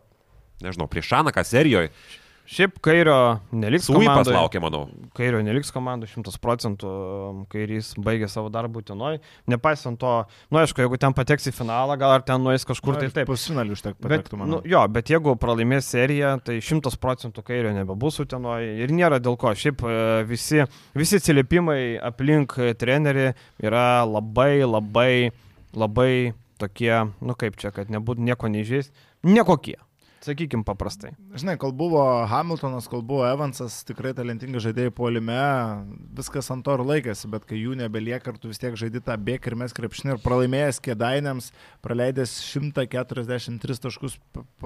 nežinau, 0.64 0.88
prieš 0.90 1.12
Anaką 1.20 1.44
serijoje. 1.46 1.92
Šiaip 2.42 2.80
kairio 2.82 3.14
neliks 3.54 3.86
Suipas 3.86 4.02
komandoje. 4.02 4.34
laukia, 4.34 4.60
manau. 4.60 4.80
Kairio 5.16 5.38
neliks 5.46 5.70
komandų 5.72 6.08
100 6.10 6.34
procentų, 6.42 6.90
kairys 7.52 7.92
baigė 8.02 8.26
savo 8.28 8.50
darbą 8.52 8.82
Utenoj. 8.82 9.20
Nepaisant 9.48 10.00
to, 10.02 10.14
nu 10.50 10.58
aišku, 10.60 10.82
jeigu 10.82 10.98
ten 11.00 11.14
pateks 11.16 11.46
į 11.48 11.52
finalą, 11.54 11.94
gal 12.00 12.16
ar 12.16 12.24
ten 12.26 12.42
nueis 12.42 12.66
kažkur 12.68 12.98
tai 12.98 13.08
taip. 13.14 13.30
Pusfinalių 13.30 13.76
užtek 13.76 13.94
Bet, 13.94 14.02
patektų, 14.08 14.36
nu, 14.36 14.42
manau. 14.42 14.58
jo, 14.68 14.82
bet 14.92 15.12
jeigu 15.14 15.36
pralaimės 15.40 15.92
seriją, 15.94 16.34
tai 16.44 16.58
100 16.60 16.92
procentų 17.00 17.44
kairio 17.46 17.72
nebebus 17.76 18.18
Utenoje 18.24 18.74
ir 18.82 18.90
nėra 18.92 19.22
dėl 19.22 19.38
ko. 19.40 19.54
Šiaip 19.54 19.86
e, 19.86 19.94
visi, 20.28 20.64
visi 20.98 21.20
atsiliepimai 21.22 21.96
aplink 22.02 22.58
trenerį 22.82 23.30
yra 23.62 24.02
labai, 24.04 24.64
labai, 24.66 25.30
labai 25.72 26.12
tokie, 26.60 26.92
nu 27.22 27.38
kaip 27.38 27.56
čia, 27.56 27.70
kad 27.74 27.88
nebūtų 27.90 28.26
nieko 28.28 28.50
neįžeis, 28.50 28.90
nekokie. 29.24 29.78
Sakykim 30.22 30.60
paprastai. 30.62 31.16
Žinai, 31.34 31.56
kol 31.58 31.72
buvo 31.74 31.98
Hamiltonas, 32.30 32.86
kol 32.86 33.00
buvo 33.02 33.24
Evansas, 33.26 33.80
tikrai 33.88 34.12
talentingi 34.14 34.60
žaidėjai 34.62 34.92
puolime, 34.94 35.34
viskas 36.14 36.46
ant 36.54 36.62
to 36.62 36.76
ir 36.78 36.84
laikėsi, 36.86 37.26
bet 37.32 37.42
kai 37.48 37.58
jų 37.58 37.74
nebelieka, 37.80 38.30
ir 38.30 38.38
tu 38.38 38.46
vis 38.52 38.60
tiek 38.62 38.76
žaidži 38.78 39.02
tą 39.02 39.16
bėg 39.18 39.48
ir 39.50 39.56
mes 39.58 39.74
krepšinį 39.74 40.14
ir 40.14 40.20
pralaimėjęs 40.22 40.78
kėdainėms, 40.86 41.50
praleidęs 41.82 42.36
143 42.52 43.80
taškus 43.82 44.14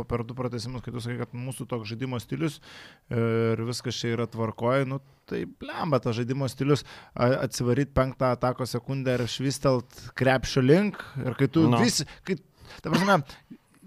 per 0.06 0.24
du 0.28 0.36
pratesimus, 0.36 0.84
kai 0.84 0.92
tu 0.92 1.00
sakai, 1.00 1.18
kad 1.24 1.32
mūsų 1.36 1.66
toks 1.72 1.88
žaidimo 1.94 2.20
stilius 2.20 2.60
ir 3.08 3.64
viskas 3.68 3.96
čia 3.96 4.12
yra 4.12 4.28
tvarkoje, 4.28 4.84
nu 4.92 5.00
tai 5.26 5.44
blemba 5.48 6.02
tas 6.04 6.18
žaidimo 6.20 6.46
stilius, 6.52 6.84
a- 7.16 7.32
atsivaryt 7.46 7.94
penktą 7.96 8.34
atako 8.36 8.68
sekundę 8.68 9.16
ir 9.16 9.24
švistelt 9.30 9.88
krepšio 10.20 10.62
link 10.62 11.00
ir 11.24 11.32
kai 11.40 11.48
tu 11.48 11.64
Nu. 11.70 11.80
vis, 11.82 12.04
kai, 12.28 12.36
ta 12.82 12.90
prasme, 12.92 13.22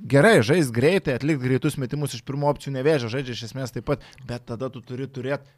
Gerai, 0.08 0.40
žais 0.46 0.70
greitai, 0.72 1.18
atlikti 1.20 1.44
greitus 1.44 1.76
metimus 1.78 2.14
iš 2.16 2.22
pirmo 2.24 2.48
opcijų 2.52 2.72
nevėžio, 2.78 3.10
žaidžia 3.12 3.36
iš 3.36 3.44
esmės 3.50 3.74
taip 3.76 3.84
pat, 3.90 4.06
bet 4.28 4.46
tada 4.48 4.70
tu 4.72 4.80
turi 4.82 5.08
turėti 5.12 5.50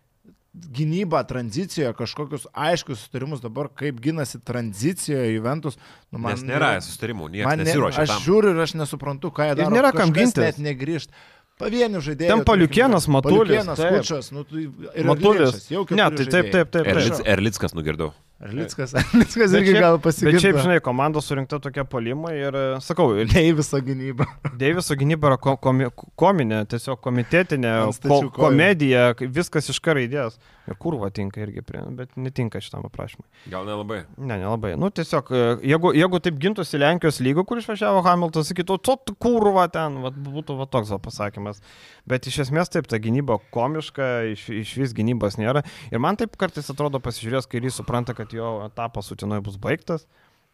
gynybą 0.51 1.21
tranzicijoje, 1.29 1.93
kažkokius 1.95 2.47
aiškius 2.51 3.05
sutarimus 3.05 3.39
dabar, 3.39 3.69
kaip 3.71 4.01
ginasi 4.03 4.39
tranzicijoje 4.43 5.35
Juventus. 5.37 5.77
Nu, 6.11 6.19
Man, 6.19 6.33
Nes 6.35 6.41
nėra 6.43 6.73
sustarimų, 6.83 7.29
man 7.29 7.35
niekas 7.37 7.57
ne, 7.61 7.67
nesiuošia. 7.69 8.01
aš 8.03 8.09
tam. 8.15 8.23
žiūriu 8.25 8.51
ir 8.55 8.59
aš 8.65 8.73
nesuprantu, 8.81 9.31
ką 9.31 9.47
jie 9.47 9.53
Ir 9.55 9.61
daro. 9.61 9.75
nėra 9.77 9.93
kam 9.95 10.11
gintis. 10.11 10.41
Net 10.43 10.59
negrįžt. 10.59 11.13
Pavienių 11.61 12.01
žaidėjų. 12.01 12.33
Ten 12.33 12.43
Paliukėnas, 12.43 13.05
Matulis, 13.07 13.37
Paliukėnas, 13.37 13.77
taip. 13.79 13.97
Kučas, 14.01 14.31
nu, 14.33 14.43
tu, 14.43 14.57
ir 14.65 15.05
Matulis. 15.07 15.69
Jau 15.71 15.85
Ne, 15.93 16.09
tai 16.17 16.25
taip, 16.25 16.51
taip, 16.51 16.71
taip. 16.73 16.87
Prašau. 16.89 17.21
Erlickas 17.29 17.75
nugirdau. 17.77 18.11
Erlickas 18.41 18.93
Bet 18.97 19.35
irgi 19.35 19.73
šiaip- 19.75 19.79
gal 19.83 19.97
Bet 20.01 20.15
šiaip, 20.17 20.31
pasigirdo. 20.33 20.63
žinai, 20.65 20.79
komandos 20.81 21.27
surinkta 21.29 21.59
tokia 21.61 21.83
polimai 21.85 22.33
ir, 22.39 22.55
e, 22.57 22.79
sakau, 22.81 23.11
ir 23.21 23.29
Deiviso 23.35 23.77
gynyba. 23.85 24.25
Deiviso 24.61 24.97
gynyba 24.97 25.29
yra 25.31 25.37
ko, 25.41 25.53
komi, 25.61 25.89
kominė, 26.19 26.63
tiesiog 26.71 27.01
komitetinė, 27.05 27.75
ko, 28.07 28.21
komedija, 28.33 29.11
viskas 29.29 29.69
iš 29.69 29.79
karo 29.83 30.01
idėjas. 30.01 30.39
Ir 30.69 30.75
kurva 30.77 31.09
tinka 31.09 31.41
irgi, 31.41 31.63
prie, 31.65 31.81
bet 31.97 32.11
netinka 32.21 32.59
šitam 32.61 32.83
aprašymui. 32.85 33.25
Gal 33.49 33.65
nelabai. 33.65 34.03
Ne, 34.17 34.35
nelabai. 34.37 34.75
Nu, 34.79 34.91
tiesiog, 34.93 35.31
e, 35.33 35.41
jeigu, 35.71 35.91
jeigu 35.97 36.19
taip 36.21 36.37
gintųsi 36.41 36.77
Lenkijos 36.81 37.17
lygo, 37.25 37.43
kur 37.49 37.59
išvažiavo 37.61 38.03
Hamiltonas, 38.05 38.49
sakytų, 38.53 38.77
tu 38.85 39.15
kurva 39.21 39.65
ten, 39.73 39.97
vat, 40.05 40.17
būtų 40.21 40.57
va, 40.61 40.67
toks 40.69 40.93
va, 40.93 40.99
pasakymas. 41.01 41.61
Bet 42.09 42.29
iš 42.29 42.43
esmės 42.45 42.69
taip, 42.73 42.87
ta 42.89 42.97
gynyba 43.01 43.39
komiška, 43.53 44.11
iš, 44.35 44.45
iš 44.61 44.75
vis 44.83 44.93
gynybos 44.97 45.37
nėra. 45.41 45.65
Ir 45.93 46.01
man 46.01 46.17
taip 46.21 46.37
kartais 46.41 46.69
atrodo, 46.73 47.01
pasižiūrėjęs, 47.03 47.49
kai 47.49 47.61
jis 47.65 47.81
supranta, 47.81 48.13
kad 48.17 48.30
jo 48.35 48.59
etapas 48.65 49.11
Utinoje 49.13 49.43
bus 49.45 49.57
baigtas. 49.61 50.07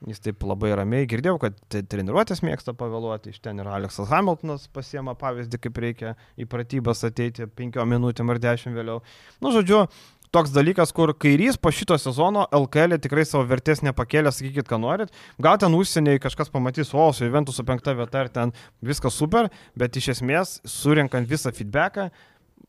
Jis 0.05 0.21
taip 0.21 0.43
labai 0.45 0.75
ramiai 0.77 1.07
girdėjau, 1.09 1.39
kad 1.41 1.55
treniruotės 1.73 2.43
mėgsta 2.45 2.75
pavėluoti. 2.77 3.31
Iš 3.33 3.39
ten 3.47 3.57
ir 3.57 3.69
Aleksas 3.73 4.11
Hamiltonas 4.11 4.67
pasiema 4.69 5.15
pavyzdį, 5.17 5.57
kaip 5.63 5.79
reikia 5.81 6.11
į 6.37 6.45
pratybas 6.51 7.01
ateiti 7.07 7.47
5 7.49 7.81
minutėm 7.89 8.29
ar 8.29 8.37
10 8.43 8.77
vėliau. 8.77 9.01
Nu, 9.41 9.49
žodžiu, 9.55 9.87
toks 10.29 10.53
dalykas, 10.53 10.93
kur 10.93 11.15
kairys 11.17 11.57
po 11.57 11.71
šito 11.73 11.97
sezono 11.97 12.45
LKL 12.53 12.99
tikrai 13.01 13.25
savo 13.25 13.47
vertės 13.49 13.81
nepakėlė, 13.85 14.29
sakykit, 14.35 14.69
ką 14.69 14.77
norit. 14.83 15.13
Gal 15.41 15.57
ten 15.61 15.73
užsieniai 15.73 16.21
kažkas 16.21 16.53
pamatys, 16.53 16.93
o, 16.93 17.09
su 17.09 17.25
Juventus 17.25 17.57
su 17.57 17.65
penkta 17.65 17.95
vieta 17.97 18.25
ir 18.25 18.31
ten 18.33 18.53
viskas 18.85 19.17
super, 19.17 19.49
bet 19.73 19.97
iš 19.97 20.11
esmės, 20.17 20.59
surinkant 20.67 21.29
visą 21.29 21.53
feedbacką, 21.55 22.11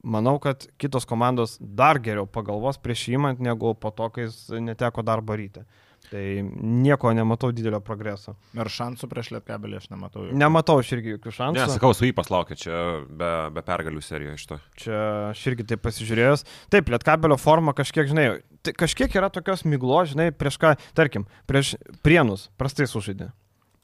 manau, 0.03 0.39
kad 0.43 0.67
kitos 0.81 1.07
komandos 1.09 1.57
dar 1.59 2.01
geriau 2.03 2.27
pagalvos 2.31 2.79
prieš 2.83 3.09
įmant, 3.15 3.43
negu 3.43 3.75
po 3.75 3.93
to, 3.95 4.09
kai 4.15 4.29
jis 4.29 4.49
neteko 4.63 5.05
darbo 5.07 5.37
ryte. 5.39 5.67
Tai 6.09 6.23
nieko 6.63 7.11
nematau 7.13 7.51
didelio 7.53 7.81
progreso. 7.85 8.33
Ir 8.57 8.71
šansų 8.73 9.09
prieš 9.11 9.29
Lietkabelį 9.35 9.77
aš 9.77 9.89
nematau. 9.93 10.23
jokių. 10.25 10.39
Nematau 10.41 10.79
aš 10.81 10.93
irgi 10.97 11.13
jokių 11.17 11.33
šansų. 11.37 11.59
Ne, 11.59 11.67
sakau, 11.69 11.91
Suipas 11.93 12.31
laukia 12.33 12.57
čia 12.57 12.77
be, 13.05 13.33
be 13.53 13.65
pergalių 13.67 14.01
serijoje 14.05 14.39
iš 14.39 14.47
to. 14.49 14.59
Čia 14.81 15.01
aš 15.35 15.43
irgi 15.51 15.67
taip 15.69 15.83
pasižiūrėjęs. 15.85 16.47
Taip, 16.73 16.89
lietkabelio 16.95 17.37
forma 17.37 17.75
kažkiek, 17.77 18.09
žinai, 18.09 18.29
tai 18.65 18.73
kažkiek 18.79 19.19
yra 19.21 19.29
tokios 19.35 19.67
miglos, 19.69 20.15
žinai, 20.15 20.31
prieš 20.33 20.57
ką, 20.63 20.73
tarkim, 20.97 21.29
prieš 21.51 21.75
prienus 22.07 22.47
prastai 22.57 22.89
sužaidė. 22.89 23.29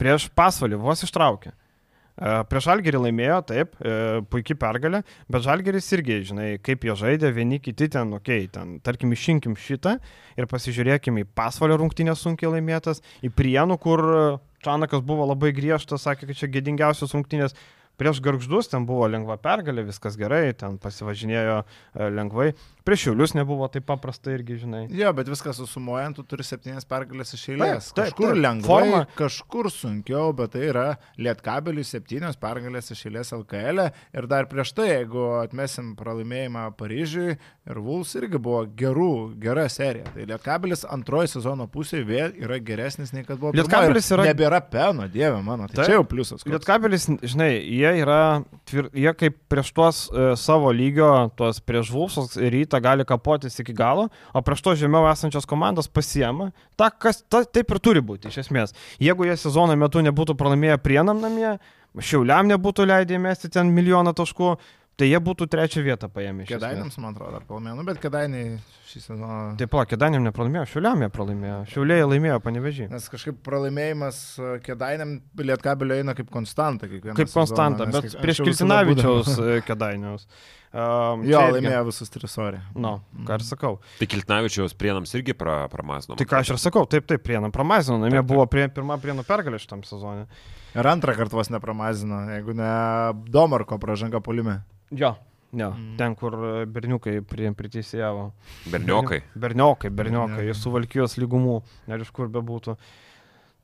Prieš 0.01 0.31
pasvalį 0.33 0.81
vos 0.81 1.05
ištraukė. 1.05 1.53
E, 2.15 2.31
Prieš 2.47 2.69
Žalgerį 2.69 3.01
laimėjo, 3.05 3.39
taip, 3.49 3.75
e, 3.83 3.95
puikiai 4.31 4.57
pergalė, 4.59 5.01
bet 5.31 5.43
Žalgeris 5.43 5.91
irgi, 5.97 6.21
žinai, 6.31 6.47
kaip 6.63 6.87
jie 6.87 6.95
žaidė, 6.95 7.31
vieni 7.35 7.59
kiti 7.59 7.89
ten, 7.91 8.13
okei, 8.15 8.45
okay, 8.45 8.51
ten, 8.55 8.77
tarkim, 8.85 9.11
išimkim 9.11 9.57
šitą 9.59 9.97
ir 10.39 10.47
pasižiūrėkim 10.51 11.19
į 11.19 11.27
pasvalio 11.35 11.79
rungtynės 11.81 12.23
sunkiai 12.23 12.53
laimėtas, 12.55 13.03
į 13.25 13.33
prienų, 13.35 13.79
kur 13.83 14.05
e, 14.07 14.27
Čanakas 14.65 15.03
buvo 15.05 15.27
labai 15.29 15.51
griežtas, 15.53 16.07
sakė, 16.07 16.31
kad 16.31 16.39
čia 16.39 16.47
gėdingiausios 16.49 17.11
rungtynės. 17.13 17.53
Prieš 17.95 18.19
garždus 18.23 18.67
ten 18.71 18.85
buvo 18.87 19.07
lengva 19.07 19.37
pergalė, 19.39 19.85
viskas 19.87 20.17
gerai, 20.19 20.49
ten 20.57 20.77
pasivažinėjo 20.81 21.61
e, 21.63 22.09
lengvai. 22.11 22.49
Prieš 22.85 23.07
Šiaulius 23.07 23.31
nebuvo 23.33 23.65
taip 23.71 23.87
paprasta 23.89 24.29
irgi, 24.35 24.59
žinai. 24.61 24.83
Jo, 24.93 25.09
bet 25.17 25.29
viskas 25.31 25.57
susumuojant, 25.57 26.19
tu 26.19 26.25
turi 26.29 26.43
septynias 26.45 26.85
pergalės 26.85 27.33
iš 27.33 27.47
eilės. 27.55 27.87
Taip, 27.89 27.95
taip, 27.95 28.11
kažkur 28.11 28.33
taip. 28.35 28.41
lengvai, 28.43 28.67
Forma. 28.67 28.99
kažkur 29.17 29.69
sunkiau, 29.73 30.33
bet 30.37 30.53
tai 30.53 30.67
yra 30.69 30.83
Lietkabelių 31.17 31.85
septynios 31.87 32.37
pergalės 32.37 32.91
iš 32.93 33.05
eilės 33.09 33.33
LKL. 33.33 33.87
E. 33.87 34.03
Ir 34.19 34.27
dar 34.29 34.45
prieš 34.51 34.75
tai, 34.77 34.89
jeigu 34.91 35.23
atmesim 35.39 35.95
pralaimėjimą 35.97 36.67
Paryžiui 36.77 37.31
ir 37.39 37.79
Vuls 37.81 38.11
irgi 38.19 38.37
buvo 38.37 38.61
gerų, 38.77 39.09
gera 39.41 39.65
serija. 39.71 40.05
Tai 40.13 40.27
Lietkabelis 40.29 40.85
antroji 40.85 41.31
sezono 41.33 41.65
pusėje 41.71 42.05
vėl 42.05 42.37
yra 42.45 42.59
geresnis 42.61 43.15
nei 43.15 43.25
kad 43.25 43.41
buvo. 43.41 43.55
Lietkabelis 43.57 44.11
yra- 44.13 44.27
Nebėra 44.29 44.61
peno, 44.61 45.07
dieve 45.09 45.41
mano. 45.41 45.65
Tai 45.71 45.81
Taip. 45.81 45.89
čia 45.89 45.97
jau 45.97 46.05
pliusas. 46.05 46.45
Lietkabelis, 46.45 47.09
žinai, 47.25 47.49
jie 47.65 47.84
yra, 47.93 48.19
tvir, 48.69 48.87
jie 48.95 49.11
kaip 49.17 49.37
prieš 49.51 49.71
tuos 49.75 49.99
e, 50.09 50.27
savo 50.39 50.71
lygio, 50.75 51.09
tuos 51.37 51.59
prieš 51.61 51.91
Vulfsus 51.93 52.37
rytą 52.39 52.81
gali 52.83 53.05
kapotis 53.07 53.59
iki 53.61 53.75
galo, 53.75 54.07
o 54.33 54.43
prieš 54.45 54.63
to 54.65 54.75
žemiau 54.85 55.07
esančios 55.11 55.47
komandos 55.49 55.91
pasiema. 55.91 56.51
Ta, 56.79 56.89
kas, 56.89 57.21
ta, 57.29 57.43
taip 57.45 57.71
ir 57.75 57.81
turi 57.83 58.03
būti, 58.05 58.31
iš 58.31 58.45
esmės. 58.45 58.75
Jeigu 59.01 59.27
jie 59.29 59.37
sezono 59.39 59.75
metu 59.79 60.03
nebūtų 60.05 60.37
pralaimėję 60.39 60.79
prienam 60.83 61.21
namie, 61.23 61.57
šiauliam 61.99 62.49
nebūtų 62.49 62.87
leidę 62.89 63.19
įmesti 63.19 63.51
ten 63.53 63.71
milijoną 63.75 64.15
taškų, 64.17 64.55
tai 64.95 65.09
jie 65.11 65.19
būtų 65.19 65.47
trečią 65.51 65.83
vietą 65.85 66.07
paėmę. 66.11 66.45
Kedainiams, 66.49 66.97
man 67.03 67.13
atrodo, 67.15 67.41
pralaimėjo. 67.47 67.75
Nu, 67.79 67.85
bet 67.87 67.99
kedainiai 68.03 68.57
šį 68.91 69.01
sezoną. 69.03 69.37
Taip, 69.59 69.71
pala, 69.73 69.85
kedainiam 69.91 70.23
nepralaimėjo, 70.27 70.65
šiauliam 70.71 71.03
jie 71.03 71.09
pralaimėjo, 71.15 71.57
šiauliai 71.73 72.05
laimėjo 72.07 72.37
panevežį. 72.45 72.89
Nes 72.93 73.07
kažkaip 73.11 73.39
pralaimėjimas 73.45 74.19
e, 74.39 74.51
kėdainiam 74.65 75.17
Lietkabelio 75.41 75.97
eina 76.01 76.15
kaip 76.17 76.29
konstanta. 76.31 76.87
Kaip 76.87 77.33
konstanta, 77.33 77.87
bet 77.91 78.07
kiek- 78.07 78.19
prieš 78.23 78.43
Kiltinavičiaus 78.45 79.33
e, 79.39 79.57
kedainiaus. 79.67 80.27
Um, 80.75 81.21
Jo, 81.23 81.39
čia 81.39 81.47
irgi- 81.47 81.53
laimėjo 81.55 81.83
visus 81.87 82.09
tris 82.11 82.33
orė. 82.43 82.57
Nu, 82.75 82.97
ką 83.27 83.37
ir 83.39 83.43
sakau. 83.47 83.77
Tai 83.99 84.07
Kiltnavičiaus 84.11 84.73
prienams 84.75 85.13
irgi 85.15 85.31
pra, 85.37 85.69
pramazinom. 85.71 86.17
Tai 86.19 86.27
ką 86.27 86.41
aš 86.43 86.51
ir 86.51 86.59
sakau, 86.59 86.83
taip, 86.91 87.05
taip, 87.07 87.23
Prienam 87.23 87.51
pramazino, 87.55 87.95
namie 88.01 88.19
buvo 88.27 88.43
prie, 88.51 88.67
pirma 88.75 88.97
Prienų 88.99 89.23
pergalė 89.27 89.59
šitam 89.63 89.85
sezonui. 89.87 90.25
Ir 90.75 90.89
antrą 90.91 91.15
kartą 91.15 91.39
vos 91.39 91.47
nepramazino, 91.53 92.25
jeigu 92.35 92.53
ne 92.59 92.71
Domarko 93.31 93.79
pražanga 93.79 94.19
polime. 94.19 94.57
Jo, 94.91 95.15
ne, 95.51 95.65
Mm. 95.69 95.97
ten, 95.97 96.15
kur 96.15 96.33
e, 96.33 96.65
berniukai. 96.65 97.21
Berniokai. 98.71 99.21
Berniokai, 99.35 99.89
berniokai, 99.89 99.89
Berniokai. 99.91 100.49
iš 100.51 100.57
suvalkijos 100.65 101.17
lygumų, 101.17 101.61
ar 101.87 101.99
iš 101.99 102.11
kur 102.11 102.27
bebūtų. 102.27 102.75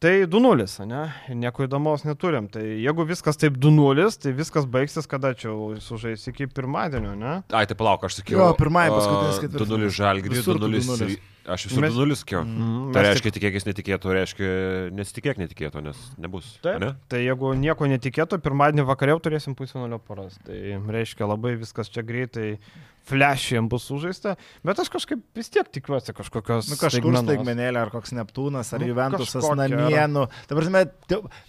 Tai 0.02 0.26
2-0, 0.26 0.66
ne? 0.90 1.02
Ir 1.30 1.36
Nieko 1.38 1.62
įdomaus 1.68 2.02
neturim. 2.08 2.48
Tai 2.50 2.64
jeigu 2.66 3.04
viskas 3.06 3.38
taip 3.38 3.60
2-0, 3.62 4.08
tai 4.24 4.32
viskas 4.34 4.66
baigsis, 4.66 5.06
kada 5.10 5.30
čia 5.38 5.54
sužais 5.86 6.24
iki 6.32 6.48
pirmadienio, 6.50 7.12
ne? 7.14 7.34
Ai, 7.54 7.68
tai 7.70 7.78
palauk, 7.78 8.08
aš 8.10 8.18
sakiau. 8.24 8.40
Jo, 8.40 8.48
pirmąjį, 8.58 8.96
paskutinis 8.96 9.38
a, 9.38 9.44
ketvirtfinalis. 9.44 9.92
2-0 9.94 10.00
Žalgris, 10.00 10.40
Visur 10.40 10.58
2-0 10.58 10.82
2:0. 10.82 11.06
Ry- 11.12 11.20
Aš 11.54 11.68
visur 11.70 11.82
Mes- 11.86 11.94
2-0 11.94 12.18
sakiau. 12.18 12.42
Mm, 12.46 12.90
Tai 12.94 13.02
reiškia, 13.06 13.32
tikėkis 13.38 13.66
netikėto, 13.66 14.10
reiškia, 14.14 14.50
nesitikėk 14.94 15.38
netikėto, 15.42 15.82
nes 15.86 15.98
nebus. 16.22 16.50
Taip. 16.62 16.82
ane? 16.82 16.92
Tai 17.10 17.22
jeigu 17.22 17.54
nieko 17.58 17.86
netikėto, 17.90 18.38
pirmadienį 18.42 18.86
vakariau 18.90 19.22
turėsim 19.22 19.54
pusfinalio 19.58 19.98
poras. 20.02 20.38
Tai 20.46 20.58
reiškia 20.98 21.26
labai 21.30 21.56
viskas 21.62 21.90
čia 21.90 22.02
greitai 22.06 22.60
flashiem 23.08 23.68
bus 23.70 23.88
sužaista, 23.90 24.36
bet 24.64 24.80
aš 24.80 24.90
kažkaip 24.94 25.20
vis 25.36 25.50
tiek 25.50 25.68
tikiuosi 25.74 26.14
kažkokios... 26.14 26.70
Nu, 26.72 26.78
kažkur 26.80 27.16
staigmenėlė, 27.24 27.82
ar 27.82 27.90
koks 27.94 28.14
Neptūnas, 28.16 28.70
ar 28.76 28.84
Nu, 28.84 28.92
Juventusas 28.92 29.42
kažkokia, 29.42 29.58
namie. 29.58 29.98
ar- 29.98 30.30
ta 30.48 30.56
prasme, 30.56 30.84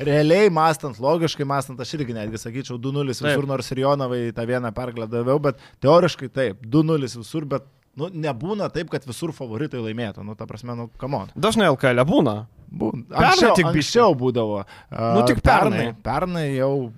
realiai 0.00 0.48
mastant, 0.50 0.98
logiškai 1.02 1.46
mastant, 1.48 1.80
aš 1.82 1.94
irgi 1.98 2.16
netgi 2.16 2.40
sakyčiau 2.40 2.78
2-0 2.80 3.12
visur, 3.12 3.46
nors 3.46 3.70
ir 3.74 3.82
Jonavai 3.84 4.22
tą 4.36 4.46
vieną 4.48 4.72
pergalę 4.74 5.08
daviau, 5.12 5.38
bet 5.42 5.60
teoriškai 5.84 6.30
taip, 6.32 6.64
2-0 6.66 7.06
visur, 7.20 7.44
bet 7.44 7.68
nu, 8.00 8.08
nebūna 8.08 8.70
taip, 8.72 8.88
kad 8.92 9.04
visur 9.04 9.34
favoritai 9.36 9.82
laimėtų. 9.84 10.24
Nu, 10.24 10.34
ta 10.38 10.46
prasme, 10.48 10.72
nu, 10.78 10.88
kamon. 10.98 11.28
Dažnai 11.36 11.68
LKL 11.74 12.00
būna. 12.08 12.36
Bū- 12.72 12.94
Pernai 13.04 13.28
Anksčiau, 13.28 13.66
anksčiau 13.68 14.14
būdavo. 14.16 14.62
A, 14.88 15.10
Nu, 15.18 15.26
tik 15.28 15.42
pernai. 15.44 15.90
Pernai 16.02 16.46
jau 16.56 16.88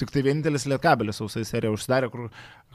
tik 0.00 0.10
tai 0.14 0.22
vienintelis 0.26 0.66
lietkabelis 0.70 1.18
sausai 1.20 1.44
serija 1.48 1.70
užsidarė, 1.74 2.08
kur 2.12 2.28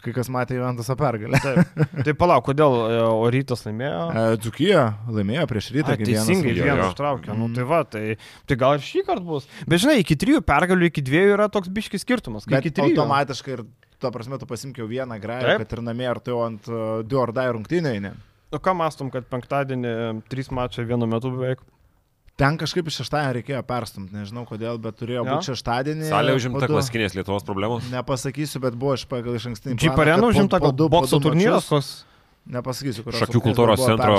kai 0.04 0.12
kas 0.16 0.28
matė 0.34 0.58
Juventusą 0.58 0.98
pergalę. 1.00 1.40
Taip. 1.40 1.84
tai 2.04 2.14
palauk, 2.20 2.44
kodėl 2.50 2.74
e, 2.90 2.98
o 3.08 3.28
rytas 3.32 3.62
laimėjo? 3.64 4.02
E, 4.12 4.24
Dzukija 4.44 4.82
laimėjo 5.16 5.46
prieš 5.48 5.70
rytą. 5.78 5.94
A, 5.96 6.00
teisingai, 6.02 6.52
vieną 6.58 6.76
jo. 6.82 6.90
ištraukė. 6.92 7.32
Nu, 7.38 7.48
Mm. 7.48 7.56
tai 7.56 7.68
va, 7.70 7.80
tai, 7.88 8.04
tai 8.50 8.58
gal 8.60 8.76
ir 8.80 8.84
šį 8.84 9.06
kartą 9.08 9.24
bus. 9.30 9.48
Bet 9.70 9.80
žinai, 9.84 10.00
iki 10.04 10.18
trijų 10.20 10.42
pergalių, 10.48 10.90
iki 10.92 11.04
dviejų 11.08 11.38
yra 11.38 11.48
toks 11.52 11.72
biškis 11.72 12.04
skirtumas. 12.04 12.44
Kai 12.50 12.58
Bet 12.58 12.68
iki 12.68 12.76
trijų. 12.82 12.98
automatiškai 12.98 13.56
ir 13.56 13.64
tuo 14.04 14.12
prasme 14.12 14.36
tu 14.42 14.48
pasimk 14.50 14.78
jau 14.82 14.88
vieną 14.92 15.16
Taip. 15.24 15.64
kad 15.64 15.78
ir 15.78 15.82
namie 15.88 16.08
ar 16.12 16.20
tu 16.20 16.36
ant 16.44 16.68
uh, 16.68 17.00
du 17.08 17.22
ar 17.24 17.32
dai 17.32 17.48
rungtynėje. 17.56 18.12
O 18.54 18.60
ką 18.62 18.76
mastom, 18.78 19.08
kad 19.10 19.24
penktadienį 19.32 19.94
trys 20.30 20.52
mačai 20.54 20.84
vienu 20.86 21.08
metu 21.10 21.32
beveik? 21.34 21.64
Ten 22.40 22.58
kažkaip 22.58 22.88
iš 22.90 22.96
šeštadienio 23.04 23.34
reikėjo 23.38 23.60
perstumti, 23.70 24.16
nežinau 24.18 24.42
kodėl, 24.50 24.80
bet 24.82 24.98
turėjo 24.98 25.22
Jo. 25.22 25.36
būti 25.36 25.52
šeštadienį. 25.52 26.08
Salė 26.10 26.34
po 26.34 26.40
užimta 26.42 26.66
du. 26.66 26.74
klasikinės 26.74 27.14
Lietuvos 27.14 27.46
problemos. 27.46 27.86
Nepasakysiu, 27.94 28.62
bet 28.64 28.74
buvo 28.74 28.96
iš 28.98 29.06
pagal 29.06 29.38
iš 29.38 29.52
ankstinį. 29.52 29.78
Džip 29.78 30.00
arena 30.02 30.26
užimta, 30.32 30.58
gal 30.64 30.74
bokso 30.74 31.20
turnyras, 31.22 31.70
koks. 31.70 31.92
Nepasakysiu, 32.50 33.06
kur. 33.06 33.14
Šakių 33.22 33.40
kultūros 33.52 33.86
centro. 33.86 34.18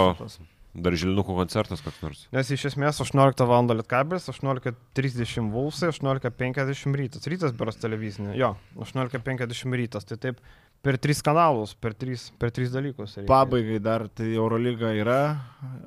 Dar 0.74 0.90
Žilinukų 0.98 1.34
koncertas 1.38 1.82
koks 1.84 2.00
nors. 2.02 2.22
Nes 2.34 2.48
iš 2.50 2.64
esmės 2.72 2.98
18 3.02 3.44
val. 3.46 3.66
Lietkabės, 3.70 4.26
18.30 4.32 5.50
Vulsai, 5.54 5.90
18.50 5.92 6.96
rytas. 6.98 7.28
Rytas 7.30 7.52
beros 7.54 7.78
televizinė. 7.78 8.34
Jo, 8.38 8.56
18.50 8.82 9.76
rytas. 9.78 10.06
Tai 10.08 10.18
taip 10.18 10.40
per 10.84 10.98
tris 11.00 11.22
kanalus, 11.24 11.72
per 11.80 11.94
tris, 11.96 12.28
per 12.38 12.50
tris 12.54 12.70
dalykus. 12.74 13.16
reikia. 13.16 13.28
Pabaigai 13.30 13.78
dar, 13.80 14.04
tai 14.12 14.34
Eurolyga 14.36 14.90
yra 14.94 15.18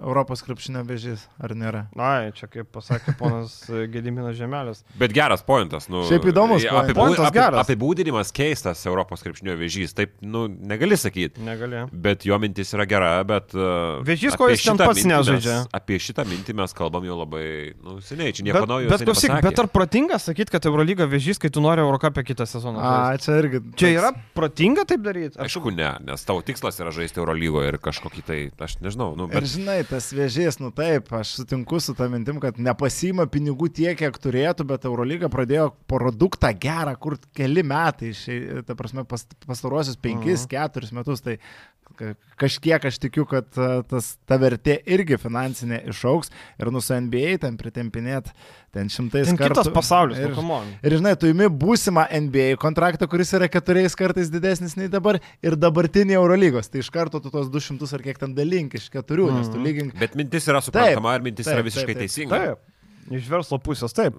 Europos 0.02 0.42
krepšinio 0.42 0.82
vežys, 0.88 1.28
ar 1.38 1.54
nėra? 1.54 1.84
Ai, 2.02 2.32
čia 2.34 2.48
kaip 2.50 2.72
pasakė 2.74 3.14
ponas 3.20 3.60
e, 3.70 3.84
Gediminas 3.94 4.34
Žemelis. 4.40 4.82
Bet 4.98 5.14
geras 5.14 5.44
pointas. 5.46 5.86
Nu, 5.92 6.02
Šiaip 6.10 6.26
įdomus 6.32 6.66
apibū- 6.66 6.98
pointas. 6.98 6.98
Pointas 6.98 7.34
geras. 7.36 7.62
Apibūdinimas 7.68 8.34
keistas 8.34 8.82
Europos 8.90 9.22
krepšinio 9.22 9.54
vėžys. 9.60 9.94
Taip, 9.98 10.16
nu, 10.26 10.48
negali 10.50 10.98
sakyti. 10.98 11.46
Negali. 11.46 11.84
Bet 11.94 12.26
jo 12.26 12.40
mintis 12.42 12.74
yra 12.74 12.88
gera, 12.90 13.12
bet... 13.30 13.54
Uh, 13.54 14.02
Vėžys, 14.08 14.34
ko 14.40 14.50
jis 14.50 14.66
ten 14.66 14.82
pats 14.82 15.06
nežaidžia. 15.06 15.60
Apie 15.78 16.00
šitą 16.02 16.26
mintį 16.26 16.58
mes 16.58 16.74
kalbam 16.78 17.06
jau 17.06 17.20
labai, 17.22 17.46
nu, 17.86 18.00
seniai, 18.02 18.34
čia 18.34 18.48
nieko 18.50 18.64
Bet, 18.64 18.72
naujo. 18.74 18.90
bet, 18.96 19.06
klausyk, 19.06 19.36
bet 19.46 19.62
ar 19.62 19.70
protinga 19.70 20.18
sakyti, 20.22 20.56
kad 20.58 20.66
Eurolyga 20.66 21.06
vežys, 21.12 21.38
kai 21.42 21.54
tu 21.54 21.62
nori 21.62 21.86
Eurocapę 21.86 22.26
kitą 22.26 22.50
sezoną? 22.50 22.82
A, 22.82 23.14
čia 23.22 23.38
irgi. 23.44 23.62
Čia 23.78 23.94
yra 24.00 24.12
protinga 24.34 24.87
taip 24.90 25.04
daryti? 25.06 25.38
Aišku, 25.44 25.72
ne, 25.76 25.90
nes 26.08 26.24
tavo 26.28 26.42
tikslas 26.46 26.80
yra 26.82 26.92
žaisti 26.96 27.20
Eurolygoje 27.22 27.74
ir 27.74 27.78
kažkokį 27.84 28.24
tai, 28.28 28.40
aš 28.64 28.78
nežinau, 28.84 29.12
nu, 29.20 29.28
Bet 29.30 29.44
bet... 29.44 29.50
žinai, 29.52 29.78
tas 29.90 30.10
vėžys, 30.16 30.60
nu 30.64 30.72
taip, 30.76 31.12
aš 31.14 31.36
sutinku 31.42 31.80
su 31.84 31.96
tą 31.98 32.08
mintim, 32.14 32.40
kad 32.44 32.58
nepasima 32.62 33.28
pinigų 33.32 33.70
tiek, 33.78 33.98
kiek 34.00 34.18
turėtų, 34.24 34.66
bet 34.72 34.88
Eurolyga 34.90 35.30
pradėjo 35.34 35.70
produktą 35.92 36.54
gerą, 36.58 36.96
kur 37.00 37.18
keli 37.38 37.64
metai, 37.68 38.14
šiai, 38.18 38.64
ta 38.68 38.76
prasme, 38.80 39.04
pas, 39.08 39.28
pastarosius 39.48 40.00
penkis, 40.00 40.46
Mhm. 40.48 40.52
keturis 40.56 40.92
metus, 40.96 41.22
tai 41.26 41.38
kažkiek 42.38 42.84
aš 42.86 42.98
tikiu, 43.02 43.26
kad 43.30 43.48
tas, 43.90 44.18
ta 44.30 44.38
vertė 44.38 44.78
irgi 44.86 45.18
finansinė 45.18 45.80
išauks 45.90 46.30
ir 46.60 46.70
nu 46.74 46.82
su 46.84 46.94
NBA 46.94 47.38
ten 47.42 47.58
pritempinėt 47.58 48.30
ten 48.76 48.92
šimtais 48.94 49.26
Ten 49.32 49.38
kartų. 49.40 49.56
kitas 49.64 49.72
pasaulis, 49.74 50.20
Ir, 50.22 50.30
nu, 50.30 50.36
come 50.38 50.54
on. 50.54 50.68
Ir 50.86 50.98
žinai, 51.00 51.16
tu 51.18 51.30
imi 51.32 51.48
būsimą 51.50 52.06
NBA 52.28 52.58
kontraktą, 52.62 53.08
kuris 53.10 53.32
yra 53.34 53.48
keturiais 53.50 53.96
kartais 53.98 54.30
didesnis 54.30 54.76
nei 54.78 54.88
dabar, 54.88 55.18
ir 55.42 55.56
dabartinį 55.58 56.14
Eurolygos. 56.20 56.70
Tai 56.70 56.84
iš 56.84 56.92
karto 56.94 57.20
tu 57.24 57.32
tos 57.34 57.50
200 57.50 57.94
ar 57.98 58.06
kiek 58.06 58.18
ten 58.22 58.36
dalink 58.38 58.76
iš 58.78 58.90
keturių, 58.94 59.32
nes 59.34 59.48
tu 59.50 59.58
Mhm. 59.58 59.66
lygink. 59.66 59.98
Bet 60.00 60.14
mintis 60.16 60.46
yra 60.48 60.62
suprantama 60.62 61.16
ir 61.16 61.22
mintis 61.26 61.46
taip, 61.46 61.58
yra 61.58 61.64
visiškai 61.66 61.96
taip, 61.96 61.98
taip. 61.98 62.06
teisinga. 62.06 62.38
Taip. 62.46 62.60
Iš 63.18 63.28
verslo 63.32 63.58
pusės 63.64 63.94
taip. 63.96 64.14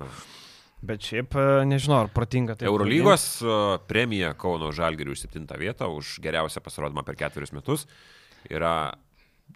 Bet 0.80 1.02
šiaip 1.02 1.34
e, 1.34 1.46
nežinau, 1.66 2.04
ar 2.04 2.12
protinga 2.14 2.54
tai. 2.54 2.68
Eurolygos 2.70 3.26
uh, 3.42 3.80
premija 3.90 4.30
Kauno 4.38 4.70
Žalgirių 4.74 5.16
už 5.16 5.24
7 5.26 5.48
vietą 5.58 5.90
už 5.90 6.18
geriausią 6.22 6.62
pasirodymą 6.62 7.02
per 7.06 7.18
ketverius 7.18 7.54
metus 7.56 7.88
yra 8.46 8.94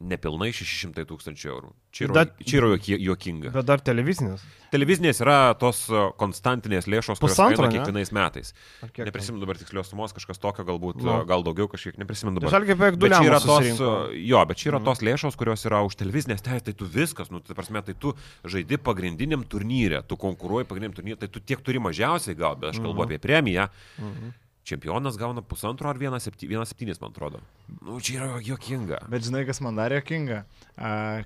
nepilnai 0.00 0.50
600 0.52 1.04
tūkstančių 1.06 1.46
eurų. 1.52 1.72
Čia 1.92 2.04
yra, 2.08 2.12
Bet- 2.14 2.32
čia 2.48 2.56
yra 2.58 2.68
juoki- 2.72 2.98
juokinga. 2.98 3.52
Bet 3.52 3.66
dar 3.66 3.78
televizinis. 3.80 4.40
Televizinės 4.72 5.20
yra 5.20 5.54
tos 5.58 5.86
konstantinės 6.16 6.86
lėšos, 6.88 7.20
kurios 7.20 7.36
Pusantro, 7.36 7.66
eina 7.66 7.72
ne? 7.72 7.78
kiekvienais 7.78 8.10
metais. 8.12 8.52
Kiek 8.80 8.92
ten? 8.94 9.04
Neprisimenu 9.10 9.40
dabar 9.44 9.56
tikslios 9.60 9.90
sumos, 9.92 10.12
kažkas 10.16 10.40
tokio, 10.40 10.64
galbūt, 10.64 11.02
Nu. 11.02 11.20
uh, 11.20 11.24
gal 11.28 11.42
daugiau, 11.44 11.68
kažkiek 11.68 11.98
neprisimenu 11.98 12.40
dabar. 12.40 12.50
žalgiai 12.60 12.74
beveik 12.74 12.96
du 12.98 13.08
tos, 13.08 13.44
susirinko. 13.44 14.10
jo, 14.26 14.44
bet 14.46 14.56
čia 14.56 14.68
yra 14.72 14.78
Mhm. 14.80 14.84
tos 14.84 14.98
lėšos, 15.00 15.36
kurios 15.36 15.64
yra 15.68 15.84
už 15.84 15.94
televizinės 15.96 16.40
teisės, 16.42 16.62
tai 16.64 16.72
tu 16.72 16.86
viskas, 16.86 17.30
nu, 17.30 17.40
tai 17.40 17.54
prasme, 17.54 17.84
tai 17.84 17.92
tu 17.94 18.14
žaidi 18.44 18.78
pagrindiniam 18.78 19.44
turnyre, 19.44 20.02
tu 20.08 20.16
konkuruoji 20.16 20.64
pagrindiniam 20.64 20.94
turnyre, 20.94 21.18
tai 21.18 21.28
tu 21.28 21.38
tiek 21.40 21.60
turi 21.62 21.78
mažiausiai 21.78 22.34
gal, 22.34 22.56
bet 22.56 22.74
aš 22.74 22.80
kalbu 22.80 23.04
Mhm. 23.04 23.10
apie 23.12 23.18
premiją. 23.18 23.68
Mhm. 24.00 24.32
Čempionas 24.64 25.16
gauna 25.18 25.42
pusantro 25.42 25.88
ar 25.90 25.98
vienas 25.98 26.22
septy- 26.22 26.46
vienas 26.46 26.70
septynis, 26.70 27.00
man 27.02 27.10
atrodo. 27.10 27.40
Nu, 27.82 27.96
čia 28.00 28.20
yra 28.20 28.38
juokinga. 28.44 28.98
Bet 29.10 29.24
žinai, 29.26 29.46
kas 29.48 29.58
man 29.64 29.74
dar 29.74 29.90
jokinga? 29.90 30.42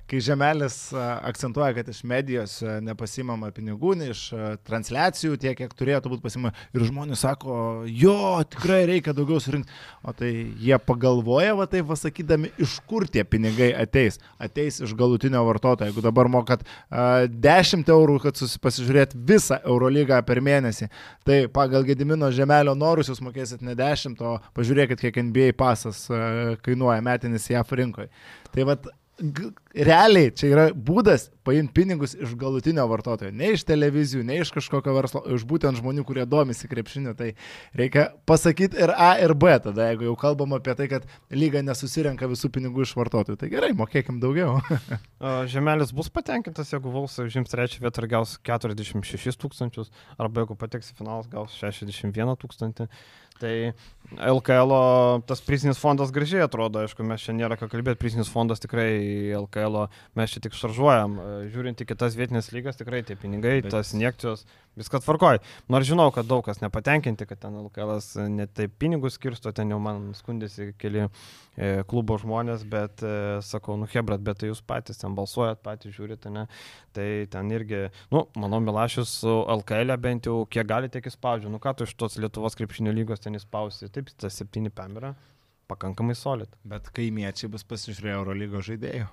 Kai 0.06 0.20
Žemelis 0.22 0.76
akcentuoja, 0.96 1.74
kad 1.74 1.88
iš 1.90 2.00
medijos 2.06 2.54
nepasimama 2.84 3.50
pinigų, 3.54 3.92
ne 3.98 4.08
iš 4.12 4.22
transliacijų 4.68 5.36
tiek, 5.42 5.56
kiek 5.58 5.74
turėtų 5.76 6.12
būti 6.12 6.24
pasimama. 6.24 6.52
Ir 6.76 6.84
žmonės 6.88 7.24
sako, 7.26 7.56
jo, 7.90 8.14
tikrai 8.52 8.84
reikia 8.88 9.12
daugiau 9.16 9.40
surinkti. 9.42 9.72
O 10.06 10.14
tai 10.16 10.30
jie 10.62 10.78
pagalvoja, 10.86 11.56
va 11.58 11.66
taip 11.70 11.88
pasakydami, 11.90 12.52
iš 12.62 12.78
kur 12.88 13.04
tie 13.10 13.24
pinigai 13.26 13.72
ateis. 13.76 14.20
Ateis 14.40 14.80
iš 14.84 14.94
galutinio 14.96 15.42
vartotojo. 15.48 15.90
Jeigu 15.90 16.04
dabar 16.04 16.30
mokat 16.32 16.64
a, 16.88 17.26
10 17.28 17.84
eurų, 17.92 18.20
kad 18.24 18.38
susipasižiūrėt 18.40 19.16
visą 19.28 19.60
Eurolygą 19.66 20.22
per 20.26 20.40
mėnesį, 20.44 20.88
tai 21.26 21.42
pagal 21.52 21.84
Gedimino 21.88 22.30
Žemelio 22.32 22.76
norus 22.78 23.10
jūs 23.12 23.22
mokėsit 23.26 23.64
ne 23.66 23.76
10, 23.78 24.16
o 24.22 24.36
pažiūrėkit, 24.56 25.02
kiek 25.02 25.20
NBA 25.28 25.50
pasas 25.58 26.06
a, 26.10 26.56
kainuoja 26.64 27.02
metinis 27.04 27.50
JAF 27.52 27.74
rinkoje. 27.76 28.08
Tai 28.54 28.68
vad, 28.70 28.88
realiai 29.16 30.28
čia 30.36 30.48
yra 30.50 30.64
būdas 30.72 31.30
paimti 31.46 31.72
pinigus 31.76 32.12
iš 32.18 32.34
galutinio 32.36 32.84
vartotojo. 32.90 33.30
Ne 33.32 33.52
iš 33.54 33.64
televizijų, 33.68 34.24
ne 34.26 34.40
iš 34.42 34.50
kažkokio 34.52 34.92
verslo, 34.96 35.22
iš 35.32 35.46
būtent 35.48 35.78
žmonių, 35.80 36.04
kurie 36.08 36.26
domisi 36.28 36.68
krepšiniu. 36.68 37.14
Tai 37.16 37.30
reikia 37.78 38.08
pasakyti 38.28 38.80
ir 38.82 38.92
A, 38.92 39.14
ir 39.22 39.32
B 39.38 39.54
tada, 39.62 39.88
jeigu 39.90 40.08
jau 40.10 40.16
kalbam 40.20 40.56
apie 40.58 40.74
tai, 40.76 40.88
kad 40.92 41.06
lyga 41.32 41.62
nesusirenka 41.64 42.28
visų 42.28 42.50
pinigų 42.56 42.84
iš 42.84 42.96
vartotojų. 42.98 43.40
Tai 43.40 43.50
gerai, 43.52 43.72
mokėkim 43.78 44.20
daugiau. 44.22 44.58
Žemelis 45.52 45.94
bus 45.96 46.12
patenkintas, 46.12 46.74
jeigu 46.74 46.92
Valsai 46.92 47.28
užims 47.30 47.52
trečią 47.52 47.86
vietą 47.86 48.04
ir 48.04 48.10
gaus 48.18 48.36
46 48.44 49.40
tūkstančius, 49.40 49.92
arba 50.20 50.44
jeigu 50.44 50.58
pateks 50.60 50.92
į 50.92 50.98
finalus, 51.00 51.30
gaus 51.32 51.56
61 51.62 52.36
tūkstantį. 52.42 52.90
Tai 53.36 53.52
LKL 54.14 54.72
tas 55.26 55.40
prizinis 55.42 55.80
fondas 55.80 56.12
gražiai 56.14 56.44
atrodo, 56.44 56.82
aišku, 56.84 57.02
mes 57.06 57.24
čia 57.24 57.34
nėra 57.34 57.56
ką 57.58 57.68
kalbėti, 57.72 57.98
prizinis 58.00 58.30
fondas 58.30 58.62
tikrai 58.62 59.32
LKL, 59.34 59.86
mes 60.18 60.30
čia 60.34 60.42
tik 60.44 60.54
šaržuojam. 60.56 61.16
E, 61.18 61.32
Žiūrint 61.54 61.82
į 61.82 61.88
kitas 61.90 62.14
vietinės 62.18 62.52
lygas, 62.54 62.78
tikrai 62.78 63.02
tie 63.06 63.18
pinigai, 63.18 63.58
Bet- 63.64 63.72
tas 63.74 63.90
injekcijos, 63.96 64.44
viskas 64.78 65.02
tvarkoj. 65.06 65.40
Nors 65.72 65.88
žinau, 65.88 66.10
kad 66.14 66.28
daug 66.28 66.44
kas 66.46 66.60
nepatenkinti, 66.62 67.26
kad 67.26 67.40
ten 67.42 67.56
LKL 67.64 67.98
net 68.30 68.54
taip 68.54 68.76
pinigus 68.78 69.16
skirsto, 69.18 69.52
ten 69.56 69.72
jau 69.74 69.80
man 69.82 70.12
skundėsi 70.14 70.70
keli 70.78 71.06
e, 71.06 71.82
klubo 71.88 72.18
žmonės, 72.20 72.62
bet 72.68 73.02
e, 73.02 73.14
sakau, 73.42 73.78
nu 73.80 73.88
hebrat, 73.90 74.22
bet 74.22 74.42
tai 74.42 74.52
jūs 74.52 74.62
patys 74.62 75.00
ten 75.02 75.16
balsuojat, 75.18 75.62
patys 75.64 75.96
žiūrite, 75.96 76.30
ne? 76.30 76.46
Tai 76.96 77.08
ten 77.32 77.50
irgi, 77.52 77.86
nu, 78.12 78.26
manau, 78.36 78.60
Milašius 78.64 79.18
su 79.22 79.34
LKL 79.56 79.96
bent 80.00 80.28
jau 80.28 80.44
kiek 80.48 80.68
gali, 80.68 80.92
tiek 80.92 81.04
įspaudžia. 81.10 81.50
Nu 81.52 81.60
ką 81.62 81.74
tu 81.76 81.88
iš 81.88 81.96
tos 81.98 82.16
Lietuvos 82.20 82.56
krepšinio 82.56 82.94
lygos 82.96 83.20
ten 83.24 83.36
įspausi, 83.36 83.88
taip, 83.96 84.12
tas 84.20 84.38
7 84.42 84.70
pem 84.70 84.98
yra 85.00 85.14
pakankamai 85.70 86.14
solid. 86.14 86.52
Bet 86.64 86.90
kaimiečiai 86.94 87.50
bus 87.52 87.66
pasižiūrėję 87.66 88.18
Eurolygo 88.20 88.62
žaidėjų. 88.64 89.08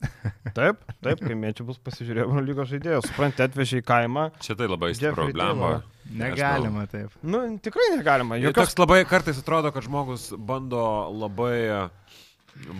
Taip, 0.56 0.80
taip, 1.04 1.20
kaimiečiai 1.20 1.66
bus 1.68 1.78
pasižiūrėję 1.84 2.42
lygos 2.46 2.70
žaidėjus, 2.70 3.08
suprantate, 3.10 3.50
atvežė 3.50 3.82
į 3.82 3.84
kaimą. 3.84 4.22
Čia 4.40 4.56
tai 4.56 4.68
labai 4.70 4.94
problema. 5.12 5.72
Negalima 6.10 6.86
taip. 6.90 7.12
Nu, 7.22 7.42
tikrai 7.62 7.90
negalima. 7.92 8.38
Jokios... 8.40 8.72
Toks 8.72 8.80
labai 8.80 9.02
kartais 9.08 9.38
atrodo, 9.42 9.70
kad 9.74 9.84
žmogus 9.84 10.30
bando 10.34 10.80
labai, 11.12 11.92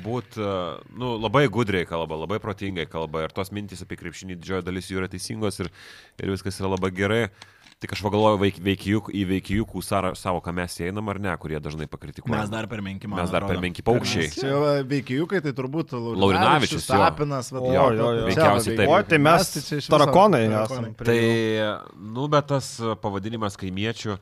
būt, 0.06 0.40
e, 0.40 0.56
nu, 0.96 1.12
labai 1.20 1.44
gudriai 1.52 1.86
kalba, 1.86 2.18
labai 2.24 2.40
protingai 2.42 2.88
kalba 2.90 3.26
ir 3.26 3.36
tos 3.36 3.52
mintys 3.54 3.84
apie 3.84 4.00
krepšinį 4.00 4.40
didžioji 4.40 4.66
dalis 4.66 4.90
jų 4.90 5.02
yra 5.02 5.12
teisingos 5.12 5.60
ir, 5.62 5.70
ir 6.18 6.32
viskas 6.32 6.58
yra 6.62 6.72
labai 6.72 6.90
gerai. 6.96 7.22
Tik 7.80 7.94
aš 7.96 8.02
pagalvoju 8.04 8.36
veik, 8.42 8.58
veikijuk, 8.60 9.06
į 9.16 9.22
veikijukų 9.24 9.80
savo, 9.80 10.40
ką 10.44 10.52
mes 10.52 10.74
einam 10.84 11.06
ar 11.08 11.16
ne, 11.22 11.32
kurie 11.40 11.56
dažnai 11.64 11.86
pakritikuoja. 11.88 12.42
Mes 12.42 12.50
dar 12.52 12.66
per 12.68 12.82
menki, 12.84 13.08
man 13.08 13.22
Mes 13.22 13.32
dar 13.32 13.46
per 13.48 13.56
menki 13.62 13.80
paukščiai. 13.86 14.26
Čia 14.34 14.58
veikijukai, 14.90 15.40
tai 15.46 15.54
turbūt 15.56 15.94
Laurinavičius. 15.96 16.84
Tapinas, 16.90 17.48
va, 17.54 17.62
O, 17.64 17.72
jo, 17.72 17.86
jo, 17.96 18.10
jo. 18.18 18.26
Veikiausiai 18.28 18.76
taip. 18.82 18.84
O, 18.84 19.00
tai 19.08 19.20
mes 19.24 19.48
tai 19.56 19.80
tarakonai. 19.96 20.44
Tai, 21.00 21.18
nu, 21.96 22.28
bet 22.36 22.52
tas 22.52 22.68
pavadinimas 23.00 23.56
kaimiečių, 23.60 24.20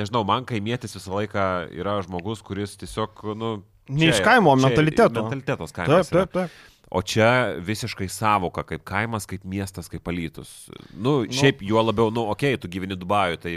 nežinau, 0.00 0.24
man 0.32 0.48
kaimietis 0.48 0.96
visą 0.96 1.12
laiką 1.18 1.48
yra 1.76 1.98
žmogus, 2.08 2.40
kuris 2.46 2.78
tiesiog, 2.80 3.26
nu... 3.36 3.58
Ne 3.92 4.14
iš 4.14 4.24
kaimo, 4.24 4.56
mentaliteto. 4.56 5.26
Mentalitetos 5.26 5.76
Taip, 5.76 5.84
kaimas. 5.84 6.08
yra. 6.08 6.24
taip, 6.24 6.38
taip. 6.40 6.73
O 6.94 7.02
čia 7.02 7.28
visiškai 7.58 8.06
savoka, 8.12 8.62
kaip 8.68 8.84
kaimas, 8.86 9.26
kaip 9.26 9.42
miestas, 9.50 9.88
kaip 9.90 10.06
alytus. 10.12 10.52
Nu, 10.94 11.24
šiaip 11.26 11.64
juo 11.66 11.82
labiau, 11.82 12.12
nu, 12.14 12.28
okei, 12.30 12.54
okay, 12.54 12.60
tu 12.62 12.70
gyveni 12.70 12.94
Dubaju, 12.98 13.40
tai 13.42 13.54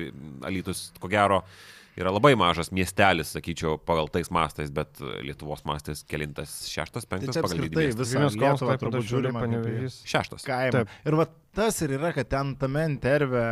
alytus, 0.47 0.88
ko 0.97 1.11
gero, 1.11 1.43
yra 1.97 2.14
labai 2.14 2.34
mažas 2.39 2.72
miestelis, 2.73 3.35
sakyčiau, 3.35 3.77
pagal 3.85 4.09
tais 4.14 4.31
mastais, 4.34 4.72
bet 4.73 5.01
Lietuvos 5.26 5.61
mastais 5.69 6.01
kelintas 6.09 6.64
šeštas, 6.72 7.05
Tai 7.05 7.14
penktas 7.14 7.38
čia 7.38 7.45
pagal 7.45 7.61
dydį. 7.68 7.85
Kaunas, 7.93 8.15
Lietuvą 8.18 8.57
Klaipėda, 8.73 9.03
turbūt 9.05 9.30
į 9.30 9.35
Panevėžys. 9.38 9.99
Šeštas. 10.09 10.47
kaimą. 10.47 10.73
Taip. 10.80 10.97
Ir 11.05 11.22
va 11.22 11.30
tas 11.57 11.81
ir 11.85 11.93
yra, 11.99 12.14
kad 12.18 12.34
ten 12.34 12.57
tame 12.57 12.89
interve 12.89 13.45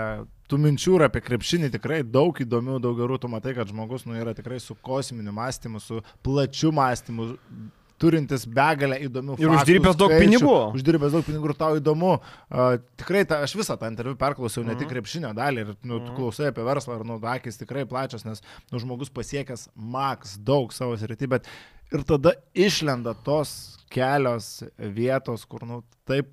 tų 0.49 0.61
minčių 0.65 0.97
yra 0.99 1.13
apie 1.13 1.21
krepšinį 1.25 1.71
tikrai 1.77 2.03
daug 2.05 2.37
įdomių, 2.41 2.81
daug 2.81 2.97
gerų, 2.97 3.21
tu 3.21 3.29
matai, 3.29 3.53
kad 3.57 3.69
žmogus 3.69 4.09
nu, 4.09 4.17
yra 4.17 4.33
tikrai 4.37 4.57
su 4.61 4.77
kosminiu 4.85 5.33
mąstymu, 5.33 5.81
su 5.81 6.01
plačiu 6.25 6.73
mąstymu 6.73 7.33
turintis 8.01 8.45
begalę 8.51 8.97
įdomių 9.05 9.37
Ir 9.39 9.47
faktų, 9.47 9.59
uždirbęs 9.61 9.95
daug 9.99 10.11
skaičių, 10.11 10.23
pinigų. 10.25 10.55
Uždirbęs 10.79 11.13
daug 11.15 11.25
pinigų 11.27 11.49
ir 11.51 11.55
tau 11.59 11.77
įdomu. 11.79 12.13
Uh, 12.51 12.77
tikrai 12.99 13.21
ta, 13.29 13.41
aš 13.45 13.53
visą 13.55 13.77
tą 13.79 13.87
interviu 13.91 14.15
perklausiau, 14.19 14.63
ne 14.65 14.73
Mhm. 14.73 14.79
tik 14.81 14.89
krepšinio 14.91 15.31
dalį, 15.37 15.63
ir 15.63 15.75
nu, 15.87 15.99
tu 16.03 16.15
klausai 16.17 16.49
apie 16.51 16.63
verslą, 16.67 16.99
ir 16.99 17.05
nu, 17.07 17.19
akis 17.23 17.57
tikrai 17.61 17.85
plačios, 17.87 18.25
nes 18.27 18.41
nu, 18.71 18.79
žmogus 18.83 19.09
pasiekęs 19.09 19.69
maks 19.75 20.37
daug 20.37 20.73
savo 20.75 20.97
srity, 20.99 21.27
bet 21.27 21.47
ir 21.93 22.03
tada 22.03 22.33
išlenda 22.53 23.15
tos 23.23 23.77
kelios 23.89 24.63
vietos, 24.77 25.45
kur 25.47 25.63
nu, 25.63 25.83
taip 26.05 26.27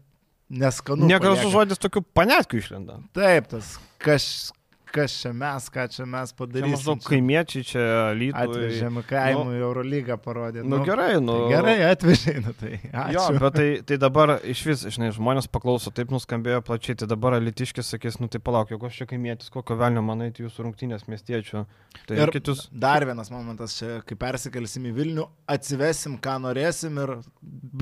neskanu. 0.53 1.07
Negražus 1.09 1.53
žodis 1.53 1.79
tokių 1.81 2.03
panetkių 2.13 2.59
išlenda. 2.61 2.99
Taip, 3.17 3.47
tas 3.49 3.79
kas, 4.03 4.53
kas 4.93 5.15
čia 5.23 5.33
mes, 5.37 5.67
ką 5.73 5.87
čia 5.93 6.05
mes 6.09 6.33
padarysime. 6.37 6.75
maždaug 6.77 7.01
kaimiečiai 7.07 7.65
čia 7.67 7.85
lygiai. 8.19 8.45
Atvežėme 8.47 9.03
kaimų 9.09 9.55
į 9.57 9.63
Eurolygą 9.65 10.17
parodė. 10.23 10.65
Nu 10.69 10.83
gerai, 10.87 11.17
nu. 11.25 11.37
Tai 11.47 11.51
gerai, 11.55 11.77
atvežė, 11.91 12.35
nu 12.45 12.53
tai. 12.61 12.75
Jo, 13.15 13.25
Ačiū. 13.25 13.39
bet 13.43 13.57
tai, 13.59 13.69
tai 13.89 13.99
dabar 14.03 14.35
iš 14.53 14.65
vis, 14.69 14.85
žinai, 14.97 15.11
žmonės 15.17 15.49
paklauso, 15.53 15.93
taip 15.95 16.13
nuskambėjo 16.15 16.61
plačiai, 16.69 16.97
tai 17.03 17.09
dabar 17.11 17.39
litiškis 17.43 17.93
sakys, 17.95 18.21
nu 18.23 18.29
tai 18.33 18.41
palauk, 18.45 18.71
jeigu 18.75 18.89
aš 18.91 19.01
čia 19.03 19.09
kaimėtis, 19.11 19.51
kokio 19.55 19.77
velnio 19.81 20.03
manai, 20.05 20.31
tai 20.37 20.45
jūsų 20.47 20.67
rungtynės 20.69 21.09
miestiečių. 21.09 21.65
Tai 22.09 22.17
Ir 22.23 22.33
kitus. 22.35 22.67
dar 22.73 23.05
vienas 23.09 23.31
momentas, 23.33 23.75
čia, 23.79 24.01
kai 24.07 24.17
persikelsim 24.21 24.87
į 24.91 24.95
Vilnių, 24.97 25.27
atsivesim, 25.57 26.19
ką 26.23 26.37
norėsim 26.45 26.99
ir 27.03 27.15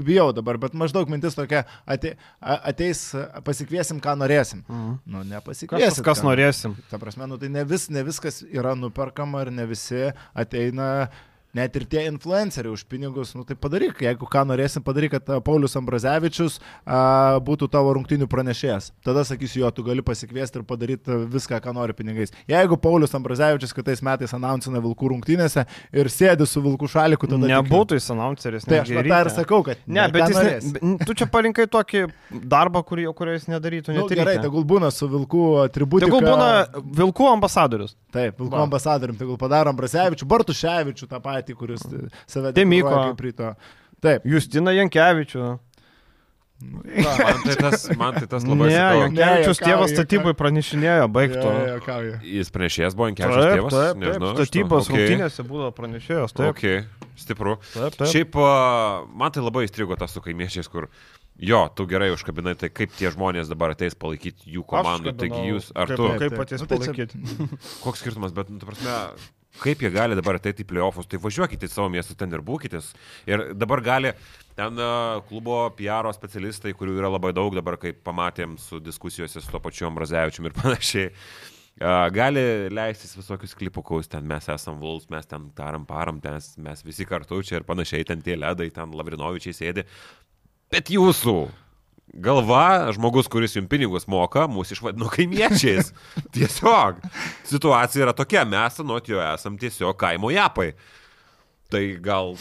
bijau 0.00 0.30
dabar, 0.36 0.58
bet 0.62 0.74
maždaug 0.78 1.10
mintis 1.12 1.34
tokia, 1.38 1.64
ate, 1.86 2.14
ateis, 2.40 3.10
pasikviesim, 3.46 4.00
ką 4.02 4.16
norėsim. 4.20 4.62
Mhm. 4.68 4.96
Nu, 5.10 5.20
Kas, 5.20 5.30
nepasikviesim. 5.34 6.04
kas 6.06 6.22
norėsim. 6.26 6.74
Ta 6.90 6.99
prasme, 7.00 7.26
nu, 7.30 7.38
tai 7.40 7.50
ne, 7.52 7.64
vis, 7.68 7.88
ne 7.90 8.04
viskas 8.06 8.42
yra 8.46 8.76
nuperkama 8.78 9.44
ir 9.46 9.52
ne 9.54 9.66
visi 9.70 10.08
ateina. 10.34 11.08
Net 11.56 11.74
ir 11.74 11.84
tie 11.90 12.04
influenceriai 12.06 12.70
už 12.70 12.84
pinigus, 12.86 13.32
nu 13.34 13.42
tai 13.42 13.56
padaryk, 13.58 14.02
jeigu 14.04 14.26
ką 14.30 14.44
norėsim 14.46 14.84
padaryti, 14.86 15.16
kad 15.16 15.30
a, 15.34 15.40
Paulius 15.42 15.74
Ambrazevičius 15.78 16.60
a, 16.86 17.38
būtų 17.42 17.66
tavo 17.72 17.94
rungtinių 17.96 18.28
pranešėjas. 18.30 18.92
Tada 19.02 19.24
sakysiu, 19.26 19.64
jo, 19.64 19.70
tu 19.74 19.82
gali 19.86 20.04
pasikviesti 20.06 20.60
ir 20.60 20.66
padaryti 20.68 21.16
viską, 21.32 21.58
ką 21.64 21.74
nori 21.74 21.96
pinigais. 21.98 22.30
Jeigu 22.50 22.78
Paulius 22.78 23.16
Ambrazevičius 23.18 23.74
kitais 23.74 24.02
metais 24.06 24.34
announcina 24.36 24.78
Vilkų 24.84 25.10
rungtynėse 25.14 25.66
ir 25.90 26.12
sėdi 26.12 26.46
su 26.46 26.62
Vilkų 26.62 26.90
šaliku, 26.92 27.26
tada... 27.30 27.50
Nebūtų 27.50 27.98
jis 27.98 28.06
announceris. 28.14 28.68
Tai 28.70 28.84
aš 28.84 28.94
ir 28.94 29.32
sakau, 29.34 29.62
kad... 29.66 29.82
Ne, 29.90 30.06
bet 30.14 30.28
jis, 30.28 30.36
ne, 30.36 30.44
norėsi. 30.44 30.72
be- 30.76 31.08
tu 31.08 31.18
čia 31.18 31.26
parinkai 31.30 31.66
tokį 31.70 32.04
darbą, 32.46 32.84
kurį, 32.86 33.08
kurio 33.18 33.34
jis 33.34 33.48
nedarytų. 33.50 33.96
Nu, 33.98 34.06
gerai, 34.10 34.38
tegul 34.42 34.62
būna 34.70 34.92
su 34.94 35.10
Vilkų 35.10 35.44
atributika. 35.66 36.12
Tegul 36.12 36.30
būna 36.30 36.86
Vilkų 37.02 37.26
ambasadorius. 37.34 37.96
Taip, 38.10 38.38
Vilko 38.40 38.56
Va. 38.56 38.64
ambasadorium, 38.66 39.18
tegul 39.18 39.36
padarom 39.38 39.76
Brasevičių, 39.78 40.26
Bartuševičių 40.30 41.06
tą 41.10 41.20
patį, 41.22 41.39
kuris 41.58 41.82
e, 41.88 42.06
save 42.26 42.52
deklaruoja 42.56 43.10
kaip 43.10 43.20
ryto. 43.26 43.54
Taip. 44.00 44.24
Justina 44.24 44.72
Jankievičių. 44.76 45.58
Man 46.60 47.38
tai 47.40 47.54
tas, 47.56 47.86
man 47.96 48.12
tai 48.18 48.26
tas 48.28 48.44
labai 48.44 48.68
Ne, 48.68 48.74
Jankievičius 48.76 49.60
Ne, 49.62 49.64
tėvas 49.70 49.92
statybai 49.94 50.34
pranešinėjo, 50.36 51.06
baigtų. 51.08 51.44
Jo, 51.70 51.76
kauju. 51.86 52.18
Jis 52.36 52.50
pranešėjas 52.52 52.96
buvo 52.98 53.06
Ankevičius 53.08 53.40
Taip, 53.46 53.54
tėvas. 53.56 53.72
taip, 53.72 53.86
taip, 53.94 54.02
nežinau, 54.02 54.32
statybos 54.36 54.90
okei, 54.90 54.98
rungtynėse 55.06 55.46
būdavo 55.48 55.70
pranešėjos. 55.78 56.34
Taip, 56.36 56.50
Ok, 56.52 56.66
stipru. 57.16 57.56
taip, 57.72 57.96
taip. 57.96 58.12
Šiaip 58.12 58.36
man 59.22 59.32
tai 59.32 59.46
labai 59.46 59.64
įstrigo 59.70 59.96
tas 59.96 60.12
su 60.12 60.20
kaimiečiais, 60.20 60.68
kur 60.68 60.90
jo, 61.40 61.62
tu 61.72 61.88
gerai 61.88 62.10
užkabinai, 62.12 62.52
tai 62.60 62.68
kaip 62.68 62.92
tie 62.92 63.08
žmonės 63.08 63.48
dabar 63.48 63.72
ateis 63.72 63.96
palaikyti 63.96 64.52
jų 64.58 64.66
komandų. 64.68 65.16
Taigi 65.16 65.40
jūs, 65.54 65.72
ar 65.72 65.88
kaip, 65.88 65.96
tu, 65.96 66.12
Kaip 66.12 66.20
Taip, 66.28 66.38
patys 66.44 66.60
nu, 66.60 66.68
tai 66.68 66.76
palaikyti. 66.84 67.24
koks 67.86 68.04
skirtumas, 68.04 68.36
bet, 68.36 68.52
nu, 68.52 68.60
ta 68.60 68.68
prasme, 68.68 68.98
kaip 69.58 69.82
jie 69.82 69.90
gali 69.92 70.16
dabar 70.18 70.38
ateiti 70.38 70.64
į 70.64 70.68
playoffus, 70.70 71.08
tai 71.10 71.20
važiuokite 71.22 71.66
į 71.66 71.72
savo 71.72 71.90
miestą, 71.92 72.16
ten 72.18 72.32
ir 72.32 72.42
būkitės. 72.46 72.92
Ir 73.28 73.50
dabar 73.58 73.82
gali 73.84 74.12
ten 74.58 74.78
a, 74.80 75.20
klubo 75.28 75.62
PR 75.78 76.08
specialistai, 76.14 76.74
kurių 76.76 76.98
yra 77.00 77.10
labai 77.12 77.32
daug 77.36 77.54
dabar, 77.56 77.78
kaip 77.80 78.02
pamatėm 78.06 78.56
su 78.60 78.80
diskusijose 78.82 79.42
su 79.42 79.52
to 79.52 79.62
pačiu 79.62 79.88
Ambrazevičium 79.90 80.48
ir 80.48 80.56
panašiai. 80.60 81.08
a, 81.80 81.96
Gali 82.14 82.44
leistis 82.72 83.16
visokius 83.18 83.56
klipukus, 83.58 84.10
ten 84.10 84.26
mes 84.30 84.48
esam 84.52 84.78
Vuls, 84.82 85.08
mes 85.12 85.26
ten 85.26 85.50
taram 85.58 85.86
param, 85.88 86.20
ten 86.22 86.38
mes 86.62 86.86
visi 86.86 87.08
kartu 87.08 87.42
čia 87.42 87.60
ir 87.60 87.68
panašiai, 87.68 88.06
ten 88.06 88.22
tie 88.22 88.38
ledai, 88.38 88.70
ten 88.74 88.94
Lavrinovičiai 88.96 89.56
sėdi. 89.56 89.86
Bet 90.70 90.92
jūsų 90.94 91.36
galva, 92.14 92.92
žmogus, 92.94 93.28
kuris 93.30 93.56
jums 93.56 93.70
pinigus 93.70 94.08
moka, 94.10 94.46
mūsų 94.50 94.78
išvadino 94.78 95.10
kaimiečiais. 95.12 95.92
Tiesiog. 96.34 97.02
Situacija 97.48 98.06
yra 98.06 98.16
tokia, 98.16 98.46
mes 98.48 98.80
nuo 98.84 99.00
jo 99.06 99.20
esam 99.22 99.58
tiesiog 99.60 99.98
kaimo 100.00 100.32
japai. 100.34 100.72
Tai 101.70 101.80
gal, 102.02 102.32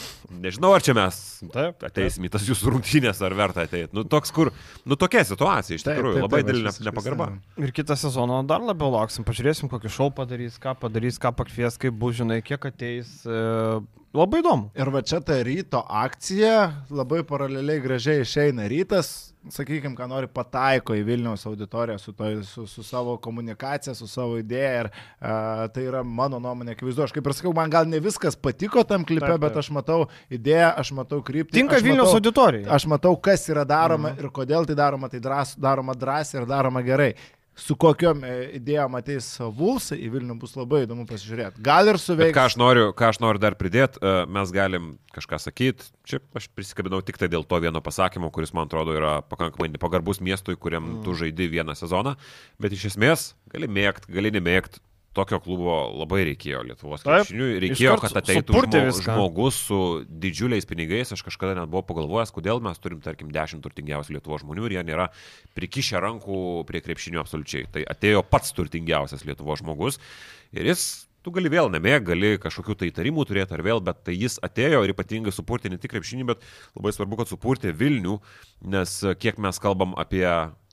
nežinau, 0.42 0.72
ar 0.74 0.82
čia 0.82 0.90
mes 0.98 1.16
Taip, 1.54 1.84
ateisim 1.86 2.24
į 2.26 2.32
tas 2.34 2.42
jūsų 2.48 2.72
rungtynės, 2.74 3.20
ar 3.22 3.36
verta 3.38 3.62
ateiti. 3.62 3.92
Nu, 3.94 4.02
toks, 4.02 4.32
kur, 4.34 4.50
nu, 4.82 4.98
tokia 4.98 5.22
situacija, 5.28 5.78
iš 5.78 5.84
tikrųjų, 5.86 6.16
taip, 6.16 6.24
labai 6.24 6.40
taip, 6.40 6.50
aš 6.50 6.56
didelė 6.58 6.88
nepagarba. 6.88 7.28
Ir 7.62 7.70
kitą 7.76 7.94
sezoną 8.00 8.40
dar 8.50 8.64
labiau 8.66 8.90
lauksim, 8.96 9.22
pažiūrėsim, 9.28 9.70
kokį 9.70 9.92
šou 9.94 10.08
padarys, 10.16 10.58
ką 10.58 10.74
padarys, 10.82 11.20
ką 11.22 11.30
pakvies, 11.38 11.78
kaip 11.78 11.94
bus, 12.02 12.18
žinai, 12.18 12.40
kiek 12.42 12.66
ateis. 12.72 13.20
E, 13.22 13.38
labai 14.16 14.40
įdomu. 14.42 14.70
Ir 14.74 14.90
va 14.92 15.02
čia 15.06 15.20
ta 15.24 15.36
ryto 15.46 15.80
akcija 15.86 16.54
labai 16.90 17.22
paraleliai 17.26 17.82
gražiai 17.82 18.24
išeina. 18.24 18.66
Rytas, 18.70 19.30
sakykime, 19.54 19.94
ką 19.98 20.08
nori, 20.10 20.28
pataiko 20.30 20.96
į 20.98 21.04
Vilniaus 21.06 21.46
auditoriją 21.48 21.98
su, 22.02 22.14
to, 22.16 22.30
su, 22.46 22.66
su 22.70 22.84
savo 22.86 23.16
komunikacija, 23.22 23.94
su 23.94 24.08
savo 24.10 24.38
idėja. 24.40 24.72
Ir 24.82 24.90
uh, 24.90 25.64
tai 25.74 25.86
yra 25.86 26.02
mano 26.04 26.40
nuomonė, 26.42 26.74
akivaizdu. 26.74 27.06
Aš 27.06 27.16
kaip 27.16 27.30
ir 27.30 27.36
sakiau, 27.38 27.54
man 27.56 27.72
gal 27.72 27.88
ne 27.88 28.02
viskas 28.02 28.38
patiko 28.38 28.84
tam 28.84 29.06
klipe, 29.06 29.26
Taip, 29.26 29.36
taip. 29.38 29.46
bet 29.46 29.60
aš 29.62 29.72
matau 29.74 30.00
idėją, 30.32 30.72
aš 30.82 30.94
matau 30.98 31.22
kryptį. 31.26 31.60
Tinka 31.60 31.80
matau, 31.80 32.08
auditorijai. 32.18 32.68
Aš 32.78 32.88
matau, 32.90 33.14
kas 33.16 33.46
yra 33.52 33.66
daroma 33.68 34.16
ir 34.18 34.30
kodėl 34.34 34.66
tai 34.68 34.78
daroma. 34.78 35.10
Tai 35.10 35.22
drąs, 35.22 35.54
daroma 35.60 35.94
drąsiai 35.98 36.42
ir 36.42 36.50
daroma 36.50 36.82
gerai. 36.86 37.14
Su 37.58 37.74
kokiom 37.76 38.22
e, 38.24 38.34
idėjom 38.56 38.94
ateis 38.96 39.26
Vulsai 39.56 39.98
į 40.00 40.10
Vilnių 40.14 40.36
bus 40.40 40.54
labai 40.56 40.84
įdomu 40.86 41.04
pasižiūrėti. 41.08 41.60
Gal 41.64 41.90
ir 41.90 41.98
Bet 41.98 42.04
suveiks. 42.04 42.34
ką 42.36 42.44
aš 42.48 42.56
noriu, 42.60 42.86
ką 42.96 43.10
aš 43.12 43.20
noriu 43.20 43.42
dar 43.42 43.56
pridėti, 43.58 44.00
mes 44.30 44.52
galim 44.54 44.92
kažką 45.14 45.40
sakyti. 45.42 45.90
Čia 46.08 46.22
aš 46.38 46.48
prisikabinau 46.56 47.02
tik 47.04 47.20
tai 47.20 47.28
dėl 47.28 47.44
to 47.44 47.60
vieno 47.60 47.82
pasakymo, 47.84 48.30
kuris 48.32 48.54
man 48.56 48.70
atrodo 48.70 48.94
yra 48.96 49.18
pakankamai 49.26 49.68
nepagarbus 49.74 50.22
miestui, 50.24 50.56
kuriam 50.56 50.86
mm. 50.86 51.02
tu 51.04 51.16
žaidi 51.18 51.50
vieną 51.52 51.76
sezoną. 51.76 52.16
Bet 52.62 52.76
iš 52.76 52.94
esmės 52.94 53.34
gali 53.52 53.68
mėgti, 53.68 54.08
gali 54.14 54.32
nemėgti. 54.38 54.80
Tokio 55.16 55.40
klubo 55.42 55.74
labai 55.98 56.20
reikėjo 56.28 56.60
Lietuvos 56.68 57.02
krepšiniui. 57.02 57.58
Reikėjo, 57.64 57.96
kad 57.98 58.14
ateitų 58.20 58.62
žmo, 58.70 58.92
žmogus 59.00 59.58
su 59.66 59.80
didžiuliais 60.06 60.68
pinigais. 60.70 61.10
Aš 61.10 61.24
kažkada 61.26 61.56
net 61.58 61.70
buvau 61.72 61.82
pagalvojęs, 61.88 62.30
kodėl 62.36 62.62
mes 62.62 62.78
turim, 62.78 63.02
tarkim, 63.02 63.32
dešimt 63.34 63.64
turtingiausių 63.66 64.14
Lietuvos 64.14 64.44
žmonių 64.44 64.68
ir 64.68 64.76
jie 64.78 64.86
nėra 64.92 65.08
prikišę 65.58 65.98
rankų 66.06 66.40
prie 66.70 66.84
krepšinio 66.86 67.24
absoliučiai. 67.24 67.66
Tai 67.74 67.82
atėjo 67.90 68.22
pats 68.30 68.54
turtingiausias 68.54 69.26
Lietuvos 69.26 69.64
žmogus 69.64 69.98
ir 70.54 70.70
jis 70.70 70.86
tu 71.24 71.32
gali 71.34 71.50
vėl 71.52 71.68
nemėg, 71.72 72.06
gali 72.08 72.32
kažkokių 72.40 72.78
tai 72.80 72.88
įtarimų 72.90 73.26
turėti 73.28 73.56
ar 73.56 73.62
vėl, 73.66 73.82
bet 73.84 74.04
tai 74.06 74.14
jis 74.16 74.38
atėjo 74.46 74.84
ir 74.84 74.94
ypatingai 74.94 75.34
supurti 75.34 75.72
ne 75.72 75.78
tik 75.80 75.92
krepšinį, 75.92 76.26
bet 76.32 76.46
labai 76.78 76.94
svarbu, 76.96 77.18
kad 77.20 77.30
supurti 77.30 77.74
Vilnių, 77.76 78.18
nes 78.72 78.96
kiek 79.20 79.42
mes 79.42 79.60
kalbam 79.60 79.92
apie 80.00 80.24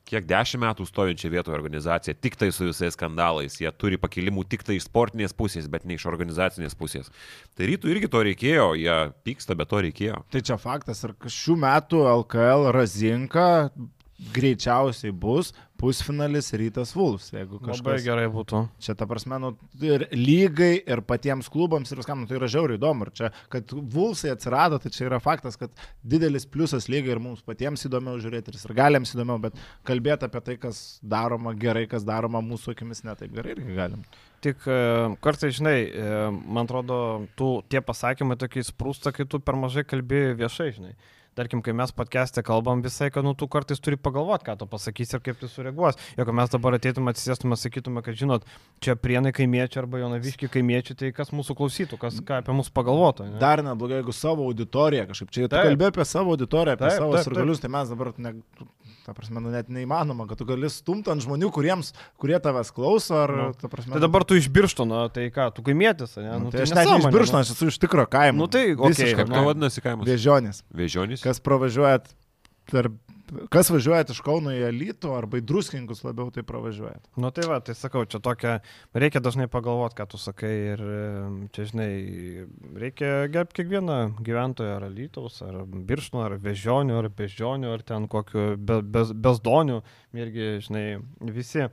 kiek 0.07 0.27
dešimt 0.27 0.63
metų 0.63 0.87
stovinčią 0.87 1.31
vietoje 1.33 1.57
organizaciją, 1.57 2.15
tik 2.23 2.37
tai 2.39 2.49
su 2.55 2.69
visais 2.69 2.95
skandalais. 2.95 3.59
Jie 3.61 3.71
turi 3.75 3.99
pakilimų 4.01 4.45
tik 4.49 4.63
tai 4.67 4.77
iš 4.79 4.87
sportinės 4.87 5.35
pusės, 5.37 5.67
bet 5.71 5.85
ne 5.87 5.97
iš 5.97 6.07
organizacinės 6.09 6.77
pusės. 6.79 7.11
Tai 7.57 7.67
rytų 7.71 7.91
irgi 7.93 8.11
to 8.13 8.23
reikėjo, 8.29 8.71
jie 8.79 8.97
pyksta, 9.27 9.57
bet 9.59 9.71
to 9.73 9.83
reikėjo. 9.87 10.23
Tai 10.33 10.43
čia 10.49 10.59
faktas, 10.61 11.03
ir 11.05 11.15
šių 11.37 11.59
metų 11.63 12.03
LKL 12.13 12.71
Razinka 12.75 13.47
greičiausiai 14.17 15.13
bus 15.13 15.53
pusfinalis 15.77 16.49
rytas 16.57 16.91
Vulfs. 16.95 17.29
Jeigu 17.33 17.59
Labai 17.59 17.75
kažkas... 17.75 18.05
gerai 18.05 18.25
būtų. 18.33 18.61
Čia 18.81 18.95
ta 18.97 19.05
prasme, 19.09 19.37
nu, 19.41 19.51
ir 19.83 20.07
lygai, 20.13 20.71
ir 20.81 21.03
patiems 21.05 21.49
klubams, 21.53 21.91
ir 21.91 22.01
viskam, 22.01 22.23
nu, 22.23 22.29
tai 22.29 22.39
yra 22.39 22.49
žiauriai 22.51 22.79
įdomu. 22.79 23.07
Ir 23.07 23.13
čia, 23.19 23.29
kad 23.53 23.73
Vulfsai 23.93 24.31
atsirado, 24.33 24.79
tai 24.81 24.91
čia 24.93 25.05
yra 25.09 25.19
faktas, 25.23 25.59
kad 25.61 25.73
didelis 26.01 26.47
pliusas 26.49 26.89
lygai 26.91 27.13
ir 27.15 27.21
mums 27.23 27.43
patiems 27.45 27.85
įdomiau 27.89 28.17
žiūrėti, 28.23 28.55
ir 28.57 28.77
galėms 28.77 29.13
įdomiau, 29.13 29.41
bet 29.43 29.59
kalbėti 29.87 30.27
apie 30.27 30.41
tai, 30.47 30.57
kas 30.65 30.81
daroma 31.05 31.53
gerai, 31.57 31.85
kas 31.91 32.07
daroma 32.07 32.41
mūsų 32.45 32.73
akimis 32.73 33.05
ne 33.05 33.13
taip 33.19 33.37
gerai, 33.37 33.53
irgi 33.53 33.77
galim. 33.77 34.01
Tik 34.45 34.65
e, 34.69 34.79
kartais, 35.21 35.55
žinai, 35.57 35.77
e, 35.85 36.09
man 36.45 36.65
atrodo, 36.65 36.97
tu, 37.37 37.51
tie 37.69 37.81
pasakymai 37.85 38.37
tokiai 38.41 38.65
sprūsta, 38.65 39.13
kai 39.13 39.25
tu 39.29 39.41
per 39.41 39.57
mažai 39.57 39.85
kalbėjai 39.85 40.35
viešai, 40.41 40.71
žinai. 40.77 40.93
Tarkim, 41.37 41.61
kai 41.61 41.73
mes 41.77 41.91
podcast'e 41.93 42.41
kalbam 42.41 42.79
visai, 42.81 43.11
kad 43.13 43.25
nu, 43.25 43.35
tu 43.37 43.45
kartais 43.51 43.77
turi 43.83 43.97
pagalvoti, 44.01 44.47
ką 44.47 44.55
tu 44.57 44.67
pasakysi 44.71 45.19
ir 45.19 45.21
kaip 45.21 45.37
tu 45.37 45.49
sureaguos. 45.51 45.99
Jeigu 46.17 46.33
mes 46.33 46.49
dabar 46.49 46.77
ateitume, 46.79 47.13
atsisėstume, 47.13 47.53
sakytume, 47.61 48.01
kad 48.05 48.17
žinot, 48.17 48.47
čia 48.81 48.95
prienai 48.97 49.29
kaimiečiai 49.37 49.83
arba 49.83 50.01
jaunaviški 50.01 50.49
kaimiečiai, 50.55 50.97
tai 50.97 51.11
kas 51.13 51.29
mūsų 51.37 51.53
klausytų, 51.59 51.99
kas 52.01 52.17
ką 52.25 52.41
apie 52.41 52.57
mus 52.57 52.73
pagalvotų. 52.73 53.29
Ne? 53.29 53.41
Dar 53.43 53.61
neblogai, 53.61 53.99
jeigu 54.01 54.17
savo 54.17 54.49
auditoriją 54.49 55.05
kažkaip 55.11 55.29
čia, 55.35 55.45
tu 55.45 55.61
kalbė 55.61 55.91
apie 55.91 56.07
savo 56.09 56.33
auditoriją, 56.33 56.79
apie 56.79 56.89
Taip, 56.89 57.03
savo 57.03 57.21
sirgalius, 57.21 57.61
tai 57.61 57.69
mes 57.77 57.93
dabar, 57.93 58.11
ne, 58.17 58.33
ta 59.07 59.13
prasme, 59.15 59.39
nu, 59.39 59.47
net 59.53 59.69
neįmanoma, 59.71 60.25
kad 60.27 60.35
tu 60.41 60.43
gali 60.49 60.67
stumti 60.67 61.07
ant 61.13 61.23
žmonių, 61.23 61.47
kuriems, 61.55 61.93
kurie 62.19 62.35
tavęs 62.43 62.73
klauso, 62.75 63.15
ar, 63.23 63.31
Nu. 63.37 63.45
ta 63.55 63.69
prasme, 63.71 63.95
Tai 63.95 64.01
dabar 64.03 64.25
tu 64.27 64.35
iš 64.35 64.49
birštono, 64.51 65.05
tai 65.15 65.29
ką, 65.31 65.45
tu 65.55 65.63
kaimietis, 65.63 66.17
ne? 66.19 66.33
Nu, 66.43 66.51
tai 66.51 66.65
aš 66.67 66.75
net 66.75 66.89
ne 66.91 66.97
iš 66.99 67.07
Birštono, 67.15 67.39
aš 67.45 67.53
esu 67.55 67.69
iš 67.71 67.79
tikro 67.79 68.03
kaimo. 68.11 68.43
Nu, 68.43 68.47
tai, 68.51 68.73
okei, 68.75 68.91
Visiškai 68.91 69.23
Kaip 69.23 69.31
nu. 69.31 69.45
vadinasi 69.47 69.83
kaimas? 69.85 70.09
Vėžionis. 70.11 70.59
Vėžionis. 70.75 71.23
Kas 71.23 71.39
pravažiuojat 71.39 72.11
per... 72.67 72.91
Kas 73.51 73.71
važiuojat 73.73 74.11
iš 74.13 74.21
Kauno 74.23 74.53
į 74.55 74.61
Alytų 74.69 75.11
arba 75.15 75.39
į 75.39 75.43
Druskingus 75.47 76.03
labiau 76.05 76.31
tai 76.33 76.43
pravažiuojat. 76.47 77.09
Nu 77.19 77.31
tai 77.35 77.47
va, 77.49 77.59
tai 77.63 77.75
sakau, 77.77 78.05
čia 78.07 78.21
tokia, 78.23 78.57
reikia 78.95 79.21
dažnai 79.23 79.49
pagalvoti, 79.51 79.97
ką 79.99 80.07
tu 80.13 80.19
sakai 80.21 80.53
ir 80.73 80.83
em, 80.83 81.37
čia, 81.55 81.67
žinai, 81.71 81.89
reikia 82.79 83.11
gerbti 83.33 83.61
kiekvieną 83.61 83.99
gyventoją, 84.23 84.77
ar 84.79 84.87
Lytaus, 84.93 85.41
ar 85.43 85.59
Biršno, 85.67 86.23
ar 86.23 86.37
Vežionių, 86.41 86.97
ar 87.01 87.09
Beždžionių, 87.17 87.71
ar 87.75 87.83
ten 87.87 88.07
kokiu 88.11 88.53
be, 88.55 88.79
bez, 88.81 89.11
bezdonių, 89.11 89.81
irgi, 90.23 90.47
žinai, 90.65 90.83
visi. 91.33 91.67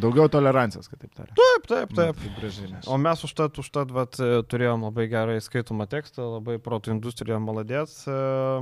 Daugiau 0.00 0.28
tolerancijos, 0.30 0.86
kad 0.90 1.00
taip 1.02 1.14
tariant. 1.16 1.34
Taip, 1.38 1.66
taip, 1.66 1.94
taip. 1.96 2.20
Taip, 2.20 2.36
gražiai. 2.38 2.82
O 2.90 2.98
mes 3.00 3.24
užtat, 3.26 3.58
užtat, 3.62 3.90
vat, 3.94 4.18
turėjom 4.50 4.86
labai 4.86 5.08
gerai 5.10 5.38
skaitomą 5.42 5.88
tekstą, 5.90 6.28
labai 6.36 6.58
protų 6.62 6.94
industrija 6.94 7.40
maladės. 7.42 7.96
E, 8.06 8.18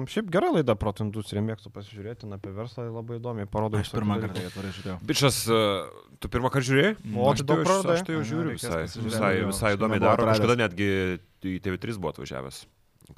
Šiaip 0.09 0.31
gera 0.33 0.53
laida 0.55 0.77
protų 0.79 1.09
industrija, 1.09 1.45
mėgstu 1.45 1.73
pasižiūrėti 1.75 2.31
apie 2.39 2.55
verslą, 2.57 2.89
labai 2.95 3.21
įdomiai 3.21 3.51
parodo. 3.51 3.81
Aš 3.83 3.93
pirmą 3.95 4.21
kartą 4.25 4.47
atvarai 4.49 4.73
žiūrėjau. 4.79 4.97
Bičias, 5.09 5.43
e, 5.53 5.61
tu 6.23 6.33
pirmą 6.33 6.53
kartą 6.55 6.71
žiūrėjai? 6.71 6.97
O, 7.13 7.29
aš 7.33 7.45
daug 7.45 7.63
jau, 7.63 7.69
praradai? 7.69 7.99
aš 7.99 8.09
tai 8.09 8.17
jau 8.17 8.25
žiūriu 8.33 8.57
visai, 8.57 8.83
visai, 8.89 9.35
visai 9.51 9.77
įdomiai 9.77 10.03
daro. 10.03 10.29
Kažkada 10.33 10.59
netgi 10.65 10.91
į 11.45 11.61
TV3 11.65 12.01
buvo 12.01 12.17
atvažiavęs. 12.17 12.65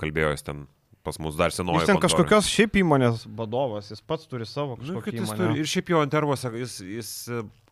Kalbėjo 0.00 0.34
jis 0.34 0.46
ten 0.46 0.66
pas 1.02 1.18
mus 1.18 1.36
dar 1.36 1.50
senoji. 1.54 1.80
Jis 1.80 1.86
ten 1.88 1.96
kontora. 1.96 2.08
kažkokios 2.08 2.48
šiaip 2.52 2.76
įmonės 2.82 3.24
vadovas, 3.38 3.90
jis 3.92 4.00
pats 4.04 4.26
turi 4.28 4.46
savo 4.46 4.76
Nu, 4.76 4.82
kažkokią 4.84 5.14
jis 5.16 5.22
įmonę. 5.28 5.38
turi, 5.40 5.60
ir 5.64 5.70
šiaip 5.72 5.88
jo 5.94 6.02
intervuose, 6.04 6.52
jis, 6.60 6.78
jis 6.84 7.10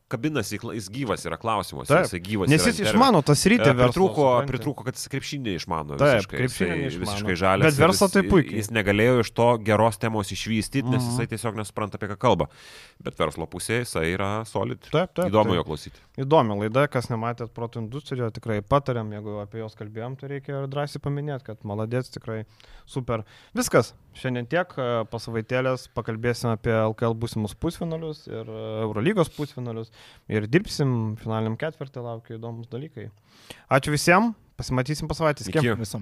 kabinasi, 0.09 0.59
jis 0.59 0.89
gyvas 0.93 1.24
yra 1.28 1.36
klausimuose. 1.40 1.89
Taip. 1.93 2.06
Jisai 2.06 2.20
gyvas 2.24 2.48
Nes 2.48 2.64
jis 2.66 2.78
išmano 2.86 3.20
tas 3.22 3.43
rytį 3.44 3.74
verslo. 3.76 4.09
Pritrūko, 4.09 4.26
pritrūko, 4.48 4.85
kad 4.89 4.94
jis 4.97 5.09
krepšinį 5.12 5.55
išmano. 5.60 5.98
Taip, 6.01 6.22
visiškai. 6.22 6.39
krepšinį 6.40 6.78
Jisai. 6.89 7.01
Visiškai 7.05 7.36
žalias. 7.36 7.64
Bet 7.68 7.74
jis- 7.93 8.12
tai 8.12 8.22
puikiai. 8.22 8.56
Jis 8.62 8.70
negalėjo 8.72 9.20
iš 9.24 9.30
to 9.36 9.48
geros 9.59 9.98
temos 9.98 10.32
išvystyti, 10.32 10.85
nes 10.89 11.02
Mhm. 11.02 11.10
jisai 11.12 11.26
tiesiog 11.28 11.55
nesupranta, 11.60 11.94
apie 12.01 12.09
ką 12.09 12.18
kalba. 12.18 12.48
Bet 13.02 13.16
verslo 13.20 13.47
pusėje 13.47 13.85
jisai 13.85 14.14
yra 14.16 14.44
solid. 14.47 14.80
Taip, 14.90 15.12
taip. 15.14 15.28
Įdomu 15.30 15.52
taip. 15.52 15.60
jo 15.60 15.64
klausyti. 15.64 15.98
Įdomi 16.18 16.59
laida, 16.59 16.89
kas 16.89 17.09
nematėt 17.09 17.51
protų 17.52 17.85
industrijoje, 17.86 18.32
tikrai 18.40 18.60
patariam, 18.62 19.10
jeigu 19.12 19.40
apie 19.43 19.59
jos 19.60 19.74
kalbėjom, 19.74 20.18
tai 20.18 20.28
reikia 20.28 20.62
ir 20.64 20.66
drąsiai 20.68 20.98
paminėti, 21.01 21.44
kad 21.44 21.60
maladėts 21.62 22.10
tikrai 22.10 22.44
super. 22.86 23.24
Viskas, 23.55 23.93
šiandien 24.19 24.49
tiek, 24.51 24.74
e, 24.74 24.89
po 25.11 25.20
savaitėlės 25.23 25.86
pakalbėsim 25.97 26.53
apie 26.53 26.74
LKL 26.74 27.16
būsimus 27.19 27.55
pusfinalius 27.59 28.27
ir 28.31 28.49
e, 28.51 28.65
Eurolygos 28.85 29.31
pusfinalius 29.36 29.93
ir 30.31 30.49
dirbsim 30.51 31.15
finaliniam 31.23 31.57
ketvirtį, 31.61 32.05
laukia 32.05 32.36
įdomus 32.36 32.70
dalykai. 32.73 33.09
Ačiū 33.73 33.95
visiems, 33.95 34.35
pasimatysim 34.59 35.09
po 35.11 35.16
savaitės. 35.19 35.49
Iki. 35.51 35.62
Iki. 35.62 35.77
Visam. 35.81 35.97